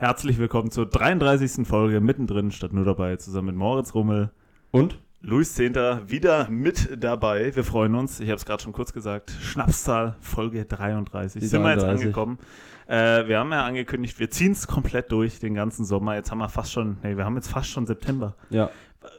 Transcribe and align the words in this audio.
Herzlich 0.00 0.38
willkommen 0.38 0.70
zur 0.70 0.86
33. 0.86 1.66
Folge 1.66 2.00
mittendrin 2.00 2.52
statt 2.52 2.72
nur 2.72 2.84
dabei, 2.84 3.16
zusammen 3.16 3.48
mit 3.48 3.56
Moritz 3.56 3.96
Rummel 3.96 4.30
und 4.70 5.00
Luis 5.22 5.54
Zehnter 5.54 6.08
wieder 6.08 6.48
mit 6.48 7.02
dabei. 7.02 7.56
Wir 7.56 7.64
freuen 7.64 7.96
uns. 7.96 8.20
Ich 8.20 8.28
habe 8.28 8.36
es 8.36 8.46
gerade 8.46 8.62
schon 8.62 8.72
kurz 8.72 8.92
gesagt. 8.92 9.32
Schnapszahl 9.40 10.14
Folge 10.20 10.64
33. 10.64 11.40
Die 11.40 11.48
Sind 11.48 11.64
wir 11.64 11.70
jetzt 11.70 11.82
33. 11.82 12.06
angekommen. 12.06 12.38
Äh, 12.86 13.26
wir 13.26 13.40
haben 13.40 13.50
ja 13.50 13.64
angekündigt, 13.64 14.20
wir 14.20 14.30
ziehen 14.30 14.52
es 14.52 14.68
komplett 14.68 15.10
durch 15.10 15.40
den 15.40 15.54
ganzen 15.54 15.84
Sommer. 15.84 16.14
Jetzt 16.14 16.30
haben 16.30 16.38
wir 16.38 16.48
fast 16.48 16.70
schon, 16.70 16.98
nee, 17.02 17.16
wir 17.16 17.24
haben 17.24 17.34
jetzt 17.34 17.48
fast 17.48 17.68
schon 17.68 17.84
September. 17.84 18.36
ja, 18.50 18.70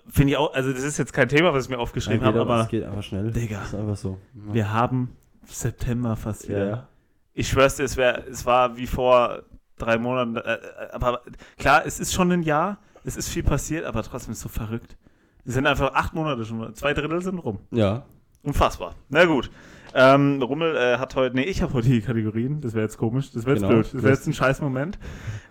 Finde 0.08 0.32
ich 0.32 0.38
auch, 0.38 0.54
also 0.54 0.72
das 0.72 0.84
ist 0.84 0.98
jetzt 0.98 1.12
kein 1.12 1.28
Thema, 1.28 1.54
was 1.54 1.66
ich 1.66 1.70
mir 1.70 1.80
aufgeschrieben 1.80 2.26
habe, 2.26 2.40
aber, 2.40 2.62
es 2.62 2.70
geht 2.70 2.86
einfach 2.86 3.04
schnell. 3.04 3.32
Digga. 3.32 3.58
Das 3.60 3.74
ist 3.74 3.76
einfach 3.76 3.98
so. 3.98 4.18
wir 4.34 4.72
haben 4.72 5.10
September 5.44 6.16
fast 6.16 6.44
ja, 6.44 6.50
wieder. 6.50 6.70
ja. 6.70 6.88
Ich 7.34 7.50
schwör's 7.50 7.76
dir, 7.76 7.84
es, 7.84 7.98
wär, 7.98 8.26
es 8.30 8.46
war 8.46 8.78
wie 8.78 8.88
vor 8.88 9.44
drei 9.80 9.98
Monaten. 9.98 10.36
Äh, 10.38 10.40
äh, 10.54 10.60
aber 10.92 11.22
klar, 11.58 11.84
es 11.86 12.00
ist 12.00 12.14
schon 12.14 12.32
ein 12.32 12.44
Jahr, 12.44 12.78
es 13.04 13.18
ist 13.18 13.30
viel 13.30 13.44
passiert, 13.44 13.86
aber 13.86 14.04
trotzdem 14.04 14.32
ist 14.32 14.38
es 14.40 14.44
so 14.44 14.50
verrückt. 14.50 14.98
Es 15.46 15.54
sind 15.56 15.66
einfach 15.66 15.94
acht 15.94 16.14
Monate 16.14 16.46
schon, 16.46 16.74
zwei 16.76 16.94
Drittel 16.94 17.22
sind 17.22 17.40
rum. 17.40 17.60
ja. 17.72 18.04
Unfassbar. 18.42 18.96
Na 19.10 19.26
gut. 19.26 19.52
Ähm, 19.94 20.42
Rummel 20.42 20.74
äh, 20.78 20.98
hat 20.98 21.14
heute, 21.16 21.36
nee, 21.36 21.44
ich 21.44 21.62
habe 21.62 21.74
heute 21.74 21.90
die 21.90 22.00
Kategorien, 22.00 22.62
das 22.62 22.74
wäre 22.74 22.84
jetzt 22.84 22.98
komisch, 22.98 23.32
das 23.32 23.44
wäre 23.46 23.56
jetzt 23.58 23.64
Genau. 23.64 23.74
blöd, 23.82 23.86
das 23.94 24.02
wäre 24.02 24.14
jetzt 24.14 24.28
ein 24.28 24.34
scheiß 24.34 24.62
Moment. 24.62 24.98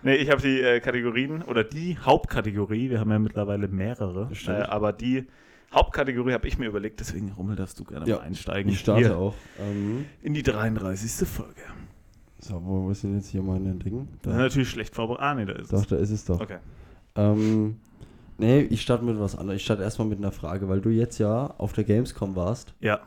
Nee, 0.01 0.15
ich 0.15 0.31
habe 0.31 0.41
die 0.41 0.59
äh, 0.59 0.79
Kategorien 0.79 1.43
oder 1.43 1.63
die 1.63 1.99
Hauptkategorie, 1.99 2.89
wir 2.89 2.99
haben 2.99 3.11
ja 3.11 3.19
mittlerweile 3.19 3.67
mehrere, 3.67 4.27
äh, 4.47 4.51
aber 4.63 4.91
die 4.91 5.27
Hauptkategorie 5.71 6.33
habe 6.33 6.47
ich 6.47 6.57
mir 6.57 6.65
überlegt, 6.67 6.99
deswegen 6.99 7.31
Rummel 7.33 7.57
darfst 7.57 7.79
du 7.79 7.83
gerne 7.83 8.07
Ja, 8.07 8.15
mal 8.15 8.21
einsteigen. 8.23 8.71
Ich 8.71 8.79
starte 8.79 9.01
Hier 9.05 9.17
auch. 9.17 9.35
Ähm, 9.59 10.05
in 10.23 10.33
die 10.33 10.41
33. 10.41 11.27
Folge. 11.27 11.61
So, 12.41 12.61
wo, 12.63 12.83
wo 12.85 12.93
sind 12.93 13.15
jetzt 13.15 13.29
hier 13.29 13.41
meine 13.41 13.73
Dinge? 13.75 14.07
Das 14.21 14.31
ist 14.33 14.37
Da. 14.37 14.43
natürlich 14.43 14.69
schlecht 14.69 14.95
vorbereitet. 14.95 15.23
Ah, 15.25 15.33
nee, 15.35 15.45
da 15.45 15.53
ist 15.53 15.71
Doch, 15.73 15.81
es. 15.81 15.87
da 15.87 15.95
ist 15.97 16.11
es 16.11 16.25
doch. 16.25 16.39
Okay. 16.39 16.57
Ähm, 17.15 17.77
nee, 18.37 18.61
ich 18.61 18.81
starte 18.81 19.03
mit 19.03 19.19
was 19.19 19.35
anderem. 19.37 19.57
Ich 19.57 19.63
starte 19.65 19.83
erstmal 19.83 20.07
mit 20.07 20.19
einer 20.19 20.31
Frage, 20.31 20.69
weil 20.69 20.81
du 20.81 20.89
jetzt 20.89 21.17
ja 21.17 21.53
auf 21.57 21.73
der 21.73 21.83
Gamescom 21.83 22.35
warst 22.35 22.73
Ja. 22.79 22.99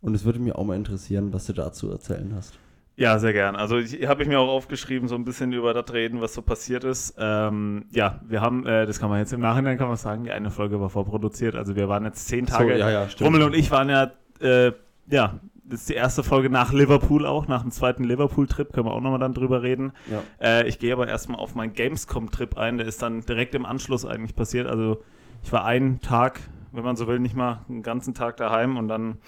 und 0.00 0.14
es 0.14 0.24
würde 0.24 0.38
mich 0.38 0.54
auch 0.54 0.64
mal 0.64 0.76
interessieren, 0.76 1.32
was 1.32 1.46
du 1.46 1.52
dazu 1.54 1.90
erzählen 1.90 2.32
hast. 2.36 2.58
Ja, 2.96 3.18
sehr 3.18 3.32
gern. 3.32 3.56
Also 3.56 3.76
ich 3.78 4.06
habe 4.06 4.22
ich 4.22 4.28
mir 4.28 4.38
auch 4.38 4.48
aufgeschrieben, 4.48 5.08
so 5.08 5.16
ein 5.16 5.24
bisschen 5.24 5.52
über 5.52 5.74
das 5.74 5.92
reden, 5.92 6.20
was 6.20 6.32
so 6.34 6.42
passiert 6.42 6.84
ist. 6.84 7.16
Ähm, 7.18 7.86
ja, 7.90 8.20
wir 8.28 8.40
haben, 8.40 8.64
äh, 8.66 8.86
das 8.86 9.00
kann 9.00 9.08
man 9.10 9.18
jetzt 9.18 9.32
im 9.32 9.40
Nachhinein 9.40 9.78
kann 9.78 9.88
man 9.88 9.96
sagen, 9.96 10.22
die 10.22 10.30
eine 10.30 10.52
Folge 10.52 10.78
war 10.80 10.90
vorproduziert. 10.90 11.56
Also 11.56 11.74
wir 11.74 11.88
waren 11.88 12.04
jetzt 12.04 12.28
zehn 12.28 12.46
Tage. 12.46 12.78
ja, 12.78 12.90
ja, 12.90 13.08
Rummel 13.20 13.42
und 13.42 13.54
ich 13.56 13.72
waren 13.72 13.88
ja, 13.88 14.12
äh, 14.40 14.70
ja, 15.10 15.40
das 15.66 15.80
ist 15.80 15.88
die 15.88 15.94
erste 15.94 16.22
Folge 16.22 16.50
nach 16.50 16.72
Liverpool 16.72 17.26
auch, 17.26 17.48
nach 17.48 17.62
dem 17.62 17.70
zweiten 17.70 18.04
Liverpool-Trip, 18.04 18.72
können 18.72 18.86
wir 18.86 18.92
auch 18.92 19.00
nochmal 19.00 19.18
dann 19.18 19.34
drüber 19.34 19.62
reden. 19.62 19.92
Ja. 20.10 20.22
Äh, 20.40 20.68
ich 20.68 20.78
gehe 20.78 20.92
aber 20.92 21.08
erstmal 21.08 21.38
auf 21.38 21.54
meinen 21.54 21.72
Gamescom-Trip 21.72 22.56
ein, 22.58 22.78
der 22.78 22.86
ist 22.86 23.02
dann 23.02 23.22
direkt 23.22 23.54
im 23.54 23.64
Anschluss 23.64 24.04
eigentlich 24.04 24.36
passiert. 24.36 24.66
Also 24.66 25.02
ich 25.42 25.52
war 25.52 25.64
einen 25.64 26.00
Tag, 26.00 26.40
wenn 26.72 26.84
man 26.84 26.96
so 26.96 27.06
will, 27.06 27.18
nicht 27.18 27.34
mal 27.34 27.64
einen 27.68 27.82
ganzen 27.82 28.14
Tag 28.14 28.36
daheim 28.36 28.76
und 28.76 28.88
dann 28.88 29.18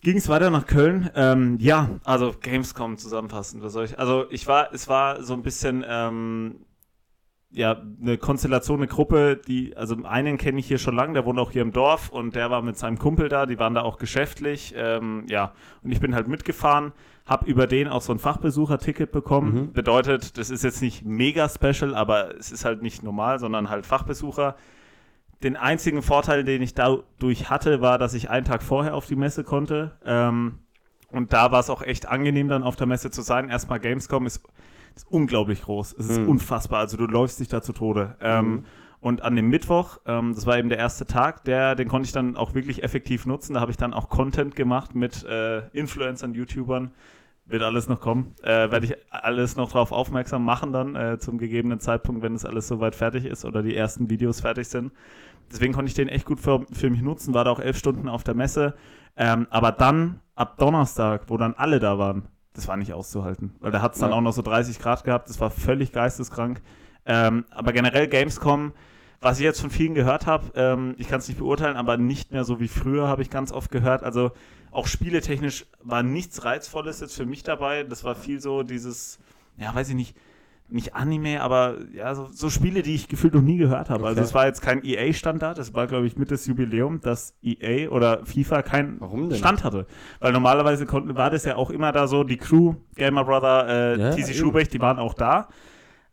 ging 0.00 0.16
es 0.16 0.28
weiter 0.28 0.50
nach 0.50 0.66
Köln. 0.66 1.10
Ähm, 1.14 1.58
ja, 1.60 1.90
also 2.04 2.34
Gamescom 2.40 2.96
zusammenfassend. 2.98 3.62
Was 3.62 3.72
soll 3.72 3.84
ich? 3.84 3.98
Also 3.98 4.26
ich 4.30 4.46
war, 4.46 4.72
es 4.72 4.88
war 4.88 5.22
so 5.22 5.34
ein 5.34 5.42
bisschen 5.42 5.84
ähm, 5.88 6.56
ja, 7.50 7.80
eine 8.00 8.18
Konstellation, 8.18 8.80
eine 8.80 8.86
Gruppe, 8.86 9.36
die, 9.36 9.76
also 9.76 9.96
einen 10.04 10.36
kenne 10.36 10.58
ich 10.58 10.66
hier 10.66 10.78
schon 10.78 10.96
lange, 10.96 11.14
der 11.14 11.24
wohnt 11.24 11.38
auch 11.38 11.50
hier 11.50 11.62
im 11.62 11.72
Dorf 11.72 12.10
und 12.10 12.34
der 12.34 12.50
war 12.50 12.60
mit 12.62 12.76
seinem 12.76 12.98
Kumpel 12.98 13.28
da, 13.28 13.46
die 13.46 13.58
waren 13.58 13.74
da 13.74 13.82
auch 13.82 13.98
geschäftlich, 13.98 14.74
ähm, 14.76 15.24
ja, 15.28 15.52
und 15.82 15.92
ich 15.92 16.00
bin 16.00 16.14
halt 16.14 16.28
mitgefahren, 16.28 16.92
habe 17.24 17.46
über 17.50 17.66
den 17.66 17.88
auch 17.88 18.02
so 18.02 18.12
ein 18.12 18.18
Fachbesucherticket 18.18 19.10
bekommen. 19.10 19.54
Mhm. 19.54 19.72
Bedeutet, 19.72 20.38
das 20.38 20.50
ist 20.50 20.64
jetzt 20.64 20.80
nicht 20.80 21.04
mega 21.04 21.48
special, 21.48 21.94
aber 21.94 22.36
es 22.36 22.52
ist 22.52 22.64
halt 22.64 22.82
nicht 22.82 23.02
normal, 23.02 23.38
sondern 23.38 23.68
halt 23.68 23.84
Fachbesucher. 23.84 24.56
Den 25.42 25.56
einzigen 25.56 26.02
Vorteil, 26.02 26.44
den 26.44 26.62
ich 26.62 26.74
dadurch 26.74 27.50
hatte, 27.50 27.80
war, 27.80 27.98
dass 27.98 28.14
ich 28.14 28.30
einen 28.30 28.46
Tag 28.46 28.62
vorher 28.62 28.94
auf 28.94 29.06
die 29.06 29.16
Messe 29.16 29.44
konnte. 29.44 29.96
Ähm, 30.04 30.60
und 31.10 31.32
da 31.32 31.52
war 31.52 31.60
es 31.60 31.70
auch 31.70 31.82
echt 31.82 32.06
angenehm, 32.06 32.48
dann 32.48 32.62
auf 32.62 32.76
der 32.76 32.86
Messe 32.86 33.10
zu 33.10 33.22
sein. 33.22 33.48
Erstmal 33.48 33.80
Gamescom 33.80 34.26
ist, 34.26 34.42
ist 34.96 35.06
unglaublich 35.10 35.62
groß. 35.62 35.94
Es 35.98 36.08
ist 36.08 36.20
Mhm. 36.20 36.28
unfassbar. 36.30 36.80
Also 36.80 36.96
du 36.96 37.06
läufst 37.06 37.38
dich 37.40 37.48
da 37.48 37.62
zu 37.62 37.72
Tode. 37.72 38.16
Ähm, 38.20 38.46
Mhm. 38.50 38.64
Und 39.00 39.22
an 39.22 39.36
dem 39.36 39.48
Mittwoch, 39.48 39.98
ähm, 40.06 40.32
das 40.34 40.46
war 40.46 40.58
eben 40.58 40.68
der 40.70 40.78
erste 40.78 41.04
Tag, 41.06 41.44
der, 41.44 41.74
den 41.76 41.86
konnte 41.86 42.06
ich 42.06 42.12
dann 42.12 42.34
auch 42.36 42.54
wirklich 42.54 42.82
effektiv 42.82 43.24
nutzen. 43.26 43.54
Da 43.54 43.60
habe 43.60 43.70
ich 43.70 43.76
dann 43.76 43.92
auch 43.94 44.08
Content 44.08 44.56
gemacht 44.56 44.94
mit 44.96 45.22
äh, 45.24 45.68
Influencern, 45.68 46.34
YouTubern. 46.34 46.90
Wird 47.44 47.62
alles 47.62 47.88
noch 47.88 48.00
kommen. 48.00 48.34
Äh, 48.42 48.70
Werde 48.72 48.86
ich 48.86 48.94
alles 49.10 49.54
noch 49.54 49.70
darauf 49.70 49.92
aufmerksam 49.92 50.44
machen 50.44 50.72
dann 50.72 50.96
äh, 50.96 51.18
zum 51.18 51.38
gegebenen 51.38 51.78
Zeitpunkt, 51.78 52.22
wenn 52.22 52.34
es 52.34 52.44
alles 52.44 52.66
soweit 52.66 52.96
fertig 52.96 53.26
ist 53.26 53.44
oder 53.44 53.62
die 53.62 53.76
ersten 53.76 54.10
Videos 54.10 54.40
fertig 54.40 54.66
sind. 54.66 54.90
Deswegen 55.52 55.72
konnte 55.72 55.88
ich 55.90 55.94
den 55.94 56.08
echt 56.08 56.24
gut 56.26 56.40
für, 56.40 56.64
für 56.72 56.90
mich 56.90 57.02
nutzen. 57.02 57.34
War 57.34 57.44
da 57.44 57.52
auch 57.52 57.60
elf 57.60 57.76
Stunden 57.78 58.08
auf 58.08 58.24
der 58.24 58.34
Messe. 58.34 58.74
Ähm, 59.16 59.46
aber 59.50 59.70
dann, 59.70 60.20
ab 60.34 60.56
Donnerstag, 60.58 61.24
wo 61.28 61.36
dann 61.36 61.54
alle 61.54 61.78
da 61.78 61.98
waren, 61.98 62.26
das 62.56 62.66
war 62.68 62.76
nicht 62.76 62.92
auszuhalten. 62.92 63.54
Weil 63.60 63.70
da 63.72 63.82
hat 63.82 63.94
es 63.94 64.00
dann 64.00 64.10
Ja. 64.10 64.16
auch 64.16 64.20
noch 64.20 64.32
so 64.32 64.42
30 64.42 64.78
Grad 64.78 65.04
gehabt. 65.04 65.28
Das 65.28 65.40
war 65.40 65.50
völlig 65.50 65.92
geisteskrank. 65.92 66.60
Ähm, 67.04 67.44
aber 67.50 67.72
generell 67.72 68.08
Gamescom, 68.08 68.72
was 69.20 69.38
ich 69.38 69.44
jetzt 69.44 69.60
von 69.60 69.70
vielen 69.70 69.94
gehört 69.94 70.26
habe, 70.26 70.50
ähm, 70.56 70.94
ich 70.98 71.08
kann 71.08 71.20
es 71.20 71.28
nicht 71.28 71.38
beurteilen, 71.38 71.76
aber 71.76 71.96
nicht 71.96 72.32
mehr 72.32 72.44
so 72.44 72.58
wie 72.60 72.68
früher, 72.68 73.08
habe 73.08 73.22
ich 73.22 73.30
ganz 73.30 73.52
oft 73.52 73.70
gehört. 73.70 74.02
Also 74.02 74.32
auch 74.72 74.86
spieletechnisch 74.86 75.66
war 75.82 76.02
nichts 76.02 76.44
Reizvolles 76.44 77.00
jetzt 77.00 77.14
für 77.16 77.26
mich 77.26 77.42
dabei. 77.42 77.84
Das 77.84 78.04
war 78.04 78.14
viel 78.14 78.40
so 78.40 78.62
dieses, 78.62 79.18
ja, 79.56 79.74
weiß 79.74 79.88
ich 79.90 79.94
nicht, 79.94 80.16
nicht 80.68 80.94
Anime, 80.94 81.40
aber 81.42 81.76
ja, 81.92 82.14
so, 82.14 82.26
so 82.32 82.50
Spiele, 82.50 82.82
die 82.82 82.94
ich 82.94 83.08
gefühlt 83.08 83.34
noch 83.34 83.42
nie 83.42 83.56
gehört 83.56 83.88
habe. 83.90 84.04
Also 84.06 84.18
Okay. 84.20 84.26
es 84.28 84.34
war 84.34 84.46
jetzt 84.46 84.62
kein 84.62 84.82
EA-Standard, 84.84 85.58
das 85.58 85.74
war, 85.74 85.86
glaube 85.86 86.06
ich, 86.06 86.16
mit 86.16 86.30
das 86.30 86.46
Jubiläum, 86.46 87.00
dass 87.00 87.34
EA 87.42 87.88
oder 87.90 88.24
FIFA 88.26 88.62
keinen? 88.62 89.00
Stand 89.34 89.62
hatte. 89.64 89.86
Weil 90.20 90.32
normalerweise 90.32 90.86
konnten, 90.86 91.14
war 91.16 91.30
das 91.30 91.44
ja 91.44 91.56
auch 91.56 91.70
immer 91.70 91.92
da 91.92 92.06
so, 92.08 92.24
die 92.24 92.36
Crew, 92.36 92.74
Gamer 92.96 93.24
Brother, 93.24 93.68
äh, 93.68 93.98
Ja, 94.00 94.10
TC 94.10 94.18
eben. 94.30 94.34
Schubecht, 94.34 94.72
die 94.72 94.80
waren 94.80 94.98
auch 94.98 95.14
da. 95.14 95.48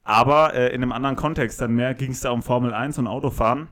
Aber 0.03 0.53
äh, 0.53 0.67
in 0.75 0.81
einem 0.83 0.91
anderen 0.91 1.15
Kontext, 1.15 1.61
dann 1.61 1.73
mehr 1.75 1.93
ging 1.93 2.11
es 2.11 2.21
da 2.21 2.31
um 2.31 2.43
Formel 2.43 2.73
1 2.73 2.97
und 2.99 3.07
Autofahren. 3.07 3.69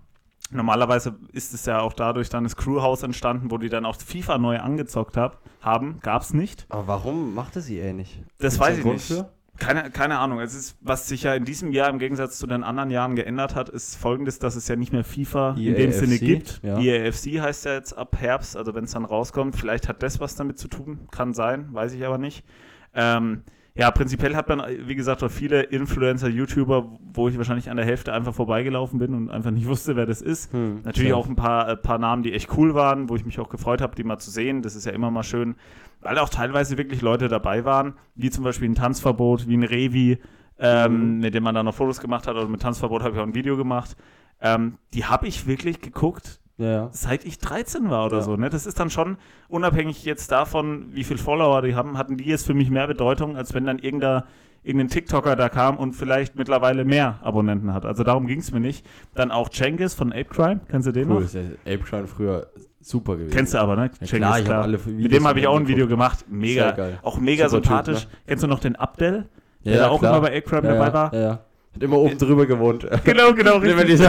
Normalerweise 0.54 1.16
ist 1.32 1.54
es 1.54 1.66
ja 1.66 1.80
auch 1.80 1.94
dadurch 1.94 2.30
dann 2.30 2.44
das 2.44 2.56
Crewhaus 2.58 3.04
entstanden, 3.04 3.52
wo 3.52 3.58
die 3.58 3.70
dann 3.70 3.86
auch 3.86 3.96
FIFA 3.96 4.38
neu 4.38 4.58
angezockt 4.60 5.16
hab, 5.16 5.40
haben. 5.62 6.00
Gab 6.02 6.24
es 6.24 6.34
nicht. 6.34 6.66
Aber 6.70 6.88
warum 6.88 7.34
macht 7.36 7.56
es 7.56 7.70
EA 7.70 7.94
nicht? 7.94 8.20
Das 8.40 8.56
Gibt's 8.56 8.60
weiß 8.60 8.78
ich 8.80 8.86
nicht. 8.86 9.06
für? 9.08 9.32
Keine, 9.62 9.92
keine 9.92 10.18
Ahnung. 10.18 10.40
Es 10.40 10.56
ist, 10.56 10.76
was 10.82 11.08
sich 11.08 11.22
ja 11.22 11.36
in 11.36 11.46
diesem 11.46 11.72
Jahr 11.72 11.90
im 11.90 12.00
Gegensatz 12.00 12.40
zu 12.40 12.48
den 12.48 12.64
anderen 12.64 12.90
Jahren 12.90 13.16
geändert 13.16 13.54
hat, 13.54 13.70
ist 13.70 13.96
folgendes, 13.96 14.40
dass 14.40 14.56
es 14.56 14.68
ja 14.68 14.76
nicht 14.76 14.92
mehr 14.92 15.04
FIFA 15.04 15.52
in 15.52 15.76
dem 15.76 15.92
EAFC, 15.92 16.00
Sinne 16.00 16.18
gibt. 16.18 16.62
ja. 16.64 16.80
EAFC 16.80 17.40
heißt 17.40 17.66
ja 17.66 17.74
jetzt 17.76 17.94
ab 17.96 18.18
Herbst, 18.20 18.58
also 18.58 18.74
wenn 18.74 18.86
es 18.86 18.92
dann 18.92 19.06
rauskommt. 19.06 19.56
Vielleicht 19.56 19.88
hat 19.88 20.02
das 20.02 20.20
was 20.20 20.34
damit 20.36 20.58
zu 20.58 20.68
tun, 20.68 21.08
kann 21.12 21.36
sein, 21.36 21.68
weiß 21.74 21.94
ich 21.94 22.04
aber 22.04 22.18
nicht. 22.18 22.44
Ähm, 22.96 23.44
ja, 23.74 23.90
prinzipiell 23.92 24.36
hat 24.36 24.50
man, 24.50 24.62
wie 24.86 24.96
gesagt, 24.96 25.24
auch 25.24 25.32
viele 25.32 25.62
Influencer, 25.64 26.28
YouTuber, 26.28 27.00
wo 27.14 27.30
ich 27.30 27.38
wahrscheinlich 27.38 27.70
an 27.70 27.78
der 27.78 27.86
Hälfte 27.86 28.12
einfach 28.12 28.34
vorbeigelaufen 28.34 29.00
bin 29.00 29.14
und 29.14 29.30
einfach 29.30 29.52
nicht 29.52 29.68
wusste, 29.68 29.96
wer 29.96 30.06
das 30.06 30.22
ist. 30.22 30.52
Hm, 30.52 30.82
Natürlich 30.84 31.12
ja. 31.12 31.16
auch 31.16 31.28
ein 31.28 31.36
paar, 31.38 31.70
äh, 31.70 31.78
paar 31.78 31.98
Namen, 31.98 32.24
die 32.24 32.34
echt 32.34 32.50
cool 32.58 32.74
waren, 32.76 33.08
wo 33.08 33.16
ich 33.16 33.26
mich 33.26 33.40
auch 33.40 33.48
gefreut 33.50 33.82
habe, 33.82 33.96
die 33.96 34.04
mal 34.04 34.18
zu 34.20 34.30
sehen. 34.32 34.62
Das 34.62 34.76
ist 34.76 34.86
ja 34.86 34.92
immer 34.92 35.10
mal 35.10 35.24
schön, 35.24 35.56
weil 36.02 36.18
auch 36.18 36.30
teilweise 36.30 36.78
wirklich 36.78 37.02
Leute 37.02 37.30
dabei 37.30 37.64
waren, 37.64 37.94
wie 38.16 38.30
zum 38.30 38.44
Beispiel 38.44 38.70
ein 38.70 38.76
Tanzverbot, 38.76 39.48
wie 39.48 39.56
ein 39.56 39.64
Revi, 39.64 40.18
ähm, 40.60 41.14
Mhm. 41.16 41.20
mit 41.20 41.34
dem 41.34 41.44
man 41.44 41.56
dann 41.56 41.66
noch 41.66 41.74
Fotos 41.76 42.02
gemacht 42.02 42.28
hat. 42.28 42.36
Oder 42.36 42.48
mit 42.50 42.62
Tanzverbot 42.62 43.02
habe 43.04 43.16
ich 43.16 43.20
auch 43.22 43.26
ein 43.26 43.36
Video 43.36 43.56
gemacht. 43.56 43.96
Ähm, 44.42 44.80
die 44.94 45.06
habe 45.06 45.28
ich 45.28 45.48
wirklich 45.48 45.80
geguckt, 45.82 46.41
Ja, 46.58 46.90
seit 46.92 47.26
ich 47.26 47.40
13 47.40 47.90
war 47.90 48.06
oder 48.06 48.18
Ja. 48.18 48.24
so. 48.24 48.36
Ne? 48.36 48.50
Das 48.50 48.66
ist 48.66 48.80
dann 48.80 48.90
schon 48.90 49.18
unabhängig 49.48 50.06
jetzt 50.06 50.32
davon, 50.32 50.88
wie 50.94 51.04
viel 51.04 51.18
Follower 51.18 51.62
die 51.62 51.76
haben, 51.76 51.98
hatten 51.98 52.18
die 52.18 52.26
jetzt 52.26 52.46
für 52.46 52.54
mich 52.54 52.70
mehr 52.70 52.88
Bedeutung, 52.88 53.36
als 53.36 53.54
wenn 53.54 53.66
dann 53.66 53.80
irgendein, 53.80 54.24
irgendein 54.64 54.90
TikToker 54.90 55.36
da 55.36 55.50
kam 55.50 55.78
und 55.78 55.94
vielleicht 55.94 56.36
mittlerweile 56.36 56.86
mehr 56.86 57.18
Abonnenten 57.24 57.74
hat. 57.74 57.86
Also 57.86 58.04
darum 58.04 58.28
ging 58.28 58.40
es 58.40 58.52
mir 58.52 58.60
nicht. 58.60 58.86
Dann 59.16 59.32
auch 59.32 59.50
Cengiz 59.50 59.94
von 59.96 60.12
Ape 60.12 60.26
Crime, 60.26 60.60
kennst 60.70 60.88
du 60.88 60.92
den 60.92 61.08
Cool, 61.10 61.16
noch? 61.16 61.22
ist 61.24 61.34
ja 61.34 61.42
Ape 61.66 61.80
Crime 61.80 62.06
früher 62.08 62.48
super 62.80 63.16
gewesen. 63.16 63.32
Kennst 63.32 63.54
du 63.56 63.58
aber, 63.60 63.76
ne? 63.76 63.90
Ja, 64.00 64.08
Cengiz, 64.08 64.44
klar, 64.44 64.44
habe 64.44 64.56
alle 64.64 64.80
Mit 64.86 65.12
dem 65.12 65.28
habe 65.28 65.40
ich 65.40 65.48
auch 65.48 65.58
ein 65.58 65.68
Video 65.68 65.88
gemacht. 65.88 66.26
Mega. 66.30 66.76
Auch 67.02 67.20
mega 67.20 67.50
Super 67.50 67.62
Typ, 67.62 67.70
sympathisch. 67.70 68.04
ne? 68.06 68.12
Kennst 68.28 68.44
du 68.44 68.48
noch 68.48 68.60
den 68.60 68.76
Abdel? 68.76 69.30
Ja, 69.64 69.72
der 69.72 69.82
ja, 69.82 69.90
auch 69.90 70.00
klar. 70.00 70.18
immer 70.18 70.28
bei 70.28 70.38
Ape 70.38 70.42
Crime 70.44 70.68
ja, 70.68 70.74
dabei 70.76 70.94
war? 70.94 71.14
Ja, 71.14 71.20
ja. 71.22 71.40
Hat 71.74 71.82
immer 71.84 71.98
oben 71.98 72.18
drüber 72.20 72.46
gewohnt. 72.46 72.88
Genau, 73.04 73.34
genau, 73.34 73.58
richtig. 73.58 74.00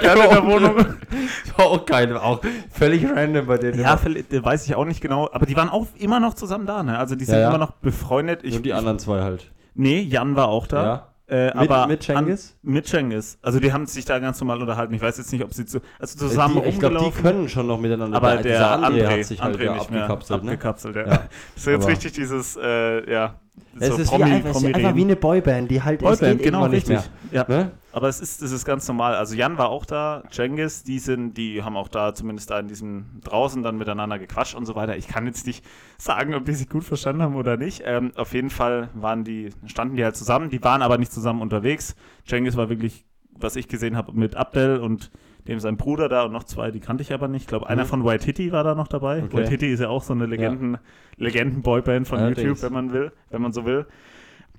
Immer 0.00 0.24
in 0.24 0.30
der 0.30 0.44
Wohnung. 0.46 0.76
war 1.56 1.66
auch 1.66 1.84
geil, 1.86 2.16
auch 2.16 2.40
völlig 2.70 3.04
random 3.08 3.46
bei 3.46 3.58
denen. 3.58 3.80
Ja, 3.80 3.94
äh, 3.94 4.44
weiß 4.44 4.66
ich 4.66 4.74
auch 4.74 4.84
nicht 4.84 5.00
genau. 5.00 5.28
Aber 5.32 5.46
die 5.46 5.56
waren 5.56 5.68
auch 5.68 5.86
immer 5.98 6.20
noch 6.20 6.34
zusammen 6.34 6.66
da, 6.66 6.82
ne? 6.82 6.98
Also 6.98 7.14
die 7.14 7.24
sind 7.24 7.34
Ja, 7.34 7.40
ja. 7.42 7.48
immer 7.48 7.58
noch 7.58 7.72
befreundet. 7.72 8.40
Ich, 8.44 8.56
Und 8.56 8.64
die 8.64 8.72
anderen 8.72 8.98
zwei 8.98 9.22
halt. 9.22 9.50
Nee, 9.74 10.00
Jan 10.00 10.36
war 10.36 10.48
auch 10.48 10.66
da. 10.66 10.84
Ja. 10.84 11.06
Äh, 11.28 11.46
Mit, 11.46 11.70
aber 11.70 11.86
mit 11.86 12.02
Cengiz? 12.02 12.56
An, 12.62 12.72
mit 12.72 12.86
Cengiz. 12.86 13.38
Also 13.40 13.58
die 13.58 13.72
haben 13.72 13.86
sich 13.86 14.04
da 14.04 14.18
ganz 14.18 14.38
normal 14.40 14.60
unterhalten. 14.60 14.92
Ich 14.92 15.00
weiß 15.00 15.16
jetzt 15.16 15.32
nicht, 15.32 15.42
ob 15.42 15.54
sie 15.54 15.64
zu, 15.64 15.80
also 15.98 16.18
zusammen 16.18 16.60
die, 16.62 16.68
ich 16.68 16.78
glaube, 16.78 16.98
die 16.98 17.10
können 17.22 17.48
schon 17.48 17.66
noch 17.68 17.80
miteinander. 17.80 18.18
aber 18.18 18.36
der 18.36 18.78
André, 18.78 19.06
hat 19.06 19.24
sich 19.24 19.40
halt 19.40 19.56
André 19.56 19.64
ja 19.64 19.74
nicht 19.74 19.90
mehr 19.90 20.02
abgekapselt. 20.02 20.44
Ne? 20.44 20.50
abgekapselt 20.50 20.96
ja. 20.96 21.02
Ja. 21.02 21.08
Das 21.08 21.22
ist 21.56 21.66
jetzt 21.66 21.82
Aber- 21.84 21.92
richtig 21.92 22.12
dieses, 22.12 22.56
äh, 22.56 23.10
ja, 23.10 23.34
Es 23.78 23.88
so 23.88 23.96
ist 23.96 24.08
Promi, 24.08 24.26
wie 24.26 24.30
einfach, 24.30 24.50
ist 24.56 24.64
einfach 24.74 24.94
wie 24.94 25.00
eine 25.04 25.16
Boyband, 25.16 25.70
die 25.70 25.82
halt 25.82 26.02
es 26.02 26.08
Boyband, 26.20 26.38
geht 26.38 26.42
genau, 26.42 26.68
nicht 26.68 26.88
richtig. 26.90 27.10
Ja. 27.30 27.44
mehr. 27.48 27.58
Ne? 27.58 27.70
Aber 27.92 28.08
es 28.08 28.20
ist, 28.20 28.40
es 28.40 28.52
ist 28.52 28.64
ganz 28.64 28.88
normal. 28.88 29.14
Also 29.14 29.34
Jan 29.34 29.58
war 29.58 29.68
auch 29.68 29.84
da, 29.84 30.22
Cengiz, 30.30 30.82
die 30.82 30.98
sind, 30.98 31.36
die 31.36 31.62
haben 31.62 31.76
auch 31.76 31.88
da 31.88 32.14
zumindest 32.14 32.50
da 32.50 32.58
in 32.58 32.68
diesem 32.68 33.20
draußen 33.22 33.62
dann 33.62 33.76
miteinander 33.76 34.18
gequatscht 34.18 34.54
und 34.54 34.64
so 34.64 34.74
weiter. 34.74 34.96
Ich 34.96 35.08
kann 35.08 35.26
jetzt 35.26 35.46
nicht 35.46 35.64
sagen, 35.98 36.34
ob 36.34 36.44
die 36.46 36.54
sich 36.54 36.68
gut 36.70 36.84
verstanden 36.84 37.22
haben 37.22 37.36
oder 37.36 37.56
nicht. 37.58 37.82
Ähm, 37.84 38.12
auf 38.16 38.32
jeden 38.32 38.48
Fall 38.50 38.88
waren 38.94 39.24
die, 39.24 39.50
standen 39.66 39.96
die 39.96 40.04
halt 40.04 40.16
zusammen, 40.16 40.48
die 40.48 40.62
waren 40.64 40.80
aber 40.82 40.96
nicht 40.96 41.12
zusammen 41.12 41.42
unterwegs. 41.42 41.94
Cengiz 42.26 42.56
war 42.56 42.70
wirklich, 42.70 43.04
was 43.30 43.56
ich 43.56 43.68
gesehen 43.68 43.96
habe, 43.96 44.12
mit 44.12 44.36
Abdel 44.36 44.78
und 44.80 45.10
dem 45.48 45.58
sein 45.60 45.76
Bruder 45.76 46.08
da 46.08 46.22
und 46.22 46.32
noch 46.32 46.44
zwei, 46.44 46.70
die 46.70 46.78
kannte 46.80 47.02
ich 47.02 47.12
aber 47.12 47.26
nicht. 47.28 47.42
Ich 47.42 47.48
glaube, 47.48 47.68
einer 47.68 47.82
Mhm. 47.84 47.88
von 47.88 48.04
White 48.04 48.24
Hitty 48.24 48.52
war 48.52 48.62
da 48.64 48.74
noch 48.74 48.88
dabei. 48.88 49.22
Okay. 49.24 49.36
White 49.38 49.50
Hitty 49.50 49.72
ist 49.72 49.80
ja 49.80 49.88
auch 49.88 50.02
so 50.02 50.12
eine 50.14 50.26
Legenden, 50.26 50.78
Legenden-Boyband 51.16 52.06
von 52.06 52.18
Allerdings. 52.20 52.42
YouTube, 52.46 52.62
wenn 52.62 52.72
man 52.72 52.92
will, 52.92 53.12
wenn 53.30 53.42
man 53.42 53.52
so 53.52 53.64
will. 53.64 53.86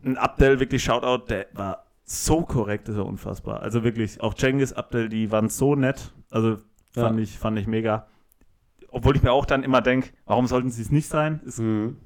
Und 0.04 0.18
Abdel, 0.18 0.60
wirklich 0.60 0.84
Shoutout, 0.84 1.26
der 1.30 1.48
war 1.54 1.86
so 2.14 2.42
korrekt, 2.44 2.90
ist 2.90 2.96
er 2.98 3.06
unfassbar. 3.06 3.62
Also 3.62 3.84
wirklich, 3.84 4.22
auch 4.22 4.34
Cengiz, 4.34 4.72
Abdel, 4.74 5.10
die 5.10 5.32
waren 5.32 5.50
so 5.50 5.76
nett. 5.76 6.12
Also 6.32 6.58
fand, 6.94 7.18
Ja. 7.18 7.24
ich, 7.24 7.38
fand 7.38 7.58
ich 7.60 7.68
mega. 7.68 8.08
Obwohl 8.90 9.16
ich 9.16 9.24
mir 9.24 9.32
auch 9.32 9.46
dann 9.46 9.64
immer 9.64 9.82
denke, 9.82 10.10
warum 10.26 10.46
sollten 10.48 10.70
sie 10.70 10.82
es 10.84 10.92
nicht 10.92 11.08
sein? 11.08 11.42
Es, 11.48 11.58
Mhm. 11.58 11.98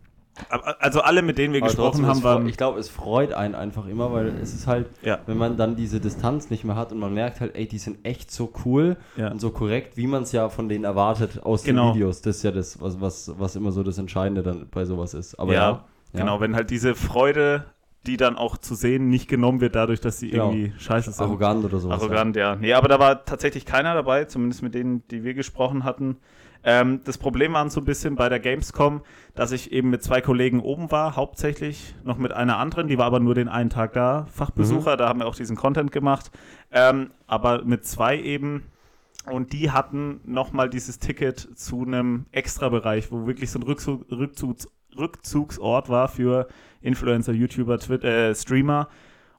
also 0.80 1.02
alle, 1.02 1.22
mit 1.24 1.38
denen 1.38 1.54
wir 1.54 1.62
Aber 1.62 1.68
gesprochen 1.68 2.06
haben, 2.06 2.24
waren. 2.24 2.48
ich 2.48 2.58
glaube, 2.58 2.80
es 2.80 2.90
freut 2.90 3.34
einen 3.34 3.56
einfach 3.56 3.88
immer, 3.88 4.14
weil 4.14 4.28
es 4.42 4.54
ist 4.54 4.68
halt, 4.68 4.88
Ja. 5.02 5.20
wenn 5.26 5.38
man 5.38 5.58
dann 5.58 5.76
diese 5.76 6.00
Distanz 6.00 6.50
nicht 6.50 6.64
mehr 6.64 6.76
hat 6.76 6.92
und 6.92 7.00
man 7.00 7.14
merkt 7.14 7.42
halt, 7.42 7.56
ey, 7.56 7.68
die 7.68 7.80
sind 7.80 8.06
echt 8.06 8.32
so 8.32 8.54
cool 8.64 8.98
Ja. 9.16 9.32
und 9.32 9.42
so 9.42 9.50
korrekt, 9.50 9.98
wie 9.98 10.08
man 10.08 10.24
es 10.24 10.32
ja 10.32 10.48
von 10.50 10.70
denen 10.70 10.84
erwartet 10.84 11.44
aus 11.44 11.64
Genau. 11.64 11.88
den 11.90 11.96
Videos. 11.96 12.22
Das 12.22 12.38
ist 12.38 12.44
ja 12.44 12.52
das, 12.52 12.80
was, 12.80 13.02
was, 13.02 13.34
was 13.38 13.56
immer 13.56 13.72
so 13.72 13.82
das 13.84 13.98
Entscheidende 13.98 14.44
dann 14.44 14.68
bei 14.70 14.86
sowas 14.86 15.14
ist. 15.16 15.36
Aber 15.40 15.54
ja, 15.54 15.72
ja. 15.72 15.86
genau, 16.14 16.40
wenn 16.40 16.56
halt 16.56 16.70
diese 16.70 16.94
Freude, 16.96 17.66
die 18.08 18.18
dann 18.18 18.36
auch 18.38 18.58
zu 18.58 18.74
sehen, 18.76 19.10
nicht 19.10 19.28
genommen 19.28 19.62
wird, 19.62 19.76
dadurch, 19.76 20.00
dass 20.02 20.20
sie 20.20 20.30
Genau. 20.32 20.52
irgendwie 20.52 20.74
scheiße 20.80 21.12
sind. 21.12 21.24
arrogant 21.26 21.64
oder 21.66 21.80
sowas. 21.80 22.02
Arrogant, 22.02 22.36
ja. 22.36 22.56
Nee, 22.56 22.74
aber 22.74 22.88
da 22.88 23.00
war 23.00 23.26
tatsächlich 23.26 23.66
keiner 23.66 23.94
dabei, 23.94 24.26
zumindest 24.26 24.64
mit 24.64 24.74
denen, 24.74 25.08
die 25.10 25.24
wir 25.24 25.34
gesprochen 25.34 25.84
hatten. 25.84 26.18
Ähm, 26.64 27.02
das 27.04 27.18
Problem 27.18 27.54
war 27.54 27.70
so 27.70 27.80
ein 27.82 27.86
bisschen 27.86 28.16
bei 28.16 28.30
der 28.30 28.40
Gamescom, 28.40 29.02
dass 29.36 29.52
ich 29.52 29.72
eben 29.72 29.90
mit 29.92 30.02
zwei 30.04 30.22
Kollegen 30.22 30.60
oben 30.60 30.90
war, 30.92 31.16
hauptsächlich 31.16 31.94
noch 32.04 32.18
mit 32.18 32.34
einer 32.34 32.58
anderen, 32.58 32.88
die 32.88 32.98
war 32.98 33.06
aber 33.06 33.20
nur 33.20 33.36
den 33.36 33.48
einen 33.48 33.70
Tag 33.70 33.94
da, 33.94 34.26
Fachbesucher, 34.32 34.94
Mhm. 34.94 34.98
da 34.98 35.08
haben 35.08 35.20
wir 35.20 35.28
auch 35.28 35.36
diesen 35.36 35.56
Content 35.56 35.92
gemacht, 35.92 36.32
ähm, 36.72 37.12
aber 37.28 37.64
mit 37.64 37.86
zwei 37.86 38.20
eben. 38.20 38.64
Und 39.32 39.52
die 39.54 39.72
hatten 39.72 40.22
nochmal 40.26 40.70
dieses 40.70 41.00
Ticket 41.00 41.38
zu 41.58 41.84
einem 41.84 42.26
Extrabereich, 42.32 43.12
wo 43.12 43.28
wirklich 43.28 43.52
so 43.52 43.60
ein 43.60 43.64
Rückzug, 43.64 44.06
Rückzugs, 44.10 44.68
Rückzugsort 44.98 45.90
war 45.90 46.08
für 46.08 46.48
Influencer, 46.82 47.34
YouTuber, 47.34 47.80
Twitter, 47.80 48.30
äh, 48.30 48.36
Streamer. 48.36 48.88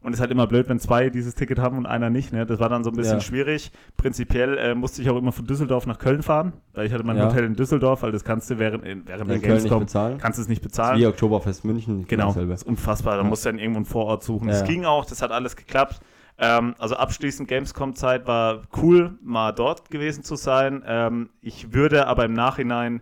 Und 0.00 0.12
es 0.12 0.18
ist 0.18 0.20
halt 0.20 0.30
immer 0.30 0.46
blöd, 0.46 0.68
wenn 0.68 0.78
zwei 0.78 1.10
dieses 1.10 1.34
Ticket 1.34 1.58
haben 1.58 1.76
und 1.76 1.84
einer 1.84 2.08
nicht. 2.08 2.32
Ne? 2.32 2.46
Das 2.46 2.60
war 2.60 2.68
dann 2.68 2.84
so 2.84 2.90
ein 2.90 2.96
bisschen 2.96 3.14
Ja. 3.14 3.20
schwierig. 3.20 3.72
Prinzipiell 3.96 4.56
äh, 4.56 4.74
musste 4.76 5.02
ich 5.02 5.10
auch 5.10 5.16
immer 5.16 5.32
von 5.32 5.44
Düsseldorf 5.44 5.86
nach 5.86 5.98
Köln 5.98 6.22
fahren, 6.22 6.52
weil 6.72 6.86
ich 6.86 6.92
hatte 6.92 7.02
mein 7.02 7.16
Ja. 7.16 7.26
Hotel 7.26 7.44
in 7.44 7.56
Düsseldorf, 7.56 8.02
weil 8.02 8.12
das 8.12 8.22
kannst 8.22 8.48
du 8.48 8.60
während, 8.60 8.84
in- 8.84 9.02
während 9.08 9.28
der 9.28 9.40
Gamescom, 9.40 9.86
kannst 10.18 10.38
du 10.38 10.42
es 10.42 10.48
nicht 10.48 10.62
Das 10.64 10.70
bezahlen. 10.70 11.00
wie 11.00 11.06
Oktoberfest 11.06 11.64
München. 11.64 12.06
Genau, 12.06 12.32
das 12.32 12.60
ist 12.62 12.66
unfassbar. 12.68 13.16
Da 13.16 13.22
Ja. 13.22 13.28
musst 13.28 13.44
du 13.44 13.48
dann 13.48 13.58
irgendwo 13.58 13.78
einen 13.78 13.86
Vorort 13.86 14.22
suchen. 14.22 14.46
Das 14.46 14.62
ging 14.64 14.84
auch, 14.84 15.04
das 15.04 15.20
hat 15.20 15.32
alles 15.32 15.56
geklappt. 15.56 16.00
Ähm, 16.38 16.76
also 16.78 16.94
abschließend 16.94 17.48
Gamescom-Zeit 17.48 18.28
war 18.28 18.62
cool, 18.80 19.18
mal 19.20 19.50
dort 19.50 19.90
gewesen 19.90 20.22
zu 20.22 20.36
sein. 20.36 20.84
Ähm, 20.86 21.30
ich 21.42 21.72
würde 21.74 22.06
aber 22.06 22.24
im 22.24 22.34
Nachhinein 22.34 23.00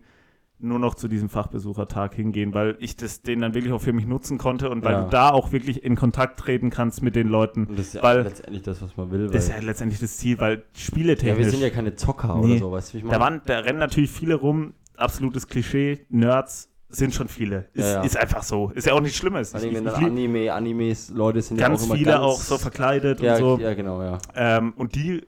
nur 0.59 0.79
noch 0.79 0.95
zu 0.95 1.07
diesem 1.09 1.29
Fachbesuchertag 1.29 2.15
hingehen, 2.15 2.55
weil 2.55 2.77
ich 2.79 2.97
das 2.97 3.21
den 3.23 3.41
dann 3.43 3.55
wirklich 3.55 3.73
auch 3.73 3.81
für 3.81 3.93
mich 3.93 4.07
nutzen 4.07 4.39
konnte 4.39 4.71
und 4.71 4.83
weil 4.85 4.93
Ja. 4.93 5.03
du 5.05 5.11
da 5.11 5.31
auch 5.31 5.53
wirklich 5.53 5.85
in 5.85 5.97
Kontakt 5.97 6.41
treten 6.41 6.71
kannst 6.71 7.03
mit 7.03 7.15
den 7.15 7.29
Leuten. 7.29 7.67
Und 7.67 7.79
das 7.79 7.89
ist 7.89 7.95
ja 7.97 8.03
Weil- 8.03 8.23
letztendlich 8.23 8.63
das, 8.63 8.81
was 8.81 8.97
man 8.97 9.11
will. 9.11 9.27
Das 9.29 9.45
ist 9.45 9.51
ja 9.51 9.61
letztendlich 9.61 10.01
das 10.01 10.17
Ziel, 10.17 10.39
weil 10.41 10.57
ja, 10.57 10.63
spieletechnisch. 10.75 11.39
wir 11.45 11.51
sind 11.51 11.61
ja 11.61 11.71
keine 11.71 11.95
Zocker 11.95 12.37
Nee. 12.37 12.53
oder 12.53 12.59
so, 12.59 12.73
weißt 12.73 12.89
du, 12.89 12.93
wie 12.95 12.99
ich 12.99 13.05
meine? 13.05 13.19
da, 13.19 13.21
waren, 13.25 13.41
da 13.45 13.59
rennen 13.59 13.79
natürlich 13.79 14.11
viele 14.11 14.35
rum, 14.37 14.73
absolutes 14.97 15.47
Klischee, 15.47 16.07
Nerds 16.09 16.71
sind 16.89 17.13
schon 17.13 17.29
viele. 17.29 17.67
Ist, 17.75 17.85
Ja, 17.85 17.93
ja. 17.95 18.01
ist 18.03 18.17
einfach 18.17 18.43
so. 18.45 18.71
Ist 18.75 18.87
ja 18.87 18.95
auch 18.95 19.01
nichts 19.01 19.19
Schlimmes. 19.19 19.53
Ich- 19.53 19.75
wenn 19.75 19.85
dann 19.85 19.97
Anime, 20.03 20.53
Animes, 20.55 21.11
Leute 21.11 21.43
sind 21.43 21.59
ganz 21.59 21.81
ja 21.81 21.85
auch 21.85 21.89
immer 21.91 21.97
viele 21.99 22.11
ganz, 22.13 22.23
auch 22.25 22.41
so 22.41 22.57
verkleidet 22.59 23.21
ja, 23.21 23.35
und 23.35 23.39
so. 23.41 23.59
Ja, 23.61 23.75
genau, 23.75 24.01
ja. 24.03 24.19
Ähm, 24.35 24.73
und 24.77 24.95
die, 24.95 25.23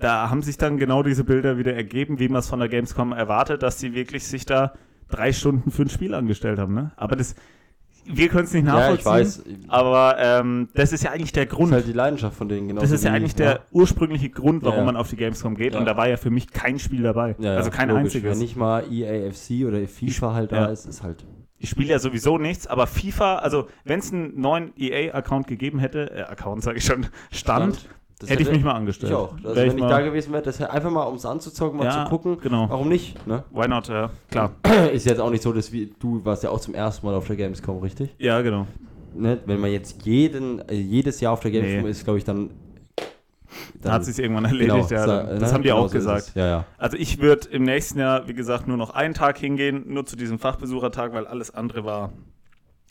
da 0.00 0.30
haben 0.30 0.42
sich 0.42 0.56
dann 0.56 0.76
genau 0.78 1.02
diese 1.02 1.24
Bilder 1.24 1.58
wieder 1.58 1.74
ergeben, 1.74 2.18
wie 2.18 2.28
man 2.28 2.40
es 2.40 2.48
von 2.48 2.58
der 2.58 2.68
Gamescom 2.68 3.12
erwartet, 3.12 3.62
dass 3.62 3.78
sie 3.78 3.94
wirklich 3.94 4.26
sich 4.26 4.46
da 4.46 4.72
drei 5.08 5.32
Stunden 5.32 5.70
für 5.70 5.82
ein 5.82 5.88
Spiel 5.90 6.14
angestellt 6.14 6.58
haben. 6.58 6.74
Ne? 6.74 6.92
Aber 6.96 7.16
das, 7.16 7.34
wir 8.06 8.28
können 8.28 8.44
es 8.44 8.52
nicht 8.54 8.66
Ja, 8.66 8.72
nachvollziehen. 8.74 9.00
ich 9.00 9.06
weiß. 9.06 9.44
Aber 9.68 10.16
ähm, 10.18 10.68
das 10.74 10.92
ist 10.92 11.04
ja 11.04 11.10
eigentlich 11.10 11.32
der 11.32 11.46
Das 11.46 11.54
Grund. 11.54 11.68
ist 11.70 11.74
halt 11.76 11.86
die 11.88 11.92
Leidenschaft 11.92 12.36
von 12.36 12.48
denen, 12.48 12.68
genau. 12.68 12.80
das 12.80 12.90
ist 12.90 13.04
ja 13.04 13.12
eigentlich 13.12 13.34
der 13.34 13.60
ursprüngliche 13.72 14.30
Grund, 14.30 14.62
warum 14.62 14.74
Ja, 14.76 14.80
ja. 14.80 14.86
man 14.86 14.96
auf 14.96 15.10
die 15.10 15.16
Gamescom 15.16 15.54
geht. 15.54 15.74
Ja. 15.74 15.80
Und 15.80 15.86
da 15.86 15.96
war 15.96 16.08
ja 16.08 16.16
für 16.16 16.30
mich 16.30 16.50
kein 16.50 16.78
Spiel 16.78 17.02
dabei. 17.02 17.36
Ja, 17.38 17.52
ja, 17.52 17.56
also 17.58 17.70
kein 17.70 17.88
logisch. 17.88 18.04
einziges. 18.04 18.30
Wenn 18.32 18.38
nicht 18.38 18.56
mal 18.56 18.84
EAFC 18.90 19.66
oder 19.66 19.86
FIFA 19.86 20.34
halt 20.34 20.52
da 20.52 20.56
Ja. 20.56 20.66
ist, 20.66 20.86
ist 20.86 21.02
halt. 21.02 21.26
ich 21.58 21.68
spiele 21.68 21.90
ja 21.90 21.98
sowieso 21.98 22.38
nichts, 22.38 22.66
aber 22.66 22.86
FIFA, 22.86 23.36
also 23.40 23.66
wenn 23.84 23.98
es 23.98 24.12
einen 24.12 24.40
neuen 24.40 24.72
EA-Account 24.78 25.46
gegeben 25.46 25.78
hätte, 25.78 26.10
äh, 26.10 26.22
Account 26.22 26.62
sage 26.62 26.78
ich 26.78 26.84
schon, 26.84 27.06
Stand, 27.30 27.74
Das 27.74 27.86
hätte 28.28 28.42
ich 28.42 28.50
mich 28.50 28.62
mal 28.64 28.72
angestellt. 28.74 29.12
Ich 29.12 29.16
auch. 29.16 29.32
Also 29.42 29.54
wenn 29.56 29.68
ich 29.68 29.76
mal- 29.76 29.88
da 29.88 30.00
gewesen 30.00 30.32
wäre, 30.32 30.42
das 30.42 30.58
hätte 30.58 30.70
einfach 30.70 30.90
mal, 30.90 31.04
um 31.04 31.14
es 31.14 31.24
anzuzocken, 31.24 31.78
mal 31.78 31.84
Ja, 31.86 32.04
zu 32.04 32.10
gucken. 32.10 32.38
genau. 32.42 32.68
Warum 32.68 32.88
nicht? 32.88 33.24
Ne? 33.26 33.44
Why 33.52 33.68
not? 33.68 33.88
Ja, 33.88 34.10
klar. 34.30 34.50
Ist 34.92 35.06
jetzt 35.06 35.20
auch 35.20 35.30
nicht 35.30 35.42
so, 35.42 35.52
dass 35.52 35.72
wir, 35.72 35.88
du 35.98 36.24
warst 36.24 36.42
ja 36.42 36.50
auch 36.50 36.60
zum 36.60 36.74
ersten 36.74 37.06
Mal 37.06 37.14
auf 37.14 37.26
der 37.26 37.36
Gamescom, 37.36 37.78
richtig? 37.78 38.14
Ja, 38.18 38.40
genau. 38.42 38.66
Ne? 39.14 39.38
Wenn 39.46 39.60
man 39.60 39.70
jetzt 39.72 40.04
jeden, 40.04 40.62
jedes 40.70 41.20
Jahr 41.20 41.32
auf 41.32 41.40
der 41.40 41.50
Gamescom 41.50 41.84
Nee. 41.84 41.90
ist, 41.90 42.04
glaube 42.04 42.18
ich, 42.18 42.24
dann. 42.24 42.50
Da 43.82 43.92
hat 43.92 44.04
sich 44.04 44.16
irgendwann 44.18 44.44
erledigt, 44.44 44.90
ja. 44.90 45.06
sa- 45.06 45.22
das 45.24 45.40
ne? 45.40 45.52
haben 45.52 45.62
die 45.62 45.68
Genau 45.70 45.80
auch 45.80 45.88
so 45.88 45.94
gesagt. 45.94 46.28
es. 46.28 46.34
Ja, 46.34 46.46
ja. 46.46 46.64
Also 46.78 46.96
ich 46.96 47.20
würde 47.20 47.48
im 47.48 47.64
nächsten 47.64 47.98
Jahr, 47.98 48.28
wie 48.28 48.34
gesagt, 48.34 48.68
nur 48.68 48.76
noch 48.76 48.90
einen 48.90 49.14
Tag 49.14 49.38
hingehen, 49.38 49.84
nur 49.92 50.06
zu 50.06 50.14
diesem 50.16 50.38
Fachbesuchertag, 50.38 51.12
weil 51.14 51.26
alles 51.26 51.52
andere 51.52 51.84
war 51.84 52.12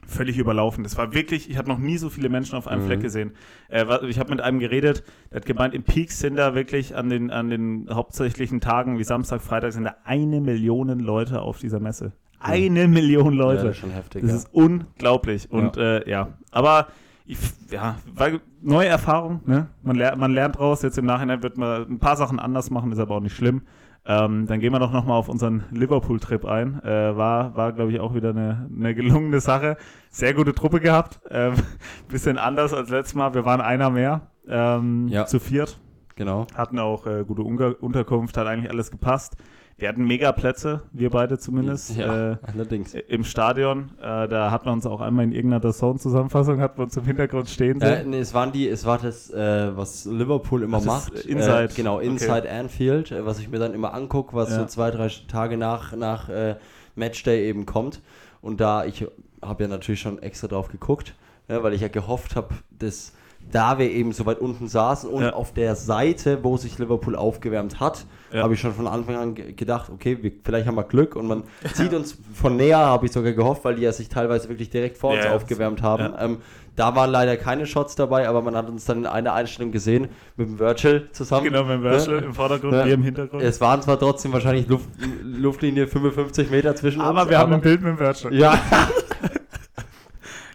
völlig 0.09 0.37
überlaufen. 0.37 0.83
Das 0.83 0.97
war 0.97 1.13
wirklich, 1.13 1.49
ich 1.49 1.57
habe 1.57 1.69
noch 1.69 1.77
nie 1.77 1.97
so 1.97 2.09
viele 2.09 2.29
Menschen 2.29 2.55
auf 2.55 2.67
einem 2.67 2.81
Mhm. 2.81 2.85
Fleck 2.87 3.01
gesehen. 3.01 3.31
Äh, 3.69 3.85
ich 4.07 4.19
habe 4.19 4.31
mit 4.31 4.41
einem 4.41 4.59
geredet, 4.59 5.03
der 5.31 5.37
hat 5.37 5.45
gemeint, 5.45 5.73
im 5.73 5.83
Peaks 5.83 6.19
sind 6.19 6.35
da 6.35 6.55
wirklich 6.55 6.95
an 6.95 7.09
den, 7.09 7.31
an 7.31 7.49
den 7.49 7.87
hauptsächlichen 7.91 8.59
Tagen 8.61 8.97
wie 8.99 9.03
Samstag, 9.03 9.41
Freitag 9.41 9.73
sind 9.73 9.85
da 9.85 9.95
eine 10.03 10.41
Million 10.41 10.99
Leute 10.99 11.41
auf 11.41 11.59
dieser 11.59 11.79
Messe. 11.79 12.13
Eine 12.39 12.87
Million 12.87 13.33
ja 13.33 13.39
Leute. 13.39 13.63
das 13.63 13.71
ist 13.71 13.77
schon 13.77 13.91
heftig. 13.91 14.21
Das 14.21 14.31
ja. 14.31 14.37
ist 14.37 14.49
unglaublich. 14.53 15.51
Und 15.51 15.75
ja, 15.75 15.97
äh, 15.97 16.09
ja. 16.09 16.27
aber 16.51 16.87
ich, 17.25 17.37
ja, 17.69 17.97
weil 18.13 18.39
neue 18.61 18.87
Erfahrung, 18.87 19.41
ne? 19.45 19.67
Man, 19.83 19.95
ler 19.95 20.15
man 20.15 20.31
lernt 20.31 20.59
raus, 20.59 20.81
jetzt 20.81 20.97
im 20.97 21.05
Nachhinein 21.05 21.43
wird 21.43 21.57
man 21.57 21.83
ein 21.83 21.99
paar 21.99 22.15
Sachen 22.15 22.39
anders 22.39 22.71
machen, 22.71 22.91
ist 22.91 22.99
aber 22.99 23.15
auch 23.15 23.21
nicht 23.21 23.35
schlimm. 23.35 23.61
Ähm, 24.09 24.47
dann 24.47 24.59
gehen 24.59 24.73
wir 24.73 24.79
doch 24.79 24.91
nochmal 24.91 25.17
auf 25.19 25.29
unseren 25.29 25.65
Liverpool-Trip 25.69 26.43
ein. 26.43 26.81
Äh, 26.83 27.15
war, 27.15 27.55
war 27.55 27.73
glaube 27.73 27.91
ich, 27.91 27.99
auch 27.99 28.15
wieder 28.15 28.31
eine, 28.31 28.67
eine 28.75 28.95
gelungene 28.95 29.39
Sache. 29.39 29.77
Sehr 30.09 30.33
gute 30.33 30.55
Truppe 30.55 30.79
gehabt. 30.79 31.19
Ähm, 31.29 31.53
bisschen 32.07 32.39
anders 32.39 32.73
als 32.73 32.89
letztes 32.89 33.13
Mal. 33.13 33.35
Wir 33.35 33.45
waren 33.45 33.61
einer 33.61 33.91
mehr. 33.91 34.31
Ähm, 34.47 35.07
Ja. 35.09 35.27
Zu 35.27 35.39
viert. 35.39 35.79
Genau. 36.15 36.47
Hatten 36.55 36.79
auch 36.79 37.05
äh, 37.05 37.23
gute 37.23 37.43
Unter 37.43 37.81
Unterkunft, 37.83 38.35
hat 38.35 38.47
eigentlich 38.47 38.71
alles 38.71 38.89
gepasst. 38.89 39.37
Wir 39.79 39.87
hatten 39.87 40.05
mega 40.05 40.33
Plätze, 40.33 40.81
wir 40.91 41.09
beide 41.09 41.37
zumindest. 41.37 41.95
Ja, 41.95 42.31
Äh, 42.33 42.37
allerdings. 42.53 42.93
im 42.93 43.23
Stadion. 43.23 43.91
Äh, 44.01 44.27
da 44.27 44.51
hat 44.51 44.65
man 44.65 44.73
uns 44.75 44.85
auch 44.85 44.99
einmal 44.99 45.23
in 45.23 45.31
irgendeiner 45.31 45.71
Zone-Zusammenfassung, 45.71 46.59
hat 46.59 46.77
man 46.77 46.87
uns 46.87 46.97
im 46.97 47.05
Hintergrund 47.05 47.49
stehen 47.49 47.79
Äh, 47.81 47.99
sehen. 47.99 48.09
nee, 48.09 48.19
es 48.19 48.33
waren 48.33 48.51
die, 48.51 48.67
es 48.67 48.85
war 48.85 48.97
das, 48.97 49.29
äh, 49.31 49.75
was 49.77 50.03
Liverpool 50.03 50.63
immer 50.63 50.77
das 50.77 50.85
macht. 50.85 51.13
ist 51.13 51.25
Inside. 51.25 51.63
Äh, 51.63 51.75
genau, 51.75 51.95
Okay. 51.95 52.07
Inside 52.07 52.49
Anfield, 52.51 53.11
äh, 53.11 53.25
was 53.25 53.39
ich 53.39 53.47
mir 53.49 53.59
dann 53.59 53.73
immer 53.73 53.93
angucke, 53.93 54.35
was 54.35 54.49
Ja. 54.49 54.59
so 54.59 54.65
zwei, 54.65 54.91
drei 54.91 55.09
Tage 55.29 55.55
nach, 55.57 55.95
nach 55.95 56.27
äh, 56.27 56.55
Matchday 56.95 57.47
eben 57.47 57.65
kommt. 57.65 58.01
Und 58.41 58.59
da, 58.59 58.83
ich 58.83 59.05
habe 59.41 59.63
ja 59.63 59.69
natürlich 59.69 60.01
schon 60.01 60.21
extra 60.21 60.47
drauf 60.49 60.67
geguckt, 60.67 61.15
ja, 61.47 61.63
weil 61.63 61.73
ich 61.73 61.79
ja 61.81 61.87
gehofft 61.87 62.35
habe, 62.35 62.49
dass 62.77 63.13
da 63.51 63.79
wir 63.79 63.89
eben 63.91 64.11
so 64.11 64.25
weit 64.25 64.39
unten 64.39 64.67
saßen 64.67 65.09
und 65.09 65.23
Ja. 65.23 65.33
auf 65.33 65.53
der 65.53 65.75
Seite, 65.75 66.39
wo 66.43 66.57
sich 66.57 66.77
Liverpool 66.77 67.15
aufgewärmt 67.15 67.79
hat, 67.79 68.05
Ja. 68.31 68.43
habe 68.43 68.53
ich 68.53 68.59
schon 68.59 68.73
von 68.73 68.87
Anfang 68.87 69.15
an 69.15 69.35
ge- 69.35 69.53
gedacht, 69.53 69.89
okay, 69.91 70.17
wir, 70.21 70.31
vielleicht 70.43 70.67
haben 70.67 70.75
wir 70.75 70.83
Glück 70.83 71.15
und 71.15 71.27
man 71.27 71.43
sieht 71.73 71.93
uns 71.93 72.17
von 72.33 72.55
näher, 72.57 72.77
habe 72.77 73.05
ich 73.07 73.11
sogar 73.11 73.31
gehofft, 73.33 73.65
weil 73.65 73.75
die 73.75 73.81
ja 73.81 73.91
sich 73.91 74.07
teilweise 74.09 74.49
wirklich 74.49 74.69
direkt 74.69 74.97
vor 74.97 75.13
uns 75.13 75.25
Ja, 75.25 75.33
aufgewärmt 75.33 75.81
haben. 75.81 76.03
ja. 76.03 76.21
Ähm, 76.25 76.37
da 76.75 76.95
waren 76.95 77.09
leider 77.11 77.35
keine 77.35 77.65
Shots 77.65 77.95
dabei, 77.95 78.29
aber 78.29 78.41
man 78.41 78.55
hat 78.55 78.69
uns 78.69 78.85
dann 78.85 78.99
in 78.99 79.05
einer 79.05 79.33
Einstellung 79.33 79.71
gesehen 79.73 80.07
mit 80.37 80.47
dem 80.47 80.59
Virtual 80.59 81.09
zusammen. 81.11 81.45
Genau, 81.45 81.63
mit 81.63 81.73
dem 81.73 81.83
Virtual 81.83 82.19
Ne? 82.21 82.25
im 82.27 82.33
Vordergrund, 82.33 82.73
Ja. 82.73 82.85
wir 82.85 82.93
im 82.93 83.03
Hintergrund. 83.03 83.43
Es 83.43 83.59
waren 83.59 83.81
zwar 83.81 83.99
trotzdem 83.99 84.31
wahrscheinlich 84.31 84.67
Luft, 84.69 84.87
Luftlinie 85.23 85.87
55 85.87 86.49
Meter 86.51 86.75
zwischen 86.75 86.99
uns. 87.01 87.09
aber 87.09 87.29
wir 87.29 87.37
haben 87.37 87.51
ein 87.51 87.59
Bild 87.61 87.81
mit 87.81 87.89
dem 87.89 87.99
Virtual. 87.99 88.33
Ja, 88.33 88.57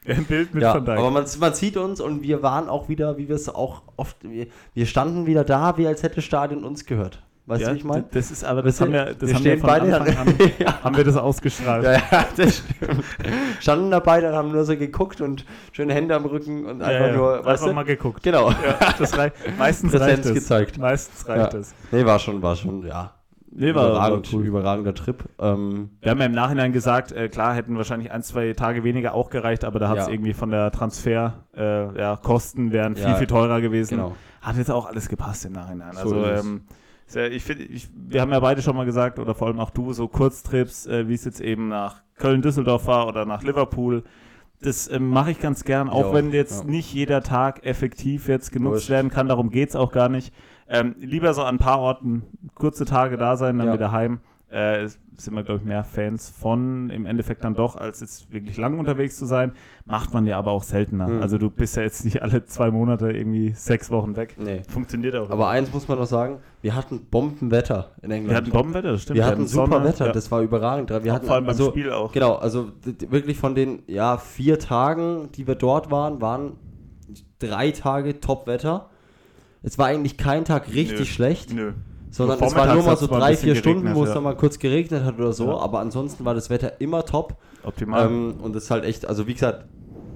Ein 0.17 0.25
Bild 0.25 0.55
mit 0.55 0.63
ja, 0.63 0.75
Van 0.75 0.85
Dijk. 0.85 0.99
aber 0.99 1.11
man, 1.11 1.25
man 1.39 1.55
sieht 1.55 1.77
uns 1.77 2.01
und 2.01 2.23
wir 2.23 2.43
waren 2.43 2.69
auch 2.69 2.89
wieder, 2.89 3.17
wie 3.17 3.29
wir 3.29 3.37
es 3.37 3.49
auch 3.49 3.83
oft, 3.97 4.17
wir, 4.23 4.47
wir 4.75 4.87
standen 4.87 5.27
wieder 5.27 5.45
da, 5.45 5.77
wie 5.79 5.87
als 5.87 6.03
hätte 6.03 6.21
Stadion 6.23 6.65
uns 6.65 6.85
gehört. 6.85 7.23
Weißt 7.47 7.61
ja, 7.61 7.69
du, 7.69 7.75
wie 7.75 7.79
ich 7.79 7.85
meine? 7.85 8.05
Das 8.11 8.31
ist 8.31 8.43
aber, 8.43 8.63
das 8.63 8.81
Wir 8.81 8.87
haben 8.87 8.93
wir, 8.95 9.05
das 9.15 9.29
wir 9.29 9.35
haben 9.35 9.45
wir 9.45 9.59
von 9.59 9.67
beide- 9.69 10.01
Anfang 10.01 10.17
an, 10.17 10.35
Ja. 10.59 10.83
haben 10.85 10.97
wir 10.97 11.05
das 11.05 11.17
ausgestrahlt. 11.17 11.85
Ja, 11.85 12.27
das 12.37 12.59
stimmt. 12.59 13.05
Standen 13.61 13.91
dabei, 13.91 14.23
dann 14.23 14.35
haben 14.35 14.51
nur 14.51 14.65
so 14.65 14.75
geguckt 14.77 15.21
und 15.21 15.45
schöne 15.73 15.93
Hände 15.93 16.15
am 16.15 16.25
Rücken 16.25 16.65
und 16.65 16.81
einfach 16.81 17.15
nur, 17.15 17.35
einfach 17.35 17.47
weißt 17.51 17.67
du? 17.67 17.73
mal 17.75 17.83
geguckt. 17.85 18.23
Genau. 18.23 18.51
Das 18.99 19.17
reicht. 19.19 19.37
Meistens 19.59 19.93
reicht 20.01 20.25
es. 20.25 20.33
gezeigt. 20.33 20.79
Meistens 20.79 21.29
reicht 21.29 21.53
es. 21.53 21.75
Nee, 21.93 22.05
war 22.07 22.19
schon, 22.19 22.41
war 22.41 22.57
schon, 22.57 22.87
ja. 22.87 23.13
Nee, 23.57 23.75
war, 23.75 23.83
war 23.85 23.91
überragend, 23.91 24.31
cool. 24.33 24.45
überragender 24.45 24.95
Trip. 24.95 25.25
Ähm, 25.39 25.91
Wir 26.01 26.11
haben 26.11 26.19
ja 26.19 26.27
im 26.27 26.33
Nachhinein 26.33 26.73
gesagt, 26.73 27.13
äh, 27.13 27.29
klar 27.29 27.55
hätten 27.55 27.77
wahrscheinlich 27.77 28.11
ein, 28.11 28.23
zwei 28.23 28.53
Tage 28.53 28.83
weniger 28.83 29.15
auch 29.15 29.31
gereicht, 29.31 29.65
aber 29.65 29.79
da 29.79 29.89
hat 29.89 29.99
es 29.99 30.07
Ja. 30.07 30.13
irgendwie 30.13 30.33
von 30.35 30.51
der 30.51 30.73
Transfer, 30.73 31.45
äh, 31.57 31.97
ja, 31.99 32.17
Kosten 32.17 32.73
wären 32.73 32.97
viel, 32.97 33.05
Ja, 33.05 33.15
viel 33.15 33.27
teurer 33.29 33.61
gewesen. 33.61 33.97
genau. 33.97 34.17
Hat 34.43 34.57
jetzt 34.57 34.71
auch 34.71 34.87
alles 34.87 35.09
gepasst 35.09 35.45
im 35.45 35.53
Nachhinein. 35.53 35.93
So 35.95 36.01
Also, 36.01 36.25
ähm, 36.27 36.63
ja, 37.15 37.27
ich 37.27 37.45
finde, 37.45 37.65
wir 38.09 38.21
haben 38.21 38.33
ja 38.33 38.41
beide 38.41 38.61
schon 38.61 38.75
mal 38.75 38.87
gesagt, 38.87 39.19
oder 39.21 39.35
vor 39.35 39.47
allem 39.47 39.61
auch 39.61 39.71
du, 39.71 39.93
so 39.93 40.09
Kurztrips, 40.09 40.87
äh, 40.87 41.07
wie 41.09 41.15
es 41.15 41.25
jetzt 41.25 41.41
eben 41.41 41.69
nach 41.69 42.03
Köln-Düsseldorf 42.17 42.87
war 42.89 43.07
oder 43.07 43.25
nach 43.25 43.43
Liverpool. 43.45 44.03
Das 44.63 44.91
ähm, 44.91 45.11
mache 45.11 45.31
ich 45.31 45.41
ganz 45.41 45.65
gern, 45.65 45.89
auch 45.91 46.09
Ja, 46.09 46.15
wenn 46.15 46.33
jetzt 46.33 46.65
nicht 46.67 46.93
jeder 46.95 47.23
Tag 47.23 47.65
effektiv 47.67 48.29
jetzt 48.29 48.51
genutzt 48.51 48.73
Wurscht. 48.75 48.91
werden 48.91 49.11
kann. 49.11 49.29
Darum 49.29 49.51
geht 49.51 49.69
es 49.69 49.77
auch 49.77 49.93
gar 49.93 50.09
nicht. 50.09 50.33
Ähm, 50.69 50.95
lieber 50.99 51.35
so 51.35 51.43
an 51.43 51.57
ein 51.57 51.59
paar 51.59 51.79
Orten 51.79 52.23
kurze 52.55 52.85
Tage 52.85 53.17
da 53.17 53.37
sein, 53.37 53.59
dann 53.59 53.69
Ja. 53.69 53.75
wieder 53.75 53.93
heim. 53.93 54.21
Äh, 54.51 54.83
es 54.85 55.01
sind 55.17 55.35
wir, 55.35 55.43
glaube 55.43 55.61
ich, 55.61 55.67
mehr 55.67 55.83
Fans 55.83 56.29
von, 56.31 56.89
im 56.91 57.07
Endeffekt 57.07 57.43
dann 57.45 57.55
doch, 57.55 57.75
als 57.75 58.01
jetzt 58.01 58.33
wirklich 58.33 58.57
lang 58.57 58.79
unterwegs 58.79 59.17
zu 59.17 59.27
sein. 59.27 59.53
Macht 59.85 60.15
man 60.15 60.27
ja 60.27 60.39
aber 60.39 60.53
auch 60.53 60.63
seltener. 60.63 61.09
Mhm. 61.09 61.23
Also 61.23 61.39
du 61.39 61.51
bist 61.51 61.77
ja 61.77 61.83
jetzt 61.83 62.05
nicht 62.05 62.23
alle 62.23 62.45
zwei 62.45 62.71
Monate 62.71 63.11
irgendwie 63.11 63.53
sechs 63.53 63.91
Wochen 63.91 64.17
weg. 64.17 64.37
nee. 64.39 64.63
Funktioniert 64.69 65.17
auch. 65.17 65.29
Aber 65.31 65.49
eins 65.49 65.73
muss 65.73 65.89
man 65.89 65.99
noch 65.99 66.07
sagen, 66.07 66.39
wir 66.63 66.77
hatten 66.77 67.07
Bombenwetter 67.07 67.93
in 68.03 68.13
England. 68.13 68.31
wir 68.31 68.37
hatten 68.37 68.51
Bombenwetter, 68.51 68.93
das 68.93 69.03
stimmt. 69.03 69.17
wir 69.17 69.27
hatten 69.27 69.47
super 69.49 69.73
Sonne, 69.73 69.85
Wetter, 69.87 70.07
ja. 70.07 70.13
das 70.13 70.31
war 70.31 70.41
überragend. 70.41 70.91
Wir 70.91 70.99
Auch 70.99 71.17
hatten 71.17 71.27
vor 71.27 71.35
allem 71.35 71.45
beim 71.47 71.53
also, 71.53 71.71
Spiel 71.71 71.91
auch. 71.91 72.13
Genau, 72.13 72.35
also 72.37 72.71
wirklich 73.09 73.37
von 73.37 73.57
den 73.57 73.83
ja, 73.89 74.19
vier 74.19 74.61
Tagen, 74.61 75.31
die 75.33 75.49
wir 75.49 75.57
dort 75.57 75.91
waren, 75.91 76.21
waren 76.21 76.53
drei 77.41 77.73
Tage 77.73 78.21
Top-Wetter. 78.21 78.89
Es 79.65 79.79
war 79.79 79.87
eigentlich 79.87 80.17
kein 80.17 80.45
Tag 80.45 80.69
richtig 80.73 80.99
Nö. 81.01 81.05
schlecht, 81.07 81.53
Nö. 81.53 81.73
sondern 82.11 82.39
So 82.39 82.45
es 82.45 82.55
war 82.55 82.73
nur 82.75 82.85
mal 82.85 82.97
so 82.97 83.07
drei, 83.07 83.37
vier 83.37 83.57
Stunden, 83.57 83.95
wo 83.95 84.03
es 84.05 84.11
ja. 84.11 84.15
dann 84.15 84.25
mal 84.25 84.37
kurz 84.37 84.59
geregnet 84.59 85.05
hat 85.05 85.19
oder 85.19 85.33
so, 85.33 85.47
Ja. 85.49 85.57
aber 85.59 85.81
ansonsten 85.81 86.25
war 86.25 86.35
das 86.35 86.51
Wetter 86.51 86.81
immer 86.81 87.05
top. 87.05 87.37
Optimal. 87.65 88.07
Ähm, 88.07 88.35
und 88.43 88.55
das 88.55 88.65
ist 88.65 88.71
halt 88.71 88.85
echt, 88.85 89.07
also 89.07 89.27
wie 89.27 89.33
gesagt, 89.35 89.65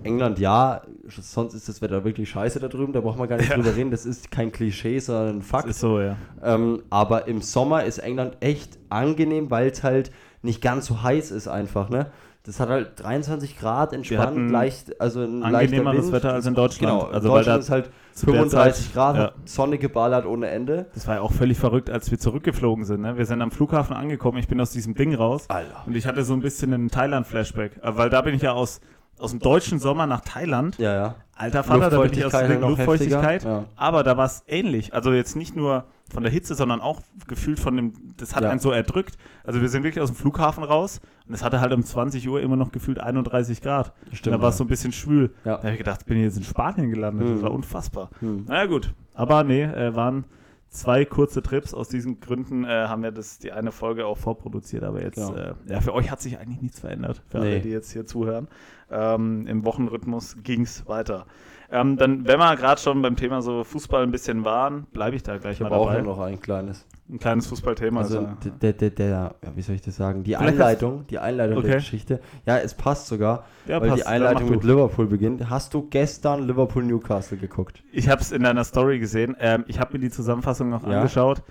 England 0.05 0.38
ja, 0.38 0.83
sonst 1.09 1.55
ist 1.55 1.69
das 1.69 1.83
Wetter 1.83 2.05
wirklich 2.05 2.28
scheiße 2.31 2.61
da 2.61 2.69
drüben, 2.69 2.93
da 2.93 3.00
braucht 3.00 3.19
man 3.19 3.28
gar 3.28 3.37
nicht 3.38 3.49
Ja. 3.49 3.57
drüber 3.57 3.75
reden, 3.75 3.90
das 3.90 4.07
ist 4.07 4.31
kein 4.31 4.52
Klischee, 4.52 4.99
sondern 5.00 5.37
ein 5.37 5.38
das 5.40 5.49
Fakt. 5.49 5.69
ist 5.69 5.81
so, 5.81 5.99
ja. 6.00 6.17
Ähm, 6.43 6.83
aber 6.90 7.26
im 7.26 7.40
Sommer 7.43 7.85
ist 7.85 7.99
England 7.99 8.37
echt 8.40 8.78
angenehm, 8.90 9.50
weil 9.50 9.69
es 9.71 9.83
halt 9.83 10.11
nicht 10.43 10.61
ganz 10.62 10.87
so 10.87 11.02
heiß 11.02 11.31
ist 11.33 11.49
einfach, 11.49 11.88
ne? 11.88 12.07
Das 12.49 12.61
hat 12.61 12.71
halt 12.71 12.93
23 12.97 13.59
Grad, 13.59 13.93
entspannt, 13.93 14.50
leicht, 14.50 14.99
also 14.99 15.21
ein 15.21 15.40
leichter 15.40 15.59
Angenehmeres 15.59 16.05
Wind. 16.05 16.12
Wetter 16.14 16.33
als 16.33 16.47
in 16.47 16.55
Deutschland. 16.55 16.93
Genau, 17.00 17.05
also 17.12 17.28
in 17.28 17.35
weil 17.35 17.40
Deutschland 17.45 17.59
da 17.59 17.61
ist 17.62 17.71
halt 17.71 17.90
zu 18.14 18.25
der 18.25 18.35
35 18.37 18.85
Zeit- 18.87 18.95
Grad, 18.95 19.17
ja. 19.17 19.33
Sonne 19.45 19.76
geballert 19.76 20.25
ohne 20.25 20.49
Ende. 20.49 20.87
Das 20.95 21.07
war 21.07 21.17
ja 21.17 21.21
auch 21.21 21.33
völlig 21.33 21.59
verrückt, 21.59 21.90
als 21.90 22.11
wir 22.11 22.19
zurückgeflogen 22.19 22.87
sind. 22.87 23.02
Ne? 23.02 23.19
Wir 23.19 23.26
sind 23.26 23.43
am 23.43 23.50
Flughafen 23.50 23.95
angekommen, 23.95 24.38
ich 24.38 24.49
bin 24.49 24.59
aus 24.62 24.71
diesem 24.71 24.95
Ding 24.95 25.14
raus 25.14 25.45
Alter. 25.49 25.83
und 25.85 25.95
ich 25.95 26.07
hatte 26.07 26.25
so 26.25 26.33
ein 26.33 26.40
bisschen 26.40 26.73
einen 26.73 26.88
Thailand-Flashback. 26.90 27.81
Weil 27.83 28.09
da 28.09 28.23
bin 28.23 28.35
ich 28.35 28.40
ja 28.40 28.52
aus, 28.52 28.81
aus 29.19 29.31
dem 29.33 29.40
deutschen 29.40 29.78
Sommer 29.78 30.07
nach 30.07 30.23
Thailand. 30.23 30.78
Ja, 30.78 30.95
ja. 30.95 31.14
Alter 31.37 31.62
Vater, 31.64 31.90
da 31.90 32.00
bin 32.00 32.12
ich 32.14 32.25
aus 32.25 32.33
der 32.33 32.59
Luftfeuchtigkeit. 32.59 33.45
ja. 33.45 33.64
Aber 33.76 34.02
da 34.05 34.17
war 34.17 34.25
es 34.25 34.43
ähnlich. 34.47 34.95
Also 34.95 35.12
jetzt 35.12 35.37
nicht 35.37 35.55
nur 35.55 35.85
von 36.12 36.22
der 36.22 36.32
Hitze, 36.32 36.54
sondern 36.54 36.80
auch 36.80 37.00
gefühlt 37.26 37.60
von 37.60 37.76
dem, 37.76 37.92
das 38.16 38.34
hat 38.34 38.42
Ja. 38.42 38.50
einen 38.50 38.60
so 38.60 38.70
erdrückt. 38.70 39.16
Also 39.44 39.60
wir 39.60 39.68
sind 39.68 39.82
wirklich 39.82 40.02
aus 40.02 40.10
dem 40.10 40.16
Flughafen 40.16 40.64
raus 40.64 41.00
und 41.26 41.34
es 41.34 41.42
hatte 41.44 41.60
halt 41.60 41.72
um 41.72 41.82
20 41.84 42.28
Uhr 42.28 42.40
immer 42.40 42.56
noch 42.56 42.72
gefühlt 42.72 42.98
31 42.98 43.60
Grad. 43.60 43.92
Stimmt, 44.12 44.36
da 44.36 44.40
war 44.40 44.48
es 44.48 44.54
ja. 44.54 44.58
so 44.58 44.64
ein 44.64 44.68
bisschen 44.68 44.92
schwül. 44.92 45.34
Ja. 45.44 45.56
Da 45.56 45.62
habe 45.64 45.72
ich 45.72 45.78
gedacht, 45.78 46.06
bin 46.06 46.16
ich 46.18 46.24
jetzt 46.24 46.38
in 46.38 46.44
Spanien 46.44 46.90
gelandet. 46.90 47.26
Hm. 47.26 47.34
Das 47.34 47.42
war 47.42 47.52
unfassbar. 47.52 48.10
Hm. 48.20 48.44
Naja 48.46 48.66
gut, 48.66 48.94
aber 49.14 49.44
nee, 49.44 49.62
äh, 49.62 49.94
waren 49.94 50.24
zwei 50.70 51.04
kurze 51.04 51.42
Trips. 51.42 51.72
Aus 51.74 51.88
diesen 51.88 52.20
Gründen 52.20 52.64
äh, 52.64 52.68
haben 52.68 53.02
wir 53.02 53.10
das, 53.10 53.38
die 53.38 53.52
eine 53.52 53.72
Folge 53.72 54.06
auch 54.06 54.18
vorproduziert. 54.18 54.84
Aber 54.84 55.02
jetzt, 55.02 55.14
Genau. 55.16 55.34
äh, 55.34 55.54
ja, 55.66 55.80
für 55.80 55.94
euch 55.94 56.10
hat 56.10 56.20
sich 56.20 56.38
eigentlich 56.38 56.60
nichts 56.62 56.80
verändert. 56.80 57.22
Für 57.28 57.38
alle, 57.38 57.50
Nee. 57.56 57.60
die 57.60 57.70
jetzt 57.70 57.92
hier 57.92 58.06
zuhören. 58.06 58.48
Ähm, 58.90 59.46
Im 59.46 59.64
Wochenrhythmus 59.64 60.36
ging 60.42 60.62
es 60.62 60.86
weiter. 60.88 61.26
Ähm, 61.70 61.98
dann, 61.98 62.26
wenn 62.26 62.38
wir 62.38 62.56
gerade 62.56 62.80
schon 62.80 63.02
beim 63.02 63.14
Thema 63.16 63.42
so 63.42 63.62
Fußball 63.62 64.02
ein 64.02 64.10
bisschen 64.10 64.44
waren, 64.44 64.87
bleibe 64.92 65.16
ich 65.16 65.22
da 65.22 65.37
gleich 65.37 65.54
Ich 65.56 65.60
mal 65.60 65.66
habe 65.66 65.76
auch 65.76 65.87
dabei. 65.88 66.00
nur 66.02 66.16
noch 66.16 66.22
ein 66.22 66.40
kleines. 66.40 66.87
Ein 67.10 67.18
kleines 67.18 67.46
Fußballthema. 67.46 68.00
Also 68.00 68.18
Also, 68.20 68.50
der, 68.62 68.72
der, 68.72 68.90
der, 68.90 69.08
ja, 69.08 69.34
wie 69.54 69.60
soll 69.62 69.75
ich 69.75 69.82
das 69.82 69.96
sagen? 69.96 70.25
Die 70.25 70.34
Vielleicht 70.34 70.48
Einleitung, 70.54 71.06
die 71.08 71.18
Einleitung 71.18 71.56
der 71.56 71.64
Okay. 71.64 71.75
Geschichte. 71.76 72.20
Ja, 72.46 72.58
es 72.58 72.75
passt 72.75 73.06
sogar, 73.08 73.44
ja, 73.66 73.80
weil 73.80 73.90
passt. 73.90 74.02
die 74.02 74.06
Einleitung 74.06 74.48
mit. 74.50 74.64
Liverpool 74.64 75.06
beginnt. 75.06 75.48
Hast 75.50 75.72
du 75.75 75.87
gestern 75.88 76.46
Liverpool 76.46 76.84
Newcastle 76.84 77.37
geguckt? 77.38 77.82
Ich 77.92 78.08
habe 78.08 78.20
es 78.22 78.32
in 78.32 78.42
deiner 78.42 78.64
Story 78.64 78.98
gesehen. 78.98 79.37
Ähm, 79.38 79.64
ich 79.68 79.78
habe 79.78 79.94
mir 79.94 80.00
die 80.00 80.10
Zusammenfassung 80.10 80.70
noch 80.70 80.87
Ja. 80.87 80.98
angeschaut. 81.00 81.42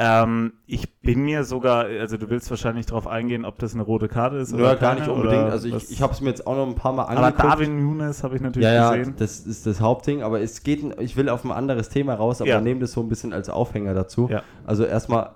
Ähm, 0.00 0.52
ich 0.68 1.00
bin 1.00 1.24
mir 1.24 1.42
sogar, 1.42 1.86
also 1.86 2.16
du 2.16 2.30
willst 2.30 2.48
wahrscheinlich 2.50 2.86
darauf 2.86 3.08
eingehen, 3.08 3.44
ob 3.44 3.58
das 3.58 3.74
eine 3.74 3.82
rote 3.82 4.06
Karte 4.06 4.36
ist 4.36 4.52
Nö, 4.52 4.60
oder 4.60 4.76
gar 4.76 4.94
keine, 4.94 5.00
nicht 5.00 5.10
unbedingt. 5.10 5.50
Also 5.50 5.66
ich, 5.66 5.90
ich 5.90 6.00
habe 6.02 6.12
es 6.12 6.20
mir 6.20 6.28
jetzt 6.28 6.46
auch 6.46 6.54
noch 6.54 6.68
ein 6.68 6.76
paar 6.76 6.92
Mal 6.92 7.02
Aber 7.02 7.18
angeguckt. 7.18 7.42
Darwin 7.52 7.82
Nunes 7.82 8.22
habe 8.22 8.36
ich 8.36 8.40
natürlich 8.40 8.68
ja, 8.68 8.74
ja, 8.74 8.94
gesehen. 8.96 9.14
das 9.18 9.40
ist 9.40 9.66
das 9.66 9.80
Hauptding, 9.80 10.22
aber 10.22 10.40
es 10.40 10.62
geht, 10.62 10.84
ich 11.00 11.16
will 11.16 11.28
auf 11.28 11.44
ein 11.44 11.50
anderes 11.50 11.88
Thema 11.88 12.14
raus, 12.14 12.40
aber 12.40 12.48
Ja. 12.48 12.60
nehme 12.60 12.78
das 12.78 12.92
so 12.92 13.00
ein 13.00 13.08
bisschen 13.08 13.32
als 13.32 13.48
Aufhänger 13.48 13.92
dazu. 13.92 14.28
Ja. 14.30 14.42
Also 14.64 14.84
erstmal 14.84 15.30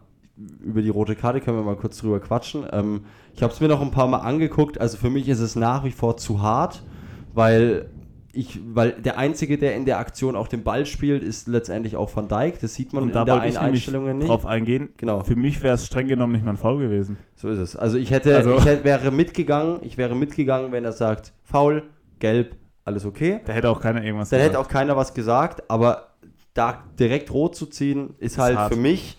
über 0.62 0.80
die 0.80 0.90
rote 0.90 1.16
Karte 1.16 1.40
können 1.40 1.56
wir 1.56 1.64
mal 1.64 1.76
kurz 1.76 1.98
drüber 1.98 2.20
quatschen. 2.20 2.64
Ähm, 2.72 3.04
ich 3.34 3.42
habe 3.42 3.52
es 3.52 3.60
mir 3.60 3.66
noch 3.68 3.82
ein 3.82 3.90
paar 3.90 4.06
Mal 4.06 4.18
angeguckt, 4.18 4.80
also 4.80 4.96
für 4.96 5.10
mich 5.10 5.28
ist 5.28 5.40
es 5.40 5.56
nach 5.56 5.82
wie 5.84 5.90
vor 5.90 6.16
zu 6.16 6.40
hart, 6.40 6.84
weil 7.34 7.86
ich, 8.34 8.58
weil 8.74 8.92
der 8.92 9.18
Einzige, 9.18 9.58
der 9.58 9.74
in 9.76 9.84
der 9.84 9.98
Aktion 9.98 10.36
auch 10.36 10.48
den 10.48 10.62
Ball 10.62 10.86
spielt, 10.86 11.22
ist 11.22 11.48
letztendlich 11.48 11.96
auch 11.96 12.14
Van 12.16 12.28
Dijk. 12.28 12.60
Das 12.60 12.74
sieht 12.74 12.92
man 12.94 13.02
Und 13.02 13.08
in 13.10 13.14
da 13.14 13.24
der 13.24 13.34
einen 13.34 13.42
nämlich 13.44 13.58
Einstellungen 13.58 14.18
nicht. 14.18 14.28
drauf 14.28 14.46
eingehen. 14.46 14.88
Genau. 14.96 15.22
Für 15.22 15.36
mich 15.36 15.62
wäre 15.62 15.74
es 15.74 15.86
streng 15.86 16.08
genommen 16.08 16.32
nicht 16.32 16.44
mal 16.44 16.52
ein 16.52 16.56
Foul 16.56 16.78
gewesen. 16.80 17.18
So 17.34 17.48
ist 17.50 17.58
es. 17.58 17.76
Also 17.76 17.98
ich 17.98 18.10
hätte, 18.10 18.34
Also- 18.36 18.56
ich 18.56 18.64
hätte, 18.64 18.84
wäre 18.84 19.10
mitgegangen, 19.10 19.80
ich 19.82 19.98
wäre 19.98 20.14
mitgegangen, 20.16 20.72
wenn 20.72 20.84
er 20.84 20.92
sagt, 20.92 21.32
faul, 21.42 21.82
gelb, 22.20 22.56
alles 22.84 23.04
okay. 23.04 23.40
Da 23.44 23.52
hätte 23.52 23.68
auch 23.68 23.80
keiner 23.80 24.02
irgendwas 24.02 24.32
hätte 24.32 24.48
gesagt. 24.48 24.56
auch 24.64 24.68
keiner 24.68 24.96
was 24.96 25.12
gesagt, 25.12 25.70
aber 25.70 26.08
da 26.54 26.82
direkt 26.98 27.32
rot 27.32 27.54
zu 27.54 27.66
ziehen, 27.66 28.14
ist 28.18 28.38
halt 28.38 28.56
hart. 28.56 28.72
für 28.74 28.80
mich, 28.80 29.18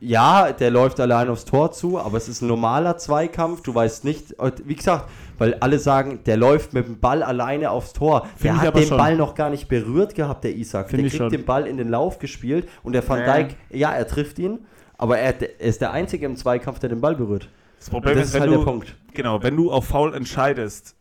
ja, 0.00 0.52
der 0.52 0.70
läuft 0.70 0.98
allein 1.00 1.28
aufs 1.28 1.44
Tor 1.44 1.72
zu, 1.72 1.98
aber 1.98 2.16
es 2.16 2.26
ist 2.28 2.40
ein 2.40 2.48
normaler 2.48 2.96
Zweikampf. 2.96 3.62
Du 3.62 3.74
weißt 3.74 4.04
nicht, 4.04 4.34
wie 4.64 4.74
gesagt, 4.74 5.10
weil 5.40 5.54
alle 5.54 5.78
sagen, 5.78 6.20
der 6.26 6.36
läuft 6.36 6.74
mit 6.74 6.86
dem 6.86 7.00
Ball 7.00 7.22
alleine 7.22 7.70
aufs 7.70 7.92
Tor. 7.94 8.26
Find 8.36 8.44
der 8.44 8.52
ich 8.52 8.58
hat 8.60 8.66
aber 8.68 8.80
den 8.80 8.88
schon. 8.88 8.98
Ball 8.98 9.16
noch 9.16 9.34
gar 9.34 9.50
nicht 9.50 9.68
berührt 9.68 10.14
gehabt, 10.14 10.44
der 10.44 10.54
Isaac. 10.54 10.90
Find 10.90 11.00
der 11.00 11.06
ich 11.06 11.12
kriegt 11.12 11.22
schon. 11.22 11.30
den 11.30 11.44
Ball 11.44 11.66
in 11.66 11.78
den 11.78 11.88
Lauf 11.88 12.18
gespielt 12.18 12.68
und 12.82 12.92
der 12.92 13.08
Van. 13.08 13.24
Dijk, 13.24 13.56
ja, 13.70 13.90
er 13.92 14.06
trifft 14.06 14.38
ihn, 14.38 14.60
aber 14.98 15.18
er, 15.18 15.40
er 15.40 15.60
ist 15.60 15.80
der 15.80 15.92
Einzige 15.92 16.26
im 16.26 16.36
Zweikampf, 16.36 16.78
der 16.78 16.90
den 16.90 17.00
Ball 17.00 17.16
berührt. 17.16 17.48
das 17.78 17.90
Problem 17.90 18.14
das 18.14 18.24
ist, 18.24 18.28
ist 18.28 18.34
wenn 18.34 18.42
halt 18.42 18.52
du, 18.52 18.56
der 18.58 18.64
Punkt. 18.64 18.96
genau, 19.14 19.42
wenn 19.42 19.56
du 19.56 19.70
auf 19.72 19.86
Foul 19.86 20.14
entscheidest, 20.14 20.94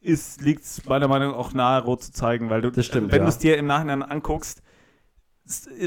liegt 0.00 0.62
es 0.64 0.84
meiner 0.86 1.06
Meinung 1.08 1.32
nach 1.32 1.38
auch 1.38 1.52
nahe, 1.52 1.82
rot 1.84 2.02
zu 2.02 2.12
zeigen, 2.12 2.48
weil 2.50 2.62
du, 2.62 2.70
Das 2.70 2.86
stimmt, 2.86 3.12
wenn 3.12 3.18
ja. 3.18 3.24
du 3.24 3.28
es 3.28 3.38
dir 3.38 3.58
im 3.58 3.66
Nachhinein 3.66 4.02
anguckst, 4.02 4.62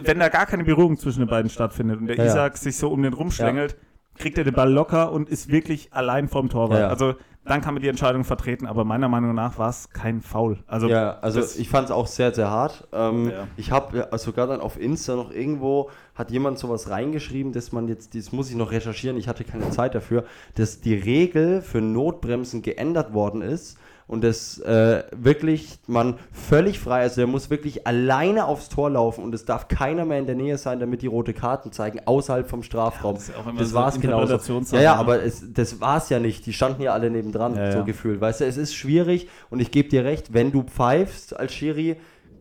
wenn 0.03 0.19
da 0.19 0.29
gar 0.29 0.45
keine 0.45 0.63
Berührung 0.63 0.97
zwischen 0.97 1.19
den 1.19 1.29
beiden 1.29 1.49
stattfindet 1.49 1.99
und 1.99 2.07
der 2.07 2.15
Ja, 2.17 2.25
ja. 2.25 2.29
Isaac 2.31 2.57
sich 2.57 2.77
so 2.77 2.89
um 2.91 3.01
den 3.01 3.13
rumschlängelt, 3.13 3.75
kriegt 4.17 4.37
er 4.37 4.43
den 4.43 4.53
Ball 4.53 4.71
locker 4.71 5.11
und 5.11 5.29
ist 5.29 5.49
wirklich 5.49 5.93
allein 5.93 6.27
vorm 6.27 6.49
Torwart. 6.49 6.79
Ja, 6.79 6.85
ja. 6.85 6.89
Also 6.89 7.15
dann 7.51 7.61
kann 7.61 7.73
man 7.73 7.83
die 7.83 7.89
Entscheidung 7.89 8.23
vertreten, 8.23 8.65
aber 8.65 8.85
meiner 8.85 9.09
Meinung 9.09 9.35
nach 9.35 9.57
war 9.57 9.69
es 9.69 9.89
kein 9.89 10.21
Foul. 10.21 10.57
Also 10.67 10.87
ja, 10.87 11.17
also 11.19 11.41
ich 11.41 11.67
fand 11.67 11.85
es 11.85 11.91
auch 11.91 12.07
sehr, 12.07 12.33
sehr 12.33 12.49
hart. 12.49 12.87
Ähm, 12.93 13.29
Ja. 13.29 13.47
Ich 13.57 13.71
habe 13.71 14.07
sogar 14.17 14.47
dann 14.47 14.61
auf 14.61 14.79
Insta 14.79 15.17
noch 15.17 15.31
irgendwo, 15.31 15.89
hat 16.15 16.31
jemand 16.31 16.59
sowas 16.59 16.89
reingeschrieben, 16.89 17.51
dass 17.51 17.73
man 17.73 17.89
jetzt, 17.89 18.15
das 18.15 18.31
muss 18.31 18.49
ich 18.49 18.55
noch 18.55 18.71
recherchieren, 18.71 19.17
ich 19.17 19.27
hatte 19.27 19.43
keine 19.43 19.69
Zeit 19.69 19.95
dafür, 19.95 20.23
dass 20.55 20.79
die 20.79 20.95
Regel 20.95 21.61
für 21.61 21.81
Notbremsen 21.81 22.61
geändert 22.61 23.13
worden 23.13 23.41
ist 23.41 23.77
und 24.11 24.25
dass 24.25 24.59
äh, 24.59 25.03
wirklich 25.15 25.79
man 25.87 26.19
völlig 26.33 26.79
frei, 26.79 27.03
also 27.03 27.21
der 27.21 27.27
muss 27.27 27.49
wirklich 27.49 27.87
alleine 27.87 28.43
aufs 28.43 28.67
Tor 28.67 28.89
laufen 28.89 29.23
und 29.23 29.33
es 29.33 29.45
darf 29.45 29.69
keiner 29.69 30.03
mehr 30.03 30.19
in 30.19 30.25
der 30.25 30.35
Nähe 30.35 30.57
sein, 30.57 30.81
damit 30.81 31.01
die 31.01 31.07
rote 31.07 31.33
Karten 31.33 31.71
zeigen, 31.71 32.01
außerhalb 32.05 32.49
vom 32.49 32.61
Strafraum. 32.61 33.13
das 33.15 33.29
ist 33.29 33.35
immer 33.37 33.57
das 33.57 33.69
so 33.69 33.75
war 33.75 33.87
es 33.87 34.01
genauso. 34.01 34.33
Ja, 34.75 34.81
ja, 34.81 34.93
ne? 34.95 34.99
aber 34.99 35.23
es, 35.23 35.53
das 35.53 35.79
war 35.79 35.95
es 35.95 36.09
ja 36.09 36.19
nicht. 36.19 36.45
Die 36.45 36.51
standen 36.51 36.81
ja 36.81 36.91
alle 36.91 37.09
nebendran, 37.09 37.55
Ja, 37.55 37.71
so 37.71 37.77
ja. 37.77 37.83
gefühlt. 37.85 38.19
Weißt 38.19 38.41
du, 38.41 38.45
es 38.45 38.57
ist 38.57 38.75
schwierig 38.75 39.29
und 39.49 39.61
ich 39.61 39.71
gebe 39.71 39.87
dir 39.87 40.03
recht, 40.03 40.33
wenn 40.33 40.51
du 40.51 40.63
pfeifst 40.63 41.39
als 41.39 41.53
Schiri, 41.53 41.95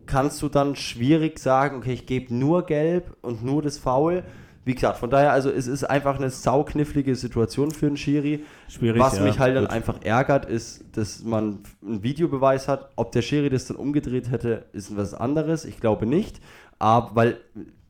kannst 0.05 0.41
du 0.41 0.49
dann 0.49 0.75
schwierig 0.75 1.39
sagen, 1.39 1.77
okay, 1.77 1.93
ich 1.93 2.05
gebe 2.05 2.35
nur 2.35 2.65
gelb 2.65 3.15
und 3.21 3.45
nur 3.45 3.61
das 3.61 3.77
Foul. 3.77 4.23
Wie 4.63 4.75
gesagt, 4.75 4.99
von 4.99 5.09
daher, 5.09 5.31
also 5.31 5.49
es 5.49 5.67
ist 5.67 5.83
einfach 5.83 6.17
eine 6.17 6.29
sauknifflige 6.29 7.15
Situation 7.15 7.71
für 7.71 7.87
einen 7.87 7.97
Schiri. 7.97 8.45
Schwierig, 8.67 9.01
Was 9.01 9.17
ja, 9.17 9.23
mich 9.23 9.39
halt 9.39 9.55
dann 9.55 9.65
gut. 9.65 9.73
einfach 9.73 10.01
ärgert, 10.03 10.45
ist, 10.45 10.83
dass 10.93 11.23
man 11.23 11.59
einen 11.81 12.03
Videobeweis 12.03 12.67
hat. 12.67 12.91
Ob 12.95 13.11
der 13.11 13.23
Schiri 13.23 13.49
das 13.49 13.65
dann 13.65 13.77
umgedreht 13.77 14.29
hätte, 14.29 14.65
ist 14.73 14.95
was 14.95 15.13
anderes. 15.13 15.65
Ich 15.65 15.79
glaube 15.79 16.05
nicht. 16.05 16.41
Aber 16.77 17.15
weil 17.15 17.37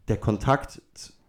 der 0.08 0.18
Kontakt 0.18 0.82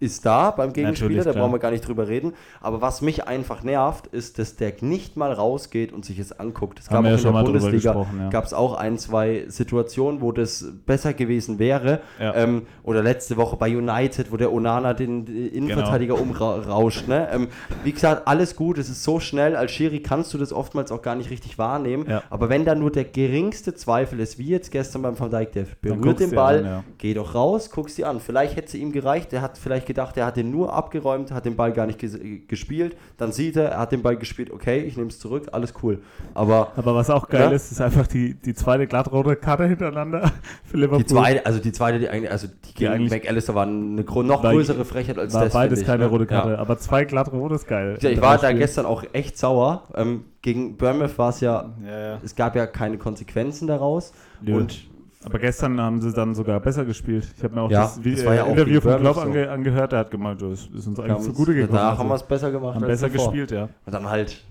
ist 0.02 0.26
da 0.26 0.50
beim 0.50 0.73
Gegenspieler, 0.73 1.23
da 1.23 1.32
brauchen 1.32 1.52
wir 1.52 1.61
gar 1.61 1.71
nicht 1.71 1.87
drüber 1.87 2.09
reden. 2.09 2.32
Aber 2.61 2.80
was 2.80 3.02
mich 3.02 3.28
einfach 3.28 3.62
nervt, 3.62 4.09
ist, 4.09 4.40
dass 4.40 4.56
der 4.56 4.73
nicht 4.80 5.16
mal 5.16 5.32
rausgeht 5.32 5.92
und 5.92 6.04
sich 6.04 6.18
es 6.18 6.38
anguckt. 6.38 6.80
Es 6.80 6.90
Haben 6.90 7.04
wir 7.04 7.11
auch 7.11 7.12
ja 7.12 7.16
in 7.18 7.23
schon 7.23 7.35
der 7.35 7.42
Bundesliga 7.42 8.06
ja. 8.18 8.28
gab 8.30 8.44
es 8.44 8.52
auch 8.52 8.75
ein, 8.75 8.99
zwei 8.99 9.44
Situationen, 9.47 10.21
wo 10.21 10.32
das 10.32 10.66
besser 10.87 11.14
gewesen 11.14 11.61
wäre. 11.61 12.00
Ja. 12.18 12.35
Ähm, 12.35 12.62
oder 12.82 13.00
letzte 13.00 13.37
Woche 13.37 13.56
bei 13.56 13.76
United, 13.76 14.32
wo 14.32 14.37
der 14.37 14.52
Onana 14.52 14.92
den 14.92 15.28
äh, 15.28 15.47
Innenverteidiger 15.49 16.21
umrauscht. 16.21 17.06
Ne? 17.06 17.28
Ähm, 17.32 17.49
wie 17.85 17.92
gesagt, 17.92 18.26
alles 18.26 18.56
gut, 18.56 18.78
es 18.78 18.88
ist 18.88 19.04
so 19.04 19.21
schnell. 19.21 19.54
Als 19.54 19.71
Schiri 19.71 20.00
kannst 20.00 20.35
du 20.35 20.38
das 20.38 20.52
oftmals 20.52 20.90
auch 20.90 21.02
gar 21.02 21.14
nicht 21.14 21.30
richtig 21.30 21.59
wahrnehmen. 21.59 22.06
Aber 22.28 22.49
wenn 22.49 22.64
da 22.64 22.75
nur 22.75 22.90
der 22.90 23.04
geringste 23.04 23.75
Zweifel 23.75 24.18
ist, 24.18 24.38
wie 24.38 24.49
jetzt 24.49 24.73
gestern 24.73 25.02
beim 25.02 25.18
Van 25.18 25.30
Dijk, 25.30 25.52
der 25.52 25.66
berührt 25.80 26.18
den 26.18 26.32
Ball, 26.32 26.64
an, 26.64 26.85
geh 26.99 27.14
doch 27.14 27.37
raus, 27.37 27.71
guckst 27.71 27.99
dir 27.99 28.09
an. 28.09 28.18
Vielleicht 28.18 28.56
hätte 28.56 28.66
es 28.68 28.75
ihm 28.75 28.90
gereicht, 28.90 29.30
der 29.30 29.42
hat 29.42 29.59
vielleicht 29.59 29.87
gedacht, 29.94 30.16
er 30.16 30.26
hat 30.26 30.37
den 30.37 30.50
nur 30.50 30.72
abgeräumt, 30.72 31.30
hat 31.32 31.44
den 31.44 31.56
Ball 31.56 31.72
gar 31.72 31.87
nicht 31.87 31.99
ges 31.99 32.18
gespielt. 32.49 32.96
Dann 33.18 33.32
sieht 33.32 33.56
er, 33.56 33.70
er 33.70 33.78
hat 33.80 33.92
den 33.92 34.02
Ball 34.02 34.16
gespielt, 34.16 34.50
okay, 34.50 34.80
ich 34.80 34.96
nehme 34.96 35.08
es 35.08 35.18
zurück, 35.18 35.49
alles 35.52 35.75
cool. 35.82 36.00
Aber 36.34 36.72
Aber 36.76 36.94
was 36.94 37.11
auch 37.11 37.28
geil 37.28 37.42
Ja? 37.42 37.50
ist, 37.50 37.70
ist 37.72 37.80
einfach 37.80 38.06
die, 38.06 38.34
die 38.34 38.54
zweite 38.54 38.87
glattrote 38.87 39.37
Karte 39.37 39.64
hintereinander 39.66 40.30
für 40.64 40.76
Liverpool. 40.76 40.99
die 40.99 41.06
zweite, 41.06 41.46
also 41.46 41.58
die 41.58 41.72
zweite, 41.72 41.99
die 41.99 42.08
eigentlich, 42.08 42.30
also 42.30 42.49
die 42.49 42.75
gegen 42.75 42.92
eigentlich- 42.92 43.11
McAllister 43.12 43.54
war 43.54 43.66
eine 43.66 44.02
noch 44.02 44.42
größere 44.42 44.84
Frechheit 44.84 45.18
als 45.18 45.34
war 45.34 45.44
das. 45.44 45.52
beides 45.52 45.80
ich, 45.80 45.87
keine 45.87 46.04
ne? 46.04 46.11
rote 46.11 46.26
Karte, 46.26 46.52
Ja. 46.52 46.58
aber 46.58 46.78
zwei 46.78 47.04
glattrote 47.04 47.54
ist 47.54 47.66
geil. 47.68 47.99
Ja, 48.00 48.11
ich 48.11 48.20
war 48.20 48.38
da 48.38 48.52
gestern 48.52 48.87
auch 48.87 49.04
echt 49.12 49.37
sauer. 49.38 49.84
Ähm, 49.94 50.25
gegen 50.42 50.76
Bournemouth 50.76 51.16
war 51.18 51.28
es 51.30 51.40
ja, 51.40 51.70
Ja, 51.84 51.99
ja. 52.12 52.18
es 52.25 52.34
gab 52.34 52.56
ja 52.56 52.66
keine 52.66 52.99
Konsequenzen 52.99 53.68
daraus. 53.68 54.12
Und 54.46 54.82
Aber 55.25 55.38
gestern 55.38 55.81
haben 55.81 56.00
sie 56.00 56.12
dann 56.12 56.35
sogar 56.35 56.59
besser 56.61 56.85
gespielt. 56.85 57.26
Ich 57.37 57.45
habe 57.45 57.55
mir 57.55 57.62
auch 57.62 57.71
Ja, 57.71 57.83
das, 57.83 58.00
das 58.02 58.23
ja 58.23 58.35
äh, 58.35 58.41
auch 58.41 58.49
Interview 58.49 58.81
gegen 58.81 58.93
von 58.93 59.00
Klopp 59.00 59.19
ange 59.19 59.50
angehört. 59.50 59.93
Der 59.93 60.00
hat 60.00 60.11
gemeint, 60.11 60.43
das 60.43 60.69
ist 60.75 60.87
uns 60.87 60.99
eigentlich 60.99 61.23
zugute 61.23 61.55
gekommen. 61.55 61.79
Danach 61.79 61.99
haben 61.99 62.09
wir 62.09 62.12
Also, 62.12 62.25
es 62.25 62.29
besser 62.29 62.50
gemacht. 62.50 62.75
haben 62.75 62.87
besser 62.87 63.09
davor. 63.09 63.26
gespielt, 63.31 63.50
ja. 63.52 63.69
Und 63.87 63.93
dann 63.93 64.09
halt 64.11 64.43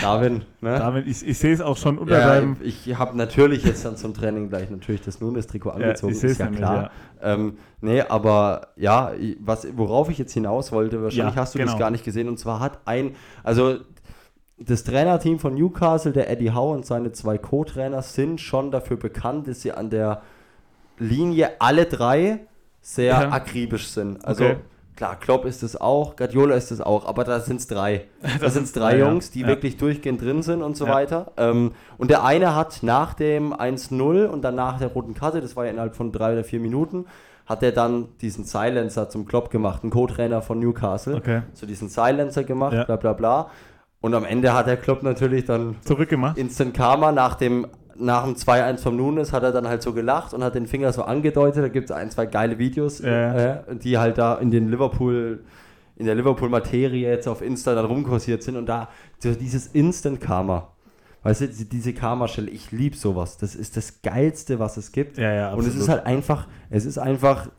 Darwin, 0.00 0.42
ne? 0.60 0.78
David, 0.78 1.06
ich, 1.08 1.26
ich 1.26 1.38
sehe 1.38 1.52
es 1.52 1.60
auch 1.60 1.76
schon 1.76 1.98
unter 1.98 2.16
Ja, 2.18 2.26
deinem. 2.28 2.56
ich 2.60 2.94
habe 2.96 3.16
natürlich 3.16 3.64
jetzt 3.64 3.84
dann 3.84 3.96
zum 3.96 4.14
Training 4.14 4.48
gleich 4.48 4.70
natürlich 4.70 5.00
das 5.00 5.20
Nunes-Trikot 5.20 5.70
angezogen, 5.70 6.12
ich 6.12 6.20
seh's 6.20 6.32
ist 6.32 6.38
ja 6.38 6.44
nämlich, 6.44 6.60
klar. 6.60 6.90
Ähm, 7.20 7.58
nee, 7.80 8.00
aber 8.00 8.68
ja, 8.76 9.12
ich- 9.18 9.36
was, 9.40 9.66
worauf 9.76 10.08
ich 10.08 10.18
jetzt 10.18 10.32
hinaus 10.34 10.70
wollte, 10.70 11.02
wahrscheinlich 11.02 11.34
Ja, 11.34 11.40
hast 11.40 11.54
du 11.54 11.58
genau. 11.58 11.72
das 11.72 11.80
gar 11.80 11.90
nicht 11.90 12.04
gesehen, 12.04 12.28
und 12.28 12.38
zwar 12.38 12.60
hat 12.60 12.78
ein, 12.84 13.16
also 13.42 13.78
das 14.66 14.84
Trainerteam 14.84 15.38
von 15.38 15.54
Newcastle, 15.54 16.12
der 16.12 16.30
Eddie 16.30 16.52
Howe 16.52 16.74
und 16.74 16.86
seine 16.86 17.12
zwei 17.12 17.38
Co-Trainer 17.38 18.02
sind 18.02 18.40
schon 18.40 18.70
dafür 18.70 18.96
bekannt, 18.96 19.48
dass 19.48 19.62
sie 19.62 19.72
an 19.72 19.90
der 19.90 20.22
Linie 20.98 21.50
alle 21.58 21.86
drei 21.86 22.40
sehr 22.80 23.12
Ja. 23.12 23.28
akribisch 23.30 23.88
sind. 23.88 24.24
Also 24.24 24.44
Okay. 24.44 24.56
klar, 24.96 25.16
Klopp 25.18 25.44
ist 25.44 25.62
es 25.62 25.80
auch, 25.80 26.16
Guardiola 26.16 26.54
ist 26.54 26.70
es 26.70 26.80
auch, 26.80 27.06
aber 27.06 27.24
da 27.24 27.40
sind 27.40 27.60
es 27.60 27.66
drei. 27.66 28.06
Da 28.40 28.50
sind 28.50 28.64
es 28.64 28.72
drei 28.72 28.98
ja. 28.98 29.08
Jungs, 29.08 29.30
die 29.30 29.40
Ja. 29.40 29.46
wirklich 29.48 29.76
durchgehend 29.76 30.20
drin 30.20 30.42
sind 30.42 30.62
und 30.62 30.76
so 30.76 30.86
weiter. 30.88 31.32
Ähm, 31.36 31.72
und 31.98 32.10
der 32.10 32.24
eine 32.24 32.54
hat 32.54 32.80
nach 32.82 33.14
dem 33.14 33.52
1-0 33.52 34.26
und 34.26 34.42
dann 34.42 34.54
nach 34.54 34.78
der 34.78 34.88
roten 34.88 35.14
Karte, 35.14 35.40
das 35.40 35.56
war 35.56 35.64
ja 35.64 35.70
innerhalb 35.70 35.96
von 35.96 36.12
drei 36.12 36.32
oder 36.34 36.44
vier 36.44 36.60
Minuten, 36.60 37.06
hat 37.46 37.62
er 37.62 37.72
dann 37.72 38.08
diesen 38.20 38.44
Silencer 38.44 39.08
zum 39.08 39.26
Klopp 39.26 39.50
gemacht, 39.50 39.82
ein 39.82 39.90
Co-Trainer 39.90 40.42
von 40.42 40.60
Newcastle. 40.60 41.16
Okay. 41.16 41.42
So 41.54 41.66
diesen 41.66 41.88
Silencer 41.88 42.44
gemacht, 42.44 42.86
bla 42.86 42.96
bla 42.96 43.12
bla. 43.12 43.50
Und 44.02 44.12
am 44.14 44.24
Ende 44.26 44.52
hat 44.52 44.66
der 44.66 44.76
Klopp 44.76 45.02
natürlich 45.02 45.44
dann 45.46 45.76
Zurückgemacht. 45.82 46.36
Instant 46.36 46.74
Karma 46.74 47.10
nach 47.12 47.36
dem 47.36 47.66
nach 47.94 48.24
dem 48.24 48.34
2-1 48.34 48.78
vom 48.82 48.96
Nunes 48.96 49.32
hat 49.34 49.42
er 49.42 49.52
dann 49.52 49.68
halt 49.68 49.82
so 49.82 49.92
gelacht 49.92 50.32
und 50.34 50.42
hat 50.42 50.54
den 50.54 50.66
Finger 50.66 50.92
so 50.92 51.02
angedeutet. 51.04 51.62
Da 51.62 51.68
gibt 51.68 51.90
es 51.90 51.94
ein, 51.94 52.10
zwei 52.10 52.24
geile 52.26 52.58
Videos, 52.58 52.98
Ja. 53.00 53.34
äh, 53.34 53.76
die 53.76 53.98
halt 53.98 54.16
da 54.18 54.36
in 54.36 54.50
den 54.50 54.68
Liverpool, 54.70 55.44
in 55.96 56.06
der 56.06 56.14
Liverpool-Materie 56.14 57.08
jetzt 57.08 57.28
auf 57.28 57.42
Insta 57.42 57.74
dann 57.74 57.84
rumkursiert 57.84 58.42
sind 58.42 58.56
und 58.56 58.66
da 58.66 58.88
so 59.18 59.32
dieses 59.34 59.68
Instant 59.68 60.20
Karma. 60.20 60.68
Weißt 61.22 61.42
du, 61.42 61.48
diese- 61.48 61.92
Karma-Stelle, 61.92 62.50
ich 62.50 62.72
liebe 62.72 62.96
sowas. 62.96 63.36
Das 63.36 63.54
ist 63.54 63.76
das 63.76 64.02
Geilste, 64.02 64.58
was 64.58 64.76
es 64.78 64.90
gibt. 64.90 65.18
Ja, 65.18 65.32
ja, 65.32 65.52
und 65.54 65.64
es 65.64 65.76
ist 65.76 65.88
halt 65.88 66.04
einfach, 66.06 66.48
es 66.70 66.84
ist 66.86 66.98
einfach, 66.98 67.50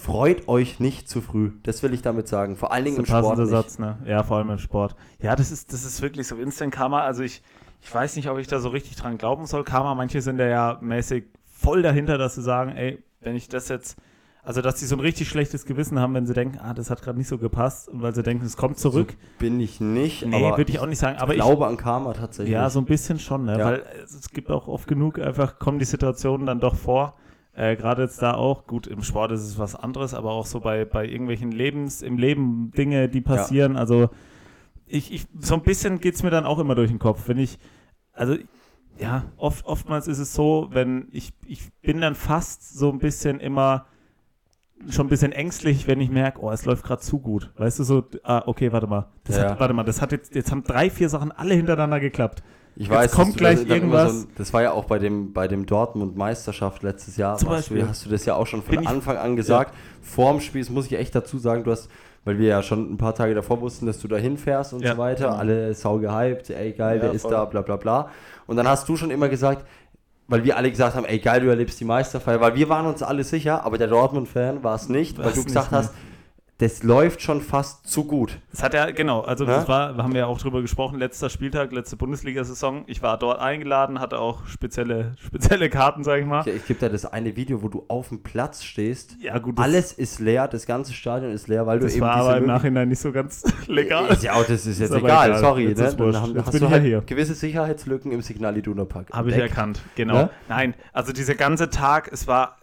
freut 0.00 0.48
euch 0.48 0.80
nicht 0.80 1.08
zu 1.08 1.20
früh. 1.20 1.52
Das 1.62 1.82
will 1.82 1.92
ich 1.92 2.02
damit 2.02 2.26
sagen. 2.26 2.56
Vor 2.56 2.72
allen 2.72 2.84
Dingen 2.84 2.96
im 2.96 3.02
Das 3.04 3.10
ist 3.10 3.14
ein 3.14 3.22
Sport 3.22 3.36
passender 3.36 3.58
nicht. 3.58 3.70
Satz, 3.70 3.78
ne? 3.78 3.98
Ja, 4.06 4.22
vor 4.22 4.38
allem 4.38 4.50
im 4.50 4.58
Sport. 4.58 4.96
Ja, 5.20 5.36
das 5.36 5.50
ist, 5.52 5.72
das 5.72 5.84
ist 5.84 6.00
wirklich 6.02 6.26
so 6.26 6.36
Instant 6.36 6.72
Karma. 6.72 7.02
Also 7.02 7.22
ich, 7.22 7.42
ich 7.82 7.94
weiß 7.94 8.16
nicht, 8.16 8.28
ob 8.28 8.38
ich 8.38 8.46
da 8.46 8.60
so 8.60 8.70
richtig 8.70 8.96
dran 8.96 9.18
glauben 9.18 9.46
soll. 9.46 9.64
Karma, 9.64 9.94
manche 9.94 10.22
sind 10.22 10.38
da 10.38 10.46
ja 10.46 10.78
mäßig 10.80 11.24
voll 11.44 11.82
dahinter, 11.82 12.16
dass 12.18 12.34
sie 12.34 12.42
sagen, 12.42 12.72
ey, 12.72 13.02
wenn 13.20 13.36
ich 13.36 13.48
das 13.48 13.68
jetzt, 13.68 13.98
also 14.42 14.62
dass 14.62 14.80
sie 14.80 14.86
so 14.86 14.96
ein 14.96 15.00
richtig 15.00 15.28
schlechtes 15.28 15.66
Gewissen 15.66 15.98
haben, 15.98 16.14
wenn 16.14 16.26
sie 16.26 16.32
denken, 16.32 16.58
ah, 16.58 16.72
das 16.72 16.88
hat 16.88 17.02
gerade 17.02 17.18
nicht 17.18 17.28
so 17.28 17.36
gepasst 17.36 17.88
und 17.88 18.00
weil 18.00 18.14
sie 18.14 18.22
denken, 18.22 18.46
es 18.46 18.56
kommt 18.56 18.78
zurück. 18.78 19.14
Bin 19.38 19.60
ich 19.60 19.80
nicht, 19.80 20.24
nee, 20.24 20.40
würde 20.56 20.70
ich 20.70 20.78
auch 20.78 20.86
nicht 20.86 20.98
sagen. 20.98 21.18
Aber 21.18 21.32
ich 21.34 21.38
ich, 21.38 21.44
glaube 21.44 21.66
an 21.66 21.76
Karma 21.76 22.14
tatsächlich. 22.14 22.54
ja, 22.54 22.70
so 22.70 22.78
ein 22.78 22.86
bisschen 22.86 23.18
schon, 23.18 23.44
ne? 23.44 23.58
Ja. 23.58 23.64
Weil 23.66 23.82
es 24.02 24.30
gibt 24.30 24.50
auch 24.50 24.66
oft 24.66 24.88
genug, 24.88 25.18
einfach 25.18 25.58
kommen 25.58 25.78
die 25.78 25.84
Situationen 25.84 26.46
dann 26.46 26.60
doch 26.60 26.74
vor. 26.74 27.14
Äh, 27.60 27.76
Gerade 27.76 28.02
jetzt 28.04 28.22
da 28.22 28.32
auch, 28.32 28.66
gut, 28.66 28.86
im 28.86 29.02
Sport 29.02 29.32
ist 29.32 29.42
es 29.42 29.58
was 29.58 29.74
anderes, 29.74 30.14
aber 30.14 30.30
auch 30.30 30.46
so 30.46 30.60
bei, 30.60 30.86
bei 30.86 31.06
irgendwelchen 31.06 31.52
Lebens, 31.52 32.00
im 32.00 32.16
Leben 32.16 32.70
Dinge, 32.70 33.10
die 33.10 33.20
passieren. 33.20 33.76
Also 33.76 34.08
ich, 34.86 35.12
ich, 35.12 35.26
so 35.38 35.56
ein 35.56 35.62
bisschen 35.62 36.00
geht 36.00 36.14
es 36.14 36.22
mir 36.22 36.30
dann 36.30 36.46
auch 36.46 36.58
immer 36.58 36.74
durch 36.74 36.88
den 36.88 36.98
Kopf. 36.98 37.28
Wenn 37.28 37.36
ich, 37.36 37.58
also 38.14 38.34
ja, 38.98 39.24
oft, 39.36 39.66
oftmals 39.66 40.08
ist 40.08 40.20
es 40.20 40.32
so, 40.32 40.68
wenn 40.70 41.08
ich, 41.12 41.34
ich 41.44 41.70
bin 41.82 42.00
dann 42.00 42.14
fast 42.14 42.78
so 42.78 42.90
ein 42.90 42.98
bisschen 42.98 43.40
immer 43.40 43.84
schon 44.88 45.06
ein 45.06 45.10
bisschen 45.10 45.32
ängstlich, 45.32 45.86
wenn 45.86 46.00
ich 46.00 46.08
merke, 46.08 46.40
oh, 46.40 46.50
es 46.50 46.64
läuft 46.64 46.84
gerade 46.84 47.02
zu 47.02 47.18
gut. 47.18 47.52
Weißt 47.58 47.78
du, 47.78 47.84
so, 47.84 48.06
ah, 48.22 48.42
okay, 48.46 48.72
warte 48.72 48.86
mal. 48.86 49.08
Das 49.24 49.36
Ja. 49.36 49.50
hat, 49.50 49.60
warte 49.60 49.74
mal, 49.74 49.84
das 49.84 50.00
hat 50.00 50.12
jetzt, 50.12 50.34
jetzt 50.34 50.50
haben 50.50 50.64
drei, 50.64 50.88
vier 50.88 51.10
Sachen 51.10 51.30
alle 51.30 51.52
hintereinander 51.52 52.00
geklappt. 52.00 52.42
Ich 52.76 52.86
Jetzt 52.86 52.96
weiß, 52.96 53.12
kommt 53.12 53.36
gleich 53.36 53.66
da- 53.66 53.74
irgendwas. 53.74 54.22
So 54.22 54.26
das 54.38 54.52
war 54.52 54.62
ja 54.62 54.72
auch 54.72 54.84
bei 54.84 54.98
dem, 54.98 55.32
bei 55.32 55.48
dem 55.48 55.66
Dortmund-Meisterschaft 55.66 56.82
letztes 56.82 57.16
Jahr. 57.16 57.36
Zum 57.36 57.48
warst 57.50 57.68
du, 57.70 57.74
Beispiel. 57.74 57.88
hast 57.88 58.06
du 58.06 58.10
das 58.10 58.24
ja 58.24 58.34
auch 58.34 58.46
schon 58.46 58.62
von 58.62 58.76
Bin 58.76 58.86
Anfang 58.86 59.16
an 59.16 59.36
gesagt. 59.36 59.74
Vorm 60.02 60.40
Spiel, 60.40 60.62
das 60.62 60.70
muss 60.70 60.86
ich 60.86 60.94
echt 60.94 61.14
dazu 61.14 61.38
sagen, 61.38 61.64
du 61.64 61.70
hast, 61.72 61.88
weil 62.24 62.38
wir 62.38 62.48
ja 62.48 62.62
schon 62.62 62.92
ein 62.92 62.96
paar 62.96 63.14
Tage 63.14 63.34
davor 63.34 63.60
wussten, 63.60 63.86
dass 63.86 63.98
du 64.00 64.08
da 64.08 64.16
hinfährst 64.16 64.72
und 64.72 64.82
Ja, 64.82 64.92
so 64.92 64.98
weiter. 64.98 65.26
genau. 65.26 65.36
Alle 65.38 65.74
sau 65.74 65.98
gehypt, 65.98 66.50
ey 66.50 66.72
geil, 66.72 66.96
Ja, 66.98 67.02
der 67.04 67.12
ist 67.12 67.22
voll. 67.22 67.32
da, 67.32 67.44
bla 67.44 67.60
bla 67.62 67.76
bla. 67.76 68.08
Und 68.46 68.56
dann 68.56 68.66
hast 68.68 68.88
du 68.88 68.96
schon 68.96 69.10
immer 69.10 69.28
gesagt, 69.28 69.66
weil 70.28 70.44
wir 70.44 70.56
alle 70.56 70.70
gesagt 70.70 70.94
haben, 70.96 71.04
ey 71.06 71.18
geil, 71.18 71.40
du 71.40 71.48
erlebst 71.48 71.80
die 71.80 71.84
Meisterfeier, 71.84 72.40
weil 72.40 72.54
wir 72.54 72.68
waren 72.68 72.86
uns 72.86 73.02
alle 73.02 73.24
sicher, 73.24 73.64
aber 73.64 73.78
der 73.78 73.88
Dortmund-Fan 73.88 74.62
war 74.62 74.76
es 74.76 74.88
nicht, 74.88 75.18
weil 75.18 75.26
War's 75.26 75.34
du 75.34 75.44
gesagt 75.44 75.72
nicht, 75.72 75.78
hast, 75.80 75.94
das 76.60 76.82
läuft 76.82 77.22
schon 77.22 77.40
fast 77.40 77.86
zu 77.88 78.04
gut. 78.04 78.38
Das 78.50 78.62
hat 78.62 78.74
ja, 78.74 78.90
genau, 78.90 79.22
also 79.22 79.44
Ja? 79.46 79.56
das 79.56 79.68
war, 79.68 79.96
haben 79.96 80.12
wir 80.12 80.20
ja 80.20 80.26
auch 80.26 80.38
drüber 80.38 80.60
gesprochen, 80.60 80.98
letzter 80.98 81.30
Spieltag, 81.30 81.72
letzte 81.72 81.96
Bundesliga-Saison. 81.96 82.84
Ich 82.86 83.02
war 83.02 83.18
dort 83.18 83.40
eingeladen, 83.40 83.98
hatte 83.98 84.18
auch 84.18 84.46
spezielle, 84.46 85.14
spezielle 85.26 85.70
Karten, 85.70 86.04
sag 86.04 86.20
ich 86.20 86.26
mal. 86.26 86.46
Ich, 86.46 86.54
ich 86.54 86.66
gebe 86.66 86.78
dir 86.80 86.90
das 86.90 87.06
eine 87.06 87.34
Video, 87.34 87.62
wo 87.62 87.68
du 87.68 87.84
auf 87.88 88.08
dem 88.10 88.22
Platz 88.22 88.62
stehst. 88.62 89.16
Ja, 89.22 89.38
gut, 89.38 89.58
das, 89.58 89.64
Alles 89.64 89.92
ist 89.94 90.20
leer, 90.20 90.48
das 90.48 90.66
ganze 90.66 90.92
Stadion 90.92 91.32
ist 91.32 91.48
leer, 91.48 91.66
weil 91.66 91.78
du 91.78 91.86
das 91.86 91.94
eben 91.94 92.02
war 92.02 92.16
diese 92.16 92.28
aber 92.28 92.36
im 92.38 92.46
Nachhinein 92.46 92.88
nicht 92.90 93.00
so 93.00 93.10
ganz 93.10 93.42
legal. 93.66 94.08
Ist 94.10 94.22
ja 94.22 94.34
auch, 94.34 94.44
das 94.44 94.66
ist 94.66 94.78
jetzt 94.80 94.92
aber 94.92 95.06
egal, 95.08 95.28
egal. 95.30 95.40
sorry. 95.40 95.66
Jetzt 95.68 95.78
Ne? 95.80 95.86
ist. 95.86 95.98
Dann 95.98 96.16
haben, 96.20 96.34
Jetzt 96.34 96.44
hast 96.46 96.52
bin 96.52 96.60
du 96.60 96.70
halt 96.70 96.82
hier. 96.84 97.00
gewisse 97.00 97.34
Sicherheitslücken 97.34 98.12
im 98.12 98.20
Signal 98.20 98.54
Iduna 98.56 98.84
Park. 98.84 99.08
Habe 99.12 99.30
ich 99.30 99.36
erkannt, 99.36 99.80
genau. 99.94 100.14
Ne? 100.14 100.30
Nein, 100.48 100.74
also 100.92 101.12
dieser 101.12 101.34
ganze 101.36 101.70
Tag, 101.70 102.10
es 102.12 102.26
war, 102.26 102.58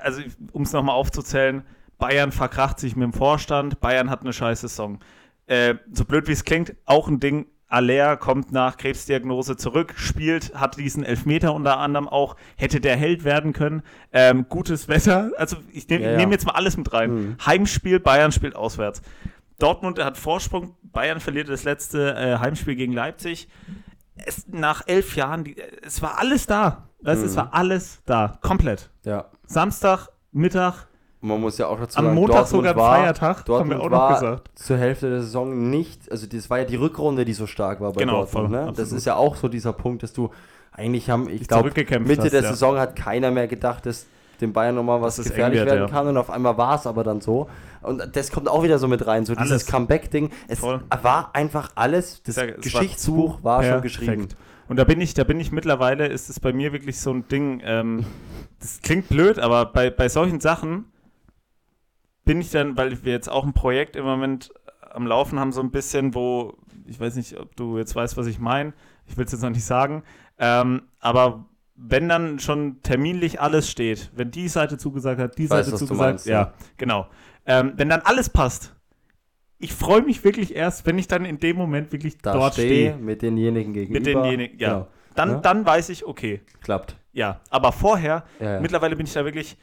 also 0.00 0.22
um 0.52 0.62
es 0.62 0.72
nochmal 0.72 0.94
aufzuzählen, 0.94 1.64
Bayern 2.04 2.32
verkracht 2.32 2.78
sich 2.80 2.96
mit 2.96 3.04
dem 3.04 3.14
Vorstand, 3.14 3.80
Bayern 3.80 4.10
hat 4.10 4.20
eine 4.20 4.34
scheiß 4.34 4.60
Saison. 4.60 4.98
Äh, 5.46 5.76
so 5.90 6.04
blöd 6.04 6.28
wie 6.28 6.32
es 6.32 6.44
klingt, 6.44 6.74
auch 6.84 7.08
ein 7.08 7.18
Ding, 7.18 7.46
Aller 7.66 8.18
kommt 8.18 8.52
nach 8.52 8.76
Krebsdiagnose 8.76 9.56
zurück, 9.56 9.94
spielt, 9.96 10.54
hat 10.54 10.76
diesen 10.76 11.02
Elfmeter 11.02 11.54
unter 11.54 11.78
anderem 11.78 12.06
auch, 12.06 12.36
hätte 12.58 12.82
der 12.82 12.96
Held 12.96 13.24
werden 13.24 13.54
können. 13.54 13.82
Ähm, 14.12 14.44
gutes 14.50 14.86
Wetter, 14.86 15.30
also 15.38 15.56
ich 15.72 15.88
nehme 15.88 16.04
Ja, 16.04 16.10
ja. 16.10 16.16
nehm 16.18 16.30
jetzt 16.30 16.44
mal 16.44 16.52
alles 16.52 16.76
mit 16.76 16.92
rein. 16.92 17.10
Mhm. 17.14 17.36
Heimspiel, 17.46 18.00
Bayern 18.00 18.32
spielt 18.32 18.54
auswärts. 18.54 19.00
Dortmund 19.58 19.98
hat 20.04 20.18
Vorsprung, 20.18 20.76
Bayern 20.82 21.20
verliert 21.20 21.48
das 21.48 21.64
letzte 21.64 22.14
äh, 22.16 22.36
Heimspiel 22.38 22.74
gegen 22.76 22.92
Leipzig. 22.92 23.48
Es, 24.26 24.46
nach 24.48 24.82
elf 24.86 25.16
Jahren, 25.16 25.44
die, 25.44 25.56
es 25.82 26.02
war 26.02 26.18
alles 26.18 26.46
da. 26.46 26.90
Weißt, 27.00 27.22
du, 27.22 27.26
Es 27.26 27.32
Mhm. 27.32 27.36
war 27.36 27.54
alles 27.54 28.02
da, 28.04 28.38
komplett. 28.42 28.90
Ja. 29.04 29.30
Samstag, 29.46 30.08
Mittag, 30.32 30.86
Und 31.24 31.28
man 31.30 31.40
muss 31.40 31.56
ja 31.56 31.68
auch 31.68 31.80
dazu 31.80 31.96
am 31.96 32.04
sagen, 32.04 32.16
Montag 32.16 32.36
Dortmund 32.36 32.66
sogar 32.66 32.76
war, 32.76 32.96
Feiertag, 32.98 33.44
Dortmund 33.46 33.72
haben 33.72 33.80
wir 33.80 33.86
auch 33.86 33.90
war 33.98 34.10
noch 34.10 34.20
gesagt. 34.20 34.50
zur 34.56 34.76
Hälfte 34.76 35.08
der 35.08 35.22
Saison 35.22 35.70
nicht, 35.70 36.12
also 36.12 36.26
das 36.26 36.50
war 36.50 36.58
ja 36.58 36.64
die 36.66 36.76
Rückrunde, 36.76 37.24
die 37.24 37.32
so 37.32 37.46
stark 37.46 37.80
war 37.80 37.94
bei 37.94 38.00
Genau, 38.00 38.26
Dortmund. 38.26 38.50
voll, 38.50 38.64
Ne? 38.66 38.72
Das 38.76 38.92
ist 38.92 39.06
ja 39.06 39.16
auch 39.16 39.34
so 39.34 39.48
dieser 39.48 39.72
Punkt, 39.72 40.02
dass 40.02 40.12
du 40.12 40.28
eigentlich 40.70 41.08
haben, 41.08 41.30
ich 41.30 41.48
glaube, 41.48 41.70
Mitte 42.00 42.24
hast, 42.24 42.32
der 42.34 42.42
ja. 42.42 42.48
Saison 42.50 42.78
hat 42.78 42.94
keiner 42.94 43.30
mehr 43.30 43.48
gedacht, 43.48 43.86
dass 43.86 44.04
dem 44.42 44.52
Bayern 44.52 44.74
nochmal 44.74 45.00
was 45.00 45.16
gefährlich 45.16 45.60
wird, 45.60 45.70
werden 45.70 45.80
ja. 45.80 45.88
kann 45.88 46.08
und 46.08 46.18
auf 46.18 46.28
einmal 46.28 46.58
war 46.58 46.74
es 46.74 46.86
aber 46.86 47.04
dann 47.04 47.22
so. 47.22 47.48
Und 47.80 48.02
das 48.14 48.30
kommt 48.30 48.46
auch 48.46 48.62
wieder 48.62 48.78
so 48.78 48.86
mit 48.86 49.06
rein, 49.06 49.24
so 49.24 49.34
dieses 49.34 49.50
Alles. 49.50 49.66
Comeback-Ding. 49.66 50.28
Es 50.48 50.58
Voll. 50.58 50.82
war 51.00 51.30
einfach 51.32 51.70
alles, 51.74 52.22
das 52.24 52.36
Ja, 52.36 52.42
es 52.42 52.50
war 52.50 52.56
Geschichtsbuch 52.60 53.36
zu 53.38 53.44
war, 53.44 53.64
schon 53.64 53.80
geschrieben. 53.80 54.28
Und 54.68 54.78
da 54.78 54.84
bin 54.84 55.00
ich, 55.00 55.14
da 55.14 55.24
bin 55.24 55.40
ich 55.40 55.52
mittlerweile, 55.52 56.06
ist 56.06 56.28
es 56.28 56.38
bei 56.38 56.52
mir 56.52 56.74
wirklich 56.74 57.00
so 57.00 57.12
ein 57.12 57.26
Ding, 57.28 57.62
ähm, 57.64 58.04
das 58.60 58.82
klingt 58.82 59.08
blöd, 59.08 59.38
aber 59.38 59.64
bei, 59.64 59.88
bei 59.88 60.10
solchen 60.10 60.40
Sachen 60.40 60.84
bin 62.24 62.40
ich 62.40 62.50
dann, 62.50 62.76
weil 62.76 63.04
wir 63.04 63.12
jetzt 63.12 63.28
auch 63.28 63.44
ein 63.44 63.52
Projekt 63.52 63.96
im 63.96 64.04
Moment 64.04 64.52
am 64.92 65.06
Laufen 65.06 65.38
haben, 65.40 65.52
so 65.52 65.60
ein 65.60 65.70
bisschen, 65.70 66.14
wo, 66.14 66.54
ich 66.86 66.98
weiß 67.00 67.16
nicht, 67.16 67.38
ob 67.38 67.54
du 67.56 67.78
jetzt 67.78 67.94
weißt, 67.96 68.16
was 68.16 68.26
ich 68.26 68.38
meine, 68.38 68.72
ich 69.06 69.16
will 69.16 69.24
es 69.24 69.32
jetzt 69.32 69.42
noch 69.42 69.50
nicht 69.50 69.64
sagen, 69.64 70.02
ähm, 70.38 70.82
aber 71.00 71.46
wenn 71.76 72.08
dann 72.08 72.38
schon 72.38 72.80
terminlich 72.82 73.40
alles 73.40 73.68
steht, 73.68 74.12
wenn 74.14 74.30
die 74.30 74.48
Seite 74.48 74.78
zugesagt 74.78 75.20
hat, 75.20 75.36
die 75.38 75.50
weiß, 75.50 75.66
Seite 75.66 75.76
zugesagt, 75.78 75.98
meinst, 76.10 76.26
ja, 76.26 76.40
ja. 76.40 76.54
genau. 76.76 77.08
Ähm, 77.46 77.72
wenn 77.76 77.88
dann 77.88 78.00
alles 78.02 78.30
passt, 78.30 78.74
ich 79.58 79.72
freue 79.72 80.02
mich 80.02 80.22
wirklich 80.24 80.54
erst, 80.54 80.86
wenn 80.86 80.98
ich 80.98 81.08
dann 81.08 81.24
in 81.24 81.38
dem 81.40 81.56
Moment 81.56 81.90
wirklich 81.92 82.18
Da 82.18 82.32
dort 82.32 82.52
stehe 82.54 82.68
stehe. 82.92 82.96
mit 82.96 83.22
denjenigen 83.22 83.72
gegenüber. 83.72 83.98
Mit 83.98 84.06
denjenigen, 84.06 84.58
ja. 84.58 84.68
Genau. 84.74 84.88
Dann, 85.16 85.30
Ja. 85.30 85.40
dann 85.40 85.66
weiß 85.66 85.88
ich, 85.90 86.04
okay, 86.06 86.40
Klappt. 86.62 86.96
ja. 87.12 87.40
Aber 87.50 87.72
vorher, 87.72 88.24
Ja, 88.40 88.54
ja. 88.54 88.60
mittlerweile 88.60 88.94
bin 88.96 89.06
ich 89.06 89.12
da 89.12 89.24
wirklich 89.24 89.56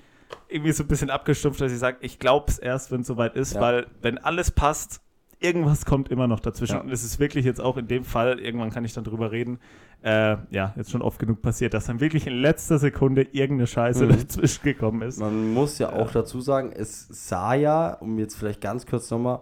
irgendwie 0.50 0.72
so 0.72 0.84
ein 0.84 0.88
bisschen 0.88 1.10
abgestumpft, 1.10 1.62
dass 1.62 1.72
ich 1.72 1.80
sage, 1.80 1.98
ich 2.02 2.20
glaube 2.20 2.46
es 2.50 2.60
erst, 2.60 2.92
wenn 2.92 3.02
es 3.02 3.08
soweit 3.08 3.36
ist, 3.36 3.54
Ja. 3.54 3.62
weil 3.62 3.88
wenn 4.02 4.18
alles 4.18 4.52
passt, 4.52 5.02
irgendwas 5.40 5.86
kommt 5.86 6.10
immer 6.10 6.28
noch 6.28 6.40
dazwischen. 6.40 6.76
Ja. 6.76 6.82
Und 6.82 6.92
es 6.92 7.04
ist 7.04 7.20
wirklich 7.20 7.46
jetzt 7.46 7.60
auch 7.62 7.78
in 7.78 7.88
dem 7.88 8.04
Fall, 8.04 8.40
irgendwann 8.40 8.70
kann 8.70 8.86
ich 8.86 8.94
dann 8.94 9.04
drüber 9.04 9.32
reden, 9.32 9.60
äh, 10.04 10.38
ja, 10.50 10.74
jetzt 10.76 10.92
schon 10.92 11.02
oft 11.02 11.20
genug 11.20 11.42
passiert, 11.42 11.74
dass 11.74 11.86
dann 11.86 12.00
wirklich 12.00 12.28
in 12.28 12.34
letzter 12.34 12.78
Sekunde 12.80 13.22
irgendeine 13.32 13.68
Scheiße 13.68 14.06
Mhm. 14.06 14.10
dazwischen 14.10 14.64
gekommen 14.64 15.02
ist. 15.04 15.20
Man 15.20 15.54
muss 15.54 15.78
ja 15.80 15.94
auch 15.94 16.12
dazu 16.12 16.42
sagen, 16.42 16.72
es 16.76 17.08
sah 17.10 17.54
ja, 17.54 17.94
um 17.94 18.18
jetzt 18.20 18.36
vielleicht 18.36 18.62
ganz 18.62 18.86
kurz 18.86 19.10
nochmal, 19.12 19.40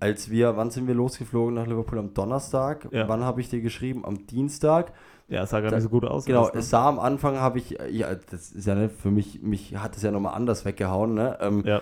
als 0.00 0.30
wir, 0.30 0.56
wann 0.56 0.70
sind 0.70 0.86
wir 0.86 0.94
losgeflogen 0.94 1.54
nach 1.54 1.66
Liverpool? 1.66 1.98
Am 1.98 2.12
Donnerstag. 2.12 2.88
Ja. 2.90 3.08
Wann 3.08 3.24
habe 3.24 3.40
ich 3.40 3.48
dir 3.48 3.60
geschrieben? 3.60 4.04
Am 4.04 4.26
Dienstag. 4.26 4.92
Ja, 5.28 5.44
es 5.44 5.50
sah 5.50 5.60
gar 5.60 5.70
Da- 5.70 5.76
nicht 5.76 5.84
so 5.84 5.88
gut 5.90 6.04
aus. 6.04 6.24
Genau, 6.26 6.44
ne? 6.46 6.52
es 6.54 6.70
sah 6.70 6.88
am 6.88 6.98
Anfang, 6.98 7.38
habe 7.38 7.58
ich, 7.58 7.80
äh, 7.80 7.90
ja, 7.90 8.14
das 8.14 8.52
ist 8.52 8.66
ja 8.66 8.74
nicht, 8.74 8.94
für 8.96 9.10
mich, 9.10 9.40
mich 9.42 9.76
hat 9.76 9.96
es 9.96 10.02
ja 10.02 10.10
nochmal 10.10 10.34
anders 10.34 10.64
weggehauen, 10.64 11.14
ne? 11.14 11.38
Ähm, 11.40 11.62
Ja. 11.64 11.80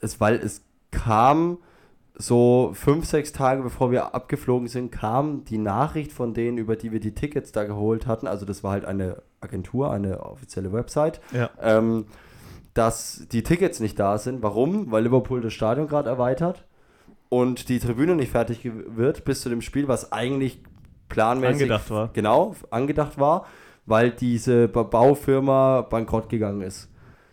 es, 0.00 0.20
weil 0.20 0.36
es 0.36 0.62
kam 0.90 1.58
so 2.16 2.70
fünf, 2.74 3.06
sechs 3.06 3.32
Tage 3.32 3.62
bevor 3.62 3.90
wir 3.90 4.14
abgeflogen 4.14 4.68
sind, 4.68 4.92
kam 4.92 5.44
die 5.44 5.58
Nachricht 5.58 6.12
von 6.12 6.32
denen, 6.34 6.58
über 6.58 6.76
die 6.76 6.92
wir 6.92 7.00
die 7.00 7.12
Tickets 7.14 7.50
da 7.52 7.64
geholt 7.64 8.06
hatten. 8.06 8.26
Also 8.28 8.46
das 8.46 8.62
war 8.62 8.70
halt 8.72 8.84
eine 8.84 9.22
Agentur, 9.40 9.90
eine 9.90 10.20
offizielle 10.24 10.72
Website. 10.72 11.20
Ja. 11.32 11.50
Ähm, 11.60 12.06
dass 12.72 13.26
die 13.30 13.42
Tickets 13.42 13.78
nicht 13.80 13.98
da 14.00 14.18
sind. 14.18 14.42
Warum? 14.42 14.90
Weil 14.92 15.04
Liverpool 15.04 15.40
das 15.40 15.52
Stadion 15.52 15.86
gerade 15.88 16.08
erweitert 16.10 16.64
und 17.28 17.68
die 17.68 17.78
Tribüne 17.78 18.14
nicht 18.16 18.30
fertig 18.32 18.60
wird 18.64 19.24
bis 19.24 19.40
zu 19.42 19.48
dem 19.48 19.60
Spiel, 19.60 19.86
was 19.88 20.12
eigentlich 20.12 20.60
planmäßig 21.08 21.54
Angedacht 21.62 21.90
war. 21.90 22.10
Genau, 22.12 22.54
angedacht 22.70 23.18
war, 23.18 23.46
weil 23.86 24.10
diese 24.10 24.68
Ba- 24.68 24.82
Baufirma 24.82 25.82
bankrott 25.82 26.28
gegangen 26.28 26.62
ist. 26.62 26.90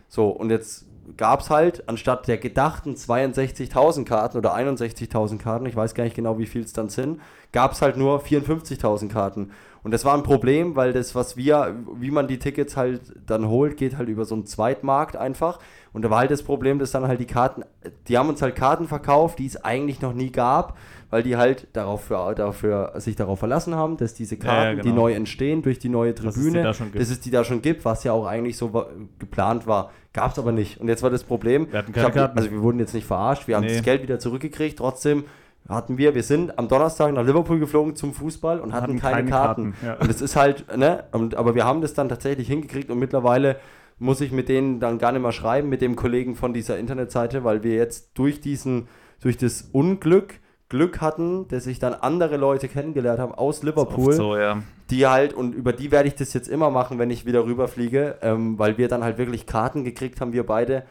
So, 0.08 0.30
und 0.30 0.50
jetzt 0.50 0.86
gab 1.18 1.42
es 1.42 1.50
halt 1.50 1.88
anstatt 1.90 2.28
der 2.28 2.38
gedachten 2.38 2.96
62.000 2.96 4.06
Karten 4.06 4.38
oder 4.38 4.56
61.000 4.56 5.38
Karten, 5.40 5.66
ich 5.66 5.76
weiß 5.76 5.94
gar 5.94 6.04
nicht 6.04 6.16
genau, 6.16 6.38
wie 6.38 6.46
viel 6.46 6.64
es 6.64 6.74
dann 6.74 6.90
sind, 6.90 7.20
gab 7.52 7.72
es 7.74 7.82
halt 7.82 7.98
nur 7.98 8.22
54.000 8.22 9.10
Karten. 9.10 9.52
Und 9.84 9.92
das 9.92 10.06
war 10.06 10.14
ein 10.16 10.22
Problem, 10.24 10.76
weil 10.76 10.94
das, 10.94 11.16
was 11.16 11.38
wir, 11.38 11.76
wie 11.96 12.12
man 12.12 12.28
die 12.28 12.38
Tickets 12.38 12.78
halt 12.78 13.02
dann 13.26 13.48
holt, 13.48 13.78
geht 13.78 13.98
halt 13.98 14.10
über 14.10 14.26
so 14.26 14.36
einen 14.36 14.46
Zweitmarkt 14.46 15.16
einfach. 15.16 15.60
Und 15.92 16.04
da 16.04 16.10
war 16.12 16.20
halt 16.20 16.30
das 16.32 16.44
Problem, 16.44 16.78
dass 16.80 16.92
dann 16.92 17.08
halt 17.08 17.20
die 17.20 17.26
Karten, 17.26 17.64
die 18.08 18.18
haben 18.18 18.30
uns 18.30 18.42
halt 18.42 18.56
Karten 18.56 18.88
verkauft, 18.88 19.40
die 19.40 19.48
es 19.48 19.58
eigentlich 19.64 20.00
noch 20.02 20.14
nie 20.14 20.32
gab, 20.32 20.78
weil 21.10 21.24
die 21.24 21.36
halt 21.36 21.68
darauf 21.74 22.04
für, 22.06 22.34
dafür, 22.36 22.94
sich 22.98 23.16
darauf 23.16 23.40
verlassen 23.40 23.74
haben, 23.76 23.98
dass 23.98 24.14
diese 24.14 24.36
Ja, 24.36 24.42
Karten, 24.44 24.78
ja, 24.78 24.84
die 24.84 24.90
genau. 24.90 25.02
neu 25.02 25.14
entstehen 25.14 25.64
durch 25.64 25.80
die 25.80 25.90
neue 25.90 26.14
Dass 26.14 26.26
es 26.26 26.36
die 26.36 26.42
Tribüne, 26.42 26.64
da 26.64 26.70
dass 27.00 27.10
es 27.10 27.20
die 27.20 27.32
da 27.32 27.44
schon 27.44 27.62
gibt, 27.62 27.84
was 27.84 28.04
ja 28.04 28.14
auch 28.14 28.26
eigentlich 28.28 28.58
so 28.58 28.86
geplant 29.20 29.66
war. 29.68 29.92
Gab 30.14 30.32
es 30.34 30.40
aber 30.40 30.52
nicht. 30.52 30.80
Und 30.80 30.88
jetzt 30.90 31.02
war 31.04 31.10
das 31.10 31.24
Problem, 31.24 31.72
Wir 31.72 31.80
hatten 31.80 31.92
keine 31.92 32.06
hab, 32.08 32.14
Karten. 32.14 32.38
also 32.38 32.52
wir 32.52 32.62
wurden 32.62 32.80
jetzt 32.80 32.94
nicht 32.94 33.08
verarscht, 33.08 33.48
wir 33.48 33.56
haben 33.56 33.66
Nee. 33.66 33.74
das 33.74 33.84
Geld 33.84 34.04
wieder 34.04 34.20
zurückgekriegt, 34.20 34.78
trotzdem 34.78 35.24
hatten 35.74 35.98
wir, 35.98 36.16
wir 36.16 36.24
sind 36.24 36.58
am 36.58 36.68
Donnerstag 36.68 37.14
nach 37.14 37.26
Liverpool 37.26 37.60
geflogen 37.60 37.96
zum 37.96 38.14
Fußball 38.14 38.60
und 38.60 38.74
hatten, 38.74 38.84
Hatten 38.84 39.00
keine, 39.00 39.16
keine 39.16 39.30
Karten. 39.30 39.74
Karten, 39.74 39.86
ja. 39.86 39.94
Und 39.96 40.10
es 40.10 40.22
ist 40.22 40.36
halt, 40.36 40.78
ne, 40.78 41.06
und, 41.12 41.36
aber 41.36 41.56
wir 41.56 41.66
haben 41.66 41.82
das 41.82 41.94
dann 41.94 42.10
tatsächlich 42.10 42.48
hingekriegt 42.48 42.90
und 42.90 43.00
mittlerweile 43.00 43.58
muss 44.00 44.22
ich 44.22 44.32
mit 44.32 44.50
denen 44.50 44.80
dann 44.80 44.98
gar 44.98 45.12
nicht 45.12 45.22
mehr 45.22 45.32
schreiben, 45.32 45.70
mit 45.70 45.82
dem 45.82 45.96
Kollegen 45.96 46.36
von 46.36 46.54
dieser 46.54 46.78
Internetseite, 46.78 47.44
weil 47.44 47.64
wir 47.64 47.76
jetzt 47.76 48.12
durch 48.16 48.42
diesen, 48.42 48.88
durch 49.22 49.38
das 49.38 49.70
Unglück 49.72 50.40
Glück 50.72 51.02
hatten, 51.02 51.50
dass 51.50 51.66
sich 51.66 51.80
dann 51.80 51.94
andere 51.94 52.38
Leute 52.38 52.70
kennengelernt 52.70 53.20
haben 53.20 53.34
aus 53.36 53.62
Liverpool, 53.62 54.14
so, 54.14 54.38
ja. 54.38 54.64
die 54.90 55.06
halt, 55.06 55.34
und 55.34 55.54
über 55.54 55.74
die 55.74 55.92
werde 55.92 56.08
ich 56.08 56.16
das 56.16 56.34
jetzt 56.34 56.48
immer 56.48 56.70
machen, 56.70 56.98
wenn 56.98 57.10
ich 57.12 57.26
wieder 57.26 57.46
rüberfliege, 57.46 58.20
ähm, 58.22 58.58
weil 58.58 58.78
wir 58.78 58.88
dann 58.88 59.04
halt 59.04 59.18
wirklich 59.18 59.46
Karten 59.46 59.84
gekriegt 59.84 60.22
haben, 60.22 60.32
wir 60.32 60.46
beide. 60.46 60.84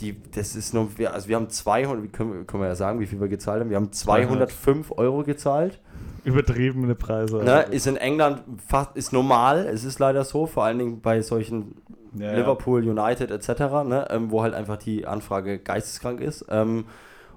Die, 0.00 0.14
das 0.34 0.54
ist 0.56 0.74
nur, 0.74 0.88
wir- 0.98 1.14
also 1.14 1.28
wir 1.28 1.36
haben 1.36 1.48
200, 1.48 2.02
wie 2.04 2.08
können, 2.08 2.32
wir- 2.32 2.44
können 2.44 2.62
wir 2.62 2.68
ja 2.68 2.74
sagen, 2.74 3.00
wie 3.00 3.06
viel 3.06 3.20
wir 3.20 3.28
gezahlt 3.28 3.60
haben. 3.60 3.70
Wir 3.70 3.76
haben 3.76 3.92
205 3.92 4.92
Euro 4.98 5.22
gezahlt. 5.22 5.80
Übertriebene 6.24 6.94
Preise. 6.94 7.36
Ne, 7.38 7.62
ist 7.70 7.86
in 7.86 7.96
England 7.96 8.42
fast, 8.66 8.96
ist 8.96 9.12
normal, 9.12 9.66
es 9.72 9.84
ist 9.84 9.98
leider 10.00 10.24
so, 10.24 10.46
vor 10.46 10.64
allen 10.64 10.78
Dingen 10.78 11.00
bei 11.00 11.22
solchen 11.22 11.76
Ja, 12.14 12.32
ja. 12.32 12.38
Liverpool, 12.38 12.82
United 12.86 13.30
etc., 13.30 13.48
ne, 13.86 14.06
ähm, 14.10 14.30
wo 14.30 14.42
halt 14.42 14.52
einfach 14.54 14.76
die 14.76 15.06
Anfrage 15.06 15.58
geisteskrank 15.58 16.20
ist. 16.20 16.44
Ähm, 16.50 16.84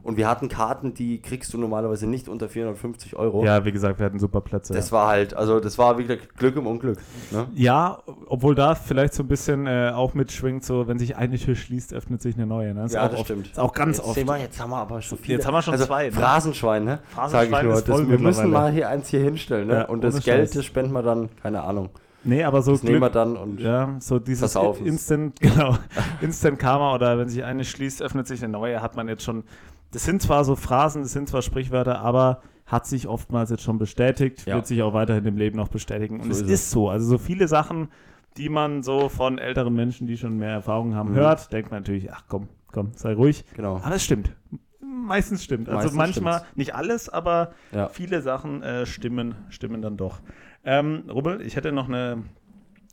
und 0.04 0.18
wir 0.18 0.28
hatten 0.28 0.50
Karten, 0.50 0.94
die 0.94 1.22
kriegst 1.22 1.54
du 1.54 1.58
normalerweise 1.58 2.08
nicht 2.08 2.30
unter 2.30 2.50
450 2.50 3.16
Euro. 3.16 3.44
Ja, 3.46 3.66
wie 3.66 3.72
gesagt, 3.72 4.00
wir 4.00 4.06
hatten 4.06 4.20
super 4.20 4.42
Plätze. 4.42 4.74
Das 4.74 4.90
ja. 4.90 4.98
war 4.98 5.08
halt, 5.08 5.34
also 5.34 5.60
das 5.60 5.78
war 5.78 5.98
wieder 5.98 6.18
Glück 6.18 6.56
im 6.56 6.68
Unglück. 6.68 6.98
Ne? 7.32 7.48
Ja, 7.56 8.00
obwohl 8.28 8.56
da 8.56 8.76
vielleicht 8.76 9.14
so 9.14 9.24
ein 9.24 9.28
bisschen 9.28 9.68
äh, 9.68 9.92
auch 9.94 10.14
mitschwingt, 10.14 10.64
so 10.64 10.88
wenn 10.88 11.00
sich 11.00 11.16
eine 11.16 11.38
Tür 11.38 11.56
schließt, 11.56 11.94
öffnet 11.94 12.22
sich 12.22 12.36
eine 12.36 12.46
neue. 12.46 12.74
Ne? 12.74 12.86
Ist 12.86 12.94
Ja, 12.94 13.06
auch 13.06 13.10
das 13.10 13.20
oft, 13.20 13.28
stimmt. 13.28 13.48
Ist 13.48 13.60
auch 13.60 13.74
ganz 13.74 13.98
jetzt 13.98 14.06
oft. 14.06 14.16
Sehen 14.16 14.28
wir, 14.28 14.38
jetzt 14.38 14.60
haben 14.60 14.70
wir 14.72 14.78
aber 14.78 15.02
schon 15.02 15.18
viele. 15.18 15.38
Jetzt 15.38 15.48
haben 15.48 15.54
wir 15.54 15.62
schon 15.62 15.74
also, 15.74 15.86
zwei, 15.86 16.06
ne? 16.06 16.12
Phrasenschwein, 16.12 16.84
ne? 16.84 17.00
Phrasenschwein 17.14 17.50
Sag 17.52 17.60
ich 17.60 17.66
nur. 17.66 17.74
ist 17.74 17.90
Das, 17.90 18.08
wir 18.10 18.20
müssen 18.20 18.52
mal 18.52 18.72
hier 18.72 18.90
eins 18.90 19.10
hier 19.10 19.22
hinstellen, 19.22 19.68
ne? 19.68 19.74
Ja, 19.74 19.86
Und 19.86 20.04
das 20.04 20.24
Geld, 20.24 20.48
Scheiß. 20.48 20.52
das 20.52 20.66
spenden 20.66 20.94
wir 20.94 21.04
dann, 21.04 21.30
keine 21.42 21.64
Ahnung. 21.64 21.90
Nee, 22.24 22.44
aber 22.44 22.62
so 22.62 22.72
Das 22.74 22.84
nehmen 22.84 22.96
wir 23.00 23.10
Glück, 23.10 23.14
dann 23.14 23.38
und 23.38 23.60
ja, 23.62 23.96
so 24.00 24.20
dieses. 24.20 24.56
Instant, 24.84 25.40
genau, 25.40 25.78
Instant 26.22 26.60
Karma 26.60 26.94
oder 26.94 27.18
wenn 27.18 27.30
sich 27.30 27.44
eine 27.44 27.64
schließt, 27.64 28.02
öffnet 28.02 28.28
sich 28.28 28.44
eine 28.44 28.52
neue, 28.52 28.82
hat 28.82 28.96
man 28.96 29.08
jetzt 29.08 29.24
schon, 29.24 29.44
das 29.92 30.04
sind 30.04 30.22
zwar 30.22 30.44
so 30.46 30.56
Phrasen, 30.56 31.02
das 31.04 31.12
sind 31.14 31.28
zwar 31.30 31.42
Sprichwörter, 31.42 32.00
aber 32.00 32.42
hat 32.66 32.86
sich 32.86 33.08
oftmals 33.08 33.50
jetzt 33.50 33.64
schon 33.64 33.80
bestätigt, 33.80 34.46
Ja. 34.46 34.56
wird 34.56 34.68
sich 34.68 34.82
auch 34.84 34.94
weiterhin 34.94 35.26
im 35.26 35.38
Leben 35.38 35.58
noch 35.58 35.70
bestätigen. 35.70 36.20
Und 36.20 36.26
So 36.26 36.32
es 36.32 36.42
ist 36.42 36.50
ist, 36.50 36.72
so, 36.72 36.90
also 36.90 37.08
so 37.08 37.18
viele 37.18 37.48
Sachen, 37.48 37.90
die 38.38 38.50
man 38.50 38.84
so 38.84 39.10
von 39.10 39.40
älteren 39.40 39.74
Menschen, 39.74 40.06
die 40.06 40.18
schon 40.18 40.38
mehr 40.38 40.52
Erfahrung 40.52 40.94
haben, 40.94 41.12
Mhm. 41.12 41.16
hört, 41.16 41.52
denkt 41.52 41.72
man 41.72 41.82
natürlich, 41.82 42.12
ach 42.14 42.26
komm, 42.28 42.48
komm, 42.72 42.92
sei 42.96 43.14
ruhig. 43.14 43.44
genau. 43.56 43.78
Aber 43.78 43.96
es 43.96 44.04
stimmt. 44.04 44.36
Meistens 44.82 45.44
stimmt. 45.44 45.68
Also 45.70 45.78
Meistens 45.80 45.98
manchmal, 45.98 46.34
stimmt's. 46.40 46.58
nicht 46.58 46.76
alles, 46.76 47.10
aber 47.10 47.54
Ja. 47.72 47.88
viele 47.90 48.22
Sachen 48.22 48.62
äh, 48.62 48.86
stimmen, 48.86 49.34
stimmen 49.50 49.82
dann 49.82 49.98
doch. 49.98 50.20
Ähm, 50.64 51.06
Rubbel, 51.10 51.42
ich 51.42 51.56
hätte 51.56 51.72
noch 51.72 51.88
eine, 51.88 52.24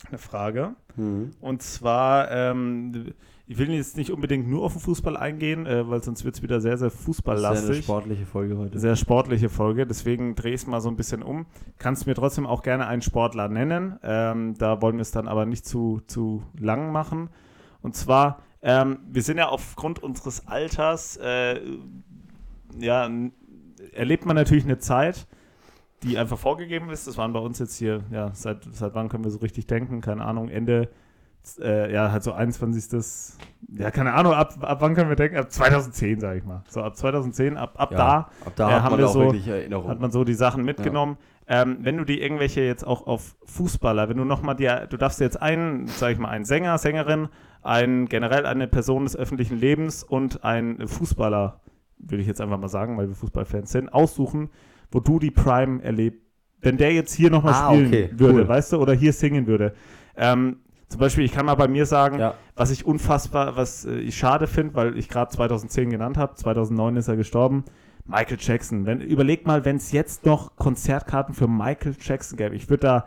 eine 0.08 0.18
Frage. 0.18 0.74
Mhm. 0.96 1.32
Und 1.40 1.60
zwar, 1.62 2.30
ähm, 2.30 3.12
ich 3.48 3.58
will 3.58 3.70
jetzt 3.70 3.96
nicht 3.96 4.10
unbedingt 4.10 4.48
nur 4.48 4.64
auf 4.64 4.72
den 4.72 4.80
Fußball 4.80 5.16
eingehen, 5.16 5.66
äh, 5.66 5.88
weil 5.88 6.02
sonst 6.02 6.24
wird 6.24 6.34
es 6.34 6.42
wieder 6.42 6.60
sehr, 6.60 6.76
sehr 6.78 6.88
ist 6.88 6.94
ja 6.94 6.98
eine 6.98 7.04
fußballlastig. 7.04 7.84
sportliche 7.84 8.26
Folge 8.26 8.58
heute. 8.58 8.78
Sehr 8.78 8.96
sportliche 8.96 9.48
Folge, 9.48 9.86
deswegen 9.86 10.34
drehe 10.34 10.54
ich 10.54 10.62
es 10.62 10.66
mal 10.66 10.80
so 10.80 10.88
ein 10.88 10.96
bisschen 10.96 11.22
um. 11.22 11.46
Kannst 11.78 12.06
mir 12.06 12.14
trotzdem 12.14 12.44
auch 12.44 12.62
gerne 12.62 12.88
einen 12.88 13.02
Sportler 13.02 13.48
nennen. 13.48 13.98
Ähm, 14.02 14.54
da 14.58 14.82
wollen 14.82 14.96
wir 14.96 15.02
es 15.02 15.12
dann 15.12 15.28
aber 15.28 15.46
nicht 15.46 15.64
zu, 15.64 16.00
zu 16.08 16.42
lang 16.58 16.90
machen. 16.90 17.30
Und 17.82 17.94
zwar, 17.94 18.42
ähm, 18.62 18.98
wir 19.08 19.22
sind 19.22 19.38
ja 19.38 19.48
aufgrund 19.48 20.02
unseres 20.02 20.48
Alters, 20.48 21.16
äh, 21.18 21.60
ja, 22.78 23.08
erlebt 23.92 24.26
man 24.26 24.34
natürlich 24.34 24.64
eine 24.64 24.78
Zeit, 24.78 25.28
die 26.02 26.18
einfach 26.18 26.38
vorgegeben 26.38 26.90
ist. 26.90 27.06
Das 27.06 27.16
waren 27.16 27.32
bei 27.32 27.38
uns 27.38 27.60
jetzt 27.60 27.76
hier, 27.76 28.02
ja, 28.10 28.32
seit, 28.34 28.64
seit 28.72 28.96
wann 28.96 29.08
können 29.08 29.22
wir 29.22 29.30
so 29.30 29.38
richtig 29.38 29.68
denken? 29.68 30.00
Keine 30.00 30.24
Ahnung, 30.24 30.48
Ende, 30.48 30.90
äh, 31.60 31.92
ja, 31.92 32.10
halt 32.12 32.22
so 32.22 32.32
21. 32.32 33.36
Ja, 33.68 33.90
keine 33.90 34.12
Ahnung, 34.14 34.32
ab, 34.32 34.54
ab 34.60 34.78
wann 34.80 34.94
können 34.94 35.08
wir 35.08 35.16
denken? 35.16 35.36
Ab 35.36 35.50
2010, 35.50 36.20
sage 36.20 36.38
ich 36.38 36.44
mal. 36.44 36.62
So 36.68 36.82
ab 36.82 36.96
2010, 36.96 37.56
ab, 37.56 37.74
ab 37.76 37.92
ja, 37.92 37.96
da 37.96 38.14
ab 38.44 38.52
da 38.56 38.68
äh, 38.68 38.72
hat 38.74 38.82
haben 38.82 38.90
man 38.92 39.00
wir 39.00 39.08
so- 39.08 39.88
hat 39.88 40.00
man 40.00 40.10
so 40.10 40.24
die 40.24 40.34
Sachen 40.34 40.64
mitgenommen. 40.64 41.16
Ähm, 41.48 41.78
wenn 41.82 41.96
du 41.96 42.04
die 42.04 42.20
irgendwelche 42.20 42.60
jetzt 42.62 42.84
auch 42.84 43.06
auf 43.06 43.36
Fußballer, 43.44 44.08
wenn 44.08 44.16
du 44.16 44.24
nochmal 44.24 44.56
dir, 44.56 44.86
du 44.90 44.96
darfst 44.96 45.20
jetzt 45.20 45.40
einen, 45.40 45.86
sag 45.86 46.12
ich 46.12 46.18
mal, 46.18 46.28
einen 46.28 46.44
Sänger, 46.44 46.76
Sängerin, 46.78 47.28
einen 47.62 48.06
generell 48.06 48.46
eine 48.46 48.66
Person 48.66 49.04
des 49.04 49.16
öffentlichen 49.16 49.58
Lebens 49.58 50.02
und 50.02 50.42
einen 50.44 50.86
Fußballer, 50.88 51.60
würde 51.98 52.20
ich 52.20 52.26
jetzt 52.26 52.40
einfach 52.40 52.58
mal 52.58 52.68
sagen, 52.68 52.96
weil 52.98 53.08
wir 53.08 53.14
Fußballfans 53.14 53.70
sind, 53.70 53.88
aussuchen, 53.92 54.50
wo 54.90 54.98
du 55.00 55.18
die 55.20 55.30
Prime 55.30 55.82
erlebst. 55.82 56.20
Wenn 56.60 56.78
der 56.78 56.92
jetzt 56.92 57.12
hier 57.12 57.30
nochmal 57.30 57.54
Ah, 57.54 57.68
spielen 57.70 57.86
okay, 57.88 58.10
würde, 58.16 58.38
cool. 58.40 58.48
weißt 58.48 58.72
du, 58.72 58.78
oder 58.78 58.92
hier 58.94 59.12
singen 59.12 59.46
würde. 59.46 59.74
Ähm, 60.16 60.56
Zum 60.88 61.00
Beispiel, 61.00 61.24
ich 61.24 61.32
kann 61.32 61.46
mal 61.46 61.54
bei 61.56 61.66
mir 61.68 61.84
sagen, 61.86 62.18
Ja. 62.20 62.34
was 62.54 62.70
ich 62.70 62.86
unfassbar, 62.86 63.56
was 63.56 63.84
äh, 63.84 63.94
ich 63.96 64.16
schade 64.16 64.46
finde, 64.46 64.74
weil 64.74 64.96
ich 64.96 65.08
gerade 65.08 65.30
2010 65.30 65.90
genannt 65.90 66.16
habe, 66.16 66.34
2009 66.34 66.96
ist 66.96 67.08
er 67.08 67.16
gestorben. 67.16 67.64
Michael 68.04 68.38
Jackson. 68.40 68.86
Wenn, 68.86 69.00
überleg 69.00 69.46
mal, 69.46 69.64
wenn 69.64 69.76
es 69.76 69.90
jetzt 69.90 70.26
noch 70.26 70.54
Konzertkarten 70.56 71.34
für 71.34 71.48
Michael 71.48 71.96
Jackson 72.00 72.36
gäbe. 72.36 72.54
Ich 72.54 72.70
würde 72.70 72.86
da, 72.86 73.04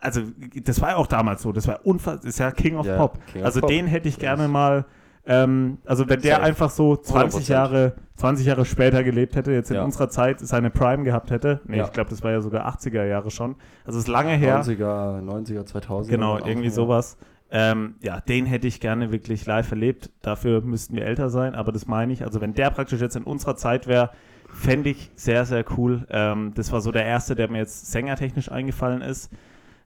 also 0.00 0.20
das 0.62 0.82
war 0.82 0.90
ja 0.90 0.96
auch 0.96 1.06
damals 1.06 1.40
so, 1.40 1.50
das 1.52 1.66
war 1.66 1.80
unfassbar, 1.86 2.28
ist 2.28 2.38
ja 2.38 2.50
King 2.50 2.76
of 2.76 2.84
Ja, 2.84 2.98
Pop. 2.98 3.18
King 3.32 3.40
of 3.40 3.46
also 3.46 3.60
Pop. 3.60 3.70
den 3.70 3.86
hätte 3.86 4.06
ich 4.08 4.18
gerne 4.18 4.46
mal, 4.48 4.84
ähm, 5.26 5.78
also 5.84 6.08
wenn 6.08 6.20
der 6.20 6.42
einfach 6.42 6.70
so 6.70 6.96
20 6.96 7.46
100%. 7.46 7.50
Jahre, 7.50 7.92
20 8.16 8.46
Jahre 8.46 8.64
später 8.64 9.02
gelebt 9.02 9.36
hätte, 9.36 9.52
jetzt 9.52 9.70
in 9.70 9.76
Ja. 9.76 9.84
unserer 9.84 10.08
Zeit 10.10 10.40
seine 10.40 10.70
Prime 10.70 11.02
gehabt 11.04 11.30
hätte. 11.30 11.60
Nee, 11.66 11.78
Ja. 11.78 11.84
ich 11.84 11.92
glaube, 11.92 12.10
das 12.10 12.22
war 12.22 12.30
ja 12.30 12.40
sogar 12.40 12.66
80er 12.66 13.04
Jahre 13.04 13.30
schon. 13.30 13.56
Also 13.84 13.98
ist 13.98 14.08
lange 14.08 14.32
her. 14.32 14.62
90er, 14.62 15.20
90er, 15.22 15.64
2000 15.64 16.10
Genau, 16.14 16.38
irgendwie 16.38 16.70
sowas. 16.70 17.16
Ähm, 17.50 17.94
ja, 18.02 18.20
den 18.20 18.46
hätte 18.46 18.66
ich 18.66 18.80
gerne 18.80 19.12
wirklich 19.12 19.46
live 19.46 19.70
erlebt. 19.70 20.10
Dafür 20.22 20.60
müssten 20.60 20.96
wir 20.96 21.04
älter 21.04 21.30
sein, 21.30 21.54
aber 21.54 21.72
das 21.72 21.86
meine 21.86 22.12
ich. 22.12 22.24
Also, 22.24 22.40
wenn 22.40 22.52
der 22.54 22.70
praktisch 22.70 23.00
jetzt 23.00 23.14
in 23.16 23.22
unserer 23.22 23.54
Zeit 23.54 23.86
wäre, 23.86 24.10
fände 24.52 24.90
ich 24.90 25.10
sehr, 25.14 25.44
sehr 25.44 25.64
cool. 25.76 26.04
Ähm, 26.10 26.52
das 26.54 26.72
war 26.72 26.80
so 26.80 26.90
der 26.90 27.04
erste, 27.04 27.34
der 27.34 27.48
mir 27.50 27.58
jetzt 27.58 27.92
sängertechnisch 27.92 28.50
eingefallen 28.50 29.02
ist. 29.02 29.30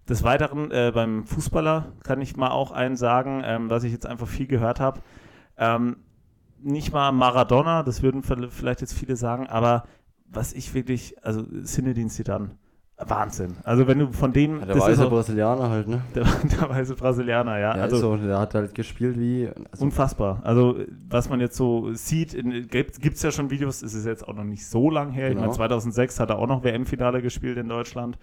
Des 0.09 0.23
Weiteren 0.23 0.71
äh, 0.71 0.93
beim 0.95 1.25
Fußballer 1.25 1.87
kann 2.05 2.23
ich 2.23 2.37
mal 2.37 2.51
auch 2.51 2.73
einen 2.73 2.97
sagen, 2.97 3.43
ähm, 3.45 3.69
was 3.69 3.85
ich 3.85 3.93
jetzt 3.93 4.07
einfach 4.07 4.27
viel 4.29 4.47
gehört 4.47 4.81
habe. 4.81 5.01
Ähm, 5.59 5.97
nicht 6.63 6.93
mal 6.93 7.13
Maradona, 7.13 7.83
das 7.83 8.03
würden 8.03 8.23
vi- 8.23 8.49
vielleicht 8.51 8.81
jetzt 8.81 8.95
viele 8.95 9.17
sagen, 9.17 9.47
aber 9.47 9.85
was 10.31 10.53
ich 10.53 10.75
wirklich, 10.75 11.15
also 11.25 11.43
Zinedine 11.63 12.09
Zidane, 12.11 12.51
Wahnsinn. 13.01 13.55
Also 13.63 13.87
wenn 13.87 14.01
du 14.01 14.13
von 14.13 14.33
dem, 14.33 14.59
Ja, 14.59 14.67
der 14.67 14.75
das 14.75 14.77
ist 14.85 14.91
weiße 14.91 15.07
auch- 15.07 15.11
Brasilianer 15.11 15.71
halt, 15.71 15.87
ne? 15.87 16.03
der, 16.17 16.25
der 16.25 16.69
weiße 16.69 16.97
Brasilianer, 16.97 17.59
ja. 17.59 17.77
Ja, 17.77 17.83
also 17.83 17.97
so, 17.99 18.17
der 18.17 18.41
hat 18.41 18.55
halt 18.55 18.75
gespielt 18.75 19.17
wie. 19.19 19.49
Also, 19.71 19.85
unfassbar. 19.85 20.41
Also 20.43 20.81
was 21.09 21.29
man 21.31 21.39
jetzt 21.41 21.57
so 21.57 21.93
sieht, 21.93 22.33
gibt 22.71 22.99
es 22.99 23.23
ja 23.23 23.31
schon 23.31 23.51
Videos, 23.51 23.83
es 23.83 23.95
ist 23.95 24.05
jetzt 24.05 24.27
auch 24.27 24.35
noch 24.35 24.43
nicht 24.45 24.67
so 24.67 24.91
lang 24.91 25.13
her. 25.13 25.29
Ich 25.29 25.35
Genau. 25.35 25.43
meine, 25.43 25.53
2006 25.55 26.19
hat 26.19 26.31
er 26.31 26.39
auch 26.41 26.49
noch 26.49 26.65
WM-Finale 26.65 27.23
gespielt 27.23 27.57
in 27.57 27.69
Deutschland. 27.69 28.19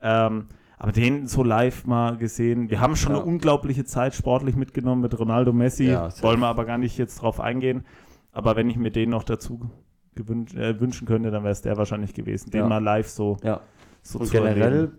Ähm, 0.00 0.46
aber 0.78 0.92
den 0.92 1.26
so 1.26 1.42
live 1.42 1.86
mal 1.86 2.16
gesehen. 2.16 2.70
Wir 2.70 2.80
haben 2.80 2.96
schon 2.96 3.12
Ja. 3.12 3.18
eine 3.18 3.26
unglaubliche 3.26 3.84
Zeit 3.84 4.14
sportlich 4.14 4.56
mitgenommen 4.56 5.00
mit 5.02 5.18
Ronaldo 5.18 5.52
Messi. 5.52 5.84
Ja. 5.84 6.08
Wollen 6.22 6.40
wir 6.40 6.48
aber 6.48 6.64
gar 6.64 6.78
nicht 6.78 6.98
jetzt 6.98 7.16
drauf 7.22 7.40
eingehen. 7.40 7.84
Aber 8.32 8.56
wenn 8.56 8.68
ich 8.70 8.76
mir 8.76 8.90
den 8.90 9.10
noch 9.10 9.24
dazu 9.24 9.70
gewün 10.14 10.46
äh, 10.56 10.78
wünschen 10.80 11.06
könnte, 11.06 11.30
dann 11.30 11.42
wäre 11.42 11.52
es 11.52 11.62
der 11.62 11.76
wahrscheinlich 11.76 12.14
gewesen. 12.14 12.50
Den 12.50 12.62
Ja. 12.62 12.68
mal 12.68 12.82
live 12.82 13.08
so, 13.08 13.36
ja. 13.42 13.60
so 14.02 14.18
Und 14.20 14.26
zu 14.26 14.32
generell, 14.32 14.62
erleben. 14.62 14.92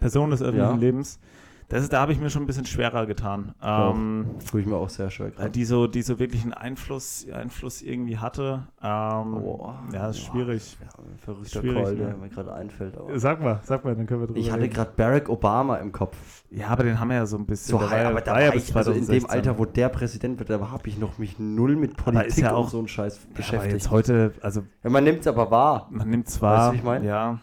Person 0.00 0.30
des 0.30 0.42
öffentlichen. 0.42 0.80
Lebens. 0.80 1.20
Das 1.68 1.82
ist, 1.82 1.92
da 1.92 2.00
habe 2.00 2.12
ich 2.12 2.20
mir 2.20 2.30
schon 2.30 2.44
ein 2.44 2.46
bisschen 2.46 2.64
schwerer 2.66 3.06
getan. 3.06 3.52
Auch. 3.60 3.94
Ähm, 3.94 4.26
tue 4.48 4.60
ich 4.60 4.66
mir 4.66 4.76
auch 4.76 4.88
sehr 4.88 5.10
schwer 5.10 5.30
gerade. 5.32 5.50
die 5.50 5.64
so, 5.64 5.88
die 5.88 6.02
so 6.02 6.20
wirklich 6.20 6.42
einen 6.44 6.52
Einfluss, 6.52 7.26
Einfluss 7.32 7.82
irgendwie 7.82 8.18
hatte. 8.18 8.68
Ähm, 8.80 9.32
Boah. 9.40 9.82
ja, 9.92 10.08
ist 10.10 10.20
schwierig. 10.20 10.76
Ja, 10.80 10.88
verrückter 11.24 11.60
Schwierig, 11.60 11.82
Call, 11.82 11.94
ne? 11.94 12.04
der 12.06 12.16
mir 12.16 12.28
gerade 12.28 12.52
einfällt. 12.52 12.96
Aber 12.96 13.18
Sag 13.18 13.42
mal, 13.42 13.60
sag 13.64 13.84
mal, 13.84 13.96
dann 13.96 14.06
können 14.06 14.20
wir 14.20 14.26
drüber 14.28 14.38
ich 14.38 14.52
hatte 14.52 14.68
gerade 14.68 14.92
Barack 14.96 15.28
Obama 15.28 15.76
im 15.78 15.90
Kopf. 15.90 16.16
Ja, 16.50 16.68
aber 16.68 16.84
den 16.84 17.00
haben 17.00 17.08
wir 17.08 17.16
ja 17.16 17.26
so 17.26 17.36
ein 17.36 17.46
bisschen. 17.46 17.78
So 17.78 17.84
ja- 17.84 18.08
aber 18.10 18.20
da 18.20 18.32
war 18.34 18.42
ja 18.42 18.48
war 18.50 18.54
ich, 18.56 18.76
also 18.76 18.92
in 18.92 18.98
dem 18.98 19.06
2016. 19.06 19.30
Alter, 19.30 19.58
wo 19.58 19.64
der 19.64 19.88
Präsident 19.88 20.38
wird, 20.38 20.50
da 20.50 20.70
habe 20.70 20.88
ich 20.88 20.98
noch 20.98 21.18
mich 21.18 21.38
null 21.40 21.74
mit 21.74 21.96
Politik 21.96 22.28
ist 22.28 22.38
ja 22.38 22.52
auch- 22.54 22.64
und 22.64 22.70
so 22.70 22.78
einen 22.78 22.88
Scheiß 22.88 23.16
ja, 23.16 23.22
aber 23.26 23.34
beschäftigt. 23.38 23.72
jetzt 23.72 23.90
heute, 23.90 24.32
also 24.40 24.62
ja, 24.84 24.90
man 24.90 25.02
nimmt 25.02 25.20
es 25.22 25.26
aber 25.26 25.50
wahr. 25.50 25.88
man 25.90 26.08
nimmt 26.08 26.28
zwar, 26.28 26.58
Weißt 26.68 26.72
du, 26.72 26.76
ich 26.76 26.84
mein? 26.84 27.02
ja, 27.02 27.40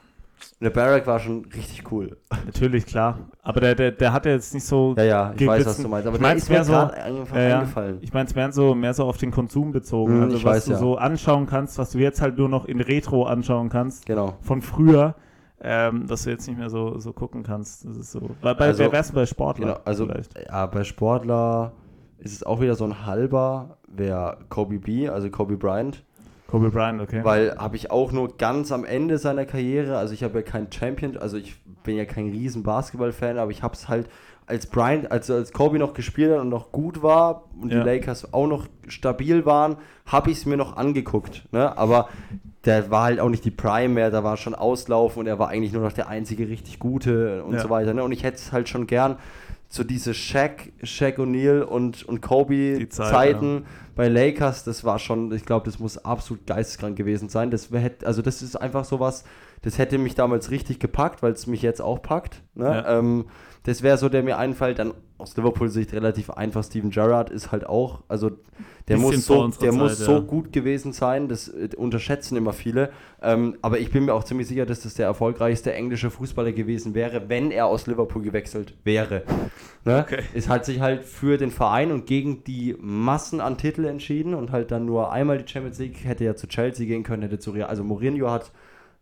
Der 0.62 0.70
Barack 0.70 1.06
war 1.08 1.20
schon 1.20 1.46
richtig 1.46 1.92
cool. 1.92 2.18
natürlich, 2.46 2.86
klar. 2.86 3.20
Aber 3.42 3.60
der, 3.60 3.76
der, 3.76 3.92
der 3.92 4.14
hat 4.14 4.26
ja 4.26 4.32
jetzt 4.32 4.54
nicht 4.54 4.66
so. 4.66 4.94
Ja, 4.98 5.04
ja, 5.04 5.32
ich 5.32 5.38
Geglitzen. 5.40 5.48
weiß, 5.60 5.66
was 5.68 5.82
du 5.82 5.88
meinst. 5.90 6.08
Aber 6.08 6.16
Ich 6.16 6.22
der 6.22 6.30
mein's 6.30 6.44
ist 6.44 6.50
mir 6.50 6.64
so- 6.64 6.74
einfach 6.76 7.36
Ja. 7.36 7.64
Ich 8.02 8.14
meine, 8.14 8.28
es 8.30 8.36
mehr 8.36 8.52
so, 8.52 8.74
mehr 8.76 8.94
so 8.94 9.04
auf 9.06 9.18
den 9.18 9.32
Konsum 9.32 9.72
bezogen. 9.72 10.14
Hm, 10.14 10.24
also 10.24 10.36
was 10.38 10.44
weiß, 10.46 10.66
du 10.66 10.72
ja. 10.72 10.78
so 10.78 10.98
anschauen 10.98 11.46
kannst, 11.48 11.78
was 11.78 11.92
du 11.92 11.98
jetzt 12.00 12.22
halt 12.22 12.38
nur 12.38 12.48
noch 12.50 12.66
in 12.66 12.80
Retro 12.80 13.26
anschauen 13.26 13.70
kannst. 13.70 14.06
Genau. 14.06 14.36
von 14.42 14.62
früher, 14.62 15.16
ähm, 15.62 16.08
dass 16.08 16.24
du 16.24 16.30
jetzt 16.30 16.48
nicht 16.48 16.58
mehr 16.58 16.70
so, 16.70 16.98
so 17.00 17.12
gucken 17.14 17.44
kannst. 17.44 17.86
Das 17.86 17.98
ist 17.98 18.12
so. 18.12 18.30
Bei, 18.42 18.54
bei, 18.54 18.68
Also- 18.68 18.80
wer 18.84 18.92
wärst 18.92 19.12
du 19.12 19.16
bei 19.16 19.26
Sportler? 19.26 19.66
Genau, 19.68 19.80
also 19.86 20.06
vielleicht? 20.06 20.38
ja, 20.48 20.66
bei 20.66 20.84
Sportler 20.84 21.74
ist 22.20 22.32
es 22.34 22.44
auch 22.44 22.62
wieder 22.62 22.76
so 22.76 22.86
ein 22.86 23.06
halber, 23.06 23.78
wäre 23.88 24.38
Kobe 24.50 24.80
B, 24.80 25.10
also 25.10 25.30
Kobe 25.30 25.58
Bryant, 25.58 26.04
Kobe 26.54 26.70
Bryant, 26.70 27.02
okay. 27.02 27.22
weil 27.24 27.56
habe 27.58 27.76
ich 27.76 27.90
auch 27.90 28.12
nur 28.12 28.38
ganz 28.38 28.72
am 28.72 28.86
Ende 28.86 29.18
seiner 29.18 29.44
Karriere, 29.44 29.98
also 29.98 30.14
ich 30.14 30.24
habe 30.24 30.36
ja 30.36 30.42
kein 30.44 30.72
Champion, 30.72 31.18
also 31.18 31.36
ich 31.36 31.56
bin 31.84 31.98
ja 31.98 32.06
kein 32.06 32.30
riesen 32.30 32.62
Basketball-Fan, 32.62 33.40
aber 33.40 33.50
ich 33.50 33.64
habe 33.64 33.74
es 33.74 33.90
halt 33.90 34.08
als 34.46 34.68
Bryant, 34.68 35.12
also 35.12 35.34
als 35.34 35.52
Kobe 35.52 35.80
noch 35.80 35.96
gespielt 35.96 36.32
hat 36.32 36.42
und 36.42 36.50
noch 36.50 36.72
gut 36.72 37.02
war 37.02 37.46
und 37.60 37.72
Ja. 37.72 37.80
die 37.82 37.90
Lakers 37.90 38.36
auch 38.36 38.46
noch 38.46 38.68
stabil 38.88 39.48
waren, 39.48 39.78
habe 40.06 40.30
ich 40.30 40.38
es 40.38 40.46
mir 40.46 40.56
noch 40.56 40.78
angeguckt, 40.78 41.42
ne? 41.52 41.76
aber 41.76 42.10
der 42.66 42.92
war 42.92 43.06
halt 43.06 43.20
auch 43.20 43.30
nicht 43.30 43.46
die 43.46 43.52
Prime 43.52 43.92
mehr, 43.92 44.12
da 44.12 44.24
war 44.24 44.38
schon 44.38 44.54
Auslaufen 44.54 45.22
und 45.22 45.26
er 45.26 45.40
war 45.40 45.50
eigentlich 45.50 45.74
nur 45.74 45.82
noch 45.82 45.92
der 45.94 46.08
einzige 46.08 46.48
richtig 46.50 46.78
gute 46.78 47.44
und 47.46 47.54
Ja. 47.54 47.62
so 47.62 47.72
weiter. 47.72 47.96
Ne? 47.96 48.04
Und 48.04 48.12
ich 48.12 48.22
hätte 48.22 48.38
es 48.38 48.52
halt 48.52 48.70
schon 48.70 48.86
gern 48.86 49.18
so 49.74 49.84
diese 49.84 50.14
Shaq, 50.14 50.72
Shaq 50.84 51.18
O'Neal 51.18 51.62
und, 51.64 52.04
und 52.04 52.22
Kobe 52.22 52.78
Zeit, 52.90 53.10
Zeiten 53.12 53.66
bei 53.96 54.08
Lakers, 54.08 54.64
das 54.64 54.84
war 54.84 55.00
schon, 55.00 55.32
ich 55.32 55.46
glaube, 55.46 55.66
das 55.66 55.80
muss 55.80 55.98
absolut 55.98 56.46
geisteskrank 56.46 56.96
gewesen 56.96 57.28
sein. 57.28 57.50
Das 57.50 57.72
wär, 57.72 57.82
hätt- 57.82 58.06
also 58.06 58.22
das 58.22 58.44
ist 58.44 58.56
einfach 58.56 58.86
sowas, 58.86 59.24
das 59.64 59.80
hätte 59.80 59.98
mich 59.98 60.14
damals 60.14 60.52
richtig 60.52 60.78
gepackt, 60.78 61.24
weil 61.24 61.32
es 61.32 61.48
mich 61.48 61.64
jetzt 61.64 61.82
auch 61.82 62.04
packt. 62.04 62.44
Ne? 62.54 62.66
Ja. 62.66 63.00
Ähm, 63.00 63.26
das 63.64 63.82
wäre 63.82 63.98
so, 63.98 64.10
der 64.10 64.22
mir 64.22 64.38
einfällt, 64.38 64.78
dann 64.78 64.94
aus 65.24 65.36
Liverpool-Sicht 65.36 65.94
relativ 65.94 66.30
einfach. 66.30 66.64
Steven 66.64 66.92
Gerrard 66.92 67.30
ist 67.30 67.52
halt 67.52 67.66
auch, 67.66 68.02
also 68.08 68.30
der 68.88 68.96
Bisschen 68.96 69.02
muss 69.02 69.26
so, 69.26 69.48
der 69.48 69.72
Zeit, 69.72 69.74
muss 69.74 70.00
ja. 70.00 70.06
so 70.06 70.22
gut 70.22 70.52
gewesen 70.52 70.92
sein, 70.92 71.30
das 71.30 71.48
äh, 71.48 71.70
unterschätzen 71.76 72.36
immer 72.36 72.52
viele. 72.52 72.92
Ähm, 73.22 73.58
aber 73.62 73.80
ich 73.80 73.92
bin 73.92 74.06
mir 74.06 74.14
auch 74.14 74.26
ziemlich 74.26 74.48
sicher, 74.48 74.66
dass 74.66 74.82
das 74.82 74.96
der 74.96 75.06
erfolgreichste 75.06 75.74
englische 75.74 76.12
Fußballer 76.12 76.52
gewesen 76.52 76.94
wäre, 76.94 77.30
wenn 77.30 77.52
er 77.52 77.68
aus 77.68 77.88
Liverpool 77.88 78.22
gewechselt 78.22 78.76
wäre. 78.84 79.24
Ne? 79.86 80.06
Okay. 80.06 80.24
Es 80.34 80.50
hat 80.50 80.66
sich 80.66 80.82
halt 80.82 81.04
für 81.04 81.38
den 81.38 81.52
Verein 81.52 81.92
und 81.92 82.06
gegen 82.06 82.44
die 82.44 82.76
Massen 82.80 83.40
an 83.40 83.58
Titel 83.58 83.86
entschieden 83.86 84.34
und 84.34 84.52
halt 84.52 84.72
dann 84.72 84.86
nur 84.86 85.12
einmal 85.12 85.38
die 85.38 85.50
Champions 85.50 85.80
League, 85.80 86.04
hätte 86.04 86.26
ja 86.26 86.36
zu 86.36 86.48
Chelsea 86.48 86.86
gehen 86.86 87.04
können, 87.04 87.24
hätte 87.24 87.40
zu 87.40 87.52
Real. 87.52 87.70
Also 87.70 87.84
Mourinho 87.84 88.30
hat 88.30 88.52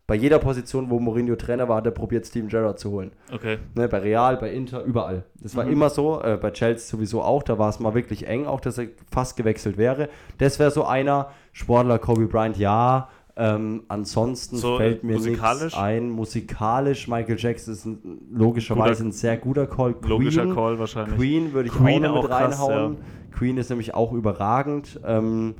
bei 0.06 0.14
jeder 0.16 0.38
Position, 0.40 0.90
wo 0.90 0.98
Mourinho 0.98 1.36
Trainer 1.36 1.68
war, 1.68 1.76
hat 1.76 1.86
er 1.86 1.92
probiert, 1.92 2.26
Steven 2.26 2.48
Gerrard 2.48 2.78
zu 2.78 2.90
holen. 2.90 3.12
Okay. 3.32 3.58
Ne, 3.74 3.88
bei 3.88 3.98
Real, 3.98 4.36
bei 4.36 4.50
Inter, 4.52 4.82
überall. 4.82 5.24
Das 5.40 5.54
war 5.56 5.64
Mhm. 5.64 5.72
immer 5.72 5.90
so, 5.90 6.20
äh, 6.22 6.36
bei 6.40 6.50
Chelsea 6.50 6.86
sowieso 6.96 7.22
auch, 7.22 7.42
da 7.42 7.58
war 7.58 7.68
es 7.70 7.78
mal 7.80 7.94
wirklich 7.94 8.26
eng, 8.26 8.46
auch 8.46 8.60
dass 8.60 8.78
er 8.78 8.88
fast 9.10 9.36
gewechselt 9.36 9.76
wäre. 9.78 10.08
Das 10.38 10.58
wäre 10.58 10.70
so 10.70 10.84
einer, 10.84 11.30
Sportler 11.52 11.98
Kobe 11.98 12.26
Bryant, 12.26 12.56
ja. 12.58 13.08
Ähm, 13.34 13.84
ansonsten 13.88 14.58
So, 14.58 14.76
fällt 14.76 15.04
mir 15.04 15.18
nichts 15.18 15.74
ein. 15.74 16.10
Musikalisch, 16.10 17.08
Michael 17.08 17.36
Jackson 17.38 17.72
ist 17.72 17.86
ein, 17.86 18.18
logischerweise 18.30 19.04
Guter- 19.04 19.08
ein 19.08 19.12
sehr 19.12 19.36
guter 19.38 19.66
Call. 19.66 19.94
Queen, 19.94 20.10
Logischer 20.10 20.54
Call 20.54 20.78
wahrscheinlich. 20.78 21.16
Queen 21.16 21.52
würde 21.54 21.68
ich 21.70 21.74
Queen 21.74 22.04
auch 22.04 22.14
noch 22.16 22.22
mit 22.24 22.30
auch 22.32 22.38
krass, 22.38 22.60
reinhauen. 22.60 22.96
Queen 23.30 23.56
ist 23.56 23.70
nämlich 23.70 23.94
auch 23.94 24.12
überragend. 24.12 25.00
Ähm, 25.06 25.54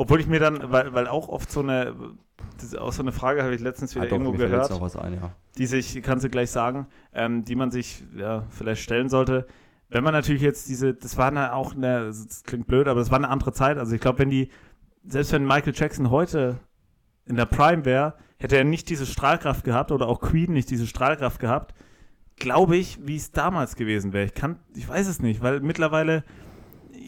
Obwohl 0.00 0.18
ich 0.18 0.26
mir 0.26 0.40
dann, 0.40 0.72
weil, 0.72 0.94
weil 0.94 1.06
auch 1.06 1.28
oft 1.28 1.52
so 1.52 1.60
eine, 1.60 1.94
auch 2.78 2.90
so 2.90 3.02
eine 3.02 3.12
Frage 3.12 3.42
habe 3.42 3.54
ich 3.54 3.60
letztens 3.60 3.94
wieder 3.94 4.06
ah, 4.06 4.08
doch, 4.08 4.12
irgendwo 4.12 4.32
gehört, 4.32 4.96
ein, 4.96 5.12
ja. 5.12 5.32
die 5.58 5.66
sich, 5.66 6.02
kannst 6.02 6.24
du 6.24 6.30
gleich 6.30 6.50
sagen, 6.50 6.86
ähm, 7.12 7.44
die 7.44 7.54
man 7.54 7.70
sich 7.70 8.02
ja, 8.16 8.44
vielleicht 8.48 8.80
stellen 8.80 9.10
sollte. 9.10 9.46
Wenn 9.90 10.02
man 10.02 10.14
natürlich 10.14 10.40
jetzt 10.40 10.70
diese, 10.70 10.94
das 10.94 11.18
war 11.18 11.26
eine, 11.26 11.52
auch 11.52 11.74
eine, 11.74 12.06
das 12.06 12.44
klingt 12.44 12.66
blöd, 12.66 12.88
aber 12.88 12.98
das 12.98 13.10
war 13.10 13.18
eine 13.18 13.28
andere 13.28 13.52
Zeit. 13.52 13.76
Also 13.76 13.94
ich 13.94 14.00
glaube, 14.00 14.20
wenn 14.20 14.30
die, 14.30 14.48
selbst 15.04 15.32
wenn 15.32 15.44
Michael 15.44 15.74
Jackson 15.76 16.10
heute 16.10 16.60
in 17.26 17.36
der 17.36 17.44
Prime 17.44 17.84
wäre, 17.84 18.14
hätte 18.38 18.56
er 18.56 18.64
nicht 18.64 18.88
diese 18.88 19.04
Strahlkraft 19.04 19.64
gehabt 19.64 19.92
oder 19.92 20.08
auch 20.08 20.22
Queen 20.22 20.50
nicht 20.50 20.70
diese 20.70 20.86
Strahlkraft 20.86 21.40
gehabt, 21.40 21.74
glaube 22.36 22.78
ich, 22.78 23.06
wie 23.06 23.16
es 23.16 23.32
damals 23.32 23.76
gewesen 23.76 24.14
wäre. 24.14 24.24
Ich 24.24 24.34
kann, 24.34 24.60
ich 24.74 24.88
weiß 24.88 25.08
es 25.08 25.20
nicht, 25.20 25.42
weil 25.42 25.60
mittlerweile, 25.60 26.24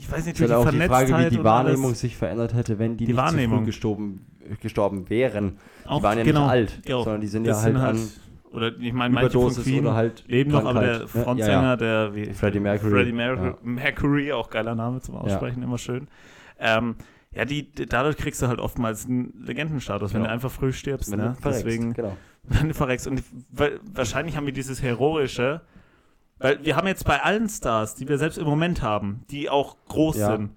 ich 0.03 0.11
weiß 0.11 0.27
nicht, 0.27 0.41
ist 0.41 0.51
halt 0.51 0.67
auch 0.67 0.69
die 0.71 0.81
Frage, 0.81 1.17
wie 1.17 1.37
die 1.37 1.45
Wahrnehmung 1.45 1.95
sich 1.95 2.17
verändert 2.17 2.55
hätte, 2.55 2.79
wenn 2.79 2.97
die, 2.97 3.07
Die 3.07 3.13
nicht 3.13 3.29
zu 3.29 3.49
früh 3.49 3.65
gestorben, 3.65 4.27
gestorben 4.61 5.09
wären. 5.09 5.59
auch, 5.87 5.99
die 5.99 6.03
waren 6.03 6.19
ja 6.19 6.25
genau, 6.25 6.41
nicht 6.43 6.51
alt, 6.51 6.81
ja, 6.87 7.03
sondern 7.03 7.21
die 7.21 7.27
sind 7.29 7.45
ja 7.45 7.55
halt, 7.55 7.63
sind 7.63 7.77
an 7.77 8.09
oder 8.51 8.77
ich 8.79 8.93
meine, 8.93 9.15
manche 9.15 9.31
von 9.31 9.41
Überdosis 9.43 9.65
Queen 9.65 9.81
oder 9.87 9.95
halt 9.95 10.25
leben 10.27 10.51
noch, 10.51 10.65
aber 10.65 10.81
der? 10.81 11.09
Frontsänger, 11.09 11.53
Ja, 11.63 11.63
ja. 11.71 11.77
der 11.77 12.15
wie 12.17 12.33
Freddie 12.33 12.59
Mercury. 12.61 12.91
Freddie 12.91 13.13
Mer 13.13 13.35
Ja. 13.35 13.55
Mercury, 13.63 14.33
auch 14.33 14.51
geiler 14.51 14.75
Name 14.75 15.01
zum 15.01 15.15
Aussprechen, 15.17 15.63
immer 15.63 15.79
schön. 15.79 16.09
Ähm, 16.59 16.97
ja, 17.35 17.45
die, 17.45 17.71
die- 17.73 17.87
dadurch 17.87 18.17
kriegst 18.17 18.43
du 18.43 18.49
halt 18.49 18.59
oftmals 18.59 19.07
einen 19.07 19.33
Legendenstatus, 19.47 20.13
wenn 20.13 20.21
Genau. 20.23 20.29
du 20.29 20.35
einfach 20.35 20.51
früh 20.51 20.73
stirbst. 20.73 21.11
Wenn 21.13 21.21
ne? 21.21 21.35
du 21.37 21.41
verreckst, 21.41 21.65
Deswegen, 21.65 21.95
genau. 21.95 22.17
wenn 22.43 22.69
du 22.69 22.75
verreckst. 22.75 23.07
Und 23.07 23.23
wahrscheinlich 23.95 24.37
haben 24.37 24.45
wir 24.47 24.53
dieses 24.53 24.83
Heroische, 24.83 25.63
weil 26.43 26.65
wir 26.65 26.77
haben 26.77 26.87
jetzt 26.87 27.05
bei 27.07 27.23
allen 27.23 27.49
Stars, 27.49 27.95
die 27.95 28.09
wir 28.09 28.19
selbst 28.19 28.37
im 28.39 28.45
Moment 28.45 28.83
haben, 28.83 29.23
die 29.31 29.49
auch 29.49 29.77
groß 29.89 30.17
Ja. 30.19 30.33
sind, 30.37 30.51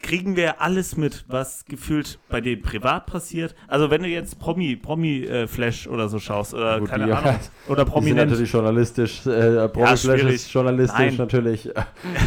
kriegen 0.00 0.34
wir 0.34 0.60
alles 0.60 0.96
mit, 0.96 1.24
was 1.28 1.64
gefühlt 1.64 2.18
bei 2.28 2.40
denen 2.40 2.60
privat 2.60 3.06
passiert. 3.06 3.54
Also 3.68 3.88
wenn 3.90 4.02
du 4.02 4.08
jetzt 4.08 4.38
Promi, 4.40 4.74
Promi 4.74 5.22
äh, 5.24 5.46
Flash 5.46 5.86
oder 5.86 6.08
so 6.08 6.18
schaust 6.18 6.54
oder 6.54 6.80
Gut, 6.80 6.88
keine 6.90 7.06
die- 7.06 7.12
Ahnung 7.12 7.36
oder 7.68 7.84
Die 7.84 7.90
sind 7.90 7.92
Prominent. 7.92 8.30
natürlich 8.30 8.52
journalistisch, 8.52 9.24
äh, 9.26 9.68
Promi 9.68 9.86
Flash 9.86 10.00
schwierig. 10.02 10.34
ist 10.34 10.52
journalistisch 10.52 10.98
Nein. 10.98 11.16
natürlich. 11.16 11.70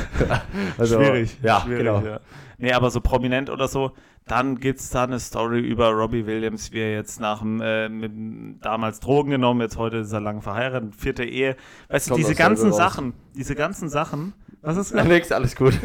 also, 0.78 0.96
schwierig. 1.02 1.38
Ja, 1.44 1.62
schwierig, 1.62 1.80
genau. 1.80 2.02
Ja. 2.06 2.20
Nee, 2.58 2.74
aber 2.74 2.90
so 2.92 3.02
prominent 3.02 3.50
oder 3.50 3.68
so, 3.68 3.92
dann 4.28 4.60
gibt 4.60 4.80
es 4.80 4.90
da 4.90 5.04
eine 5.04 5.20
Story 5.20 5.60
über 5.60 5.90
Robbie 5.90 6.26
Williams, 6.26 6.72
wie 6.72 6.80
er 6.80 6.94
jetzt 6.94 7.20
nach 7.20 7.40
dem, 7.40 7.62
äh, 7.62 7.90
mit, 7.90 8.64
damals 8.64 9.00
Drogen 9.00 9.30
genommen, 9.30 9.62
jetzt 9.62 9.78
heute 9.78 9.98
ist 9.98 10.12
er 10.12 10.22
lang 10.22 10.42
verheiratet, 10.42 10.96
vierte 10.96 11.24
Ehe. 11.24 11.56
Weißt 11.90 12.10
du, 12.10 12.16
diese 12.16 12.36
ganzen. 12.36 12.74
Sachen, 12.74 13.14
diese 13.36 13.56
ganzen 13.56 13.90
Sachen, 13.90 14.34
was 14.62 14.78
ist 14.78 14.92
Ja, 14.96 15.04
nix, 15.04 15.32
alles 15.32 15.56
gut. 15.56 15.80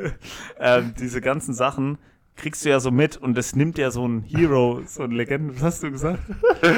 ähm, 0.60 0.94
diese 0.98 1.20
ganzen 1.20 1.54
Sachen 1.54 1.98
kriegst 2.36 2.64
du 2.64 2.68
ja 2.68 2.80
so 2.80 2.90
mit 2.90 3.16
und 3.16 3.36
das 3.36 3.56
nimmt 3.56 3.78
ja 3.78 3.90
so 3.90 4.06
ein 4.06 4.22
Hero, 4.22 4.80
so 4.86 5.02
ein 5.02 5.10
Legenden, 5.10 5.54
was 5.56 5.62
hast 5.62 5.82
du 5.82 5.90
gesagt? 5.90 6.20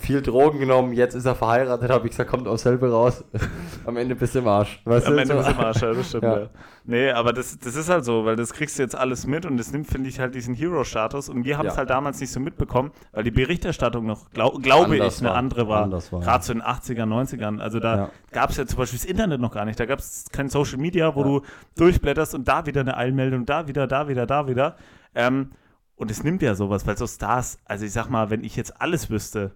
Viel 0.00 0.22
Drogen 0.22 0.58
genommen, 0.58 0.92
jetzt 0.92 1.14
ist 1.14 1.24
er 1.26 1.34
verheiratet, 1.34 1.90
habe 1.90 2.06
ich 2.06 2.10
gesagt, 2.10 2.28
kommt 2.30 2.48
auch 2.48 2.58
selber 2.58 2.90
raus. 2.90 3.24
Am 3.86 3.96
Ende 3.96 4.16
bist 4.16 4.34
du 4.34 4.40
im 4.40 4.48
Arsch. 4.48 4.80
Weißt 4.84 5.06
Am 5.06 5.14
du, 5.14 5.20
Ende 5.22 5.34
bist 5.36 5.48
du 5.48 5.52
im 5.52 5.58
Arsch, 5.60 5.82
ja, 5.82 5.92
das 5.92 6.08
stimmt, 6.08 6.24
Ja. 6.24 6.38
ja. 6.40 6.46
Nee, 6.88 7.10
aber 7.10 7.32
das, 7.32 7.58
das 7.58 7.74
ist 7.74 7.88
halt 7.88 8.04
so, 8.04 8.24
weil 8.24 8.36
das 8.36 8.52
kriegst 8.52 8.78
du 8.78 8.82
jetzt 8.82 8.94
alles 8.94 9.26
mit 9.26 9.44
und 9.44 9.56
das 9.56 9.72
nimmt, 9.72 9.88
finde 9.88 10.08
ich, 10.08 10.20
halt 10.20 10.34
diesen 10.36 10.54
Hero-Status 10.54 11.28
und 11.28 11.44
wir 11.44 11.58
haben 11.58 11.66
es 11.66 11.74
Ja. 11.74 11.78
halt 11.78 11.90
damals 11.90 12.20
nicht 12.20 12.30
so 12.30 12.38
mitbekommen, 12.38 12.92
weil 13.12 13.24
die 13.24 13.30
Berichterstattung 13.32 14.06
noch, 14.06 14.30
glaub, 14.30 14.62
glaube 14.62 14.84
Anders 14.92 15.16
ich, 15.16 15.20
eine 15.22 15.30
war. 15.30 15.36
andere 15.36 15.68
war. 15.68 15.90
War, 15.90 16.20
Gerade 16.20 16.52
in 16.52 16.58
den 16.58 16.66
80ern, 16.66 17.08
90ern. 17.08 17.60
Also 17.60 17.80
da 17.80 17.96
Ja. 17.96 18.10
gab 18.30 18.50
es 18.50 18.56
ja 18.56 18.66
zum 18.66 18.78
Beispiel 18.78 18.98
das 19.00 19.06
Internet 19.08 19.40
noch 19.40 19.52
gar 19.52 19.64
nicht. 19.64 19.80
Da 19.80 19.86
gab 19.86 19.98
es 19.98 20.26
kein 20.32 20.48
Social 20.48 20.78
Media, 20.78 21.14
wo 21.14 21.20
Ja. 21.20 21.26
du 21.26 21.42
durchblätterst 21.76 22.34
und 22.36 22.46
da 22.46 22.66
wieder 22.66 22.82
eine 22.82 22.96
Eilmeldung, 23.26 23.46
da 23.46 23.68
wieder, 23.68 23.86
da 23.86 24.08
wieder, 24.08 24.26
da 24.26 24.48
wieder. 24.48 24.76
Ähm, 25.14 25.50
und 25.96 26.10
es 26.10 26.22
nimmt 26.22 26.42
ja 26.42 26.54
sowas, 26.54 26.86
weil 26.86 26.96
so 26.96 27.06
Stars, 27.06 27.58
also 27.64 27.84
ich 27.84 27.92
sag 27.92 28.08
mal, 28.10 28.30
wenn 28.30 28.44
ich 28.44 28.56
jetzt 28.56 28.80
alles 28.80 29.10
wüsste, 29.10 29.52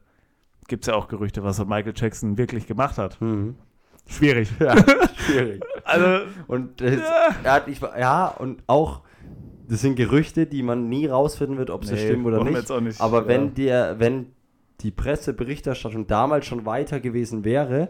gibt 0.68 0.85
es 0.85 0.88
ja 0.88 0.94
auch 0.94 1.09
Gerüchte, 1.09 1.42
was 1.44 1.59
Michael 1.64 1.92
Jackson 1.94 2.38
wirklich 2.38 2.66
gemacht 2.66 2.98
hat. 2.98 3.20
Mhm. 3.20 3.56
Schwierig. 4.06 4.48
Ja, 4.61 4.74
schwierig. 5.26 5.62
Also, 5.85 6.24
Und 6.46 6.80
das, 6.80 7.00
er 7.42 7.52
hat, 7.52 7.68
ich, 7.68 7.80
ja, 7.80 8.28
und 8.28 8.62
auch, 8.68 9.02
das 9.68 9.80
sind 9.80 9.96
Gerüchte, 9.96 10.46
die 10.46 10.62
man 10.62 10.88
nie 10.88 11.06
rausfinden 11.06 11.59
wird, 11.59 11.70
ob 11.70 11.85
sie 11.85 11.94
Nee, 11.94 12.06
stimmen 12.06 12.26
oder 12.26 12.44
nicht. 12.44 12.70
nicht, 12.80 13.00
Aber 13.00 13.22
ja. 13.22 13.28
wenn 13.28 13.54
der, 13.54 13.98
wenn 13.98 14.26
die 14.80 14.90
Presseberichterstattung 14.92 16.06
damals 16.06 16.46
schon 16.46 16.64
weiter 16.64 17.00
gewesen 17.00 17.44
wäre, 17.44 17.88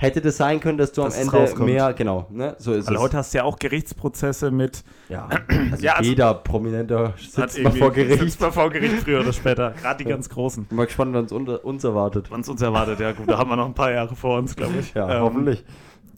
hätte 0.00 0.20
das 0.20 0.36
sein 0.36 0.60
können, 0.60 0.78
dass 0.78 0.92
du 0.92 1.02
Dass 1.02 1.16
am 1.16 1.22
Ende 1.22 1.36
rauskommt. 1.36 1.66
mehr, 1.66 1.92
genau, 1.92 2.26
ne, 2.30 2.54
so 2.58 2.72
ist 2.72 2.86
weil 2.86 2.94
es. 2.94 3.00
heute 3.02 3.16
hast 3.16 3.34
du 3.34 3.38
ja 3.38 3.44
auch 3.44 3.58
Gerichtsprozesse 3.58 4.50
mit 4.52 4.84
ja, 5.08 5.28
also 5.72 5.84
Ja, 5.84 5.94
also- 5.94 6.08
jeder 6.08 6.34
Prominenter 6.34 7.08
hat 7.36 7.50
sitzt 7.50 7.60
mal 7.62 7.72
vor 7.72 7.92
Gericht. 7.92 8.20
Sitzt 8.20 8.40
mal 8.40 8.52
vor 8.52 8.70
Gericht 8.70 8.94
früher 9.02 9.20
oder 9.20 9.32
später. 9.32 9.72
Gerade 9.72 10.04
die 10.04 10.08
ganz 10.08 10.28
Großen. 10.28 10.64
Bin 10.66 10.76
mal 10.76 10.86
gespannt, 10.86 11.14
wann 11.14 11.24
es 11.24 11.32
unter- 11.32 11.64
uns 11.64 11.82
erwartet. 11.82 12.30
Wann 12.30 12.40
es 12.42 12.48
uns 12.48 12.62
erwartet, 12.62 13.00
ja 13.00 13.10
gut, 13.12 13.28
da 13.28 13.38
haben 13.38 13.50
wir 13.50 13.56
noch 13.56 13.66
ein 13.66 13.74
paar 13.74 13.90
Jahre 13.90 14.14
vor 14.14 14.38
uns, 14.38 14.54
glaube 14.54 14.74
ich. 14.78 14.94
Ja, 14.94 15.16
Ähm, 15.16 15.22
hoffentlich. 15.22 15.64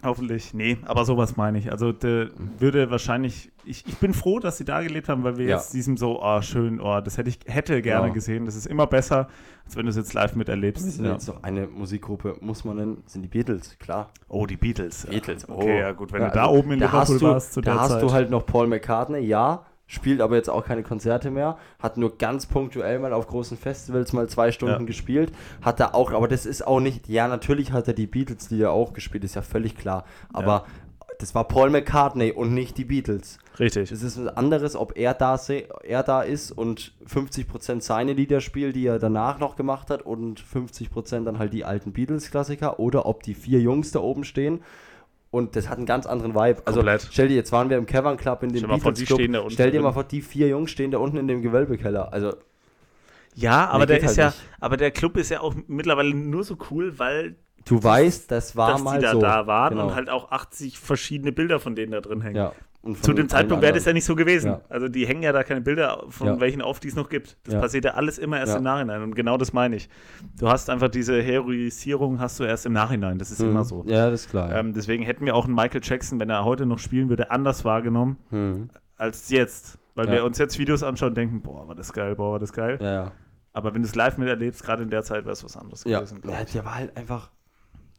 Hoffentlich. 0.03 0.55
Nee, 0.55 0.79
aber 0.87 1.05
sowas 1.05 1.37
meine 1.37 1.59
ich. 1.59 1.71
Also 1.71 1.93
würde 2.59 2.91
wahrscheinlich, 2.91 3.53
ich, 3.65 3.85
ich 3.87 3.99
bin 3.99 4.15
froh, 4.15 4.39
dass 4.39 4.57
sie 4.57 4.65
da 4.65 4.81
gelebt 4.83 5.09
haben, 5.11 5.25
weil 5.25 5.37
wir 5.37 5.47
Ja. 5.47 5.57
jetzt 5.57 5.75
diesem 5.75 5.97
so, 5.99 6.23
oh 6.23 6.41
schön, 6.41 6.81
oh, 6.81 7.01
das 7.01 7.19
hätte 7.19 7.29
ich 7.29 7.39
hätte 7.47 7.83
gerne 7.83 8.09
Ja. 8.09 8.13
gesehen. 8.13 8.47
Das 8.47 8.57
ist 8.57 8.67
immer 8.67 8.87
besser, 8.87 9.29
als 9.67 9.77
wenn 9.77 9.85
du 9.85 9.91
es 9.91 9.97
jetzt 9.97 10.15
live 10.15 10.33
Wir 10.33 10.39
miterlebst. 10.39 10.91
sind 10.91 11.05
Ja. 11.05 11.13
jetzt 11.13 11.29
noch 11.29 11.43
eine 11.43 11.67
Musikgruppe, 11.67 12.37
muss 12.41 12.65
man 12.65 12.77
nennen, 12.77 13.03
sind 13.07 13.23
die 13.23 13.29
Beatles, 13.29 13.79
klar. 13.79 14.11
Oh, 14.29 14.47
die 14.47 14.57
Beatles. 14.57 15.07
Beatles, 15.07 15.47
oh. 15.49 15.55
Okay, 15.57 15.81
ja 15.81 15.93
gut, 15.93 16.13
wenn 16.13 16.23
du 16.23 16.31
da 16.31 16.47
also, 16.47 16.59
oben 16.59 16.73
in 16.73 16.81
da 16.81 16.87
Liverpool 16.87 17.15
hast 17.17 17.23
warst 17.23 17.53
zu 17.53 17.61
da 17.61 17.73
der 17.73 17.81
hast 17.83 17.91
Zeit. 17.91 18.03
du 18.03 18.13
halt 18.13 18.31
noch 18.31 18.47
Paul 18.47 18.67
McCartney, 18.69 19.19
ja, 19.21 19.65
spielt 19.91 20.21
aber 20.21 20.37
jetzt 20.37 20.49
auch 20.49 20.65
keine 20.65 20.85
Konzerte 20.85 21.33
mehr, 21.33 21.59
hat 21.81 21.97
nur 21.97 22.17
ganz 22.17 22.47
punktuell 22.47 23.01
mal 23.01 23.13
auf 23.13 23.27
großen 23.27 23.57
Festivals 23.57 24.13
mal 24.13 24.29
zwei 24.29 24.53
Stunden 24.53 24.83
Ja. 24.83 24.87
gespielt, 24.87 25.33
hat 25.63 25.81
er 25.81 25.97
auch, 25.97 26.13
aber 26.13 26.29
das 26.29 26.47
ist 26.47 26.65
auch 26.65 26.79
nicht, 26.79 27.09
ja, 27.09 27.27
natürlich 27.27 27.73
hat 27.73 27.89
er 27.89 27.95
die 27.95 28.07
Beatles, 28.07 28.47
die 28.47 28.59
ja 28.59 28.71
auch 28.71 28.93
gespielt, 28.93 29.25
ist 29.25 29.35
ja 29.35 29.43
völlig 29.43 29.77
klar, 29.77 30.05
aber 30.33 30.65
das 31.19 31.35
war 31.35 31.47
Paul 31.49 31.71
McCartney 31.71 32.31
und 32.33 32.55
nicht 32.55 32.79
die 32.79 32.85
Beatles. 32.85 33.39
Richtig. 33.59 33.91
Es 33.91 34.03
ist 34.03 34.25
was 34.25 34.37
anderes, 34.37 34.77
ob 34.77 34.97
er 34.97 35.13
da, 35.13 35.39
er 35.83 36.03
da 36.05 36.23
ist 36.23 36.51
und 36.53 36.93
50% 37.07 37.83
seine 37.83 38.13
Lieder 38.15 38.41
spielt, 38.41 38.77
die 38.77 38.87
er 38.87 38.99
danach 38.99 39.39
noch 39.39 39.57
gemacht 39.57 39.91
hat 39.91 40.03
und 40.03 40.41
50% 40.41 41.25
dann 41.25 41.39
halt 41.39 41.53
die 41.53 41.65
alten 41.65 41.93
Beatles-Klassiker 41.93 42.79
oder 42.79 43.07
ob 43.07 43.23
die 43.25 43.35
vier 43.35 43.61
Jungs 43.61 43.91
da 43.91 43.99
oben 44.01 44.25
stehen 44.25 44.63
und 45.31 45.55
das 45.57 45.69
hat 45.69 45.77
einen 45.79 45.87
ganz 45.87 46.07
anderen 46.07 46.35
Vibe. 46.35 46.63
Also 46.65 46.81
Komplett. 46.81 47.09
stell 47.11 47.29
dir, 47.29 47.35
jetzt 47.37 47.53
waren 47.53 47.71
wir 47.71 47.79
im 47.79 47.87
Cavern 47.87 48.17
Club 48.17 48.43
in 48.43 48.49
dem 48.51 48.59
Stell 48.59 48.63
dir 48.63 48.69
mal 48.69 48.81
vor, 48.81 48.93
Beatles 48.93 49.17
die 49.17 49.27
Club. 49.29 49.51
Stell 49.53 49.71
dir 49.71 49.81
mal 49.83 49.93
vor, 49.93 50.05
die 50.05 50.23
vier 50.23 50.49
Jungs 50.49 50.71
stehen 50.71 50.91
da 50.91 50.99
unten 50.99 51.17
in 51.19 51.29
dem 51.29 51.43
Gewölbekeller. 51.43 52.13
Also 52.13 52.35
Ja, 53.35 53.69
aber 53.69 53.87
der 53.87 53.99
geht 54.01 54.11
ist 54.11 54.19
halt 54.19 54.35
ja, 54.35 54.41
nicht. 54.41 54.57
aber 54.61 54.77
der 54.77 54.91
Club 54.91 55.17
ist 55.17 55.31
ja 55.31 55.41
auch 55.41 55.55
mittlerweile 55.69 56.15
nur 56.15 56.43
so 56.45 56.57
cool, 56.71 56.99
weil 56.99 57.37
du 57.65 57.83
weißt, 57.83 58.31
das 58.31 58.57
war 58.57 58.73
dass 58.73 58.83
mal 58.83 58.99
die 58.99 59.05
da 59.05 59.13
so. 59.13 59.21
da 59.21 59.47
waren 59.47 59.75
Genau. 59.75 59.87
und 59.89 59.95
halt 59.95 60.09
auch 60.11 60.31
80 60.33 60.79
verschiedene 60.79 61.31
Bilder 61.33 61.61
von 61.61 61.75
denen 61.77 61.93
da 61.93 62.01
drin 62.01 62.21
hängen. 62.23 62.37
ja. 62.37 62.53
Zu 63.03 63.13
dem 63.13 63.29
Zeitpunkt 63.29 63.63
wäre 63.63 63.75
das 63.75 63.85
ja 63.85 63.93
nicht 63.93 64.07
so 64.07 64.17
gewesen. 64.17 64.53
Ja. 64.53 64.61
Also 64.71 64.89
die 64.89 65.07
hängen 65.07 65.23
ja 65.23 65.33
da 65.33 65.43
keine 65.43 65.61
Bilder 65.61 66.05
von 66.09 66.27
Ja. 66.27 66.41
welchen 66.41 66.63
auf, 66.63 66.81
die 66.81 66.89
es 66.89 66.97
noch 66.97 67.11
gibt. 67.11 67.37
Das 67.45 67.55
Ja. 67.55 67.61
passiert 67.61 67.85
ja 67.85 67.91
alles 67.93 68.17
immer 68.17 68.39
erst 68.39 68.57
im 68.57 68.63
Nachhinein. 68.63 69.03
Und 69.03 69.15
genau 69.15 69.37
das 69.37 69.53
meine 69.53 69.77
ich. 69.77 69.91
Du 70.39 70.49
hast 70.49 70.71
einfach 70.71 70.89
diese 70.89 71.21
Heroisierung 71.23 72.21
hast 72.21 72.41
du 72.41 72.45
erst 72.45 72.65
im 72.65 72.73
Nachhinein. 72.73 73.19
Das 73.19 73.31
ist 73.31 73.41
anderen. 73.41 73.57
immer 73.57 73.65
Mhm. 73.65 73.69
so. 73.69 73.85
Ja, 73.87 74.09
das 74.11 74.23
ist 74.23 74.31
klar. 74.31 74.51
Ähm, 74.55 74.73
deswegen 74.73 75.03
hätten 75.03 75.27
wir 75.27 75.35
auch 75.35 75.45
einen 75.45 75.55
Michael 75.55 75.83
Jackson, 75.85 76.19
wenn 76.21 76.31
er 76.31 76.45
heute 76.45 76.65
noch 76.65 76.79
spielen 76.79 77.11
würde, 77.11 77.31
anders 77.31 77.65
wahrgenommen 77.67 78.17
Mhm. 78.31 78.71
als 78.97 79.29
jetzt. 79.29 79.79
Weil 79.95 80.11
wir 80.11 80.25
uns 80.25 80.39
jetzt 80.39 80.59
Videos 80.59 80.83
anschauen 80.83 81.11
und 81.11 81.17
denken, 81.17 81.43
boah, 81.43 81.69
war 81.69 81.75
das 81.75 81.93
geil, 81.93 82.15
boah, 82.15 82.33
war 82.33 82.39
das 82.39 82.53
geil. 82.55 83.11
Aber 83.53 83.75
wenn 83.75 83.83
du 83.83 83.89
es 83.89 83.95
live 83.95 84.17
miterlebst, 84.17 84.63
gerade 84.63 84.83
in 84.85 84.91
der 84.91 85.03
Zeit, 85.03 85.25
wäre 85.25 85.33
es 85.33 85.45
was 85.45 85.57
anderes 85.57 85.85
Ja, 85.85 85.99
gewesen. 85.99 86.23
ja, 86.27 86.45
der 86.45 86.65
war 86.65 86.77
halt 86.77 86.97
einfach. 86.97 87.31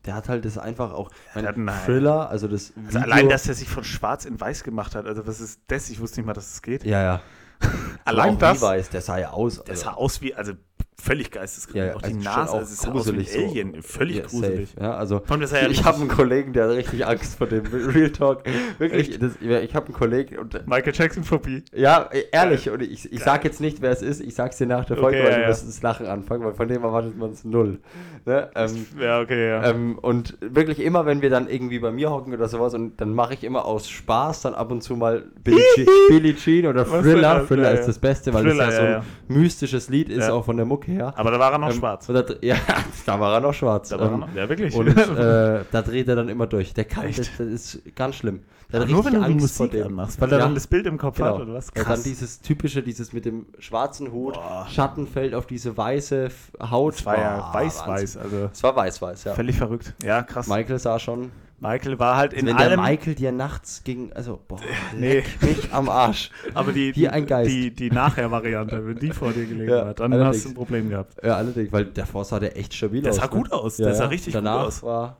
Der 0.05 0.15
hat 0.15 0.29
halt 0.29 0.45
das 0.45 0.57
einfach 0.57 0.93
auch. 0.93 1.09
Der 1.35 1.43
hat 1.49 1.55
einen- 1.55 1.69
Thriller, 1.85 2.29
also 2.29 2.47
das. 2.47 2.73
Also 2.85 2.99
allein, 2.99 3.29
dass 3.29 3.47
er 3.47 3.53
sich 3.53 3.69
von 3.69 3.83
schwarz 3.83 4.25
in 4.25 4.39
weiß 4.39 4.63
gemacht 4.63 4.95
hat. 4.95 5.05
Also 5.05 5.27
was 5.27 5.39
ist 5.39 5.61
das? 5.67 5.89
Ich 5.89 5.99
wusste 5.99 6.19
nicht 6.19 6.25
mal, 6.27 6.33
dass 6.33 6.51
es 6.53 6.61
geht. 6.61 6.83
Ja, 6.83 7.01
ja. 7.03 7.21
Allein 8.05 8.33
auch 8.35 8.39
das. 8.39 8.61
Levi's, 8.61 8.89
der 8.89 9.01
sah 9.01 9.19
ja 9.19 9.29
aus. 9.29 9.63
Der 9.63 9.71
also- 9.73 9.83
sah 9.83 9.91
aus 9.93 10.21
wie, 10.21 10.33
also 10.33 10.53
völlig 11.01 11.31
geisteskrank. 11.31 11.75
Ja, 11.77 11.95
auch 11.95 12.01
die 12.01 12.13
also 12.13 12.15
schon 12.15 12.23
Nase, 12.23 12.51
auch 12.53 12.61
es 12.61 12.79
aus 12.79 12.87
wie 12.87 12.91
gruselig 12.91 13.33
ein 13.35 13.41
so. 13.41 13.47
Alien. 13.47 13.81
Völlig 13.81 14.15
Ja, 14.17 14.23
gruselig. 14.23 14.69
safe, 14.69 14.81
Ja, 14.83 14.93
also 14.95 15.21
ja 15.27 15.67
ich 15.67 15.83
habe 15.83 15.97
einen 15.99 16.07
Kollegen, 16.07 16.53
der 16.53 16.65
hat 16.67 16.75
richtig 16.75 17.05
Angst 17.05 17.37
vor 17.37 17.47
dem 17.47 17.65
Real 17.65 18.09
Talk. 18.11 18.43
Wirklich, 18.77 19.17
das, 19.19 19.33
ich 19.41 19.75
habe 19.75 19.85
einen 19.87 19.95
Kollegen 19.95 20.37
und 20.37 20.67
Michael 20.67 20.93
Jackson 20.95 21.23
Phobie. 21.23 21.63
ja, 21.75 22.09
ehrlich, 22.31 22.69
und 22.69 22.81
ich, 22.81 23.11
ich 23.11 23.23
sag 23.23 23.43
jetzt 23.43 23.61
nicht, 23.61 23.81
wer 23.81 23.91
es 23.91 24.01
ist, 24.01 24.21
ich 24.21 24.35
sag's 24.35 24.57
dir 24.57 24.67
nach 24.67 24.85
der 24.85 24.97
Folge, 24.97 25.17
Okay, 25.17 25.25
weil 25.25 25.31
ja, 25.31 25.37
du 25.37 25.43
ja. 25.43 25.49
wirst 25.49 25.67
das 25.67 25.81
Lachen 25.81 26.05
anfangen, 26.05 26.43
weil 26.43 26.53
von 26.53 26.67
dem 26.67 26.83
erwartet 26.83 27.17
man 27.17 27.31
es 27.31 27.43
null. 27.43 27.79
Ne? 28.25 28.49
Ähm, 28.55 28.85
Ja, 28.99 29.19
okay, 29.21 29.49
ja. 29.49 29.63
ähm, 29.69 29.97
und 29.99 30.37
wirklich 30.41 30.79
immer, 30.79 31.05
wenn 31.05 31.21
wir 31.21 31.29
dann 31.29 31.49
irgendwie 31.49 31.79
bei 31.79 31.91
mir 31.91 32.11
hocken 32.11 32.33
oder 32.33 32.47
sowas, 32.47 32.73
und 32.73 33.01
dann 33.01 33.13
mache 33.13 33.33
ich 33.33 33.43
immer 33.43 33.65
aus 33.65 33.89
Spaß 33.89 34.41
dann 34.41 34.53
ab 34.53 34.71
und 34.71 34.81
zu 34.81 34.95
mal 34.95 35.23
Billie 35.43 35.63
Jean, 35.75 35.87
Billie 36.09 36.35
Jean 36.35 36.67
oder 36.67 36.85
Thriller. 36.85 37.45
Thriller 37.47 37.71
ist 37.71 37.87
das 37.87 37.97
Beste, 37.99 38.33
weil 38.33 38.43
Thriller, 38.43 38.65
das 38.67 38.77
ja 38.77 39.01
so 39.01 39.07
ein 39.33 39.41
mystisches 39.41 39.89
Lied 39.89 40.09
ist, 40.09 40.29
auch 40.29 40.45
von 40.45 40.57
der 40.57 40.65
Mucke 40.65 40.90
her. 40.91 41.13
Aber 41.17 41.31
da 41.31 41.39
war 41.39 41.51
er 41.51 41.57
noch 41.57 41.69
Ähm, 41.69 41.75
schwarz. 41.75 42.07
da, 42.07 42.23
ja, 42.41 42.55
da 43.05 43.19
war 43.19 43.33
er 43.33 43.39
noch 43.39 43.53
schwarz. 43.53 43.89
Da 43.89 43.99
war 43.99 44.07
er 44.07 44.13
Ähm, 44.13 44.19
noch, 44.21 44.33
ja, 44.35 44.47
wirklich. 44.49 44.75
und 44.75 44.87
äh, 44.87 45.63
da 45.71 45.81
dreht 45.81 46.07
er 46.07 46.15
dann 46.15 46.29
immer 46.29 46.47
durch. 46.47 46.73
Der 46.73 46.85
kann, 46.85 47.05
das, 47.07 47.29
das 47.37 47.39
ist 47.39 47.81
ganz 47.95 48.15
schlimm. 48.15 48.41
Der 48.71 48.79
hat 48.81 48.87
nur 48.89 49.03
wenn 49.03 49.15
du 49.15 49.21
Angst 49.21 49.57
vor 49.57 49.65
Musik 49.65 49.81
dem. 49.81 49.87
anmachst, 49.87 50.21
weil 50.21 50.31
er 50.31 50.37
Ja. 50.39 50.45
dann 50.45 50.53
das 50.53 50.65
Bild 50.67 50.85
im 50.85 50.97
Kopf 50.97 51.17
Genau. 51.17 51.35
hat 51.35 51.41
oder 51.41 51.53
was? 51.55 51.67
Und 51.69 51.77
dann 51.77 51.83
Krass. 51.85 52.03
dieses 52.03 52.39
typische, 52.39 52.81
dieses 52.81 53.11
mit 53.11 53.25
dem 53.25 53.47
schwarzen 53.59 54.13
Hut, 54.13 54.35
Boah. 54.35 54.65
Schatten 54.69 55.07
fällt 55.07 55.33
auf 55.35 55.45
diese 55.45 55.75
weiße 55.75 56.29
Haut. 56.61 56.93
Das 56.95 57.05
war 57.05 57.17
ja 57.19 57.49
weiß-weiß, 57.53 58.15
also 58.15 58.49
Es 58.53 58.63
war 58.63 58.73
weiß-weiß, 58.75 59.25
ja. 59.25 59.33
völlig 59.33 59.57
verrückt. 59.57 59.93
Ja, 60.03 60.23
krass. 60.23 60.47
Michael 60.47 60.79
sah 60.79 60.99
schon, 60.99 61.31
Michael 61.63 61.99
war 61.99 62.17
halt 62.17 62.33
in 62.33 62.47
wenn 62.47 62.57
der 62.57 62.65
allem, 62.71 62.81
Michael 62.81 63.13
dir 63.13 63.31
nachts 63.31 63.83
ging, 63.83 64.11
also, 64.13 64.39
boah, 64.47 64.59
Nee. 64.97 65.23
mich 65.41 65.71
am 65.71 65.89
Arsch. 65.89 66.31
aber 66.55 66.71
die, 66.71 66.91
ein 67.07 67.27
Geist. 67.27 67.51
die, 67.51 67.69
die 67.69 67.91
Nachher-Variante, 67.91 68.85
wenn 68.85 68.97
die 68.97 69.11
vor 69.11 69.31
dir 69.31 69.45
gelegen 69.45 69.69
Ja, 69.71 69.85
hat, 69.85 69.99
dann 69.99 70.11
allerdings. 70.11 70.37
hast 70.37 70.45
du 70.45 70.49
ein 70.49 70.55
Problem 70.55 70.89
gehabt. 70.89 71.23
Ja, 71.23 71.35
allerdings, 71.37 71.71
weil 71.71 71.85
davor 71.85 72.25
sah 72.25 72.39
der 72.39 72.57
echt 72.57 72.73
stabil 72.73 73.03
Der 73.03 73.11
aus. 73.11 73.17
sah 73.17 73.25
ne? 73.25 73.29
gut 73.29 73.51
aus, 73.51 73.77
Ja, 73.77 73.85
der 73.85 73.95
sah 73.95 74.05
richtig 74.07 74.33
Danach 74.33 74.57
gut 74.57 74.67
aus. 74.69 74.83
war 74.83 75.17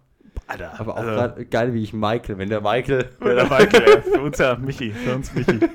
Alter, 0.48 0.80
aber 0.80 0.94
auch 0.96 0.98
also- 0.98 1.12
grad 1.14 1.52
geil, 1.52 1.74
wie 1.76 1.84
ich 1.84 1.94
Michael, 1.94 2.38
wenn 2.40 2.50
der 2.50 2.62
Michael, 2.62 3.10
Wenn 3.20 3.36
der 3.36 3.44
Michael, 3.46 3.84
ja, 3.88 4.02
für 4.02 4.22
uns 4.22 4.38
ja 4.40 4.56
Michi, 4.56 4.92
für 4.92 5.16
uns 5.16 5.34
Michi. 5.36 5.60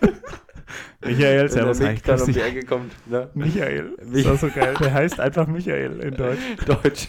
Michael, 1.05 1.19
wenn 1.21 1.39
der 1.39 1.49
servus. 1.49 1.79
Mick 1.81 1.89
Hi, 1.89 2.01
dann 2.05 2.21
um 2.21 2.33
die. 2.33 2.41
Ecke 2.41 2.63
kommt, 2.67 2.93
ne? 3.09 3.31
Michael, 3.35 3.97
Mich- 4.05 4.27
ist 4.33 4.41
so 4.41 4.49
geil. 4.49 4.75
Der 4.81 4.93
heißt 4.93 5.21
einfach 5.21 5.47
Michael 5.47 6.01
in 6.01 6.15
Deutsch. 6.17 6.39
Deutsch. 6.67 7.09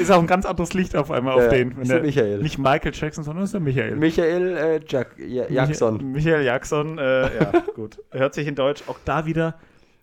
Ist 0.00 0.10
auch 0.10 0.20
ein 0.20 0.26
ganz 0.26 0.46
anderes 0.46 0.72
Licht 0.74 0.96
auf 0.96 1.10
einmal 1.10 1.34
auf 1.34 1.42
Ja, 1.42 1.48
den. 1.48 1.74
Wenn 1.76 1.82
ist 1.82 1.90
der 1.90 2.02
Michael. 2.02 2.38
Nicht 2.42 2.58
Michael 2.58 2.92
Jackson, 2.94 3.24
sondern 3.24 3.44
ist 3.44 3.52
der 3.54 3.60
Michael. 3.60 3.96
Michael 3.96 4.56
äh, 4.56 4.80
Jack, 4.86 5.16
ja, 5.18 5.44
Jackson. 5.48 6.12
Michael, 6.12 6.44
Jackson, 6.44 6.98
äh, 6.98 7.22
ja, 7.42 7.52
gut. 7.74 7.98
Hört 8.10 8.34
sich 8.34 8.46
in 8.46 8.54
Deutsch 8.54 8.82
auch 8.86 8.98
da 9.04 9.26
wieder. 9.26 9.58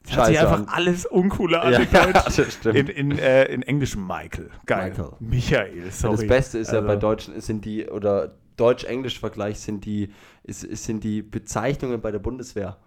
Hört 0.10 0.28
sich 0.28 0.40
einfach 0.40 0.60
an. 0.60 0.68
alles 0.72 1.06
uncooler 1.06 1.64
an 1.64 1.74
Ja, 1.74 1.80
in 1.80 1.92
Deutsch. 1.92 2.24
das 2.38 2.54
stimmt. 2.54 2.76
In, 2.78 2.88
in, 2.88 3.20
äh, 3.20 3.46
in 3.46 3.62
Englisch 3.64 3.98
Michael. 3.98 4.50
Geil. 4.66 4.92
Michael. 4.92 5.12
Michael, 5.20 5.92
sorry. 5.92 6.16
das 6.18 6.28
Beste 6.28 6.58
ist 6.60 6.72
ja 6.72 6.76
Also- 6.78 6.88
bei 6.88 6.96
Deutschen 6.96 7.42
sind 7.42 7.66
die, 7.66 7.88
oder 7.88 8.32
Deutsch-Englisch-Vergleich 8.58 9.60
sind 9.60 9.86
die, 9.86 10.10
ist, 10.44 10.64
ist- 10.64 10.84
sind 10.86 11.04
die 11.04 11.22
Bezeichnungen 11.22 12.02
bei 12.02 12.12
der 12.12 12.20
Bundeswehr. 12.20 12.78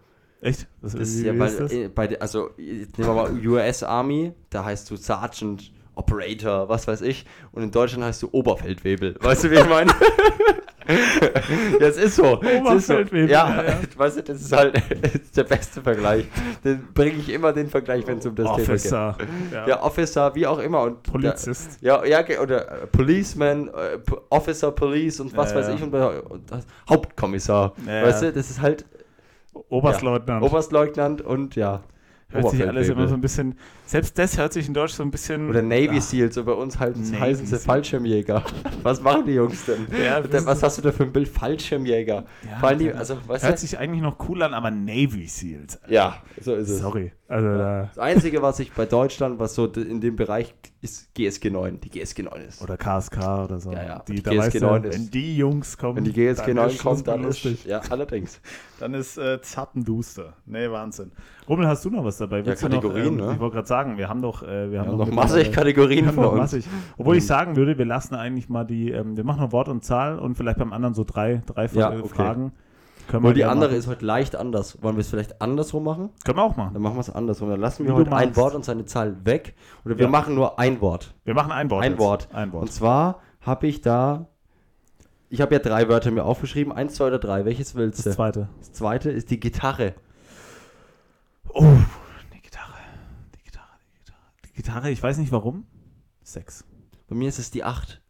Echt? 0.42 0.66
Was, 0.80 0.92
Das 0.92 1.02
ist 1.08 1.22
wie- 1.22 1.26
ja 1.26 1.32
bei, 1.32 1.46
ist 1.46 1.60
das? 1.60 1.72
bei 1.94 2.06
der, 2.06 2.22
also 2.22 2.50
jetzt 2.56 2.98
nehmen 2.98 3.10
wir 3.10 3.14
mal 3.14 3.46
US 3.46 3.82
Army, 3.82 4.32
da 4.50 4.64
heißt 4.64 4.90
du 4.90 4.96
Sergeant, 4.96 5.72
Operator, 5.94 6.68
was 6.68 6.86
weiß 6.88 7.02
ich. 7.02 7.26
Und 7.52 7.62
in 7.62 7.70
Deutschland 7.70 8.04
heißt 8.04 8.22
du 8.22 8.28
Oberfeldwebel. 8.32 9.16
Weißt 9.20 9.44
du, 9.44 9.50
wie 9.50 9.56
ich 9.56 9.68
meine? 9.68 9.92
ja, 11.80 11.86
es 11.86 11.96
ist 11.96 12.16
so. 12.16 12.40
Es 12.42 12.74
ist 12.74 12.86
so. 12.86 12.98
Ja, 13.16 13.26
ja, 13.26 13.62
ja. 13.64 13.78
weißt 13.96 14.18
du, 14.18 14.22
das 14.22 14.40
ist 14.40 14.52
halt 14.52 14.74
das 15.02 15.14
ist 15.14 15.36
der 15.36 15.44
beste 15.44 15.80
Vergleich. 15.82 16.26
Den 16.64 16.88
bringe 16.92 17.18
ich 17.18 17.28
immer 17.28 17.52
den 17.52 17.68
Vergleich, 17.68 18.06
wenn 18.06 18.18
es 18.18 18.26
um 18.26 18.34
das 18.34 18.44
Thema 18.46 18.56
geht. 18.56 18.68
Officer. 18.68 19.16
Ja. 19.52 19.68
Ja, 19.68 19.82
Officer, 19.82 20.34
wie 20.34 20.46
auch 20.46 20.58
immer. 20.58 20.82
Und 20.82 21.02
Polizist. 21.02 21.78
Ja, 21.80 22.04
ja, 22.04 22.22
ge- 22.22 22.38
oder 22.38 22.82
äh, 22.82 22.86
Policeman, 22.86 23.68
äh, 23.68 23.98
Officer, 24.30 24.70
Police 24.72 25.20
und 25.20 25.36
was 25.36 25.50
Ja, 25.50 25.56
weiß 25.56 25.68
ja. 25.68 25.74
ich 25.74 25.82
und, 25.82 25.94
und 25.94 26.50
das 26.50 26.66
Hauptkommissar. 26.88 27.72
Ja, 27.86 28.02
weißt 28.02 28.22
ja. 28.22 28.28
du, 28.30 28.34
das 28.34 28.50
ist 28.50 28.60
halt 28.60 28.84
Oberstleutnant. 29.68 30.42
Oberstleutnant 30.44 31.22
und 31.22 31.56
ja. 31.56 31.82
Hört 32.30 32.50
sich 32.50 32.66
alles 32.66 32.88
immer 32.88 33.08
so 33.08 33.14
ein 33.14 33.20
bisschen. 33.20 33.54
Selbst 33.86 34.18
das 34.18 34.38
hört 34.38 34.52
sich 34.52 34.68
in 34.68 34.74
Deutsch 34.74 34.92
so 34.92 35.02
ein 35.02 35.10
bisschen. 35.10 35.48
Oder 35.50 35.62
Navy 35.62 35.96
Ja. 35.96 36.00
Seals, 36.00 36.34
so 36.34 36.44
bei 36.44 36.52
uns 36.52 36.78
halt, 36.78 36.96
heißen 36.96 37.46
sie. 37.46 37.58
Fallschirmjäger. 37.58 38.44
Was 38.82 39.00
machen 39.00 39.26
die 39.26 39.32
Jungs 39.32 39.64
denn? 39.66 39.86
Ja, 40.02 40.22
was 40.46 40.62
hast 40.62 40.78
du 40.78 40.82
da 40.82 40.92
für 40.92 41.02
ein 41.04 41.12
Bild? 41.12 41.28
Fallschirmjäger. 41.28 42.24
Ja, 42.48 42.58
Vor 42.58 42.68
allem 42.68 42.78
die, 42.78 42.92
also, 42.92 43.16
weißt 43.26 43.44
Hört 43.44 43.56
du? 43.56 43.60
sich 43.60 43.78
eigentlich 43.78 44.02
noch 44.02 44.16
cool 44.28 44.42
an, 44.42 44.54
aber 44.54 44.70
Navy 44.70 45.26
Seals. 45.26 45.80
Ja, 45.88 46.16
so 46.40 46.54
ist 46.54 46.70
es. 46.70 46.78
Sorry. 46.78 47.12
Also 47.28 47.48
da. 47.48 47.82
Das 47.94 47.98
Einzige, 47.98 48.42
was 48.42 48.58
ich 48.60 48.72
bei 48.72 48.86
Deutschland, 48.86 49.38
was 49.38 49.54
so 49.54 49.66
in 49.66 50.00
dem 50.00 50.16
Bereich 50.16 50.54
ist, 50.82 51.14
GSG 51.14 51.50
9. 51.50 51.78
Die 51.80 51.90
GSG 51.90 52.22
9 52.22 52.40
ist. 52.42 52.62
Oder 52.62 52.76
KSK 52.76 53.44
oder 53.44 53.60
so. 53.60 53.70
Ja, 53.72 53.82
ja. 53.84 53.98
Die, 54.08 54.14
Die 54.14 54.22
GSG 54.22 54.38
weißt 54.38 54.54
du, 54.56 54.60
9 54.66 54.84
ist- 54.84 54.94
wenn 54.98 55.10
die 55.10 55.36
Jungs 55.36 55.76
kommen, 55.76 55.96
Wenn 55.96 56.04
die 56.04 56.12
GSG 56.12 56.46
dann 56.46 56.56
9 56.56 56.66
ist 56.68 56.72
Schluss 56.78 56.94
kommt, 56.96 57.08
dann 57.08 57.20
ist. 57.24 57.44
lustig. 57.44 57.64
Ja, 57.66 57.80
allerdings. 57.90 58.40
Dann 58.78 58.94
ist 58.94 59.18
äh, 59.18 59.40
Zappenduster. 59.42 60.32
Nee, 60.46 60.70
Wahnsinn. 60.70 61.12
Rummel, 61.48 61.66
hast 61.66 61.84
du 61.84 61.90
noch 61.90 62.04
was 62.04 62.16
dabei? 62.18 62.44
Willst 62.46 62.62
du 62.62 62.68
Kategorien, 62.68 63.16
noch, 63.16 63.22
ähm, 63.24 63.28
ne? 63.28 63.34
Ich 63.34 63.40
wollte 63.40 63.54
gerade 63.56 63.68
sagen, 63.68 63.98
wir 63.98 64.08
haben 64.08 64.22
doch, 64.22 64.42
äh, 64.42 64.46
wir 64.46 64.54
haben 64.62 64.70
Wir 64.72 64.80
haben 64.80 64.86
noch 64.96 65.06
mittlerweile- 65.06 65.16
massig 65.36 65.52
Kategorien 65.52 66.00
wir 66.00 66.06
haben 66.08 66.14
vor 66.14 66.24
noch 66.24 66.32
uns. 66.32 66.40
massig. 66.40 66.64
Obwohl 66.96 67.16
ich 67.16 67.26
sagen 67.26 67.56
würde, 67.56 67.76
wir 67.76 67.84
lassen 67.84 68.14
eigentlich 68.14 68.48
mal 68.48 68.64
die, 68.64 68.90
ähm, 68.90 69.16
wir 69.16 69.24
machen 69.24 69.40
noch 69.42 69.52
Wort 69.52 69.68
und 69.68 69.84
Zahl 69.84 70.18
und 70.18 70.34
vielleicht 70.36 70.58
beim 70.58 70.72
anderen 70.72 70.94
so 70.94 71.04
drei, 71.04 71.42
drei 71.46 71.66
Ja, 71.72 71.92
äh, 71.92 71.98
okay. 72.00 72.50
Können 73.10 73.24
Nur 73.24 73.34
die 73.34 73.44
andere 73.44 73.70
machen. 73.70 73.78
ist 73.78 73.86
heute 73.88 74.04
leicht 74.06 74.36
anders. 74.36 74.82
Wollen 74.82 74.96
wir 74.96 75.00
es 75.00 75.10
vielleicht 75.10 75.42
andersrum 75.42 75.82
machen? 75.84 76.10
Können 76.24 76.38
wir 76.38 76.44
auch 76.44 76.56
machen. 76.56 76.74
Dann 76.74 76.82
machen 76.82 76.94
wir 76.94 77.00
es 77.00 77.10
andersrum. 77.10 77.50
Dann 77.50 77.60
lassen 77.60 77.82
Wie 77.82 77.88
wir 77.88 77.94
du 77.94 78.00
heute 78.00 78.14
ein. 78.14 78.36
Wort 78.36 78.54
und 78.54 78.64
seine 78.64 78.84
Zahl 78.84 79.24
weg. 79.24 79.54
Oder 79.84 79.96
wir 79.98 80.04
Ja. 80.04 80.10
machen 80.10 80.34
nur 80.36 80.58
ein 80.60 80.80
Wort. 80.80 81.12
Wir 81.24 81.34
machen 81.34 81.50
ein 81.50 81.68
Wort. 81.70 81.82
Ein 81.84 81.90
jetzt. 81.92 82.00
Wort. 82.00 82.28
Ein 82.32 82.52
Wort. 82.52 82.62
Und 82.62 82.72
zwar 82.72 83.20
habe 83.40 83.66
ich 83.66 83.80
da. 83.80 84.28
Ich 85.28 85.40
habe 85.40 85.54
ja 85.54 85.58
drei 85.60 85.88
Wörter 85.88 86.10
mir 86.12 86.24
aufgeschrieben. 86.24 86.72
Eins, 86.72 86.94
zwei 86.94 87.06
oder 87.08 87.18
drei. 87.18 87.44
Welches 87.44 87.74
willst 87.74 87.98
du? 88.00 88.04
das 88.04 88.14
zweite. 88.16 88.48
Das 88.60 88.72
zweite 88.72 89.10
ist 89.10 89.30
die 89.30 89.40
Gitarre. 89.40 89.94
Oh, 91.52 91.64
die 92.32 92.40
Gitarre. 92.40 92.74
Die 93.36 93.42
Gitarre, 93.42 93.66
die 93.92 93.98
Gitarre. 93.98 94.18
Die 94.46 94.52
Gitarre, 94.52 94.90
ich 94.90 95.02
weiß 95.02 95.18
nicht 95.18 95.32
warum. 95.32 95.66
Sechs. 96.22 96.64
Bei 97.08 97.14
mir 97.16 97.28
ist 97.28 97.38
es 97.40 97.50
die 97.50 97.64
acht. 97.64 98.00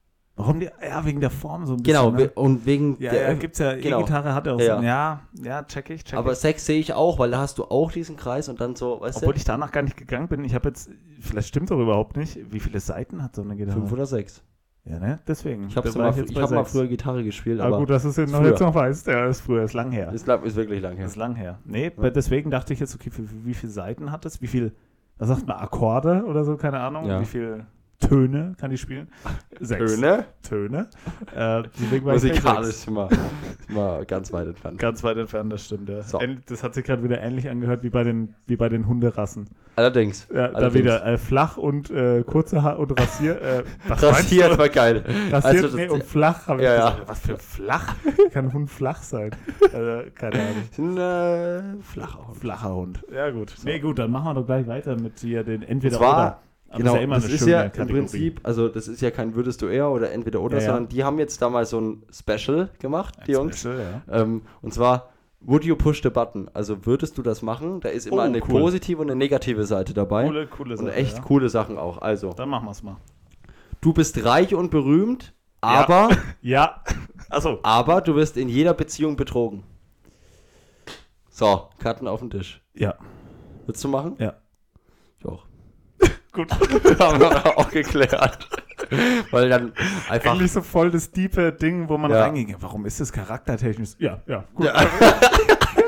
Warum 0.40 0.60
die? 0.60 0.68
Ja, 0.82 1.04
wegen 1.04 1.20
der 1.20 1.30
Form 1.30 1.66
so 1.66 1.74
ein 1.74 1.82
bisschen. 1.82 2.02
Genau. 2.02 2.10
ne? 2.10 2.30
Und 2.34 2.66
wegen 2.66 2.96
Ja, 3.00 3.10
der. 3.12 3.22
ja, 3.28 3.34
gibt's 3.34 3.58
ja, 3.58 3.76
genau. 3.76 4.00
E-Gitarre 4.00 4.34
hat 4.34 4.46
er 4.46 4.54
auch 4.56 4.60
Ja. 4.60 4.78
so. 4.78 4.82
Ja, 4.84 5.20
ja, 5.42 5.62
check 5.64 5.90
ich, 5.90 6.04
check 6.04 6.18
aber 6.18 6.32
ich. 6.32 6.38
sechs 6.38 6.66
sehe 6.66 6.78
ich 6.80 6.92
auch, 6.94 7.18
weil 7.18 7.30
da 7.30 7.38
hast 7.38 7.58
du 7.58 7.64
auch 7.64 7.92
diesen 7.92 8.16
Kreis 8.16 8.48
und 8.48 8.60
dann 8.60 8.76
so, 8.76 9.00
weißt 9.00 9.18
Obwohl 9.18 9.34
du? 9.34 9.38
ich 9.38 9.44
danach 9.44 9.70
gar 9.72 9.82
nicht 9.82 9.96
gegangen 9.96 10.28
bin. 10.28 10.44
Ich 10.44 10.54
habe 10.54 10.68
jetzt, 10.68 10.90
vielleicht 11.20 11.48
stimmt 11.48 11.70
doch 11.70 11.78
überhaupt 11.80 12.16
nicht, 12.16 12.38
wie 12.52 12.60
viele 12.60 12.80
Seiten 12.80 13.22
hat 13.22 13.36
so 13.36 13.42
eine 13.42 13.56
Gitarre? 13.56 13.78
Fünf 13.78 13.92
oder 13.92 14.06
sechs. 14.06 14.42
Ja, 14.86 14.98
ne? 14.98 15.18
Deswegen. 15.28 15.66
Ich 15.68 15.76
habe 15.76 15.90
mal, 15.92 16.14
ich 16.18 16.36
hab 16.40 16.50
mal 16.50 16.64
früher 16.64 16.86
Gitarre 16.88 17.22
gespielt, 17.22 17.60
Aber 17.60 17.68
aber 17.68 17.78
gut, 17.80 17.90
dass 17.90 18.02
du 18.02 18.08
es 18.08 18.16
jetzt 18.16 18.32
noch, 18.32 18.42
jetzt 18.42 18.60
noch 18.60 18.74
weißt. 18.74 19.06
Ja, 19.08 19.26
ist 19.26 19.42
früher, 19.42 19.62
ist 19.64 19.74
lang 19.74 19.92
her. 19.92 20.10
ist, 20.12 20.26
ist 20.26 20.56
wirklich 20.56 20.80
lang 20.80 20.96
her. 20.96 21.04
ist 21.06 21.16
lang 21.16 21.34
her. 21.36 21.58
Nee, 21.66 21.90
bei- 21.90 22.08
deswegen 22.10 22.50
dachte 22.50 22.72
ich 22.72 22.80
jetzt, 22.80 22.94
okay, 22.94 23.10
wie, 23.14 23.46
wie 23.46 23.54
viele 23.54 23.70
Seiten 23.70 24.10
hat 24.10 24.24
es? 24.24 24.40
Wie 24.40 24.46
viel, 24.46 24.72
was 25.18 25.28
sagt 25.28 25.46
man, 25.46 25.58
Akkorde 25.58 26.24
oder 26.24 26.44
so? 26.44 26.56
Keine 26.56 26.80
Ahnung. 26.80 27.04
Ja. 27.04 27.20
Wie 27.20 27.26
viele 27.26 27.66
Töne 28.00 28.54
kann 28.58 28.70
die 28.70 28.78
spielen? 28.78 29.08
Sechs. 29.60 29.94
Töne? 29.94 30.24
Töne. 30.42 30.88
Äh, 31.36 31.60
ich 31.92 32.02
Musikalisch 32.02 32.76
sind 32.76 32.94
wir 32.94 34.04
ganz 34.06 34.32
weit 34.32 34.48
entfernt. 34.48 34.78
Ganz 34.78 35.04
weit 35.04 35.18
entfernt, 35.18 35.52
das 35.52 35.66
stimmt, 35.66 35.88
ja. 35.88 36.02
So. 36.02 36.18
Das 36.48 36.62
hat 36.62 36.74
sich 36.74 36.84
gerade 36.84 37.02
wieder 37.04 37.20
ähnlich 37.20 37.48
angehört 37.48 37.82
wie 37.82 37.90
bei 37.90 38.02
den, 38.02 38.34
wie 38.46 38.56
bei 38.56 38.68
den 38.68 38.86
Hunderassen. 38.88 39.48
Allerdings. 39.76 40.26
Ja, 40.32 40.48
da 40.48 40.54
allerdings. 40.54 40.74
wieder 40.74 41.06
äh, 41.06 41.18
flach 41.18 41.56
und 41.56 41.90
äh, 41.90 42.22
kurze 42.24 42.62
Haar 42.62 42.78
und 42.78 42.98
Rasier. 42.98 43.40
Äh, 43.40 43.62
Rasiert 43.88 44.58
war 44.58 44.68
geil. 44.68 45.04
Rasiert, 45.30 45.64
Also, 45.64 45.76
nee, 45.76 45.88
und 45.88 46.02
flach 46.02 46.48
habe 46.48 46.60
ich 46.62 46.64
Ja, 46.66 46.74
ja. 46.74 46.90
gesagt. 46.90 47.08
Was 47.08 47.20
für 47.20 47.38
flach? 47.38 47.94
Kann 48.32 48.46
ein 48.46 48.52
Hund 48.52 48.70
flach 48.70 49.02
sein? 49.02 49.30
äh, 49.72 50.10
keine 50.10 50.40
Ahnung. 50.40 50.56
Ein 50.78 51.78
äh, 51.78 51.82
flacher 51.82 52.26
Hund. 52.26 52.36
Flacher 52.38 52.74
Hund. 52.74 53.04
Ja, 53.14 53.30
gut. 53.30 53.54
Nee, 53.64 53.78
gut, 53.78 53.98
dann 53.98 54.10
machen 54.10 54.24
wir 54.26 54.34
doch 54.34 54.46
gleich 54.46 54.66
weiter 54.66 54.96
mit 54.96 55.18
hier 55.20 55.44
den 55.44 55.62
entweder 55.62 55.98
oder. 56.00 56.40
Aber 56.70 56.78
Genau, 56.78 56.94
ist 56.94 57.00
ja 57.00 57.06
das 57.08 57.24
ist 57.28 57.46
ja 57.46 57.62
im 57.62 57.72
Kategorie. 57.72 57.92
Prinzip, 58.00 58.40
also 58.44 58.68
das 58.68 58.86
ist 58.88 59.00
ja 59.02 59.10
kein 59.10 59.34
würdest 59.34 59.60
du 59.60 59.66
eher 59.66 59.90
oder 59.90 60.12
entweder 60.12 60.40
oder, 60.40 60.58
Ja, 60.58 60.62
ja. 60.62 60.66
sondern 60.70 60.88
die 60.88 61.02
haben 61.04 61.18
jetzt 61.18 61.42
da 61.42 61.50
mal 61.50 61.66
so 61.66 61.80
ein 61.80 62.02
Special 62.12 62.70
gemacht, 62.78 63.16
die 63.26 63.32
Ein 63.32 63.42
Jungs. 63.42 63.58
Special, 63.60 64.02
ja. 64.08 64.20
Ähm, 64.22 64.42
und 64.62 64.72
zwar, 64.72 65.10
would 65.40 65.64
you 65.64 65.74
push 65.74 66.00
the 66.02 66.10
button? 66.10 66.48
Also 66.54 66.86
würdest 66.86 67.18
du 67.18 67.22
das 67.22 67.42
machen? 67.42 67.80
Da 67.80 67.88
ist 67.88 68.06
immer 68.06 68.18
Oh, 68.18 68.20
eine 68.20 68.38
cool. 68.42 68.60
positive 68.60 69.00
und 69.02 69.10
eine 69.10 69.16
negative 69.18 69.64
Seite 69.66 69.94
dabei. 69.94 70.26
Coole, 70.26 70.46
coole 70.46 70.76
und 70.78 70.86
Sache. 70.86 70.94
echt 70.94 71.16
ja. 71.16 71.22
coole 71.22 71.48
Sachen 71.48 71.76
auch. 71.76 71.98
Also, 71.98 72.32
Dann 72.34 72.48
machen 72.48 72.66
wir 72.66 72.70
es 72.72 72.82
mal. 72.84 72.96
du 73.80 73.92
bist 73.92 74.24
reich 74.24 74.54
und 74.54 74.70
berühmt, 74.70 75.34
Ja. 75.64 75.70
aber, 75.70 76.08
Ja. 76.40 76.84
Achso. 77.30 77.58
aber 77.64 78.00
du 78.00 78.14
wirst 78.14 78.36
in 78.36 78.48
jeder 78.48 78.74
Beziehung 78.74 79.16
betrogen. 79.16 79.64
So, 81.30 81.68
Karten 81.78 82.06
auf 82.06 82.20
den 82.20 82.30
Tisch. 82.30 82.62
Ja. 82.74 82.94
Willst 83.66 83.82
du 83.82 83.88
machen? 83.88 84.14
Ja. 84.18 84.34
Ich 85.18 85.26
auch. 85.26 85.44
Gut. 86.32 86.50
haben 87.00 87.20
wir 87.20 87.58
auch 87.58 87.70
geklärt. 87.70 88.48
Weil 89.30 89.48
dann 89.48 89.72
einfach. 90.08 90.32
Eigentlich 90.32 90.52
so 90.52 90.62
voll 90.62 90.90
das 90.90 91.10
diepe 91.10 91.52
Ding, 91.52 91.88
wo 91.88 91.98
man 91.98 92.10
Ja. 92.10 92.22
reinging. 92.22 92.56
Warum 92.60 92.86
ist 92.86 93.00
das 93.00 93.12
charaktertechnisch? 93.12 93.90
Ja, 93.98 94.20
ja. 94.26 94.44
Gut. 94.54 94.66
Ja. 94.66 94.74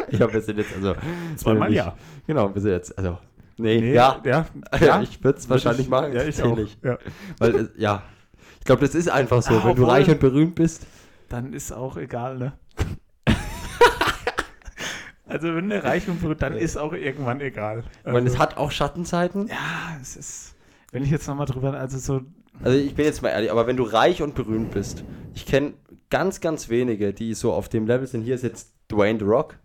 ich 0.09 0.20
habe 0.20 0.32
jetzt 0.32 0.49
jetzt, 0.49 0.74
also. 0.76 0.95
Zweimal 1.36 1.70
ich- 1.70 1.76
ja. 1.76 1.95
Genau, 2.26 2.53
wir 2.55 2.61
sind 2.61 2.72
jetzt, 2.72 2.97
also. 2.99 3.18
Nee, 3.59 3.80
Nee, 3.80 3.95
ja. 3.95 4.20
ja. 4.24 4.47
Ja, 4.80 5.01
ich 5.03 5.22
würde 5.22 5.38
es 5.38 5.49
wahrscheinlich 5.49 5.82
ich- 5.86 5.90
machen. 5.90 6.12
Ja, 6.12 6.22
ich 6.24 6.43
auch. 6.43 6.59
Ja. 6.82 6.99
Weil, 7.38 7.55
es- 7.57 7.70
ja. 7.76 8.03
Ich 8.59 8.64
glaube, 8.64 8.80
das 8.82 8.95
ist 8.95 9.09
einfach 9.11 9.43
so. 9.43 9.55
Ah, 9.55 9.62
Wenn 9.64 9.76
du 9.76 9.84
reich 9.84 10.09
und 10.09 10.20
berühmt 10.20 10.55
bist. 10.55 10.86
Dann 11.28 11.53
ist 11.53 11.72
auch 11.72 11.97
egal, 11.97 12.38
ne? 12.38 12.53
Also 15.33 15.55
wenn 15.55 15.68
der 15.68 15.83
reich 15.85 16.09
und 16.09 16.20
berühmt, 16.20 16.43
dann 16.43 16.55
ist 16.57 16.76
auch 16.76 16.93
irgendwann 16.93 17.41
egal. 17.41 17.85
Ich 18.05 18.12
meine, 18.12 18.26
es 18.26 18.35
Also, 18.35 18.39
hat 18.39 18.57
auch 18.57 18.70
Schattenseiten. 18.70 19.49
ja, 19.49 19.99
es 20.01 20.16
ist, 20.16 20.55
wenn 20.93 21.03
ich 21.03 21.11
jetzt 21.11 21.26
nochmal 21.26 21.47
drüber, 21.47 21.74
also 21.74 21.99
so, 21.99 22.20
Also 22.62 22.76
ich 22.78 22.95
bin 22.95 23.05
jetzt 23.05 23.22
mal 23.22 23.30
ehrlich, 23.30 23.51
aber 23.51 23.66
wenn 23.66 23.76
du 23.76 23.83
reich 23.85 24.22
und 24.22 24.35
berühmt 24.35 24.70
bist, 24.72 25.05
ich 25.35 25.47
kenne 25.47 25.72
ganz, 26.11 26.41
ganz 26.41 26.68
wenige, 26.68 27.12
die 27.14 27.35
so 27.35 27.53
auf 27.53 27.68
dem 27.68 27.87
Level 27.87 28.07
sind. 28.07 28.22
Hier 28.22 28.35
ist 28.35 28.43
jetzt 28.45 28.72
Dwayne 28.91 29.18
The 29.18 29.24
Rock. 29.24 29.59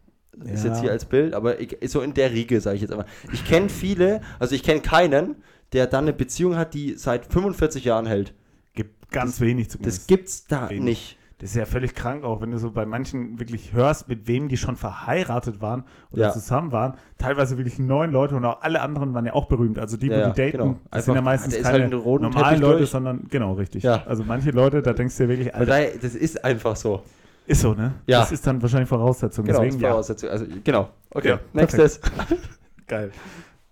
Ist 0.46 0.64
Ja. 0.64 0.70
jetzt 0.72 0.82
hier 0.82 0.92
als 0.92 1.06
Bild, 1.06 1.34
aber 1.34 1.60
ich, 1.60 1.78
so 1.88 2.02
in 2.02 2.14
der 2.14 2.32
Riege, 2.32 2.62
sage 2.62 2.76
ich 2.76 2.82
jetzt 2.84 2.92
einmal. 2.92 3.08
Ich 3.34 3.44
kenne 3.46 3.70
viele, 3.70 4.22
also 4.40 4.54
ich 4.56 4.62
kenne 4.64 4.82
keinen, 4.82 5.36
der 5.74 5.88
dann 5.88 6.06
eine 6.06 6.14
Beziehung 6.14 6.56
hat, 6.56 6.74
die 6.76 6.94
seit 6.94 7.26
45 7.26 7.84
Jahren 7.86 8.06
hält. 8.06 8.34
gibt 8.74 9.10
ganz 9.12 9.42
wenig 9.42 9.70
zumindest. 9.72 10.00
Das 10.02 10.08
gibt's 10.08 10.46
da 10.48 10.70
Wenig. 10.70 10.84
nicht. 10.84 11.18
Das 11.40 11.52
ist 11.52 11.56
ja 11.56 11.66
völlig 11.66 11.94
krank, 11.94 12.24
auch 12.24 12.42
wenn 12.42 12.50
du 12.50 12.58
so 12.58 12.72
bei 12.72 12.88
manchen 12.88 13.38
wirklich 13.40 13.72
hörst, 13.72 14.08
mit 14.08 14.28
wem 14.28 14.48
die 14.48 14.58
schon 14.58 14.76
verheiratet 14.76 15.62
waren 15.62 15.84
oder 16.10 16.24
Ja. 16.24 16.32
zusammen 16.32 16.72
waren. 16.72 16.96
Teilweise 17.20 17.58
wirklich 17.58 17.78
neun 17.78 18.12
Leute 18.12 18.36
und 18.36 18.44
auch 18.44 18.62
alle 18.62 18.82
anderen 18.82 19.14
waren 19.14 19.26
ja 19.28 19.34
auch 19.34 19.46
berühmt. 19.46 19.78
Also 19.78 19.98
die, 19.98 20.08
Ja, 20.08 20.18
ja, 20.18 20.30
die 20.32 20.36
daten, 20.42 20.52
genau. 20.58 20.66
das 20.90 21.06
sind 21.06 21.12
Einfach- 21.12 21.16
ja 21.16 21.22
meistens 21.22 21.62
keine 21.62 21.84
halt 21.84 21.92
normalen 21.92 22.60
Leute, 22.62 22.78
durch. 22.80 22.90
sondern 22.90 23.28
genau 23.30 23.54
richtig. 23.54 23.84
Ja. 23.84 24.02
Also 24.08 24.24
manche 24.24 24.50
Leute, 24.50 24.82
da 24.82 24.94
denkst 24.94 25.16
du 25.18 25.24
dir 25.24 25.30
wirklich, 25.30 25.54
Alter, 25.54 25.80
da, 25.84 25.98
das 26.02 26.16
ist 26.16 26.44
einfach 26.44 26.76
so. 26.76 27.04
ist 27.46 27.62
so, 27.62 27.74
ne? 27.76 27.94
Ja. 28.08 28.22
Das 28.22 28.32
ist 28.32 28.46
dann 28.48 28.60
wahrscheinlich 28.62 28.90
Voraussetzung. 28.90 29.46
Genau, 29.46 29.60
Deswegen 29.62 29.80
ja. 29.82 29.90
Voraussetzung. 29.92 30.30
Also, 30.30 30.46
genau. 30.64 30.90
Okay, 31.12 31.30
Ja, 31.30 31.40
nächstes. 31.54 32.02
Geil. 32.88 33.12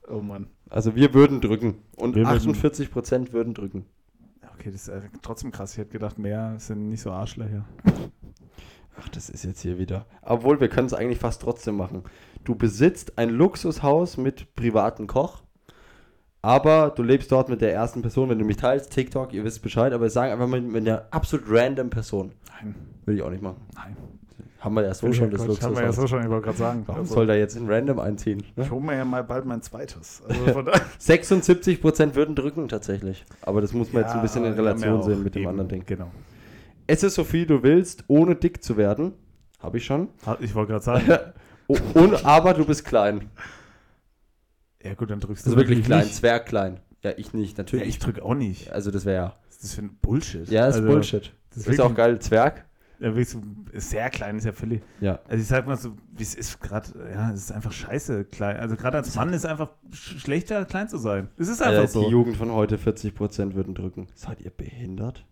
Oh 0.08 0.20
Mann. 0.22 0.48
Also 0.70 0.96
wir 0.96 1.14
würden 1.16 1.42
drücken. 1.42 1.76
Und 1.96 2.16
Wir 2.16 2.26
würden- 2.28 2.54
48% 2.54 3.34
würden 3.34 3.54
drücken. 3.56 3.86
Okay, 4.66 4.72
das 4.72 4.88
ist 4.88 4.88
äh, 4.88 5.02
trotzdem 5.22 5.52
krass. 5.52 5.74
Ich 5.74 5.78
hätte 5.78 5.92
gedacht, 5.92 6.18
mehr 6.18 6.56
sind 6.58 6.90
nicht 6.90 7.02
so 7.02 7.12
Arschlöcher. 7.12 7.66
Ach, 9.00 9.08
das 9.10 9.30
ist 9.30 9.46
jetzt 9.46 9.62
hier 9.62 9.78
wieder. 9.78 10.08
Obwohl, 10.24 10.60
wir 10.60 10.70
können 10.70 10.88
es 10.88 10.94
eigentlich 10.96 11.20
fast 11.20 11.44
trotzdem 11.44 11.78
machen. 11.78 12.02
Du 12.46 12.56
besitzt 12.56 13.20
ein 13.20 13.30
Luxushaus 13.30 14.18
mit 14.18 14.56
privatem 14.56 15.06
Koch, 15.06 15.44
aber 16.42 16.90
du 16.90 17.04
lebst 17.04 17.32
dort 17.32 17.48
mit 17.48 17.62
der 17.62 17.76
ersten 17.76 18.02
Person, 18.02 18.30
wenn 18.30 18.40
du 18.40 18.46
mich 18.46 18.58
teilst, 18.58 18.92
TikTok, 18.92 19.34
ihr 19.34 19.44
wisst 19.44 19.62
Bescheid, 19.62 19.94
aber 19.94 20.10
sagen 20.10 20.34
einfach 20.34 20.48
mal 20.48 20.62
mit 20.62 20.88
einer 20.88 21.06
absolut 21.12 21.46
random 21.48 21.92
Person. 21.92 22.32
Nein, 22.50 22.74
Will 23.06 23.18
ich 23.18 23.22
auch 23.22 23.30
nicht 23.30 23.44
machen. 23.44 23.62
nein. 23.76 23.96
Haben 24.66 24.76
wir 24.76 24.84
ja 24.84 24.94
so 24.94 25.14
schon 25.14 25.30
das 25.32 25.46
Quatsch, 25.46 25.62
Haben 25.62 25.76
wir 25.76 25.84
ja 25.84 25.92
so 25.94 26.08
schon, 26.08 26.24
ich 26.24 26.30
wollte 26.30 26.46
gerade 26.46 26.58
sagen. 26.58 26.84
Warum 26.88 27.02
Also, 27.02 27.14
soll 27.14 27.28
da 27.28 27.36
jetzt 27.36 27.56
ein 27.56 27.70
random 27.70 28.00
einziehen? 28.00 28.40
ich 28.40 28.56
Ne? 28.58 28.70
hole 28.70 28.82
mir 28.84 28.98
ja 28.98 29.06
mal 29.06 29.24
bald 29.24 29.46
mein 29.46 29.62
zweites. 29.62 30.24
Also 30.28 30.44
von 30.52 30.66
daher- 30.66 30.82
76% 31.00 32.16
würden 32.16 32.36
drücken 32.36 32.68
tatsächlich. 32.68 33.24
Aber 33.44 33.62
das 33.62 33.72
muss 33.74 33.94
man 33.94 34.04
jetzt 34.04 34.14
ein 34.16 34.22
bisschen 34.24 34.44
in 34.44 34.52
Ja, 34.54 34.58
Relation 34.58 34.96
ja 35.00 35.04
sehen 35.04 35.24
mit 35.24 35.36
dem 35.36 35.44
eben, 35.44 35.50
anderen 35.52 35.70
Ding. 35.70 35.84
Genau. 35.86 36.12
esse 36.88 37.10
so 37.12 37.24
viel 37.24 37.46
du 37.46 37.62
willst, 37.64 38.04
ohne 38.08 38.36
dick 38.36 38.64
zu 38.64 38.76
werden. 38.76 39.14
Habe 39.60 39.78
ich 39.78 39.86
schon. 39.86 40.10
Ich 40.42 40.54
wollte 40.56 40.74
gerade 40.74 40.84
sagen. 40.84 41.06
Oh, 41.68 41.78
Und, 41.96 42.24
aber 42.26 42.54
du 42.54 42.64
bist 42.64 42.86
klein. 42.86 43.30
ja, 44.84 44.94
gut, 44.94 45.10
dann 45.10 45.20
drückst 45.20 45.46
du 45.46 45.50
Also 45.50 45.58
wirklich 45.58 45.84
klein, 45.84 46.04
nicht. 46.04 46.16
zwergklein. 46.16 46.80
Ja, 47.02 47.12
ich 47.18 47.34
nicht, 47.34 47.58
Ja, 47.58 47.64
natürlich. 47.64 47.88
ich 47.88 47.98
drücke 48.00 48.24
auch 48.24 48.36
nicht. 48.36 48.72
also 48.72 48.92
das 48.92 49.04
wäre 49.06 49.16
ja. 49.16 49.36
Was 49.48 49.56
ist 49.56 49.64
das 49.64 49.74
für 49.74 49.82
ein 49.82 49.96
Bullshit? 50.02 50.48
Ja, 50.50 50.68
ist 50.68 50.76
Also, 50.76 50.88
Bullshit. 50.88 51.34
Das 51.50 51.58
ist 51.66 51.68
ist 51.68 51.80
auch 51.82 51.96
geil, 51.96 52.20
Zwerg. 52.20 52.66
Ja, 53.00 53.08
wirklich 53.08 53.30
so, 53.30 53.42
sehr 53.74 54.10
klein, 54.10 54.38
ist 54.38 54.46
ja 54.46 54.52
völlig. 54.52 54.82
Ja. 55.02 55.20
Also 55.28 55.42
ich 55.42 55.48
sag 55.48 55.68
mal 55.68 55.78
so, 55.78 55.94
wie 56.16 56.24
es 56.24 56.36
ist 56.36 56.60
gerade, 56.62 56.90
ja, 57.14 57.32
es 57.32 57.42
ist 57.42 57.52
einfach 57.52 57.72
scheiße 57.72 58.26
klein. 58.26 58.58
Also 58.58 58.76
gerade 58.76 58.98
als 58.98 59.16
Mann 59.16 59.34
ist 59.34 59.46
einfach 59.46 59.70
sch 59.92 60.20
schlechter, 60.20 60.66
klein 60.66 60.88
zu 60.88 60.98
sein. 60.98 61.30
Es 61.38 61.48
ist 61.48 61.62
einfach 61.62 61.80
Alter, 61.82 61.88
so. 61.88 62.04
Die 62.06 62.12
Jugend 62.12 62.38
von 62.38 62.52
heute, 62.52 62.78
40% 62.78 63.54
würden 63.54 63.76
drücken. 63.76 64.08
Seid 64.16 64.42
ihr 64.42 64.52
behindert? 64.52 65.26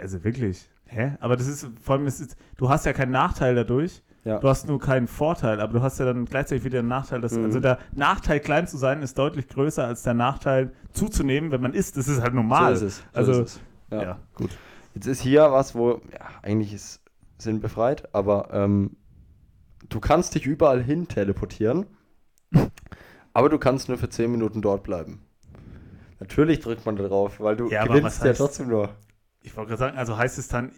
Also 0.00 0.24
wirklich. 0.24 0.68
Hä? 0.86 1.16
Aber 1.20 1.36
das 1.36 1.46
ist, 1.46 1.68
vor 1.82 1.96
allem, 1.96 2.06
ist, 2.06 2.36
du 2.56 2.68
hast 2.68 2.86
ja 2.86 2.92
keinen 2.92 3.12
Nachteil 3.12 3.54
dadurch. 3.54 4.02
Ja. 4.24 4.38
Du 4.38 4.48
hast 4.48 4.68
nur 4.68 4.78
keinen 4.78 5.08
Vorteil, 5.08 5.60
aber 5.60 5.72
du 5.72 5.82
hast 5.82 5.98
ja 5.98 6.04
dann 6.04 6.26
gleichzeitig 6.26 6.62
wieder 6.64 6.78
einen 6.78 6.88
Nachteil. 6.88 7.20
Dass, 7.20 7.32
Mhm. 7.32 7.44
Also 7.46 7.58
der 7.60 7.78
Nachteil, 7.92 8.38
klein 8.38 8.68
zu 8.68 8.76
sein, 8.76 9.02
ist 9.02 9.18
deutlich 9.18 9.48
größer 9.48 9.84
als 9.84 10.02
der 10.02 10.14
Nachteil, 10.14 10.72
zuzunehmen, 10.92 11.50
wenn 11.50 11.60
man 11.60 11.74
isst. 11.74 11.96
Das 11.96 12.06
ist 12.06 12.20
halt 12.22 12.32
normal. 12.34 12.76
So 12.76 12.86
ist 12.86 12.92
es. 12.92 12.96
So 12.98 13.18
Also, 13.18 13.32
ist 13.32 13.38
es. 13.56 13.60
Ja. 13.90 14.02
Ja. 14.02 14.18
gut. 14.34 14.50
Jetzt 14.94 15.06
ist 15.06 15.20
hier 15.22 15.50
was, 15.50 15.74
wo, 15.74 16.02
ja, 16.12 16.26
eigentlich 16.42 16.72
ist 16.74 17.00
sinnbefreit, 17.42 18.14
aber 18.14 18.48
ähm, 18.52 18.96
du 19.88 20.00
kannst 20.00 20.34
dich 20.34 20.46
überall 20.46 20.82
hin 20.82 21.08
teleportieren, 21.08 21.86
aber 23.32 23.48
du 23.48 23.58
kannst 23.58 23.88
nur 23.88 23.98
für 23.98 24.08
10 24.08 24.30
Minuten 24.30 24.62
dort 24.62 24.82
bleiben. 24.82 25.20
Natürlich 26.20 26.60
drückt 26.60 26.86
man 26.86 26.96
da 26.96 27.08
drauf, 27.08 27.40
weil 27.40 27.56
du 27.56 27.68
Ja, 27.68 27.84
gewinnst 27.84 28.04
was 28.20 28.24
ja 28.24 28.30
heißt- 28.32 28.36
trotzdem 28.36 28.68
nur. 28.68 28.90
Ich 29.42 29.56
wollte 29.56 29.70
gerade 29.70 29.80
sagen, 29.80 29.98
also 29.98 30.16
heißt 30.16 30.38
es 30.38 30.48
dann, 30.48 30.72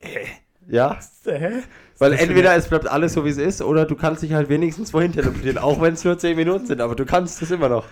hä? 0.00 0.26
Ja, 0.70 0.98
Hä? 1.24 1.62
weil 1.98 2.12
entweder 2.12 2.54
es 2.54 2.68
bleibt 2.68 2.86
alles 2.88 3.14
so, 3.14 3.24
wie 3.24 3.30
es 3.30 3.38
ist, 3.38 3.62
oder 3.62 3.86
du 3.86 3.96
kannst 3.96 4.22
dich 4.22 4.34
halt 4.34 4.50
wenigstens 4.50 4.92
wohin 4.92 5.12
teleportieren, 5.12 5.56
auch 5.56 5.80
wenn 5.80 5.94
es 5.94 6.04
nur 6.04 6.18
10 6.18 6.36
Minuten 6.36 6.66
sind, 6.66 6.82
aber 6.82 6.94
du 6.94 7.06
kannst 7.06 7.40
es 7.40 7.50
immer 7.50 7.70
noch. 7.70 7.86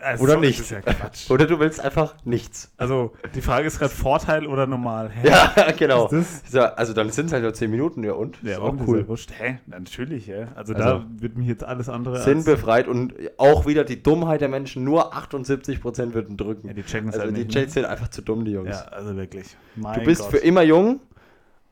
Also, 0.00 0.24
Oder 0.24 0.32
sorry, 0.34 0.46
nicht. 0.48 0.60
Ist 0.60 0.70
ja 0.70 0.80
Quatsch. 0.80 1.30
Oder 1.30 1.46
du 1.46 1.58
willst 1.58 1.80
einfach 1.80 2.14
nichts. 2.24 2.72
Also, 2.76 3.12
die 3.34 3.40
Frage 3.40 3.66
ist 3.66 3.78
gerade 3.78 3.92
Vorteil 3.94 4.46
oder 4.46 4.66
normal? 4.66 5.10
Hä? 5.10 5.28
Ja, 5.28 5.52
genau. 5.78 6.08
Ist? 6.08 6.50
So, 6.52 6.60
also 6.60 6.92
dann 6.92 7.10
sind 7.10 7.26
es 7.26 7.32
halt 7.32 7.42
nur 7.42 7.54
10 7.54 7.70
Minuten, 7.70 8.04
ja 8.04 8.12
und? 8.12 8.42
Ja, 8.42 8.52
Ist 8.52 8.58
auch 8.60 8.74
cool. 8.86 9.06
Wurscht. 9.08 9.30
Hä? 9.38 9.58
Natürlich, 9.66 10.26
ja. 10.26 10.48
Also, 10.54 10.74
Also- 10.74 10.84
da 10.98 11.06
wird 11.18 11.36
mich 11.36 11.48
jetzt 11.48 11.64
alles 11.64 11.88
andere. 11.88 12.20
Sinnbefreit 12.22 12.88
und 12.88 13.14
auch 13.38 13.66
wieder 13.66 13.84
die 13.84 14.02
Dummheit 14.02 14.40
der 14.40 14.48
Menschen, 14.48 14.84
nur 14.84 15.14
78% 15.14 16.14
würden 16.14 16.36
drücken. 16.36 16.68
Ja, 16.68 16.72
die 16.74 16.82
checken 16.82 17.08
es 17.08 17.14
Also 17.14 17.26
halt 17.26 17.36
die 17.36 17.44
nicht. 17.44 17.54
ne? 17.54 17.60
Jets 17.62 17.74
sind 17.74 17.84
einfach 17.84 18.08
zu 18.08 18.22
dumm, 18.22 18.44
die 18.44 18.52
Jungs. 18.52 18.70
Ja, 18.70 18.82
also 18.92 19.16
wirklich. 19.16 19.46
Mein 19.76 19.98
du 20.00 20.04
bist 20.06 20.22
Gott. 20.22 20.30
für 20.32 20.38
immer 20.38 20.62
jung, 20.62 21.00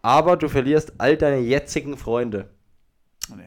aber 0.03 0.37
du 0.37 0.49
verlierst 0.49 0.93
all 0.99 1.17
deine 1.17 1.39
jetzigen 1.39 1.97
Freunde. 1.97 2.49
Nee, 3.37 3.43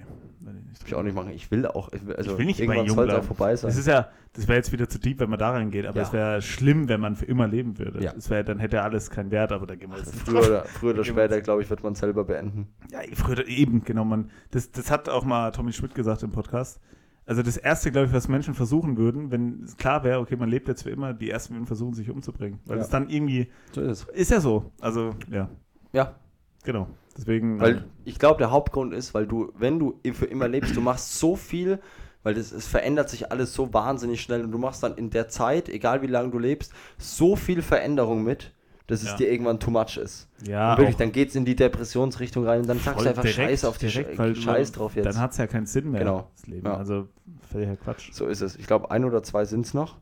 ich 0.87 0.95
auch 0.95 1.03
nicht 1.03 1.15
machen. 1.15 1.31
Ich 1.31 1.49
will 1.51 1.65
auch. 1.65 1.91
Ich 1.93 2.05
will, 2.05 2.15
also 2.15 2.31
Ich 2.33 2.37
will 2.37 2.45
nicht 2.45 2.59
immer 2.59 2.75
irgendwann 2.75 2.95
soll 2.95 3.09
es 3.09 3.15
auch 3.15 3.23
vorbei 3.23 3.55
sein. 3.55 3.69
Das 3.69 3.77
ist 3.77 3.87
ja, 3.87 4.09
das 4.33 4.47
wäre 4.47 4.57
jetzt 4.57 4.71
wieder 4.71 4.87
zu 4.89 4.99
deep, 4.99 5.19
wenn 5.19 5.29
man 5.29 5.39
da 5.39 5.51
reingeht, 5.51 5.85
aber 5.85 5.97
Ja. 6.01 6.03
es 6.07 6.13
wäre 6.13 6.41
schlimm, 6.41 6.87
wenn 6.89 6.99
man 7.01 7.15
für 7.15 7.25
immer 7.25 7.47
leben 7.47 7.77
würde. 7.77 8.03
Ja. 8.03 8.13
Wäre, 8.29 8.43
dann 8.43 8.59
hätte 8.59 8.81
alles 8.81 9.09
keinen 9.09 9.31
Wert, 9.31 9.51
aber 9.51 9.65
da 9.67 9.75
gehen 9.75 9.89
wir 9.91 9.97
jetzt 9.97 10.13
nicht 10.13 10.25
früher 10.27 10.39
oder, 10.47 10.65
früher 10.65 10.93
oder 10.93 11.03
später, 11.03 11.41
glaube 11.41 11.61
ich, 11.61 11.69
wird 11.69 11.83
man 11.83 11.95
selber 11.95 12.23
beenden. 12.23 12.67
Ja, 12.91 12.99
früher 13.13 13.47
eben, 13.47 13.83
genau. 13.83 14.05
Man, 14.05 14.29
das, 14.51 14.71
das 14.71 14.89
hat 14.91 15.09
auch 15.09 15.23
mal 15.25 15.51
Tommy 15.51 15.73
Schmidt 15.73 15.95
gesagt 15.95 16.23
im 16.23 16.31
Podcast. 16.31 16.79
Also 17.25 17.43
das 17.43 17.55
Erste, 17.55 17.91
glaube 17.91 18.07
ich, 18.07 18.13
was 18.13 18.27
Menschen 18.27 18.55
versuchen 18.55 18.97
würden, 18.97 19.31
wenn 19.31 19.63
es 19.63 19.77
klar 19.77 20.03
wäre, 20.03 20.19
okay, 20.19 20.35
man 20.35 20.49
lebt 20.49 20.67
jetzt 20.67 20.83
für 20.83 20.89
immer, 20.89 21.13
die 21.13 21.29
Ersten 21.29 21.53
würden 21.53 21.67
versuchen, 21.67 21.93
sich 21.93 22.09
umzubringen. 22.09 22.59
Weil 22.65 22.77
Ja. 22.77 22.83
es 22.83 22.89
dann 22.89 23.09
irgendwie, 23.09 23.49
So 23.73 23.81
ist 23.81 24.07
es. 24.09 24.15
ist 24.15 24.31
ja 24.31 24.39
so. 24.41 24.71
Also, 24.81 25.11
ja, 25.29 25.47
Ja, 25.93 26.15
genau. 26.63 26.87
Deswegen, 27.17 27.59
weil 27.59 27.85
ich 28.05 28.17
glaube, 28.19 28.37
der 28.37 28.51
Hauptgrund 28.51 28.93
ist, 28.93 29.13
weil 29.13 29.27
du, 29.27 29.51
wenn 29.57 29.79
du 29.79 29.99
für 30.13 30.25
immer 30.25 30.47
lebst, 30.47 30.75
du 30.75 30.81
machst 30.81 31.17
so 31.19 31.35
viel, 31.35 31.79
weil 32.23 32.33
das, 32.35 32.51
es 32.51 32.67
verändert 32.67 33.09
sich 33.09 33.31
alles 33.31 33.53
so 33.53 33.73
wahnsinnig 33.73 34.21
schnell 34.21 34.43
und 34.43 34.51
du 34.51 34.57
machst 34.57 34.83
dann 34.83 34.95
in 34.95 35.09
der 35.09 35.27
Zeit, 35.27 35.67
egal 35.69 36.01
wie 36.01 36.07
lange 36.07 36.29
du 36.31 36.39
lebst, 36.39 36.71
so 36.97 37.35
viel 37.35 37.61
Veränderung 37.61 38.23
mit, 38.23 38.53
dass 38.87 39.01
es 39.03 39.09
Ja. 39.09 39.15
dir 39.17 39.31
irgendwann 39.31 39.59
too 39.59 39.71
much 39.71 39.97
ist. 39.97 40.27
ja, 40.45 40.71
und 40.73 40.79
wirklich, 40.79 40.97
dann 40.97 41.11
geht 41.11 41.29
es 41.29 41.35
in 41.35 41.45
die 41.45 41.55
Depressionsrichtung 41.55 42.45
rein 42.45 42.61
und 42.61 42.67
dann 42.67 42.79
sagst 42.79 43.05
du 43.05 43.09
einfach 43.09 43.23
direkt- 43.23 43.35
Scheiß 43.49 43.65
auf 43.65 43.77
die 43.77 43.87
direkt, 43.87 44.37
Sch 44.37 44.43
Scheiß 44.43 44.71
drauf 44.71 44.95
jetzt. 44.95 45.05
Dann 45.05 45.19
hat 45.19 45.31
es 45.31 45.37
ja 45.37 45.47
keinen 45.47 45.65
Sinn 45.65 45.91
mehr, 45.91 45.99
Genau. 46.01 46.27
das 46.35 46.47
Leben. 46.47 46.65
Ja. 46.67 46.77
Also, 46.77 47.07
völliger 47.51 47.75
Quatsch. 47.77 48.11
So 48.13 48.27
ist 48.27 48.41
es. 48.41 48.55
Ich 48.55 48.67
glaube, 48.67 48.91
ein 48.91 49.03
oder 49.05 49.23
zwei 49.23 49.45
sind 49.45 49.65
es 49.65 49.73
noch. 49.73 49.97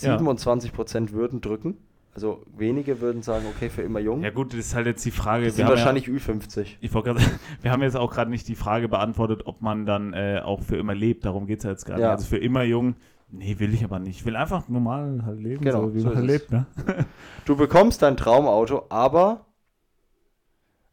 Ja. 0.00 0.16
27% 0.18 1.12
würden 1.12 1.40
drücken. 1.40 1.76
Also 2.14 2.42
wenige 2.56 3.00
würden 3.00 3.22
sagen, 3.22 3.46
okay, 3.56 3.70
für 3.70 3.80
immer 3.82 3.98
jung. 3.98 4.22
Ja 4.22 4.30
gut, 4.30 4.52
das 4.52 4.60
ist 4.60 4.74
halt 4.74 4.86
jetzt 4.86 5.02
die 5.04 5.10
Frage. 5.10 5.46
das 5.46 5.54
wir 5.54 5.56
sind 5.56 5.64
haben 5.66 5.70
wahrscheinlich 5.78 6.08
Ü50. 6.08 6.60
Ja, 6.62 6.66
ich 6.80 6.92
wollte 6.92 7.08
gerade 7.10 7.20
sagen, 7.24 7.38
wir 7.62 7.70
haben 7.72 7.82
jetzt 7.82 7.96
auch 7.96 8.12
gerade 8.12 8.30
nicht 8.30 8.46
die 8.48 8.54
Frage 8.54 8.88
beantwortet, 8.88 9.46
ob 9.46 9.62
man 9.62 9.86
dann 9.86 10.12
äh, 10.12 10.40
auch 10.44 10.60
für 10.62 10.76
immer 10.76 10.94
lebt. 10.94 11.24
Darum 11.24 11.46
geht 11.46 11.58
es 11.60 11.64
ja 11.64 11.70
jetzt 11.70 11.88
nicht. 11.88 11.98
Ja. 11.98 12.10
Also 12.10 12.26
für 12.26 12.36
immer 12.36 12.64
jung, 12.64 12.96
nee, 13.30 13.58
will 13.58 13.72
ich 13.72 13.82
aber 13.82 13.98
nicht. 13.98 14.18
Ich 14.20 14.26
will 14.26 14.36
einfach 14.36 14.68
normal 14.68 15.22
halt 15.24 15.40
leben, 15.40 15.64
Genau, 15.64 15.86
so 15.86 15.94
wie 15.94 16.00
so 16.00 16.08
man 16.08 16.16
halt 16.16 16.26
es. 16.28 16.32
lebt. 16.32 16.52
Ne? 16.52 16.66
Du 17.46 17.56
bekommst 17.56 18.02
dein 18.02 18.16
Traumauto, 18.18 18.84
aber. 18.90 19.46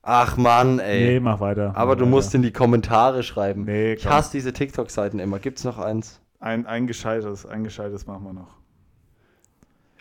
Ach 0.02 0.38
Mann, 0.38 0.80
ey. 0.80 1.06
Nee, 1.06 1.20
mach 1.20 1.42
weiter. 1.42 1.76
aber 1.76 1.92
mach 1.92 1.96
du 1.96 2.02
weiter. 2.06 2.10
musst 2.10 2.34
in 2.34 2.42
die 2.44 2.52
Kommentare 2.54 3.24
schreiben. 3.24 3.66
Nee, 3.66 3.94
ich 3.96 4.04
komm. 4.04 4.14
hasse 4.14 4.32
diese 4.32 4.54
TikTok-Seiten 4.54 5.20
immer. 5.20 5.40
Gibt's 5.40 5.66
noch 5.66 5.78
eins? 5.78 6.22
Ein, 6.40 6.66
ein 6.66 6.88
gescheites, 6.88 7.46
ein 7.46 7.66
gescheites 7.66 8.08
machen 8.08 8.24
wir 8.24 8.32
noch. 8.34 8.59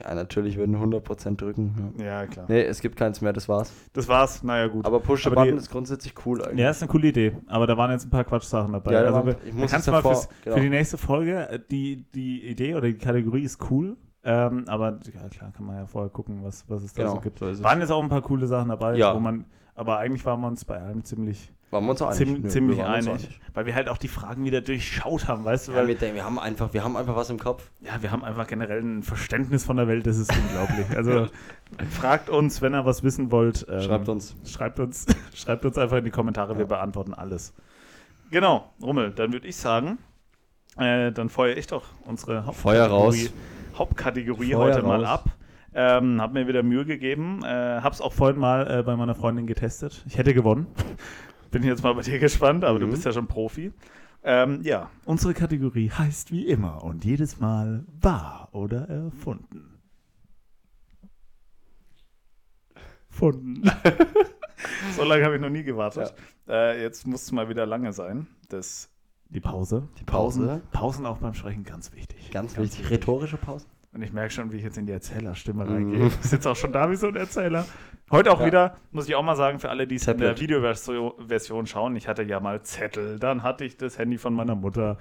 Ja, 0.01 0.15
natürlich 0.15 0.57
würden 0.57 0.77
100% 0.77 1.37
drücken. 1.37 1.95
Ja. 1.99 2.05
Ja, 2.05 2.27
klar. 2.27 2.47
Nee, 2.49 2.63
es 2.63 2.81
gibt 2.81 2.97
keins 2.97 3.21
mehr, 3.21 3.33
das 3.33 3.49
war's. 3.49 3.73
Das 3.93 4.07
war's, 4.09 4.43
naja 4.45 4.69
gut. 4.69 4.85
Aber 4.87 5.01
Push 5.01 5.25
the 5.25 5.31
die- 5.31 5.35
Button 5.35 5.57
ist 5.57 5.71
grundsätzlich 5.71 6.15
cool 6.25 6.43
eigentlich. 6.45 6.59
ja, 6.61 6.71
ist 6.71 6.83
eine 6.83 6.91
coole 6.91 7.09
Idee, 7.09 7.37
aber 7.49 7.67
da 7.67 7.77
waren 7.77 7.91
jetzt 7.91 8.05
ein 8.07 8.11
paar 8.11 8.25
Quatschsachen 8.25 8.73
dabei. 8.73 8.93
Ja, 8.93 9.03
da 9.03 9.07
also, 9.09 9.27
waren- 9.27 9.37
ich 9.45 9.53
muss 9.55 9.71
kannst 9.71 9.87
jetzt 9.87 9.93
mal 9.93 9.99
davor- 9.99 10.15
fürs, 10.15 10.29
genau. 10.45 10.57
für 10.57 10.63
die 10.63 10.69
nächste 10.71 10.99
Folge, 10.99 11.49
äh, 11.49 11.59
die, 11.71 12.05
die 12.15 12.47
Idee 12.49 12.75
oder 12.75 12.87
die 12.87 12.95
Kategorie 12.99 13.43
ist 13.43 13.59
cool, 13.71 13.97
ähm, 14.25 14.65
aber 14.69 15.01
ja, 15.15 15.29
klar, 15.29 15.51
kann 15.53 15.67
man 15.67 15.77
ja 15.77 15.87
vorher 15.87 16.11
gucken, 16.11 16.45
was, 16.45 16.65
was 16.69 16.83
es 16.83 16.93
da 16.93 17.03
Genau, 17.03 17.15
so 17.17 17.21
gibt. 17.21 17.39
so. 17.41 17.63
Waren 17.65 17.81
jetzt 17.81 17.91
auch 17.91 18.03
ein 18.03 18.09
paar 18.09 18.23
coole 18.23 18.47
Sachen 18.47 18.69
dabei, 18.69 18.95
Ja. 18.97 19.15
wo 19.15 19.19
man, 19.21 19.47
aber 19.75 19.99
eigentlich 19.99 20.25
waren 20.25 20.41
wir 20.41 20.49
uns 20.49 20.65
bei 20.65 20.81
allem 20.81 21.03
ziemlich, 21.05 21.53
Waren 21.71 21.85
wir 21.85 21.91
uns 21.91 22.01
einig? 22.03 22.17
ziem, 22.17 22.41
Nö, 22.43 22.49
ziemlich 22.49 22.79
wir 22.79 22.87
uns 22.87 23.07
einig, 23.09 23.41
weil 23.55 23.67
wir 23.67 23.75
halt 23.75 23.89
auch 23.91 23.99
die 23.99 24.09
Fragen 24.09 24.45
wieder 24.45 24.61
durchschaut 24.63 25.29
haben, 25.29 25.45
weißt 25.45 25.69
du, 25.69 25.73
Ja, 25.73 25.79
weil 25.79 25.89
wir, 25.89 26.01
wir, 26.15 26.25
haben 26.25 26.39
einfach, 26.39 26.73
wir 26.73 26.83
haben 26.83 26.97
einfach 26.97 27.15
was 27.15 27.29
im 27.31 27.39
Kopf. 27.39 27.71
ja, 27.81 28.01
wir 28.01 28.11
haben 28.11 28.25
einfach 28.25 28.47
generell 28.47 28.81
ein 28.83 29.03
Verständnis 29.03 29.65
von 29.65 29.77
der 29.77 29.87
Welt, 29.87 30.07
das 30.07 30.17
ist 30.17 30.31
unglaublich. 30.35 30.87
Also 30.97 31.29
fragt 31.91 32.31
uns, 32.31 32.63
wenn 32.63 32.75
ihr 32.75 32.85
was 32.87 33.03
wissen 33.03 33.31
wollt. 33.31 33.67
ähm, 33.71 33.81
Schreibt 33.83 34.09
uns. 34.09 34.35
Schreibt 34.47 34.81
uns, 34.81 35.07
schreibt 35.35 35.65
uns 35.67 35.77
einfach 35.77 35.99
in 35.99 36.05
die 36.05 36.11
Kommentare, 36.11 36.55
wir 36.55 36.63
Ja. 36.63 36.67
beantworten 36.67 37.13
alles. 37.13 37.53
Genau, 38.31 38.73
Rummel, 38.83 39.11
dann 39.11 39.33
würde 39.33 39.47
ich 39.49 39.57
sagen, 39.57 39.99
äh, 40.79 41.13
dann 41.13 41.29
feuere 41.29 41.57
ich 41.57 41.67
doch 41.67 41.85
unsere. 42.05 42.47
Hauptkategorie 43.77 44.53
Feuer 44.53 44.59
heute 44.59 44.83
mal 44.83 45.05
raus. 45.05 45.09
ab. 45.09 45.25
Ähm, 45.75 46.21
hab 46.21 46.33
mir 46.33 46.49
wieder 46.49 46.63
Mühe 46.63 46.85
gegeben. 46.85 47.43
Äh, 47.45 47.81
hab's 47.83 48.01
auch 48.01 48.13
vorhin 48.13 48.41
mal 48.41 48.79
äh, 48.81 48.83
bei 48.83 48.97
meiner 48.97 49.15
Freundin 49.15 49.47
getestet. 49.47 50.03
Ich 50.09 50.17
hätte 50.19 50.35
gewonnen. 50.35 50.67
Bin 51.51 51.63
jetzt 51.63 51.83
mal 51.83 51.95
bei 51.95 52.03
dir 52.03 52.19
gespannt, 52.19 52.65
aber 52.65 52.79
du 52.79 52.87
Mhm. 52.87 52.91
bist 52.91 53.05
ja 53.05 53.13
schon 53.13 53.27
Profi. 53.27 53.73
Ähm, 54.23 54.61
ja, 54.63 54.91
unsere 55.05 55.33
Kategorie 55.33 55.91
heißt 55.91 56.33
wie 56.33 56.47
immer 56.47 56.83
und 56.83 57.05
jedes 57.05 57.39
Mal 57.41 57.85
wahr 58.01 58.49
oder 58.53 58.89
erfunden. 58.89 59.79
Funden. 63.09 63.63
so 64.97 65.05
lange 65.05 65.25
habe 65.25 65.37
ich 65.37 65.41
noch 65.41 65.49
nie 65.51 65.63
gewartet. 65.65 66.15
Äh, 66.49 66.83
jetzt 66.83 67.07
muss 67.07 67.23
es 67.23 67.33
mal 67.33 67.49
wieder 67.49 67.67
lange 67.67 67.93
sein. 67.93 68.27
Das, 68.49 68.91
die 69.29 69.41
Pause. 69.41 69.89
Die 69.99 70.05
Pause. 70.05 70.63
Pausen 70.73 71.07
auch 71.07 71.19
beim 71.19 71.35
Sprechen 71.35 71.65
ganz 71.65 71.93
wichtig. 71.93 72.31
Ganz 72.31 72.57
wichtig. 72.57 72.91
Rhetorische 72.91 73.37
Pause. 73.37 73.67
Und 73.99 74.05
ich 74.05 74.13
merke 74.13 74.31
schon, 74.33 74.53
wie 74.53 74.59
ich 74.59 74.63
jetzt 74.63 74.79
in 74.79 74.87
die 74.87 74.93
Erzählerstimme 74.93 75.65
Mhm. 75.65 75.73
reingehe. 75.73 76.07
Ich 76.07 76.13
sitze 76.31 76.49
auch 76.49 76.55
schon 76.55 76.71
da 76.73 76.89
wie 76.89 76.95
so 76.95 77.09
ein 77.09 77.17
Erzähler. 77.17 77.65
Heute 78.13 78.31
auch 78.31 78.39
Ja. 78.39 78.47
wieder, 78.47 78.77
muss 78.93 79.09
ich 79.09 79.17
auch 79.17 79.25
mal 79.25 79.35
sagen, 79.35 79.59
für 79.59 79.71
alle, 79.71 79.89
die 79.89 79.97
es 79.97 80.07
in 80.07 80.19
der. 80.19 80.39
Videoversion 80.39 81.15
Version 81.27 81.67
schauen, 81.67 81.97
ich 81.97 82.07
hatte 82.07 82.23
ja 82.23 82.39
mal 82.39 82.63
Zettel, 82.63 83.19
dann 83.19 83.43
hatte 83.43 83.65
ich 83.65 83.77
das 83.77 83.99
Handy 83.99 84.17
von 84.17 84.35
meiner 84.35 84.55
Mutter 84.55 84.99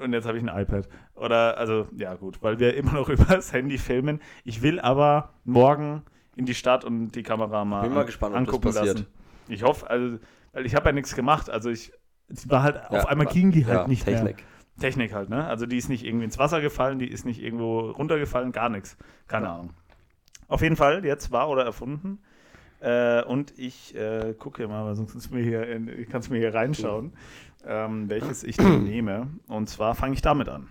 und 0.00 0.12
jetzt 0.12 0.26
habe 0.26 0.36
ich 0.36 0.42
ein 0.42 0.48
iPad. 0.62 0.88
Oder, 1.14 1.58
also, 1.58 1.86
ja 1.96 2.14
gut, 2.16 2.42
weil 2.42 2.58
wir 2.58 2.74
immer 2.74 2.94
noch 2.94 3.08
über 3.08 3.36
das 3.36 3.52
Handy 3.52 3.78
filmen. 3.78 4.18
Ich 4.42 4.62
will 4.62 4.80
aber 4.80 5.32
morgen 5.44 6.02
in 6.34 6.44
die 6.44 6.54
Stadt 6.54 6.84
und 6.84 7.12
die 7.12 7.22
Kamera 7.22 7.64
mal, 7.64 7.82
Bin 7.82 7.94
mal 7.94 8.00
an- 8.00 8.06
gespannt, 8.06 8.34
ob 8.34 8.40
das 8.40 8.48
angucken 8.48 8.74
passiert. 8.74 8.98
lassen. 8.98 9.06
Ich 9.46 9.62
hoffe, 9.62 9.88
also, 9.88 10.18
weil 10.52 10.66
ich 10.66 10.74
habe 10.74 10.86
ja 10.88 10.92
nichts 10.92 11.14
gemacht. 11.14 11.48
Also 11.48 11.70
ich, 11.70 11.92
war 12.48 12.64
halt, 12.64 12.74
Ja, 12.74 12.88
auf 12.98 13.06
einmal 13.06 13.26
ging 13.26 13.52
die 13.52 13.64
halt 13.64 13.82
ja, 13.82 13.86
nicht 13.86 14.06
mehr. 14.08 14.34
Technik. 14.80 15.12
Halt, 15.14 15.28
ne? 15.30 15.46
Also 15.46 15.66
die 15.66 15.76
ist 15.76 15.88
nicht 15.88 16.04
irgendwie 16.04 16.24
ins 16.24 16.38
Wasser 16.38 16.60
gefallen, 16.60 16.98
die 16.98 17.08
ist 17.08 17.24
nicht 17.24 17.40
irgendwo 17.42 17.90
runtergefallen, 17.90 18.52
gar 18.52 18.68
nichts. 18.68 18.96
Keine 19.28 19.46
Ja. 19.46 19.54
Ahnung. 19.54 19.70
Auf 20.48 20.62
jeden 20.62 20.76
Fall, 20.76 21.04
jetzt 21.04 21.30
war 21.30 21.48
oder 21.48 21.64
erfunden. 21.64 22.18
Äh, 22.80 23.22
und 23.24 23.56
ich 23.58 23.94
äh, 23.94 24.34
gucke 24.38 24.66
mal, 24.66 24.84
weil 24.86 24.96
sonst 24.96 25.14
ist 25.14 25.30
mir 25.30 25.42
hier 25.44 25.68
in, 25.68 25.86
ich 25.88 26.08
kann 26.08 26.20
es 26.20 26.30
mir 26.30 26.38
hier 26.38 26.54
reinschauen, 26.54 27.12
ähm, 27.64 28.08
welches 28.08 28.42
ich 28.42 28.58
nehme. 28.58 29.28
Und 29.48 29.68
zwar 29.68 29.94
fange 29.94 30.14
ich 30.14 30.22
damit 30.22 30.48
an. 30.48 30.68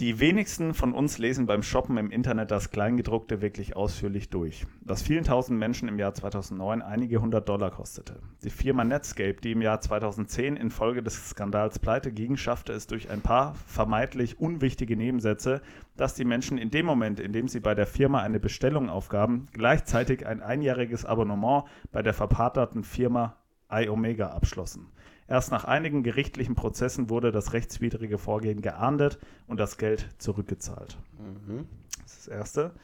Die 0.00 0.18
wenigsten 0.18 0.72
von 0.72 0.94
uns 0.94 1.18
lesen 1.18 1.44
beim 1.44 1.62
Shoppen 1.62 1.98
im 1.98 2.10
Internet 2.10 2.50
das 2.50 2.70
Kleingedruckte 2.70 3.42
wirklich 3.42 3.76
ausführlich 3.76 4.30
durch, 4.30 4.64
was 4.80 5.02
vielen 5.02 5.24
tausend 5.24 5.58
Menschen 5.58 5.90
im 5.90 5.98
Jahr 5.98 6.14
2009 6.14 6.80
einige 6.80 7.20
hundert 7.20 7.50
Dollar 7.50 7.70
kostete. 7.70 8.18
Die 8.42 8.48
Firma 8.48 8.82
Netscape, 8.82 9.34
die 9.44 9.52
im 9.52 9.60
Jahr 9.60 9.82
2010 9.82 10.56
infolge 10.56 11.02
des 11.02 11.28
Skandals 11.28 11.78
pleite 11.78 12.12
ging, 12.12 12.38
schaffte 12.38 12.72
es 12.72 12.86
durch 12.86 13.10
ein 13.10 13.20
paar 13.20 13.54
vermeintlich 13.66 14.40
unwichtige 14.40 14.96
Nebensätze, 14.96 15.60
dass 15.98 16.14
die 16.14 16.24
Menschen 16.24 16.56
in 16.56 16.70
dem 16.70 16.86
Moment, 16.86 17.20
in 17.20 17.34
dem 17.34 17.46
sie 17.46 17.60
bei 17.60 17.74
der 17.74 17.86
Firma 17.86 18.22
eine 18.22 18.40
Bestellung 18.40 18.88
aufgaben, 18.88 19.48
gleichzeitig 19.52 20.26
ein 20.26 20.40
einjähriges 20.40 21.04
Abonnement 21.04 21.64
bei 21.92 22.00
der 22.00 22.14
verpartnerten 22.14 22.84
Firma 22.84 23.36
iOmega 23.70 24.30
abschlossen. 24.30 24.86
Erst 25.30 25.52
nach 25.52 25.64
einigen 25.64 26.02
gerichtlichen 26.02 26.56
Prozessen 26.56 27.08
wurde 27.08 27.30
das 27.30 27.52
rechtswidrige 27.52 28.18
Vorgehen 28.18 28.62
geahndet 28.62 29.20
und 29.46 29.60
das 29.60 29.78
Geld 29.78 30.08
zurückgezahlt. 30.18 30.98
Mhm. 31.18 31.68
Das 32.02 32.12
ist 32.14 32.26
das 32.26 32.28
Erste. 32.36 32.74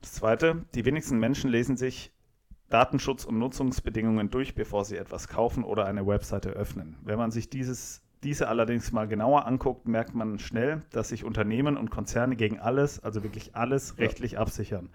Das 0.00 0.14
Zweite, 0.14 0.64
die 0.74 0.86
wenigsten 0.86 1.18
Menschen 1.18 1.50
lesen 1.50 1.76
sich 1.76 2.12
Datenschutz- 2.70 3.26
und 3.26 3.38
Nutzungsbedingungen 3.38 4.30
durch, 4.30 4.54
bevor 4.54 4.86
sie 4.86 4.96
etwas 4.96 5.28
kaufen 5.28 5.64
oder 5.64 5.84
eine 5.84 6.06
Webseite 6.06 6.48
öffnen. 6.48 6.96
Wenn 7.04 7.18
man 7.18 7.30
sich 7.30 7.50
dieses, 7.50 8.02
diese 8.22 8.48
allerdings 8.48 8.92
mal 8.92 9.06
genauer 9.06 9.46
anguckt, 9.46 9.86
merkt 9.86 10.14
man 10.14 10.38
schnell, 10.38 10.82
dass 10.90 11.10
sich 11.10 11.24
Unternehmen 11.24 11.76
und 11.76 11.90
Konzerne 11.90 12.36
gegen 12.36 12.58
alles, 12.58 13.02
also 13.02 13.22
wirklich 13.22 13.54
alles, 13.54 13.98
rechtlich 13.98 14.38
absichern. 14.38 14.88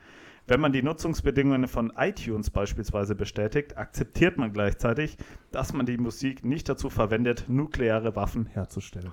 Wenn 0.48 0.60
man 0.60 0.74
die 0.74 0.82
Nutzungsbedingungen 0.82 1.68
von 1.68 1.94
iTunes 1.96 2.50
beispielsweise 2.50 3.16
bestätigt, 3.16 3.78
akzeptiert 3.78 4.38
man 4.38 4.52
gleichzeitig, 4.54 5.18
dass 5.52 5.72
man 5.72 5.86
die 5.86 5.98
Musik 5.98 6.44
nicht 6.44 6.68
dazu 6.68 6.90
verwendet, 6.90 7.46
nukleare 7.48 8.16
Waffen 8.16 8.48
herzustellen. 8.48 9.12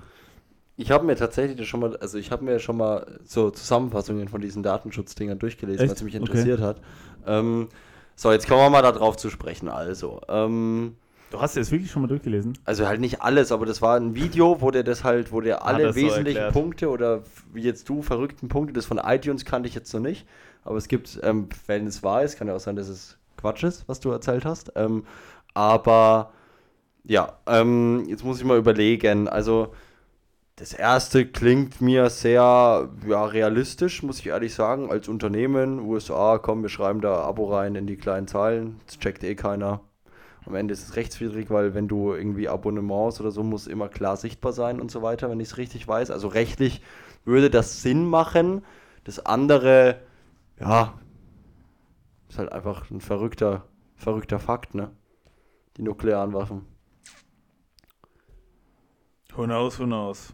Ich 0.77 0.91
habe 0.91 1.05
mir 1.05 1.17
tatsächlich 1.17 1.69
schon 1.69 1.81
mal, 1.81 1.97
also 1.97 2.19
ich 2.19 2.31
habe 2.31 2.45
mir 2.45 2.61
schon 2.61 2.77
mal 2.77 3.19
so 3.25 3.51
Zusammenfassungen 3.51 4.29
von 4.29 4.41
diesen 4.41 4.63
Datenschutzdingern 4.63 5.39
durchgelesen, 5.39 5.85
Echt? 5.85 5.93
was 5.93 6.03
mich 6.03 6.15
Okay. 6.15 6.23
interessiert 6.23 6.61
hat. 6.61 6.81
Ähm, 7.27 7.69
so, 8.15 8.33
jetzt 8.33 8.49
kommen 8.49 8.61
wir 8.61 8.71
mal 8.71 8.83
darauf 8.83 9.17
zu 9.17 9.29
sprechen. 9.29 9.69
Also, 9.69 10.21
ähm, 10.29 10.97
Du 11.31 11.41
hast 11.41 11.57
das 11.57 11.71
wirklich 11.71 11.91
schon 11.91 12.03
mal 12.03 12.09
durchgelesen? 12.09 12.57
also 12.65 12.87
halt 12.87 13.01
nicht 13.01 13.21
alles, 13.21 13.53
aber 13.53 13.67
das 13.67 13.83
war 13.83 13.97
ein 13.97 14.15
Video, 14.15 14.61
wo 14.61 14.71
der 14.71 14.83
das 14.83 15.05
halt, 15.05 15.31
wo 15.31 15.41
der 15.41 15.65
alle 15.65 15.93
so 15.93 15.97
wesentlichen 15.97 16.39
erklärt. 16.39 16.53
Punkte 16.53 16.89
oder 16.89 17.23
wie 17.53 17.63
jetzt 17.63 17.89
du 17.89 18.03
verrückten 18.03 18.49
Punkte, 18.49 18.73
das 18.73 18.87
von 18.87 18.99
iTunes 18.99 19.45
kannte 19.45 19.69
ich 19.69 19.75
jetzt 19.75 19.93
noch 19.93 20.01
nicht, 20.01 20.27
aber 20.65 20.77
es 20.77 20.89
gibt, 20.89 21.21
ähm, 21.23 21.49
wenn 21.67 21.87
es 21.87 22.03
wahr 22.03 22.23
ist, 22.23 22.39
kann 22.39 22.49
ja 22.49 22.57
auch 22.57 22.61
sein, 22.61 22.77
dass 22.77 22.89
es 22.89 23.19
Quatsch 23.37 23.63
ist, 23.63 23.89
was 23.89 24.01
du 24.01 24.11
erzählt 24.11 24.45
hast. 24.45 24.73
Ähm, 24.75 25.05
aber 25.55 26.33
ja, 27.05 27.39
ähm, 27.47 28.05
jetzt 28.09 28.25
muss 28.25 28.39
ich 28.39 28.45
mal 28.45 28.59
überlegen. 28.59 29.29
Also 29.29 29.73
das 30.57 30.73
erste 30.73 31.25
klingt 31.27 31.81
mir 31.81 32.11
sehr 32.11 32.89
ja, 33.07 33.25
realistisch, 33.25 34.03
muss 34.03 34.19
ich 34.19 34.27
ehrlich 34.27 34.55
sagen. 34.55 34.91
Als 34.91 35.09
Unternehmen, 35.09 35.79
USA, 35.81 36.39
komm, 36.39 36.63
wir 36.63 36.69
schreiben 36.69 37.01
da 37.01 37.23
Abo 37.23 37.55
rein 37.55 37.77
in 37.77 37.87
die 37.87 37.97
kleinen 37.97 38.27
Zahlen. 38.27 38.81
Das 38.87 38.99
checkt 38.99 39.23
eh 39.25 39.37
keiner. 39.37 39.81
Am 40.49 40.55
Ende 40.55 40.73
ist 40.73 40.83
es 40.83 40.97
rechtswidrig, 40.97 41.51
weil 41.51 41.75
wenn 41.75 41.89
du 41.89 42.15
irgendwie 42.15 42.49
Abonnements 42.49 43.21
oder 43.21 43.31
so, 43.31 43.43
muss 43.43 43.67
immer 43.67 43.91
klar 43.91 44.17
sichtbar 44.17 44.55
sein 44.55 44.81
und 44.81 44.91
so 44.91 45.03
weiter, 45.03 45.29
wenn 45.29 45.41
ich 45.41 45.49
es 45.49 45.59
richtig 45.59 45.87
weiß. 45.87 46.11
Also 46.11 46.27
rechtlich 46.29 46.81
würde 47.27 47.51
das 47.51 47.83
Sinn 47.83 48.09
machen. 48.09 48.65
Das 49.05 49.27
andere, 49.27 50.01
ja, 50.59 50.99
ist 52.31 52.39
halt 52.39 52.51
einfach 52.51 52.91
ein 52.91 53.03
verrückter, 53.03 53.67
verrückter 53.97 54.39
Fakt, 54.39 54.75
ne? 54.75 54.91
Die 55.77 55.83
nuklearen 55.83 56.33
Waffen. 56.33 56.65
Who 59.35 59.45
knows, 59.45 59.79
who 59.79 59.85
knows. 59.85 60.33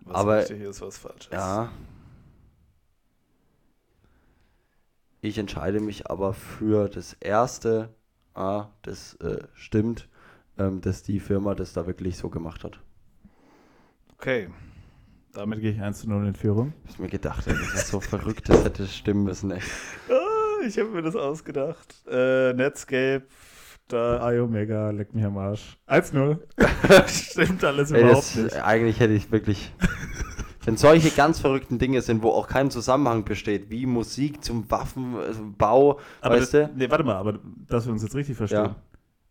Was 0.00 0.16
Aber- 0.16 0.38
richtig 0.38 0.62
ist, 0.62 0.80
was 0.80 0.96
falsch 0.96 1.26
ist. 1.26 1.32
Ja. 1.34 1.70
Ich 5.20 5.36
entscheide 5.36 5.80
mich 5.80 6.10
aber 6.10 6.32
für 6.32 6.88
das 6.88 7.12
erste. 7.12 7.94
Ah, 8.34 8.68
das 8.82 9.14
äh, 9.16 9.42
stimmt, 9.54 10.08
ähm, 10.58 10.80
dass 10.80 11.02
die 11.02 11.20
Firma 11.20 11.54
das 11.54 11.72
da 11.72 11.86
wirklich 11.86 12.16
so 12.16 12.28
gemacht 12.28 12.64
hat. 12.64 12.80
Okay. 14.16 14.48
Damit 15.32 15.60
gehe 15.60 15.70
ich 15.72 15.80
1 15.80 16.00
zu 16.00 16.08
0 16.08 16.26
in 16.26 16.34
Führung. 16.34 16.72
Ich 16.86 16.92
hab 16.94 17.00
mir 17.00 17.08
gedacht, 17.08 17.46
ey, 17.46 17.54
das 17.54 17.74
ist 17.74 17.88
so 17.88 18.00
verrückt, 18.00 18.48
das 18.48 18.64
hätte 18.64 18.86
stimmen 18.86 19.24
müssen, 19.24 19.50
ey. 19.52 19.60
Ah, 20.08 20.64
ich 20.66 20.78
habe 20.78 20.90
mir 20.90 21.02
das 21.02 21.14
ausgedacht. 21.16 21.94
Äh, 22.08 22.52
Netscape, 22.52 23.26
da 23.88 24.32
iOmega, 24.32 24.90
leck 24.90 25.14
mich 25.14 25.24
am 25.24 25.38
Arsch. 25.38 25.78
1-0. 25.86 26.38
Stimmt 27.08 27.64
alles 27.64 27.90
ey 27.92 28.00
überhaupt 28.00 28.18
das, 28.18 28.36
nicht. 28.36 28.56
eigentlich 28.56 29.00
hätte 29.00 29.12
ich 29.14 29.30
wirklich. 29.30 29.72
Wenn 30.70 30.76
solche 30.76 31.10
ganz 31.10 31.40
verrückten 31.40 31.80
Dinge 31.80 32.00
sind, 32.00 32.22
wo 32.22 32.30
auch 32.30 32.46
kein 32.46 32.70
Zusammenhang 32.70 33.24
besteht, 33.24 33.70
wie 33.70 33.86
Musik 33.86 34.44
zum 34.44 34.70
Waffenbau, 34.70 35.98
Aber 36.20 36.36
weißt 36.36 36.54
das, 36.54 36.68
du? 36.70 36.76
nee, 36.76 36.88
warte 36.88 37.02
mal, 37.02 37.16
aber 37.16 37.40
dass 37.66 37.86
wir 37.86 37.92
uns 37.92 38.04
jetzt 38.04 38.14
richtig 38.14 38.36
verstehen. 38.36 38.76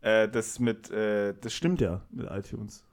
Äh, 0.02 0.28
das 0.28 0.60
mit, 0.60 0.92
äh, 0.92 1.34
das 1.40 1.54
stimmt 1.54 1.80
ja 1.80 2.02
mit 2.12 2.30
iTunes. 2.30 2.84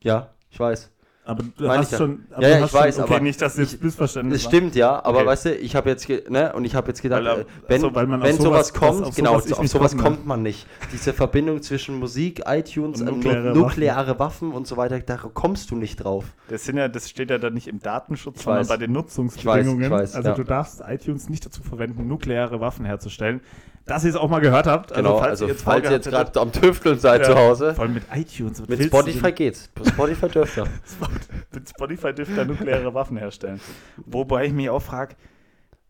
Ja, 0.00 0.30
ich 0.48 0.60
weiß. 0.60 0.92
Aber 1.28 1.42
du 1.42 1.66
Meine 1.66 1.80
hast 1.80 1.86
ich 1.88 1.92
ja. 1.92 1.98
schon, 1.98 2.24
aber 2.32 2.42
Ja, 2.42 2.48
du 2.48 2.54
ja, 2.54 2.60
hast 2.62 2.70
ich 2.70 2.80
weiß, 2.80 2.94
schon, 2.94 3.04
okay, 3.04 3.14
aber 3.16 3.22
nicht, 3.22 3.42
dass 3.42 3.56
jetzt 3.58 3.74
ich- 3.74 3.82
Missverständnis 3.82 4.42
Das 4.42 4.50
stimmt 4.50 4.74
ja, 4.74 5.04
aber 5.04 5.18
Okay. 5.18 5.26
weißt 5.26 5.44
du, 5.44 5.54
ich 5.56 5.76
habe 5.76 5.90
jetzt, 5.90 6.08
ne, 6.30 6.54
und 6.54 6.64
ich 6.64 6.74
habe 6.74 6.88
jetzt 6.88 7.02
gedacht, 7.02 7.22
Weil, 7.22 7.40
äh, 7.40 7.40
äh, 7.42 7.44
wenn, 7.66 7.76
ach 7.76 7.80
so, 7.90 7.94
weil 7.94 8.06
man 8.06 8.22
auf 8.22 8.28
wenn 8.28 8.36
sowas, 8.38 8.68
sowas- 8.68 8.72
kommt, 8.72 9.04
auf 9.04 9.14
genau, 9.14 9.38
sowas 9.38 9.52
auf 9.58 9.66
sowas 9.68 9.96
kommt 9.98 10.26
man 10.26 10.42
nicht. 10.42 10.66
Diese 10.90 11.12
Verbindung 11.12 11.60
zwischen 11.60 11.98
Musik, 11.98 12.44
iTunes, 12.46 13.02
Und 13.02 13.08
nukleare 13.08 13.38
nukleare, 13.48 13.58
nukleare 13.58 14.18
Waffen. 14.18 14.52
und 14.52 14.66
so 14.66 14.78
weiter, 14.78 14.98
da 15.00 15.16
kommst 15.18 15.70
du 15.70 15.76
nicht 15.76 15.96
drauf. 16.02 16.24
Das, 16.48 16.64
sind 16.64 16.78
ja, 16.78 16.88
das 16.88 17.10
steht 17.10 17.28
ja 17.28 17.36
dann 17.36 17.52
nicht 17.52 17.68
im 17.68 17.78
Datenschutz, 17.80 18.36
Ich 18.38 18.42
sondern 18.44 18.60
weiß. 18.62 18.68
bei 18.68 18.76
den 18.78 18.92
Nutzungsbedingungen. 18.92 19.82
Ich 19.84 19.90
weiß, 19.90 20.10
ich 20.10 20.14
weiß, 20.14 20.14
also 20.16 20.28
ja. 20.30 20.34
du 20.34 20.44
darfst 20.44 20.82
iTunes 20.88 21.28
nicht 21.28 21.44
dazu 21.44 21.62
verwenden, 21.62 22.08
nukleare 22.08 22.58
Waffen 22.60 22.86
herzustellen. 22.86 23.42
Dass 23.88 24.04
ihr 24.04 24.10
es 24.10 24.16
auch 24.16 24.28
mal 24.28 24.40
gehört 24.40 24.66
habt. 24.66 24.94
Genau, 24.94 25.18
also 25.18 25.48
falls 25.48 25.84
ihr 25.84 25.92
jetzt 25.92 26.08
gerade 26.08 26.38
am 26.40 26.52
Tüfteln 26.52 26.98
seid 26.98 27.24
zu 27.24 27.34
Hause, 27.34 27.74
Vor 27.74 27.84
allem 27.84 27.94
mit 27.94 28.04
iTunes. 28.14 28.66
mit 28.68 28.82
Spotify 28.84 29.32
geht's. 29.32 29.70
Spotify 29.86 30.28
dürft 30.28 30.56
ihr. 30.58 30.64
denn? 31.00 31.40
Mit 31.52 31.68
Spotify 31.68 32.12
dürft 32.12 32.36
ihr 32.36 32.44
nukleare 32.44 32.92
Waffen 32.94 33.16
herstellen. 33.16 33.60
Wobei 33.96 34.46
ich 34.46 34.52
mich 34.52 34.68
auch 34.70 34.82
frage, 34.82 35.16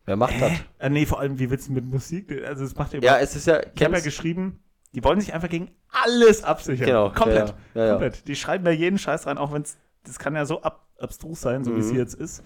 Wer 0.05 0.15
macht 0.15 0.41
das? 0.41 0.51
äh, 0.79 0.89
nee, 0.89 1.05
vor 1.05 1.19
allem, 1.19 1.37
wie 1.39 1.49
willst 1.51 1.67
du 1.67 1.73
mit 1.73 1.85
Musik? 1.85 2.31
Also 2.47 2.63
es 2.63 2.75
macht 2.75 2.93
ja 2.93 2.99
Ja, 3.01 3.19
es 3.19 3.35
ist 3.35 3.45
ja, 3.47 3.59
Ich 3.75 3.83
habe 3.83 3.95
ja 3.95 4.01
geschrieben, 4.01 4.59
die 4.95 5.03
wollen 5.03 5.19
sich 5.19 5.33
einfach 5.33 5.49
gegen 5.49 5.69
alles 5.91 6.43
absichern. 6.43 6.87
Genau, 6.87 7.09
Komplett. 7.11 7.49
ja, 7.49 7.55
ja, 7.75 7.83
ja. 7.85 7.91
Komplett. 7.91 8.27
Die 8.27 8.35
schreiben 8.35 8.65
ja 8.65 8.71
jeden 8.71 8.97
Scheiß 8.97 9.27
rein, 9.27 9.37
auch 9.37 9.51
wenn 9.53 9.61
es, 9.61 9.77
das 10.05 10.17
kann 10.17 10.35
ja 10.35 10.45
so 10.45 10.61
ab, 10.63 10.87
abstrus 10.99 11.41
sein, 11.41 11.63
so 11.63 11.75
wie 11.75 11.79
es 11.79 11.87
Mhm. 11.87 11.91
hier 11.91 11.99
jetzt 11.99 12.15
ist. 12.15 12.43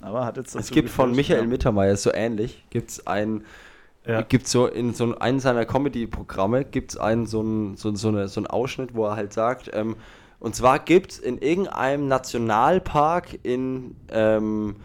Aber 0.00 0.24
hat 0.24 0.36
jetzt 0.36 0.54
es 0.56 0.70
gibt 0.70 0.90
von 0.90 1.12
Michael 1.12 1.40
ja. 1.42 1.46
Mittermeier 1.46 1.96
so 1.96 2.12
ähnlich, 2.12 2.66
gibt's 2.70 3.06
ein 3.06 3.44
Ja. 4.06 4.22
gibt 4.22 4.46
so 4.46 4.66
in 4.66 4.94
so 4.94 5.16
einem 5.18 5.40
seiner 5.40 5.64
Comedy-Programme 5.64 6.64
gibt 6.64 6.92
es 6.92 6.96
einen 6.96 7.26
so 7.26 7.40
einen 7.40 7.76
so, 7.76 7.94
so, 7.94 8.08
eine, 8.08 8.28
so 8.28 8.40
einen 8.40 8.46
Ausschnitt, 8.46 8.94
wo 8.94 9.06
er 9.06 9.16
halt 9.16 9.32
sagt, 9.32 9.70
ähm, 9.72 9.96
und 10.38 10.54
zwar 10.54 10.78
gibt 10.78 11.12
es 11.12 11.18
in 11.18 11.38
irgendeinem 11.38 12.08
Nationalpark 12.08 13.38
in 13.42 13.96
ähm, 14.10 14.76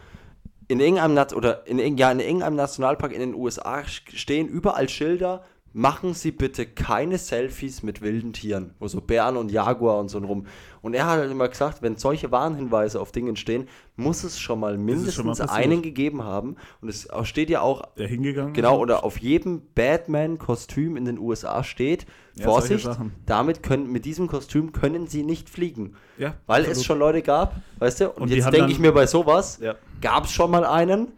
in 0.67 0.79
irgendeinem 0.79 1.13
Nat 1.13 1.33
oder 1.33 1.67
in, 1.67 1.97
ja, 1.97 2.11
in 2.11 2.21
irgendeinem 2.21 2.55
Nationalpark 2.55 3.11
in 3.11 3.19
den 3.19 3.35
USA 3.35 3.83
stehen 3.85 4.47
überall 4.47 4.87
Schilder, 4.87 5.43
machen 5.73 6.13
Sie 6.13 6.31
bitte 6.31 6.65
keine 6.65 7.17
Selfies 7.17 7.81
mit 7.83 8.01
wilden 8.01 8.33
Tieren, 8.33 8.73
wo 8.79 8.87
so 8.87 9.01
Bären 9.01 9.37
und 9.37 9.51
Jaguar 9.51 9.99
und 9.99 10.09
so 10.09 10.19
rum. 10.19 10.45
Und 10.81 10.93
er 10.93 11.05
hat 11.05 11.19
halt 11.19 11.31
immer 11.31 11.47
gesagt, 11.47 11.81
wenn 11.81 11.95
solche 11.95 12.31
Warnhinweise 12.31 12.99
auf 12.99 13.11
Dingen 13.11 13.35
stehen, 13.35 13.67
muss 13.95 14.23
es 14.23 14.39
schon 14.39 14.59
mal 14.59 14.71
schon 14.73 14.85
mal 14.85 14.95
mindestens 14.95 15.41
einen 15.41 15.81
gegeben 15.81 16.23
haben. 16.23 16.55
Und 16.81 16.89
es 16.89 17.07
steht 17.23 17.49
ja 17.49 17.61
auch 17.61 17.83
Der 17.95 18.07
hingegangen 18.07 18.53
Genau, 18.53 18.77
oder 18.79 19.03
auf 19.03 19.17
jedem 19.19 19.61
Batman-Kostüm 19.75 20.97
in 20.97 21.05
den 21.05 21.17
USA 21.19 21.63
steht, 21.63 22.05
Ja, 22.35 22.45
Vorsicht, 22.45 22.89
damit 23.25 23.63
können, 23.63 23.91
mit 23.91 24.05
diesem 24.05 24.27
Kostüm 24.27 24.71
können 24.73 25.07
sie 25.07 25.23
nicht 25.23 25.49
fliegen. 25.49 25.95
Ja, 26.17 26.35
Weil 26.47 26.61
absolut. 26.61 26.77
es 26.77 26.85
schon 26.85 26.99
Leute 26.99 27.21
gab, 27.21 27.55
weißt 27.79 28.01
du? 28.01 28.09
Und, 28.09 28.23
Und 28.23 28.31
jetzt 28.31 28.51
denke 28.51 28.71
ich 28.71 28.79
mir 28.79 28.91
bei 28.91 29.07
sowas, 29.07 29.59
Ja. 29.61 29.75
gab 30.01 30.25
es 30.25 30.31
schon 30.31 30.51
mal 30.51 30.65
einen? 30.65 31.13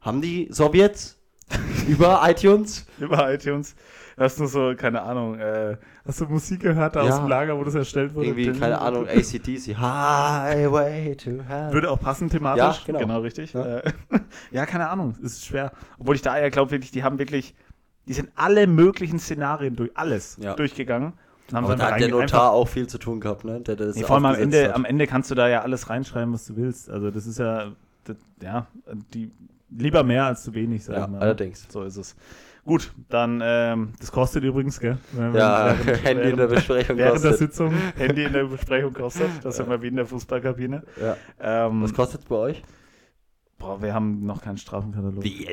Haben 0.00 0.20
die 0.20 0.48
Sowjets 0.50 1.21
über 1.88 2.20
iTunes? 2.24 2.86
Über 2.98 3.32
iTunes. 3.32 3.74
Hast 4.16 4.38
du 4.38 4.46
so, 4.46 4.74
keine 4.76 5.02
Ahnung, 5.02 5.38
äh, 5.38 5.76
hast 6.06 6.20
du 6.20 6.26
Musik 6.26 6.60
gehört 6.60 6.94
da 6.96 7.02
Ja. 7.04 7.10
aus 7.12 7.16
dem 7.20 7.28
Lager, 7.28 7.58
wo 7.58 7.64
das 7.64 7.74
erstellt 7.74 8.14
wurde? 8.14 8.26
Irgendwie, 8.28 8.52
keine 8.52 8.78
Ahnung, 8.80 9.06
ACDC. 9.08 9.74
Highway 9.76 11.16
to 11.16 11.30
Hell. 11.46 11.72
Würde 11.72 11.90
auch 11.90 11.98
passen 12.00 12.28
thematisch. 12.28 12.62
Ja, 12.62 12.76
genau. 12.86 12.98
Genau, 12.98 13.20
richtig. 13.20 13.52
Ja. 13.54 13.78
Äh, 13.78 13.92
ja 14.50 14.66
keine 14.66 14.88
Ahnung, 14.90 15.14
es 15.18 15.32
ist 15.34 15.46
schwer. 15.46 15.72
Obwohl 15.98 16.14
ich 16.14 16.22
da 16.22 16.38
ja 16.38 16.48
glaube, 16.50 16.70
wirklich, 16.70 16.90
die 16.90 17.02
haben 17.04 17.18
wirklich, 17.18 17.54
die 18.06 18.12
sind 18.12 18.30
alle 18.34 18.66
möglichen 18.66 19.18
Szenarien 19.18 19.76
durch, 19.76 19.90
alles 19.94 20.36
Ja. 20.40 20.54
durchgegangen. 20.54 21.14
Aber 21.52 21.76
da 21.76 21.90
hat 21.92 22.00
der 22.00 22.08
Notar 22.08 22.52
auch 22.52 22.68
viel 22.68 22.86
zu 22.86 22.98
tun 22.98 23.20
gehabt, 23.20 23.44
ne? 23.44 23.60
Der, 23.60 23.76
der 23.76 23.88
das 23.88 23.96
Nee, 23.96 24.04
vor 24.04 24.16
allem 24.16 24.24
am 24.26 24.34
Ende, 24.36 24.68
hat. 24.68 24.74
am 24.74 24.84
Ende 24.86 25.06
kannst 25.06 25.30
du 25.30 25.34
da 25.34 25.48
ja 25.48 25.60
alles 25.62 25.90
reinschreiben, 25.90 26.32
was 26.32 26.46
du 26.46 26.56
willst. 26.56 26.88
Also 26.88 27.10
das 27.10 27.26
ist 27.26 27.38
ja, 27.38 27.72
das, 28.04 28.16
ja, 28.40 28.66
die, 29.12 29.30
lieber 29.78 30.02
mehr 30.02 30.24
als 30.26 30.42
zu 30.44 30.54
wenig, 30.54 30.84
sag 30.84 30.96
Ja, 30.96 31.06
mal. 31.06 31.20
allerdings. 31.20 31.66
So 31.70 31.82
ist 31.84 31.96
es. 31.96 32.16
Gut, 32.64 32.92
dann, 33.08 33.40
ähm, 33.44 33.92
das 33.98 34.12
kostet 34.12 34.44
übrigens, 34.44 34.78
gell? 34.78 34.96
Ja, 35.16 35.74
während- 35.84 36.04
Handy 36.04 36.30
in 36.30 36.36
der 36.36 36.46
Besprechung 36.46 36.96
Während 36.96 37.22
der 37.24 37.30
kostet. 37.30 37.50
Sitzung, 37.50 37.72
Handy 37.96 38.22
in 38.24 38.32
der 38.32 38.44
Besprechung 38.44 38.92
kostet. 38.92 39.28
Das 39.42 39.56
sind 39.56 39.68
wir 39.68 39.82
wie 39.82 39.88
in 39.88 39.96
der 39.96 40.06
Fußballkabine. 40.06 40.82
Ja. 41.00 41.16
Ähm, 41.66 41.82
Was 41.82 41.92
kostet 41.92 42.20
es 42.20 42.26
bei 42.26 42.36
euch? 42.36 42.62
boah, 43.58 43.80
wir 43.80 43.94
haben 43.94 44.26
noch 44.26 44.42
keinen 44.42 44.56
Strafenkatalog. 44.58 45.22
Wie? 45.22 45.46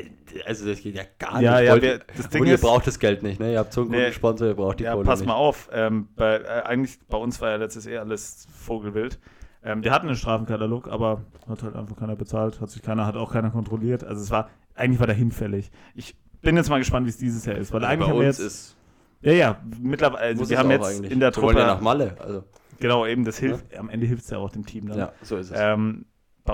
Also 0.44 0.66
das 0.66 0.80
geht 0.80 0.96
ja 0.96 1.02
gar 1.18 1.34
nicht. 1.34 1.42
Ja, 1.42 1.60
ja, 1.60 1.72
Wollt- 1.72 1.82
wir, 1.82 2.00
das 2.16 2.28
Ding 2.28 2.40
Und 2.40 2.48
ihr 2.48 2.54
ist, 2.54 2.60
braucht 2.60 2.84
das 2.88 2.98
Geld 2.98 3.22
nicht, 3.22 3.38
ne? 3.38 3.52
Ihr 3.52 3.58
habt 3.60 3.72
so 3.72 3.82
einen 3.82 3.90
Nee. 3.92 3.98
guten 4.02 4.12
Sponsor, 4.14 4.48
ihr 4.48 4.54
braucht 4.54 4.80
die 4.80 4.84
ja, 4.84 4.94
Kohle 4.94 5.04
pass 5.04 5.20
nicht. 5.20 5.28
mal 5.28 5.34
auf. 5.34 5.68
Ähm, 5.72 6.08
bei, 6.16 6.38
äh, 6.38 6.62
eigentlich, 6.64 6.98
bei 7.08 7.16
uns 7.18 7.40
war 7.40 7.50
ja 7.50 7.56
letztes 7.56 7.86
eh 7.86 7.98
alles 7.98 8.48
Vogelwild. 8.52 9.20
Ähm, 9.62 9.84
wir 9.84 9.92
hatten 9.92 10.06
einen 10.06 10.16
Strafenkatalog, 10.16 10.88
aber 10.88 11.22
hat 11.48 11.62
halt 11.62 11.76
einfach 11.76 11.96
keiner 11.96 12.16
bezahlt, 12.16 12.60
hat 12.60 12.70
sich 12.70 12.82
keiner, 12.82 13.06
hat 13.06 13.16
auch 13.16 13.32
keiner 13.32 13.50
kontrolliert. 13.50 14.04
Also 14.04 14.22
es 14.22 14.30
war, 14.30 14.48
eigentlich 14.74 15.00
war 15.00 15.06
der 15.06 15.16
hinfällig. 15.16 15.70
Ich 15.94 16.16
bin 16.40 16.56
jetzt 16.56 16.70
mal 16.70 16.78
gespannt, 16.78 17.06
wie 17.06 17.10
es 17.10 17.18
dieses 17.18 17.44
Jahr 17.44 17.56
ist, 17.56 17.72
weil 17.72 17.84
Also 17.84 17.92
eigentlich 17.92 18.08
haben 18.08 18.18
wir 18.18 18.26
jetzt, 18.26 18.38
ist 18.38 18.76
ja, 19.22 19.32
ja, 19.32 19.60
mittlerweile, 19.78 20.22
also 20.24 20.48
wir 20.48 20.58
haben 20.58 20.70
jetzt 20.70 20.86
eigentlich. 20.86 21.12
in 21.12 21.20
der 21.20 21.34
Wir 21.34 21.42
wollen 21.42 21.56
Truppe, 21.56 21.66
ja 21.68 21.74
nach 21.74 21.80
Malle, 21.82 22.16
also. 22.20 22.44
genau, 22.78 23.04
eben, 23.04 23.24
das 23.26 23.38
hilft, 23.38 23.76
am 23.76 23.90
Ende 23.90 24.06
hilft 24.06 24.24
es 24.24 24.30
ja 24.30 24.38
auch 24.38 24.50
dem 24.50 24.64
Team 24.64 24.88
dann. 24.88 24.98
Ja, 24.98 25.12
so 25.20 25.36
ist 25.36 25.50
es. 25.50 25.58
Ähm, 25.60 26.06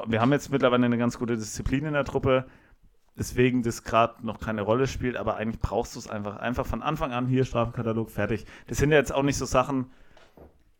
wir 0.08 0.20
haben 0.20 0.32
jetzt 0.32 0.50
mittlerweile 0.50 0.84
eine 0.84 0.98
ganz 0.98 1.16
gute 1.16 1.36
Disziplin 1.36 1.84
in 1.84 1.92
der 1.92 2.04
Truppe, 2.04 2.46
deswegen 3.16 3.62
das 3.62 3.84
gerade 3.84 4.26
noch 4.26 4.40
keine 4.40 4.62
Rolle 4.62 4.88
spielt, 4.88 5.16
aber 5.16 5.36
eigentlich 5.36 5.60
brauchst 5.60 5.94
du 5.94 6.00
es 6.00 6.10
einfach. 6.10 6.38
Einfach 6.38 6.66
von 6.66 6.82
Anfang 6.82 7.12
an 7.12 7.28
hier 7.28 7.44
Strafenkatalog 7.44 8.10
fertig. 8.10 8.46
Das 8.66 8.78
sind 8.78 8.90
ja 8.90 8.98
jetzt 8.98 9.14
auch 9.14 9.22
nicht 9.22 9.36
so 9.36 9.44
Sachen, 9.44 9.86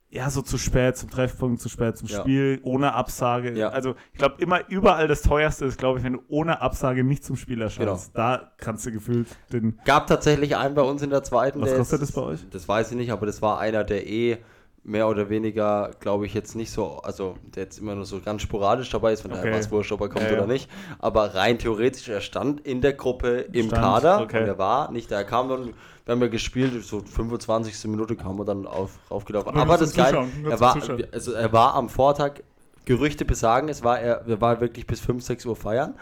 ja, 0.08 0.30
so 0.30 0.40
zu 0.40 0.56
spät 0.56 0.96
zum 0.96 1.10
Treffpunkt, 1.10 1.60
zu 1.60 1.68
spät 1.68 1.98
zum 1.98 2.08
Ja. 2.08 2.20
Spiel, 2.20 2.60
ohne 2.62 2.94
Absage. 2.94 3.52
Ja. 3.58 3.70
Also 3.70 3.94
ich 4.12 4.18
glaube, 4.18 4.36
immer 4.38 4.66
überall 4.68 5.08
das 5.08 5.22
teuerste 5.22 5.64
ist, 5.66 5.78
glaube 5.78 5.98
ich, 5.98 6.04
wenn 6.04 6.14
du 6.14 6.20
ohne 6.28 6.60
Absage 6.62 7.02
nicht 7.04 7.24
zum 7.24 7.36
Spiel 7.36 7.60
erscheinst. 7.60 8.14
Genau. 8.14 8.28
Da 8.28 8.52
kannst 8.58 8.86
du 8.86 8.92
gefühlt 8.92 9.26
den. 9.52 9.78
Gab 9.84 10.06
tatsächlich 10.06 10.56
einen 10.56 10.74
bei 10.74 10.82
uns 10.82 11.02
in 11.02 11.10
der 11.10 11.22
zweiten. 11.22 11.60
Was 11.60 11.70
der 11.70 11.78
kostet 11.78 12.02
ist- 12.02 12.10
das 12.10 12.12
bei 12.14 12.22
euch? 12.22 12.40
Das 12.50 12.68
weiß 12.68 12.90
ich 12.92 12.96
nicht, 12.96 13.10
aber 13.10 13.26
das 13.26 13.42
war 13.42 13.58
einer, 13.58 13.84
der 13.84 14.06
eh 14.06 14.38
mehr 14.86 15.08
oder 15.08 15.28
weniger, 15.28 15.90
glaube 15.98 16.26
ich, 16.26 16.34
jetzt 16.34 16.54
nicht 16.54 16.70
so, 16.70 16.98
also 17.02 17.36
der 17.54 17.64
jetzt 17.64 17.78
immer 17.80 17.96
nur 17.96 18.04
so 18.04 18.20
ganz 18.20 18.42
sporadisch 18.42 18.88
dabei 18.88 19.12
ist, 19.12 19.22
von 19.22 19.32
daher 19.32 19.44
Okay. 19.44 19.52
war 19.52 19.58
es 19.58 19.70
wurscht, 19.70 19.90
ob 19.90 20.00
er 20.00 20.08
kommt 20.08 20.22
Ja, 20.26 20.30
ja. 20.32 20.38
oder 20.38 20.46
nicht. 20.46 20.70
Aber 21.00 21.34
rein 21.34 21.58
theoretisch, 21.58 22.08
er 22.08 22.20
stand 22.20 22.60
in 22.60 22.80
der 22.80 22.92
Gruppe 22.92 23.46
im 23.52 23.66
Stand, 23.66 23.82
Kader 23.82 24.20
okay. 24.22 24.42
und 24.42 24.46
er 24.46 24.58
war 24.58 24.92
nicht 24.92 25.10
da. 25.10 25.16
Er 25.16 25.24
kam 25.24 25.48
dann, 25.48 25.74
wir 26.04 26.12
haben 26.12 26.20
ja 26.20 26.28
gespielt, 26.28 26.84
so 26.84 27.00
25. 27.00 27.84
Minute 27.90 28.14
kam 28.14 28.38
er 28.38 28.44
dann 28.44 28.64
auf, 28.66 28.92
aufgelaufen. 29.08 29.52
Nur 29.54 29.62
Aber 29.62 29.76
das 29.76 29.92
Geile, 29.92 30.24
er 30.48 30.60
war, 30.60 30.78
also 31.12 31.32
er 31.32 31.52
war 31.52 31.74
am 31.74 31.88
Vortag, 31.88 32.42
Gerüchte 32.84 33.24
besagen, 33.24 33.68
es 33.68 33.82
war 33.82 33.98
er, 33.98 34.24
wir 34.28 34.40
waren 34.40 34.60
wirklich 34.60 34.86
bis 34.86 35.00
5, 35.00 35.20
6 35.24 35.46
Uhr 35.46 35.56
feiern. 35.56 35.94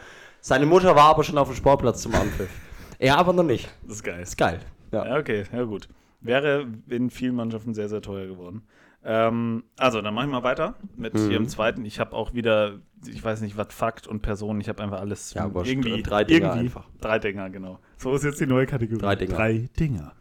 Seine 0.42 0.66
Mutter 0.66 0.94
war 0.94 1.04
aber 1.04 1.24
schon 1.24 1.38
auf 1.38 1.48
dem 1.48 1.56
Sportplatz 1.56 2.02
zum 2.02 2.14
Anpfiff. 2.14 2.50
Er 2.98 3.16
aber 3.16 3.32
noch 3.32 3.42
nicht. 3.42 3.70
Das 3.82 3.96
ist 3.96 4.04
geil. 4.04 4.20
Ist 4.20 4.36
geil. 4.36 4.60
Ja. 4.92 5.06
Ja, 5.06 5.16
okay, 5.18 5.44
ja 5.50 5.62
gut. 5.64 5.88
Wäre 6.24 6.66
in 6.88 7.10
vielen 7.10 7.36
Mannschaften 7.36 7.74
sehr, 7.74 7.88
sehr 7.88 8.02
teuer 8.02 8.26
geworden. 8.26 8.62
Ähm, 9.04 9.64
also, 9.76 10.00
dann 10.00 10.14
mache 10.14 10.24
ich 10.24 10.32
mal 10.32 10.42
weiter 10.42 10.74
mit 10.96 11.12
Mhm. 11.14 11.28
hier 11.28 11.36
im 11.36 11.46
zweiten. 11.48 11.84
Ich 11.84 12.00
habe 12.00 12.14
auch 12.16 12.32
wieder, 12.32 12.78
ich 13.06 13.22
weiß 13.22 13.42
nicht, 13.42 13.56
was 13.58 13.66
Fakt 13.74 14.06
und 14.06 14.22
Person. 14.22 14.58
Ich 14.62 14.68
habe 14.70 14.82
einfach 14.82 14.98
alles 15.00 15.34
Ja, 15.34 15.44
irgendwie. 15.54 16.02
Drei 16.02 16.24
Dinger 16.24 16.46
irgendwie, 16.48 16.60
einfach. 16.66 16.88
Drei 17.02 17.18
Dinger, 17.18 17.50
genau. 17.50 17.78
So 17.98 18.14
ist 18.14 18.24
jetzt 18.24 18.40
die 18.40 18.46
neue 18.46 18.64
Kategorie. 18.66 19.00
Drei 19.02 19.16
Dinger. 19.16 19.34
Drei 19.36 19.68
Dinger. 19.78 20.12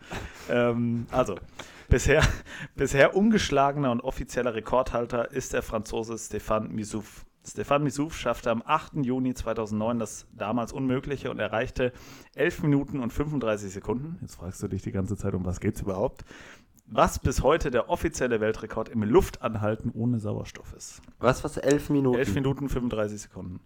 ähm, 0.50 1.08
also, 1.12 1.36
bisher, 1.88 2.22
bisher 2.76 3.16
ungeschlagener 3.16 3.90
und 3.90 4.02
offizieller 4.02 4.54
Rekordhalter 4.54 5.32
ist 5.32 5.54
der 5.54 5.62
Franzose 5.62 6.16
Stéphane 6.16 6.68
Missouf. 6.68 7.26
Stéphane 7.46 7.84
Missouf 7.84 8.18
schaffte 8.18 8.52
am 8.52 8.64
8. 8.66 9.04
Juni 9.04 9.34
2009 9.34 10.00
das 10.00 10.26
damals 10.32 10.72
Unmögliche 10.72 11.30
und 11.30 11.40
erreichte 11.40 11.92
11 12.36 12.64
Minuten 12.64 13.00
und 13.00 13.12
35 13.12 13.72
Sekunden. 13.72 14.18
Jetzt 14.22 14.36
fragst 14.36 14.64
du 14.64 14.68
dich 14.68 14.82
die 14.82 14.92
ganze 14.92 15.18
Zeit, 15.18 15.34
um 15.34 15.46
was 15.46 15.60
geht's 15.60 15.82
überhaupt? 15.82 16.24
Was 16.88 17.20
bis 17.20 17.42
heute 17.42 17.72
der 17.72 17.90
offizielle 17.90 18.40
Weltrekord 18.40 18.90
im 18.90 19.04
Luftanhalten 19.04 19.92
ohne 19.94 20.20
Sauerstoff 20.20 20.74
ist. 20.74 21.02
Was, 21.20 21.44
was, 21.44 21.58
elf 21.58 21.90
Minuten? 21.90 22.20
11 22.20 22.36
Minuten 22.36 22.70
35 22.70 23.22
Sekunden. 23.22 23.60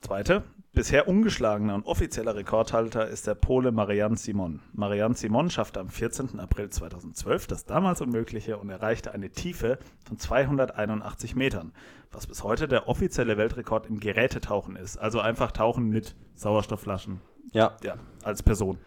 Zweite, 0.00 0.44
bisher 0.72 1.08
ungeschlagener 1.08 1.74
und 1.74 1.86
offizieller 1.86 2.36
Rekordhalter 2.36 3.08
ist 3.08 3.26
der 3.26 3.34
Pole 3.34 3.72
Marian 3.72 4.16
Simon. 4.16 4.60
Marian 4.72 5.14
Simon 5.14 5.50
schaffte 5.50 5.80
am 5.80 5.88
14. 5.88 6.38
April 6.38 6.68
2012 6.70 7.46
das 7.46 7.64
damals 7.64 8.00
Unmögliche 8.00 8.58
und 8.58 8.68
erreichte 8.68 9.12
eine 9.12 9.30
Tiefe 9.30 9.78
von 10.06 10.18
281 10.18 11.34
Metern, 11.34 11.72
was 12.12 12.26
bis 12.26 12.44
heute 12.44 12.68
der 12.68 12.88
offizielle 12.88 13.36
Weltrekord 13.36 13.86
im 13.86 13.98
Gerätetauchen 13.98 14.76
ist. 14.76 14.98
Also 14.98 15.20
einfach 15.20 15.50
tauchen 15.50 15.88
mit 15.88 16.14
Sauerstoffflaschen 16.34 17.20
Ja. 17.52 17.76
ja, 17.82 17.96
als 18.22 18.42
Person. 18.42 18.78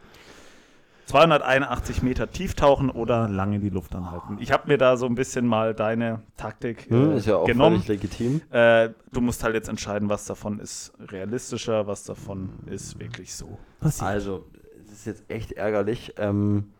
281 1.09 2.03
Meter 2.03 2.29
tief 2.31 2.53
tauchen 2.53 2.89
oder 2.91 3.27
lange 3.27 3.59
die 3.59 3.69
Luft 3.69 3.95
anhalten. 3.95 4.37
Ich 4.39 4.51
habe 4.51 4.67
mir 4.67 4.77
da 4.77 4.95
so 4.95 5.07
ein 5.07 5.15
bisschen 5.15 5.47
mal 5.47 5.73
deine 5.73 6.21
Taktik 6.37 6.87
Hm, 6.89 7.13
äh, 7.13 7.17
ist 7.17 7.25
ja 7.25 7.37
auch 7.37 7.45
genommen. 7.45 7.81
völlig 7.81 7.87
legitim. 8.01 8.41
Äh, 8.51 8.89
du 9.11 9.19
musst 9.21 9.43
halt 9.43 9.55
jetzt 9.55 9.69
entscheiden, 9.69 10.09
was 10.09 10.25
davon 10.25 10.59
ist 10.59 10.93
realistischer, 10.99 11.87
was 11.87 12.03
davon 12.03 12.49
ist 12.67 12.99
wirklich 12.99 13.33
so. 13.33 13.57
Also, 13.99 14.45
das 14.85 14.93
ist 14.99 15.05
jetzt 15.05 15.23
echt 15.29 15.53
ärgerlich. 15.53 16.13
Ähm, 16.17 16.71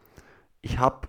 ich 0.62 0.78
habe 0.78 1.08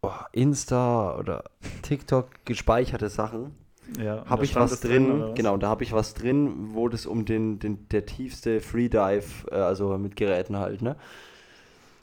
oh, 0.00 0.10
Insta 0.32 1.18
oder 1.18 1.44
TikTok 1.82 2.30
gespeicherte 2.46 3.10
Sachen. 3.10 3.54
Ja, 3.98 4.24
Habe 4.26 4.44
ich 4.44 4.54
was 4.54 4.72
es 4.72 4.80
drin, 4.80 5.20
was? 5.20 5.34
genau, 5.34 5.56
da 5.56 5.68
habe 5.68 5.82
ich 5.82 5.92
was 5.92 6.14
drin, 6.14 6.70
wo 6.74 6.88
das 6.88 7.06
um 7.06 7.24
den, 7.24 7.58
den 7.58 7.88
der 7.88 8.06
tiefste 8.06 8.60
Freedive, 8.60 9.50
äh, 9.50 9.56
also 9.56 9.98
mit 9.98 10.14
Geräten 10.16 10.56
halt, 10.56 10.80
ne? 10.80 10.96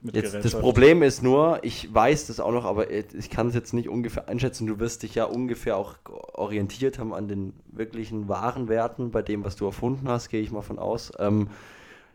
Jetzt, 0.04 0.34
das. 0.36 0.52
Problem 0.60 1.02
ist 1.02 1.24
nur, 1.24 1.60
ich 1.64 1.94
weiß 1.94 2.28
das 2.28 2.40
auch 2.40 2.52
noch, 2.52 2.66
aber 2.66 2.92
ich 2.92 3.30
kann 3.30 3.48
es 3.48 3.56
jetzt 3.56 3.74
nicht 3.74 3.90
ungefähr 3.90 4.30
einschätzen. 4.30 4.68
Du 4.68 4.80
wirst 4.80 5.04
dich 5.04 5.16
ja 5.16 5.26
ungefähr 5.26 5.76
auch 5.78 5.96
orientiert 6.34 7.00
haben 7.00 7.14
an 7.14 7.28
den 7.28 7.54
wirklichen 7.72 8.28
wahren 8.30 8.70
Werten 8.70 9.12
bei 9.12 9.22
dem, 9.22 9.44
was 9.44 9.56
du 9.56 9.66
erfunden 9.66 10.08
hast, 10.08 10.30
gehe 10.30 10.42
ich 10.42 10.52
mal 10.52 10.62
von 10.62 10.80
aus. 10.80 11.12
Ähm, 11.20 11.50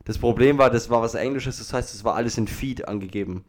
das 0.05 0.19
Problem 0.19 0.59
war, 0.59 0.71
das 0.71 0.91
war 0.91 1.03
was 1.03 1.15
Englisches, 1.15 1.59
das 1.59 1.73
heißt, 1.73 1.95
es 1.95 2.05
war 2.05 2.15
alles 2.15 2.39
in 2.39 2.49
Feed 2.49 2.89
angegeben. 2.89 3.45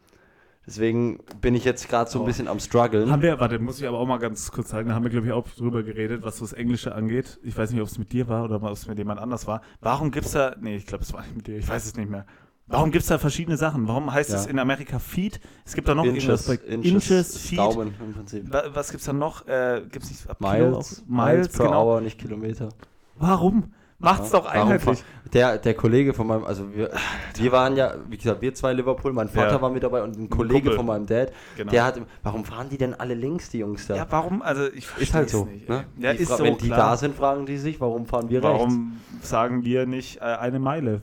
Deswegen 0.66 1.20
bin 1.42 1.56
ich 1.56 1.66
jetzt 1.66 1.90
gerade 1.90 2.10
so 2.10 2.20
ein 2.20 2.22
Oh. 2.22 2.26
bisschen 2.26 2.48
am 2.48 2.60
struggeln. 2.60 3.12
Haben 3.12 3.22
wir, 3.22 3.38
warte, 3.40 3.60
muss 3.60 3.82
ich 3.82 3.88
aber 3.88 4.00
auch 4.00 4.06
mal 4.08 4.18
ganz 4.18 4.50
kurz 4.52 4.70
sagen, 4.70 4.88
da 4.88 4.96
haben 4.96 5.04
wir, 5.04 5.10
glaube 5.10 5.28
ich, 5.28 5.34
auch 5.34 5.46
drüber 5.50 5.84
geredet, 5.84 6.24
was 6.24 6.38
so 6.38 6.46
das 6.46 6.54
Englische 6.54 6.96
angeht. 6.96 7.38
Ich 7.44 7.58
weiß 7.58 7.72
nicht, 7.72 7.82
ob 7.82 7.88
es 7.88 7.98
mit 7.98 8.14
dir 8.14 8.30
war 8.30 8.46
oder 8.46 8.56
ob 8.64 8.72
es 8.72 8.88
mit 8.88 8.98
jemand 8.98 9.20
anders 9.20 9.46
war. 9.46 9.62
Warum 9.82 10.10
gibt 10.12 10.26
es 10.26 10.32
da, 10.32 10.56
nee, 10.62 10.78
ich 10.78 10.86
glaube, 10.86 11.04
es 11.04 11.12
war 11.12 11.22
nicht 11.24 11.36
mit 11.36 11.48
dir, 11.48 11.58
ich 11.58 11.68
weiß 11.68 11.86
es 11.86 11.98
nicht 11.98 12.10
mehr. 12.10 12.26
Warum 12.68 12.92
gibt 12.92 13.04
es 13.04 13.10
da 13.10 13.18
verschiedene 13.18 13.58
Sachen? 13.58 13.88
Warum 13.88 14.12
heißt 14.12 14.30
Ja. 14.32 14.38
es 14.38 14.46
in 14.46 14.58
Amerika 14.58 14.98
Feet? 15.00 15.40
Es 15.66 15.74
gibt 15.76 15.88
da 15.88 15.96
noch 15.96 16.06
Inches, 16.06 16.24
irgendwas 16.24 16.48
bei 16.48 16.74
Inches, 16.74 16.92
Inches, 16.92 17.38
Feet. 17.38 17.60
Daumen 17.60 17.94
im 18.00 18.14
Prinzip. 18.14 18.52
Wa- 18.54 18.64
Was 18.74 18.90
gibt 18.90 19.02
es 19.02 19.06
da 19.06 19.14
noch? 19.14 19.46
Äh, 19.48 19.82
gibt 19.92 20.06
es 20.06 20.12
nicht 20.12 20.30
ab 20.30 20.40
Miles, 20.40 21.04
auch? 21.04 21.10
Miles 21.10 21.50
per 21.50 21.66
genau. 21.66 21.84
Hour, 21.94 22.02
nicht 22.02 22.18
Kilometer. 22.20 22.70
Warum? 23.16 23.74
Macht's 24.00 24.32
Ja. 24.32 24.40
doch 24.40 24.46
Warum 24.46 24.70
einheitlich. 24.72 25.04
Der, 25.34 25.58
der 25.58 25.74
Kollege 25.76 26.14
von 26.14 26.28
meinem, 26.28 26.44
also 26.44 26.74
wir, 26.76 26.92
wir 27.36 27.52
waren 27.52 27.76
ja, 27.78 27.96
wie 28.10 28.18
gesagt, 28.18 28.42
wir 28.42 28.54
zwei 28.54 28.74
Liverpool, 28.74 29.14
mein 29.14 29.30
Vater 29.30 29.54
Ja. 29.54 29.62
war 29.62 29.70
mit 29.70 29.82
dabei 29.84 30.04
und 30.04 30.18
ein 30.18 30.30
Kollege 30.30 30.60
Kumpel. 30.62 30.76
von 30.76 30.86
meinem 30.86 31.06
Dad, 31.06 31.32
Genau. 31.58 31.72
der 31.72 31.86
hat, 31.86 32.02
warum 32.22 32.44
fahren 32.44 32.68
die 32.70 32.78
denn 32.78 32.94
alle 32.94 33.14
links, 33.14 33.50
die 33.50 33.60
Jungs 33.60 33.88
da? 33.88 33.96
Ja, 33.96 34.06
warum? 34.10 34.42
Also 34.42 34.66
ich 34.74 34.88
ist 35.00 35.14
halt 35.14 35.30
so. 35.30 35.46
Nicht, 35.46 35.70
ne? 35.70 35.86
Ja, 36.00 36.14
die 36.14 36.20
ist 36.24 36.36
so. 36.38 36.44
wenn 36.44 36.58
die 36.58 36.68
klar. 36.68 36.92
da 36.92 36.98
sind, 36.98 37.16
fragen 37.16 37.46
die 37.46 37.58
sich, 37.58 37.80
warum 37.80 38.06
fahren 38.06 38.30
wir 38.30 38.44
rechts? 38.44 38.60
Warum 38.60 38.98
sagen 39.22 39.64
wir 39.64 39.86
nicht 39.86 40.18
äh, 40.18 40.22
eine 40.22 40.60
Meile 40.60 41.02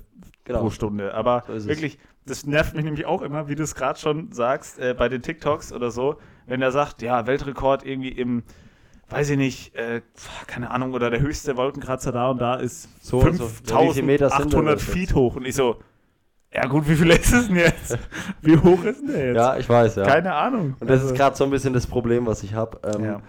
Genau. 0.53 0.63
pro 0.65 0.71
Stunde? 0.71 1.15
Aber 1.15 1.45
So 1.49 1.67
wirklich, 1.69 1.99
das 2.27 2.47
nervt 2.47 2.75
mich 2.75 2.85
nämlich 2.85 3.07
auch 3.07 3.23
immer, 3.23 3.49
wie 3.49 3.55
du 3.55 3.63
es 3.63 3.75
gerade 3.75 3.99
schon 3.99 4.33
sagst, 4.33 4.79
äh, 4.79 4.95
bei 4.97 5.09
den 5.09 5.23
TikToks 5.23 5.73
oder 5.73 5.91
so, 5.91 6.17
wenn 6.47 6.61
er 6.63 6.73
sagt, 6.73 7.03
ja, 7.03 7.27
Weltrekord 7.27 7.85
irgendwie 7.85 8.11
im, 8.11 8.43
weiß 9.09 9.31
ich 9.31 9.37
nicht, 9.37 9.75
äh, 9.75 10.03
keine 10.47 10.71
Ahnung, 10.71 10.93
oder 10.93 11.11
der 11.11 11.21
höchste 11.21 11.57
Wolkenkratzer 11.57 12.13
da 12.13 12.31
und 12.31 12.39
da 12.41 12.55
ist 12.57 12.89
So 13.05 13.21
und 13.21 13.37
so. 13.37 13.51
Ja, 13.69 13.83
wie 13.83 13.93
viele 13.95 14.07
Meter 14.07 14.29
sind 14.31 14.53
denn 14.53 14.65
5800 14.65 14.75
das 14.77 14.87
jetzt? 14.87 14.93
Feet 14.97 15.15
hoch. 15.15 15.37
Und 15.37 15.47
ich 15.47 15.55
so, 15.55 15.77
ja 16.53 16.67
gut, 16.67 16.89
wie 16.89 16.97
viel 16.97 17.11
ist 17.11 17.33
es 17.33 17.47
denn 17.47 17.57
jetzt? 17.57 17.97
wie 18.43 18.57
hoch 18.57 18.83
ist 18.85 19.01
denn 19.01 19.09
der 19.13 19.27
jetzt? 19.29 19.37
Ja, 19.37 19.57
ich 19.57 19.69
weiß, 19.69 19.97
ja. 19.97 20.05
Keine 20.05 20.35
Ahnung. 20.35 20.75
und 20.81 20.91
das 20.91 21.01
Also, 21.01 21.13
ist 21.13 21.17
gerade 21.19 21.37
so 21.37 21.45
ein 21.45 21.51
bisschen 21.51 21.73
das 21.73 21.87
Problem, 21.87 22.27
was 22.27 22.43
ich 22.43 22.55
habe. 22.55 22.81
Ähm, 22.85 23.05
Ja. 23.05 23.21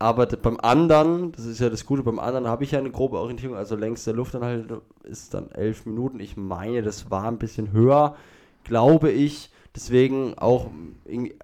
Aber 0.00 0.24
beim 0.24 0.58
anderen, 0.60 1.30
das 1.32 1.44
ist 1.44 1.60
ja 1.60 1.68
das 1.68 1.84
Gute, 1.84 2.02
beim 2.02 2.18
anderen 2.18 2.48
habe 2.48 2.64
ich 2.64 2.70
ja 2.70 2.78
eine 2.78 2.90
grobe 2.90 3.18
Orientierung, 3.18 3.54
also 3.54 3.76
längste 3.76 4.12
Luftanhalt 4.12 4.72
ist 5.02 5.34
dann 5.34 5.50
elf 5.50 5.84
Minuten. 5.84 6.20
Ich 6.20 6.38
meine, 6.38 6.80
das 6.80 7.10
war 7.10 7.24
ein 7.24 7.36
bisschen 7.36 7.72
höher, 7.72 8.16
glaube 8.64 9.10
ich. 9.10 9.50
Deswegen 9.76 10.38
auch, 10.38 10.70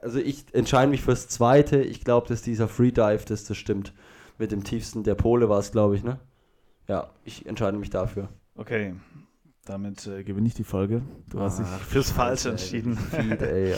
also 0.00 0.18
ich 0.18 0.46
entscheide 0.54 0.90
mich 0.90 1.02
fürs 1.02 1.28
zweite. 1.28 1.82
Ich 1.82 2.02
glaube, 2.02 2.28
dass 2.28 2.40
dieser 2.40 2.66
Freedive, 2.66 3.26
dass 3.26 3.44
das 3.44 3.58
stimmt. 3.58 3.92
Mit 4.38 4.52
dem 4.52 4.64
tiefsten 4.64 5.02
der 5.02 5.16
Pole 5.16 5.50
war 5.50 5.58
es, 5.58 5.70
glaube 5.70 5.94
ich, 5.96 6.02
ne? 6.02 6.18
Ja, 6.88 7.10
ich 7.24 7.44
entscheide 7.44 7.76
mich 7.76 7.90
dafür. 7.90 8.30
Okay, 8.54 8.94
damit 9.66 10.06
äh, 10.06 10.22
gewinne 10.24 10.46
ich 10.48 10.54
die 10.54 10.64
Folge. 10.64 11.02
Du 11.28 11.40
hast 11.40 11.58
dich 11.58 11.66
fürs 11.66 12.10
Falsche 12.12 12.50
entschieden. 12.50 12.98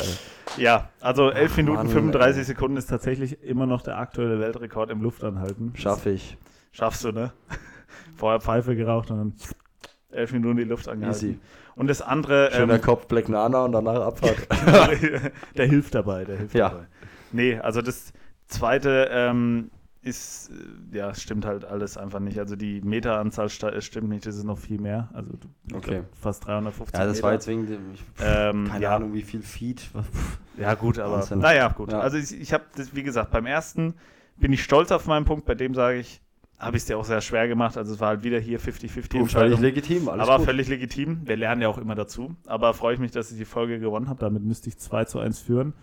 Ja, 0.57 0.89
also 1.01 1.31
11 1.31 1.51
Ach, 1.53 1.57
Minuten 1.59 1.77
Mann, 1.77 1.89
35 1.89 2.39
ey. 2.39 2.45
Sekunden 2.45 2.77
ist 2.79 2.87
tatsächlich 2.87 3.43
immer 3.43 3.67
noch 3.67 3.83
der 3.83 3.99
aktuelle 3.99 4.41
Weltrekord 4.41 4.91
im 4.91 5.03
Luftanhalten. 5.03 5.73
Schaffe 5.77 6.11
ich. 6.11 6.39
Schaffst 6.73 7.05
du, 7.05 7.13
ne? 7.13 7.33
Vorher 8.17 8.41
Pfeife 8.41 8.75
geraucht 8.75 9.11
und 9.11 9.19
dann 9.19 9.33
11 10.11 10.33
Minuten 10.33 10.57
die 10.57 10.65
Luft 10.65 10.89
angehalten. 10.89 11.29
Easy. 11.29 11.39
Und 11.77 11.89
das 11.89 12.01
andere. 12.01 12.51
Schöner 12.53 12.77
ähm, 12.77 12.81
Kopf, 12.81 13.07
Black 13.07 13.29
Nana 13.29 13.63
und 13.65 13.73
danach 13.73 14.01
Abfahrt. 14.01 14.49
der 15.57 15.67
hilft 15.67 15.95
dabei, 15.95 16.25
der 16.25 16.39
hilft 16.39 16.55
Ja. 16.55 16.71
dabei. 16.71 16.87
Nee, 17.31 17.59
also 17.59 17.83
das 17.83 18.13
zweite 18.47 19.09
ähm, 19.13 19.71
ist, 20.03 20.51
äh, 20.93 20.97
ja, 20.97 21.15
stimmt 21.15 21.45
halt 21.45 21.65
alles 21.65 21.97
einfach 21.97 22.21
nicht. 22.21 22.39
Also 22.39 22.57
die 22.57 22.81
Meteranzahl 22.81 23.49
sta- 23.49 23.81
stimmt 23.81 24.09
nicht, 24.09 24.25
das 24.27 24.37
ist 24.37 24.45
noch 24.45 24.59
viel 24.59 24.81
mehr. 24.81 25.09
Also 25.13 25.31
Okay. 25.75 26.03
fast 26.21 26.47
350 26.47 26.99
ja, 26.99 27.05
das 27.07 27.17
Meter. 27.17 27.27
war 27.27 27.33
jetzt 27.35 27.47
wegen 27.49 27.67
dem, 27.67 27.81
ich, 27.95 28.03
ähm, 28.21 28.69
keine 28.69 28.85
ja, 28.85 28.97
Ahnung, 28.97 29.13
wie 29.15 29.23
viel 29.23 29.43
Feed. 29.43 29.83
Ja, 30.59 30.75
gut, 30.75 30.99
aber 30.99 31.19
Wahnsinn. 31.19 31.39
naja, 31.39 31.69
gut. 31.69 31.93
Ja. 31.93 32.01
Also 32.01 32.17
ich, 32.17 32.35
ich 32.41 32.53
habe 32.53 32.65
wie 32.93 33.05
gesagt, 33.05 33.31
beim 33.31 33.47
ersten 33.47 33.95
bin 34.39 34.53
ich 34.53 34.65
stolz 34.65 34.91
auf 34.91 35.07
meinen 35.07 35.25
Punkt, 35.25 35.47
bei 35.47 35.55
dem 35.55 35.73
sage 35.73 35.99
ich, 36.01 36.21
habe 36.59 36.77
ich 36.77 36.83
es 36.83 36.87
dir 36.89 36.99
auch 36.99 37.05
sehr 37.05 37.21
schwer 37.21 37.47
gemacht. 37.47 37.77
Also 37.77 37.95
es 37.95 38.01
war 38.01 38.09
halt 38.09 38.25
wieder 38.25 38.41
hier 38.41 38.59
50-50 38.59 38.63
Du, 38.89 38.91
völlig 38.91 39.21
Entscheidung. 39.21 39.61
legitim, 39.61 40.09
alles 40.09 40.27
aber 40.27 40.39
gut. 40.39 40.47
völlig 40.47 40.67
legitim. 40.67 41.21
Wir 41.29 41.37
lernen 41.37 41.63
ja 41.63 41.69
auch 41.69 41.79
immer 41.79 41.95
dazu. 41.95 42.35
Aber 42.47 42.75
freue 42.75 42.95
ich 42.95 42.99
mich, 42.99 43.13
dass 43.13 43.31
ich 43.31 43.39
die 43.39 43.45
Folge 43.45 43.79
gewonnen 43.79 44.09
habe. 44.09 44.19
Damit 44.19 44.43
müsste 44.43 44.69
ich 44.69 44.77
2 44.79 45.05
zu 45.05 45.21
1 45.21 45.39
führen 45.39 45.75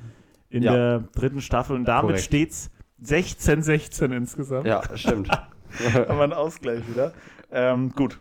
in 0.50 0.64
Ja. 0.64 0.74
der 0.74 1.00
dritten 1.16 1.40
Staffel. 1.40 1.78
Und 1.78 1.86
damit 1.86 2.02
Korrekt. 2.10 2.26
steht's 2.26 2.70
16-16 3.04 4.16
insgesamt. 4.16 4.68
Ja, 4.68 4.82
stimmt. 4.96 5.30
Haben 5.94 6.18
wir 6.18 6.22
einen 6.22 6.34
Ausgleich 6.34 6.88
wieder. 6.90 7.14
Ähm, 7.52 7.92
gut. 7.92 8.20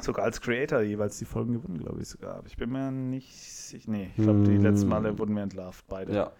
Sogar 0.00 0.24
als 0.24 0.40
Creator 0.40 0.80
jeweils 0.80 1.18
die 1.18 1.24
Folgen 1.26 1.52
gewonnen, 1.52 1.78
glaube 1.78 2.00
ich 2.00 2.08
sogar. 2.08 2.36
Aber 2.36 2.46
ich 2.46 2.56
bin 2.56 2.70
mir 2.70 2.90
nicht 2.90 3.30
sicher. 3.42 3.90
Nee, 3.90 4.10
ich 4.16 4.22
glaube, 4.22 4.40
die 4.44 4.54
Hm. 4.56 4.62
letzten 4.62 4.88
Male 4.88 5.18
wurden 5.18 5.34
wir 5.36 5.42
entlarvt, 5.42 5.84
beide. 5.88 6.14
ja. 6.14 6.32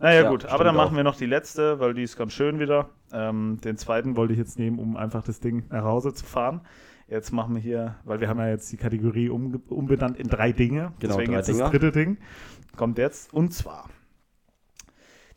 Naja, 0.00 0.22
Ja, 0.22 0.30
gut, 0.30 0.46
aber 0.46 0.64
dann 0.64 0.74
machen 0.74 0.92
auch. 0.94 0.96
wir 0.96 1.04
noch 1.04 1.16
die 1.16 1.26
letzte, 1.26 1.78
weil 1.78 1.94
die 1.94 2.02
ist 2.02 2.16
ganz 2.16 2.32
schön 2.32 2.58
wieder. 2.58 2.88
Ähm, 3.12 3.60
den 3.62 3.76
zweiten 3.76 4.16
wollte 4.16 4.32
ich 4.32 4.38
jetzt 4.38 4.58
nehmen, 4.58 4.78
um 4.80 4.96
einfach 4.96 5.22
das 5.22 5.38
Ding 5.38 5.64
nach 5.70 5.84
Hause 5.84 6.12
zu 6.12 6.24
fahren. 6.24 6.62
Jetzt 7.06 7.30
machen 7.32 7.54
wir 7.54 7.62
hier, 7.62 7.94
weil 8.04 8.20
wir 8.20 8.28
haben 8.28 8.38
ja 8.40 8.48
jetzt 8.48 8.72
die 8.72 8.76
Kategorie 8.76 9.28
umbenannt 9.28 10.16
in 10.18 10.26
drei 10.26 10.50
Dinge. 10.52 10.92
Genau, 10.98 11.14
Deswegen 11.14 11.32
drei 11.32 11.38
jetzt 11.38 11.48
Dinger. 11.48 11.58
das 11.60 11.70
dritte 11.70 11.92
Ding. 11.92 12.16
Kommt 12.76 12.98
jetzt. 12.98 13.32
Und 13.32 13.52
zwar 13.54 13.88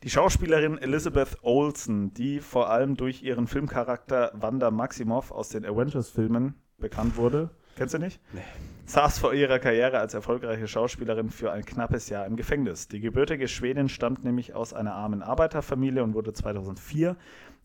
die 0.02 0.10
Schauspielerin 0.10 0.78
Elizabeth 0.78 1.38
Olsen, 1.42 2.14
die 2.14 2.40
vor 2.40 2.70
allem 2.70 2.96
durch 2.96 3.22
ihren 3.22 3.46
Filmcharakter 3.46 4.32
Wanda 4.34 4.70
Maximoff 4.70 5.32
aus 5.32 5.48
den 5.48 5.64
Avengers-Filmen 5.64 6.54
bekannt 6.78 7.16
wurde. 7.16 7.50
Kennst 7.76 7.94
du 7.94 7.98
nicht? 7.98 8.20
Nee. 8.32 8.40
Saß 8.86 9.18
vor 9.18 9.34
ihrer 9.34 9.58
Karriere 9.58 9.98
als 9.98 10.14
erfolgreiche 10.14 10.66
Schauspielerin 10.66 11.30
für 11.30 11.52
ein 11.52 11.64
knappes 11.64 12.08
Jahr 12.08 12.26
im 12.26 12.36
Gefängnis. 12.36 12.88
Die 12.88 13.00
gebürtige 13.00 13.46
Schwedin 13.46 13.88
stammt 13.88 14.24
nämlich 14.24 14.54
aus 14.54 14.72
einer 14.72 14.94
armen 14.94 15.22
Arbeiterfamilie 15.22 16.02
und 16.02 16.14
wurde 16.14 16.32
2004 16.32 17.16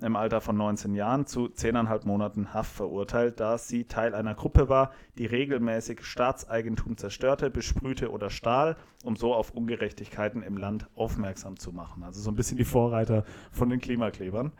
im 0.04 0.16
Alter 0.16 0.42
von 0.42 0.58
19 0.58 0.94
Jahren 0.96 1.26
zu 1.26 1.46
10,5 1.46 2.06
Monaten 2.06 2.54
Haft 2.54 2.76
verurteilt, 2.76 3.40
da 3.40 3.58
sie 3.58 3.86
Teil 3.86 4.14
einer 4.14 4.36
Gruppe 4.36 4.70
war, 4.70 4.92
die 5.18 5.26
regelmäßig 5.26 6.04
Staatseigentum 6.04 6.98
zerstörte, 6.98 7.50
besprühte 7.50 8.12
oder 8.12 8.30
stahl, 8.30 8.76
um 9.04 9.16
so 9.16 9.34
auf 9.34 9.52
Ungerechtigkeiten 9.52 10.44
im 10.44 10.58
Land 10.58 10.88
aufmerksam 10.96 11.58
zu 11.58 11.72
machen. 11.72 12.04
Also 12.04 12.22
so 12.22 12.32
ein 12.32 12.36
bisschen 12.36 12.58
die 12.58 12.66
Vorreiter 12.66 13.24
von 13.52 13.70
den 13.70 13.80
Klimaklebern. 13.80 14.52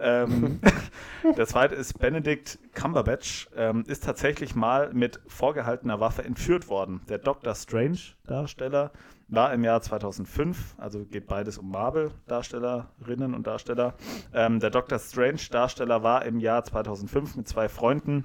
Ähm, 0.00 0.60
der 1.36 1.46
zweite 1.46 1.74
ist 1.74 1.98
Benedict 1.98 2.58
Cumberbatch, 2.74 3.48
ähm, 3.56 3.84
ist 3.86 4.04
tatsächlich 4.04 4.54
mal 4.54 4.92
mit 4.92 5.20
vorgehaltener 5.26 6.00
Waffe 6.00 6.24
entführt 6.24 6.68
worden. 6.68 7.00
Der 7.08 7.18
Doctor 7.18 7.54
Strange-Darsteller 7.54 8.92
war 9.28 9.52
im 9.52 9.62
Jahr 9.62 9.80
2005, 9.80 10.74
also 10.78 11.04
geht 11.04 11.26
beides 11.26 11.58
um 11.58 11.70
Marvel-Darstellerinnen 11.70 13.34
und 13.34 13.46
Darsteller. 13.46 13.94
Ähm, 14.34 14.58
der 14.58 14.70
Doctor 14.70 14.98
Strange-Darsteller 14.98 16.02
war 16.02 16.24
im 16.24 16.40
Jahr 16.40 16.64
2005 16.64 17.36
mit 17.36 17.48
zwei 17.48 17.68
Freunden 17.68 18.24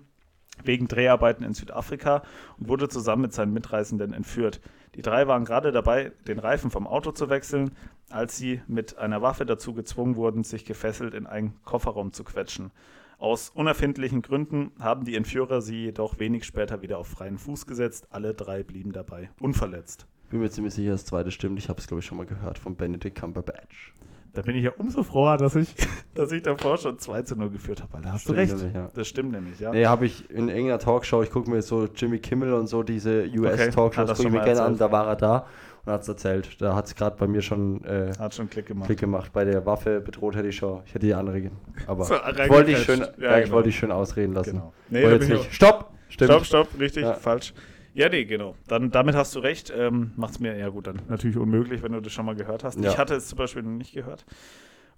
wegen 0.63 0.87
Dreharbeiten 0.87 1.43
in 1.43 1.53
Südafrika 1.53 2.23
und 2.57 2.69
wurde 2.69 2.87
zusammen 2.87 3.23
mit 3.23 3.33
seinen 3.33 3.53
Mitreisenden 3.53 4.13
entführt. 4.13 4.61
Die 4.95 5.01
drei 5.01 5.27
waren 5.27 5.45
gerade 5.45 5.71
dabei, 5.71 6.11
den 6.27 6.39
Reifen 6.39 6.71
vom 6.71 6.87
Auto 6.87 7.11
zu 7.11 7.29
wechseln, 7.29 7.71
als 8.09 8.37
sie 8.37 8.61
mit 8.67 8.97
einer 8.97 9.21
Waffe 9.21 9.45
dazu 9.45 9.73
gezwungen 9.73 10.15
wurden, 10.15 10.43
sich 10.43 10.65
gefesselt 10.65 11.13
in 11.13 11.27
einen 11.27 11.61
Kofferraum 11.63 12.13
zu 12.13 12.23
quetschen. 12.23 12.71
Aus 13.17 13.49
unerfindlichen 13.49 14.21
Gründen 14.21 14.71
haben 14.79 15.05
die 15.05 15.15
Entführer 15.15 15.61
sie 15.61 15.85
jedoch 15.85 16.19
wenig 16.19 16.43
später 16.45 16.81
wieder 16.81 16.97
auf 16.97 17.07
freien 17.07 17.37
Fuß 17.37 17.65
gesetzt. 17.65 18.07
Alle 18.11 18.33
drei 18.33 18.63
blieben 18.63 18.91
dabei 18.91 19.29
unverletzt. 19.39 20.05
Bin 20.29 20.39
mir 20.39 20.49
ziemlich 20.49 20.73
sicher, 20.73 20.91
das 20.91 21.05
zweite 21.05 21.31
stimmt. 21.31 21.59
Ich 21.59 21.69
habe 21.69 21.79
es, 21.79 21.87
glaube 21.87 21.99
ich, 21.99 22.05
schon 22.05 22.17
mal 22.17 22.25
gehört 22.25 22.57
von 22.57 22.75
Benedict 22.75 23.17
Cumberbatch. 23.19 23.93
Da 24.35 24.41
bin 24.41 24.55
ich 24.55 24.63
ja 24.63 24.71
umso 24.77 25.01
froher, 25.03 25.37
dass 25.37 25.55
ich, 25.55 25.73
dass 26.13 26.31
ich 26.31 26.43
davor 26.43 26.77
schon 26.77 26.99
2 26.99 27.21
zu 27.23 27.35
0 27.35 27.49
geführt 27.49 27.81
habe, 27.81 28.01
da 28.03 28.11
hast 28.13 28.21
Stimmt 28.23 28.37
du 28.37 28.41
recht. 28.41 28.55
nämlich, 28.57 28.75
ja. 28.75 28.89
Das 28.93 29.07
stimmt 29.07 29.31
nämlich, 29.31 29.59
ja. 29.59 29.71
Nee, 29.71 29.85
habe 29.85 30.05
ich 30.05 30.29
in 30.29 30.49
irgendeiner 30.49 30.79
Talkshow, 30.79 31.23
ich 31.23 31.31
gucke 31.31 31.49
mir 31.49 31.61
so 31.61 31.87
Jimmy 31.95 32.19
Kimmel 32.19 32.53
und 32.53 32.67
so 32.67 32.83
diese 32.83 33.23
Okay, 33.27 33.39
US-Talkshows, 33.39 34.07
das 34.07 34.17
gucke 34.17 34.29
ich 34.29 34.33
mir 34.35 34.43
gerne 34.43 34.61
an, 34.61 34.77
da 34.77 34.91
war 34.91 35.07
er 35.07 35.15
da 35.15 35.45
und 35.85 35.93
hat 35.93 36.01
es 36.01 36.07
erzählt. 36.07 36.61
Da 36.61 36.75
hat 36.75 36.85
es 36.87 36.95
gerade 36.95 37.15
bei 37.17 37.27
mir 37.27 37.41
schon 37.41 37.83
äh, 37.85 38.11
Hat 38.19 38.33
schon 38.35 38.49
Klick 38.49 38.65
gemacht. 38.65 38.87
Klick 38.87 38.99
gemacht. 38.99 39.31
Bei 39.33 39.45
der 39.45 39.65
Waffe 39.65 40.01
bedroht 40.01 40.35
hätte 40.35 40.49
ich 40.49 40.55
schon, 40.57 40.81
ich 40.85 40.93
hätte 40.93 41.05
die 41.05 41.13
andere, 41.13 41.51
aber 41.87 42.03
So, 42.05 42.15
ich 42.15 42.49
wollte 42.49 42.71
dich 42.71 42.79
schön, 42.83 42.99
ja, 42.99 43.07
Ja, 43.19 43.37
ich 43.37 43.43
genau. 43.45 43.55
wollte 43.55 43.69
dich 43.69 43.77
schön 43.79 43.91
ausreden 43.91 44.33
lassen. 44.33 44.51
Genau. 44.51 44.73
Nee, 44.89 45.03
Wollte 45.03 45.15
jetzt 45.15 45.27
bin 45.27 45.37
ich 45.37 45.43
nicht. 45.43 45.53
Stopp! 45.55 45.91
Stimmt. 46.09 46.31
Stopp, 46.31 46.45
stopp, 46.45 46.67
richtig, 46.79 47.03
Ja. 47.03 47.13
falsch. 47.13 47.53
Ja, 47.95 48.09
nee, 48.09 48.25
genau. 48.25 48.55
Dann, 48.67 48.91
damit 48.91 49.15
hast 49.15 49.33
du 49.35 49.39
recht. 49.39 49.71
Ähm, 49.75 50.11
Macht 50.17 50.31
es 50.33 50.39
mir, 50.41 50.55
ja 50.57 50.67
gut, 50.69 50.85
dann 50.87 50.99
natürlich 51.07 51.37
unmöglich, 51.37 51.81
wenn 51.81 51.93
du 51.93 52.01
das 52.01 52.11
schon 52.11 52.25
mal 52.25 52.35
gehört 52.35 52.63
hast. 52.65 52.77
Ja. 52.79 52.91
Ich 52.91 52.97
hatte 52.97 53.15
es 53.15 53.27
zum 53.29 53.37
Beispiel 53.37 53.63
noch 53.63 53.71
nicht 53.71 53.93
gehört. 53.93 54.25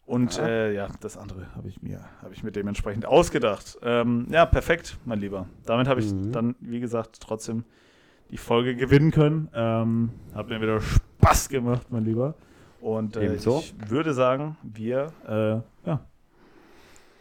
Und 0.08 0.38
Ja. 0.38 0.48
äh, 0.48 0.74
ja, 0.74 0.88
das 1.02 1.16
andere 1.16 1.54
habe 1.56 1.68
ich 1.70 1.82
mir, 1.84 2.00
habe 2.24 2.34
ich 2.34 2.42
mir 2.44 2.52
dementsprechend 2.52 3.06
ausgedacht. 3.06 3.78
Ähm, 3.84 4.26
ja, 4.32 4.46
perfekt, 4.48 4.98
mein 5.06 5.20
Lieber. 5.20 5.48
Damit 5.66 5.88
habe 5.88 6.00
ich 6.00 6.12
Mhm. 6.12 6.32
dann, 6.32 6.56
wie 6.60 6.80
gesagt, 6.80 7.20
trotzdem 7.22 7.66
die 8.32 8.38
Folge 8.38 8.76
gewinnen 8.76 9.12
können. 9.12 9.50
Ähm, 9.54 10.10
hat 10.34 10.50
mir 10.50 10.60
wieder 10.60 10.82
Spaß 10.82 11.50
gemacht, 11.50 11.88
mein 11.92 12.04
Lieber. 12.04 12.34
Und 12.82 13.16
äh, 13.16 13.36
ich 13.36 13.76
würde 13.90 14.14
sagen, 14.14 14.58
wir 14.64 15.12
äh, 15.28 15.88
ja, 15.88 16.00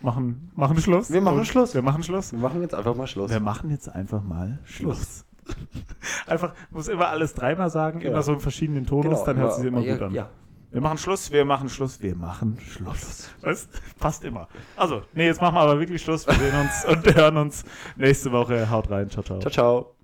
machen, 0.01 0.51
machen 0.55 0.79
Schluss. 0.79 1.11
Wir 1.11 1.21
machen 1.21 1.45
Schluss. 1.45 1.75
Wir 1.75 1.83
machen 1.83 2.03
Schluss. 2.03 2.33
Wir 2.33 2.39
machen 2.41 2.63
jetzt 2.63 2.75
einfach 2.75 2.95
mal 2.95 3.07
Schluss. 3.07 3.31
Wir 3.31 3.41
machen 3.41 3.71
jetzt 3.71 3.89
einfach 3.89 4.23
mal 4.23 4.59
Schluss. 4.65 5.25
einfach, 6.27 6.55
muss 6.71 6.89
immer 6.89 7.09
alles 7.09 7.35
dreimal 7.35 7.71
sagen, 7.71 8.01
Genau. 8.01 8.13
immer 8.13 8.23
so 8.23 8.33
in 8.33 8.41
verschiedenen 8.41 8.87
Tonus, 8.87 9.25
dann 9.25 9.37
hört 9.37 9.53
es 9.53 9.57
sich 9.59 9.67
immer 9.67 9.81
ja, 9.81 9.95
gut 9.95 10.03
an. 10.03 10.13
Ja. 10.15 10.29
Wir 10.71 10.81
machen 10.81 10.99
Schluss, 10.99 11.31
wir 11.33 11.45
machen 11.45 11.69
Schluss, 11.69 12.03
wir 12.03 12.15
machen 12.17 12.59
Schluss. 12.61 13.31
Was? 13.41 13.69
Passt 13.99 14.25
immer. 14.25 14.49
Also, 14.77 15.03
nee, 15.15 15.27
jetzt 15.27 15.41
machen 15.41 15.55
wir 15.55 15.61
aber 15.61 15.79
wirklich 15.81 16.03
Schluss. 16.03 16.27
Wir 16.27 16.35
sehen 16.35 16.61
uns 16.61 16.85
und 16.85 17.15
hören 17.17 17.37
uns 17.39 17.65
nächste 17.97 18.31
Woche. 18.33 18.69
Haut 18.69 18.91
rein. 18.91 19.09
Ciao, 19.09 19.23
ciao. 19.23 19.39
Ciao, 19.39 19.51
ciao. 19.51 19.96